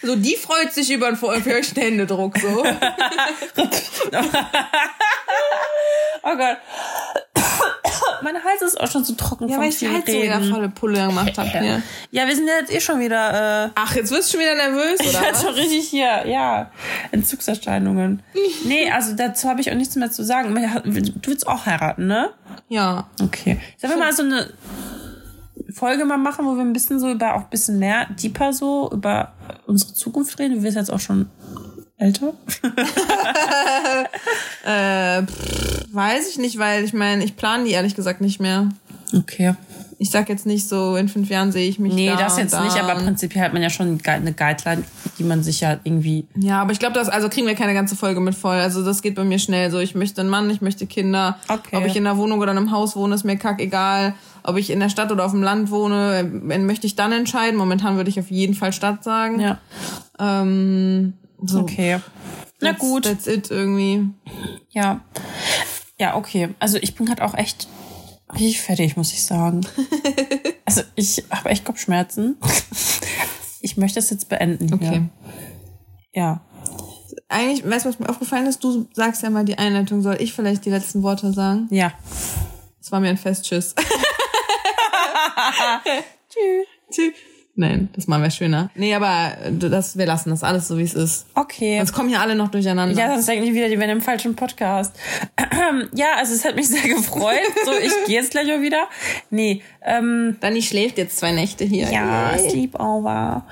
So, 0.00 0.14
die 0.14 0.36
freut 0.36 0.72
sich 0.72 0.92
über 0.92 1.08
einen 1.08 1.16
feuchten 1.16 1.82
Händedruck 1.82 2.38
so. 2.38 2.64
Oh 6.26 6.36
Gott. 6.36 6.56
Mein 8.22 8.42
Hals 8.42 8.62
ist 8.62 8.80
auch 8.80 8.90
schon 8.90 9.04
so 9.04 9.14
trocken 9.14 9.48
Ja, 9.48 9.58
weil 9.58 9.68
ich 9.68 9.78
die 9.78 9.88
halt 9.88 10.06
so 10.06 10.12
wieder 10.14 10.40
volle 10.40 10.70
Pulle 10.70 11.06
gemacht 11.06 11.36
habe 11.36 11.50
hier. 11.50 11.82
Ja, 12.10 12.26
wir 12.26 12.34
sind 12.34 12.48
ja 12.48 12.54
jetzt 12.60 12.72
eh 12.72 12.80
schon 12.80 13.00
wieder, 13.00 13.66
äh, 13.66 13.70
Ach, 13.74 13.94
jetzt 13.94 14.10
wirst 14.10 14.28
du 14.28 14.32
schon 14.32 14.40
wieder 14.40 14.43
nervös, 14.54 15.00
ich 15.00 15.08
oder 15.10 15.20
werde 15.20 15.34
was? 15.34 15.42
schon 15.42 15.54
richtig 15.54 15.88
hier, 15.88 16.26
ja, 16.26 16.70
Entzugserscheinungen. 17.12 18.22
nee, 18.66 18.90
also 18.90 19.14
dazu 19.14 19.48
habe 19.48 19.60
ich 19.60 19.70
auch 19.70 19.76
nichts 19.76 19.96
mehr 19.96 20.10
zu 20.10 20.24
sagen. 20.24 20.54
Du 20.54 21.30
willst 21.30 21.46
auch 21.46 21.66
heiraten, 21.66 22.06
ne? 22.06 22.30
Ja. 22.68 23.08
Okay. 23.22 23.60
Sollen 23.78 23.94
wir 23.94 23.98
mal 23.98 24.12
so 24.12 24.22
eine 24.22 24.50
Folge 25.72 26.04
mal 26.04 26.18
machen, 26.18 26.46
wo 26.46 26.54
wir 26.54 26.62
ein 26.62 26.72
bisschen 26.72 27.00
so 27.00 27.10
über, 27.10 27.34
auch 27.34 27.42
ein 27.42 27.50
bisschen 27.50 27.78
mehr, 27.78 28.06
deeper 28.10 28.52
so, 28.52 28.90
über 28.92 29.32
unsere 29.66 29.94
Zukunft 29.94 30.38
reden? 30.38 30.56
Du 30.56 30.62
wirst 30.62 30.76
jetzt 30.76 30.92
auch 30.92 31.00
schon 31.00 31.28
älter. 31.96 32.32
Äh, 34.66 35.22
pff, 35.22 35.84
weiß 35.92 36.30
ich 36.30 36.38
nicht, 36.38 36.58
weil 36.58 36.84
ich 36.84 36.94
meine, 36.94 37.22
ich 37.22 37.36
plane 37.36 37.64
die 37.64 37.72
ehrlich 37.72 37.94
gesagt 37.94 38.22
nicht 38.22 38.40
mehr. 38.40 38.70
Okay. 39.14 39.54
Ich 39.98 40.10
sag 40.10 40.28
jetzt 40.28 40.46
nicht 40.46 40.68
so, 40.68 40.96
in 40.96 41.08
fünf 41.08 41.28
Jahren 41.28 41.52
sehe 41.52 41.68
ich 41.68 41.78
mich 41.78 41.94
Nee, 41.94 42.08
da 42.08 42.16
das 42.16 42.38
jetzt 42.38 42.54
da 42.54 42.64
nicht, 42.64 42.76
aber 42.76 42.94
prinzipiell 42.94 43.44
hat 43.44 43.52
man 43.52 43.62
ja 43.62 43.70
schon 43.70 44.00
eine 44.04 44.32
Guideline, 44.32 44.84
die 45.18 45.24
man 45.24 45.42
sich 45.42 45.60
ja 45.60 45.78
irgendwie 45.84 46.26
Ja, 46.34 46.62
aber 46.62 46.72
ich 46.72 46.78
glaube, 46.78 46.94
das 46.94 47.08
also 47.08 47.28
kriegen 47.28 47.46
wir 47.46 47.54
keine 47.54 47.74
ganze 47.74 47.96
Folge 47.96 48.20
mit 48.20 48.34
voll. 48.34 48.56
Also 48.56 48.84
das 48.84 49.02
geht 49.02 49.14
bei 49.14 49.24
mir 49.24 49.38
schnell 49.38 49.70
so. 49.70 49.78
Ich 49.78 49.94
möchte 49.94 50.20
einen 50.20 50.30
Mann, 50.30 50.50
ich 50.50 50.60
möchte 50.60 50.86
Kinder. 50.86 51.38
Okay. 51.48 51.76
Ob 51.76 51.86
ich 51.86 51.96
in 51.96 52.06
einer 52.06 52.16
Wohnung 52.16 52.40
oder 52.40 52.52
in 52.52 52.58
einem 52.58 52.70
Haus 52.70 52.96
wohne, 52.96 53.14
ist 53.14 53.24
mir 53.24 53.36
kack 53.36 53.60
egal. 53.60 54.14
Ob 54.42 54.56
ich 54.56 54.70
in 54.70 54.80
der 54.80 54.88
Stadt 54.90 55.10
oder 55.10 55.24
auf 55.24 55.30
dem 55.32 55.42
Land 55.42 55.70
wohne, 55.70 56.22
möchte 56.24 56.86
ich 56.86 56.96
dann 56.96 57.12
entscheiden. 57.12 57.56
Momentan 57.56 57.96
würde 57.96 58.10
ich 58.10 58.20
auf 58.20 58.30
jeden 58.30 58.54
Fall 58.54 58.72
Stadt 58.72 59.02
sagen. 59.02 59.40
Ja. 59.40 59.58
Ähm, 60.18 61.14
so. 61.42 61.60
Okay. 61.60 62.00
Na 62.60 62.70
That's- 62.70 62.78
gut. 62.78 63.04
That's 63.04 63.26
it 63.26 63.50
irgendwie. 63.50 64.08
Ja. 64.70 65.00
Ja, 65.98 66.16
okay. 66.16 66.50
Also 66.58 66.78
ich 66.80 66.94
bin 66.94 67.06
gerade 67.06 67.24
auch 67.24 67.34
echt 67.34 67.68
richtig 68.34 68.60
fertig, 68.60 68.96
muss 68.96 69.12
ich 69.12 69.24
sagen. 69.24 69.62
also 70.64 70.82
ich 70.94 71.24
habe 71.30 71.50
echt 71.50 71.64
Kopfschmerzen. 71.64 72.36
Ich 73.60 73.78
möchte 73.78 73.98
es 73.98 74.10
jetzt 74.10 74.28
beenden 74.28 74.68
hier. 74.68 74.76
Okay. 74.76 75.08
Ja. 76.12 76.42
Eigentlich, 77.28 77.64
weißt 77.66 77.86
du, 77.86 77.88
was 77.88 77.98
mir 77.98 78.10
aufgefallen 78.10 78.46
ist? 78.46 78.62
Du 78.62 78.86
sagst 78.92 79.22
ja 79.22 79.30
mal 79.30 79.46
die 79.46 79.56
Einleitung, 79.56 80.02
soll 80.02 80.20
ich 80.20 80.34
vielleicht 80.34 80.66
die 80.66 80.70
letzten 80.70 81.02
Worte 81.02 81.32
sagen? 81.32 81.66
Ja. 81.70 81.94
Es 82.78 82.92
war 82.92 83.00
mir 83.00 83.08
ein 83.08 83.16
Fest, 83.16 83.46
tschüss. 83.46 83.74
Tschüss. 86.28 86.66
Tschüss. 86.90 87.14
Nein, 87.56 87.88
das 87.94 88.08
machen 88.08 88.24
wir 88.24 88.30
schöner. 88.30 88.70
Nee, 88.74 88.94
aber 88.94 89.36
das, 89.52 89.96
wir 89.96 90.06
lassen 90.06 90.30
das 90.30 90.42
alles 90.42 90.66
so, 90.66 90.76
wie 90.76 90.82
es 90.82 90.94
ist. 90.94 91.26
Okay. 91.36 91.76
Sonst 91.78 91.92
kommen 91.92 92.08
hier 92.08 92.20
alle 92.20 92.34
noch 92.34 92.48
durcheinander. 92.50 92.98
Ja, 93.00 93.12
sonst 93.14 93.28
denken 93.28 93.44
die 93.46 93.54
wieder, 93.54 93.68
die 93.68 93.78
wären 93.78 93.90
im 93.90 94.00
falschen 94.00 94.34
Podcast. 94.36 94.94
Ja, 95.94 96.06
also 96.18 96.34
es 96.34 96.44
hat 96.44 96.56
mich 96.56 96.68
sehr 96.68 96.82
gefreut. 96.94 97.38
So, 97.64 97.72
ich 97.72 97.92
gehe 98.06 98.16
jetzt 98.16 98.32
gleich 98.32 98.52
auch 98.52 98.60
wieder. 98.60 98.86
Nee, 99.30 99.62
ähm, 99.82 100.36
Dani 100.40 100.60
schläft 100.62 100.98
jetzt 100.98 101.16
zwei 101.16 101.32
Nächte 101.32 101.64
hier. 101.64 101.90
ja, 101.90 102.36
Yay. 102.36 102.50
Sleepover. 102.50 103.46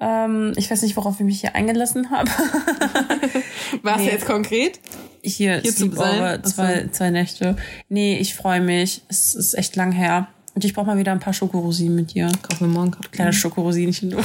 Ähm, 0.00 0.52
ich 0.56 0.70
weiß 0.70 0.80
nicht, 0.82 0.96
worauf 0.96 1.16
ich 1.20 1.26
mich 1.26 1.40
hier 1.40 1.54
eingelassen 1.54 2.10
habe. 2.10 2.30
Was 3.82 3.98
Nee. 3.98 4.10
jetzt 4.10 4.26
konkret? 4.26 4.80
Hier, 5.22 5.58
Hier 5.60 5.72
Sleepover, 5.72 6.42
zwei, 6.44 6.88
zwei 6.92 7.10
Nächte. 7.10 7.56
Nee, 7.88 8.16
ich 8.18 8.34
freue 8.34 8.60
mich. 8.60 9.02
Es 9.08 9.34
ist 9.34 9.54
echt 9.54 9.76
lang 9.76 9.92
her. 9.92 10.28
Und 10.54 10.64
ich 10.64 10.74
brauche 10.74 10.86
mal 10.86 10.96
wieder 10.98 11.12
ein 11.12 11.20
paar 11.20 11.32
Schokorosinen 11.32 11.94
mit 11.94 12.12
dir. 12.14 12.30
Kauf 12.42 12.60
mir 12.60 12.66
morgen. 12.66 12.90
Kleine 13.12 13.32
Schokorosinchen. 13.32 14.10
Geil. 14.10 14.24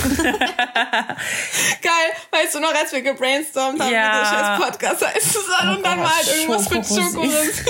Weißt 2.31 2.55
du 2.55 2.59
noch, 2.59 2.73
als 2.73 2.91
wir 2.93 3.01
gebrainstormt 3.01 3.79
haben, 3.79 3.93
Ja. 3.93 4.09
wie 4.09 4.19
der 4.19 4.25
scheiß 4.25 4.59
Podcast 4.71 5.05
heißt 5.07 5.33
zusammen 5.33 5.77
und 5.77 5.85
dann 5.85 5.99
Oh, 5.99 6.03
mal 6.03 6.09
halt 6.09 6.27
irgendwas 6.35 6.69
mit 6.69 6.85
Schokorosinen. 6.85 7.11
Schokorosinen. 7.11 7.65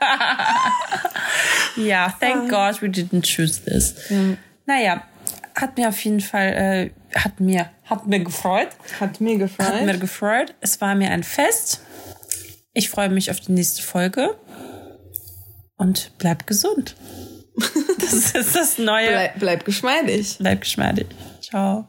Ja, 1.76 2.12
thank 2.20 2.50
God 2.50 2.82
we 2.82 2.88
didn't 2.88 3.22
choose 3.24 3.62
this. 3.64 3.94
Naja, 4.66 5.02
hat 5.54 5.76
mir 5.78 5.88
auf 5.88 6.04
jeden 6.04 6.20
Fall, 6.20 6.92
äh, 7.14 7.18
hat 7.18 7.40
mir, 7.40 7.70
hat 7.84 8.06
mir 8.06 8.20
gefreut. 8.20 8.68
Hat 9.00 9.20
mir 9.20 9.38
Hat 9.58 9.84
mir 9.84 9.96
gefreut. 9.98 10.54
Es 10.60 10.80
war 10.80 10.94
mir 10.94 11.10
ein 11.10 11.22
Fest. 11.22 11.80
Ich 12.74 12.90
freue 12.90 13.08
mich 13.10 13.30
auf 13.30 13.40
die 13.40 13.52
nächste 13.52 13.82
Folge. 13.82 14.36
Und 15.76 16.12
bleib 16.18 16.46
gesund. 16.46 16.94
Das 17.98 18.32
ist 18.34 18.56
das 18.56 18.78
Neue. 18.78 19.08
Bleib, 19.08 19.38
bleib 19.38 19.64
geschmeidig. 19.64 20.36
bleib 20.38 20.60
geschmeidig. 20.60 21.06
Ciao. 21.40 21.86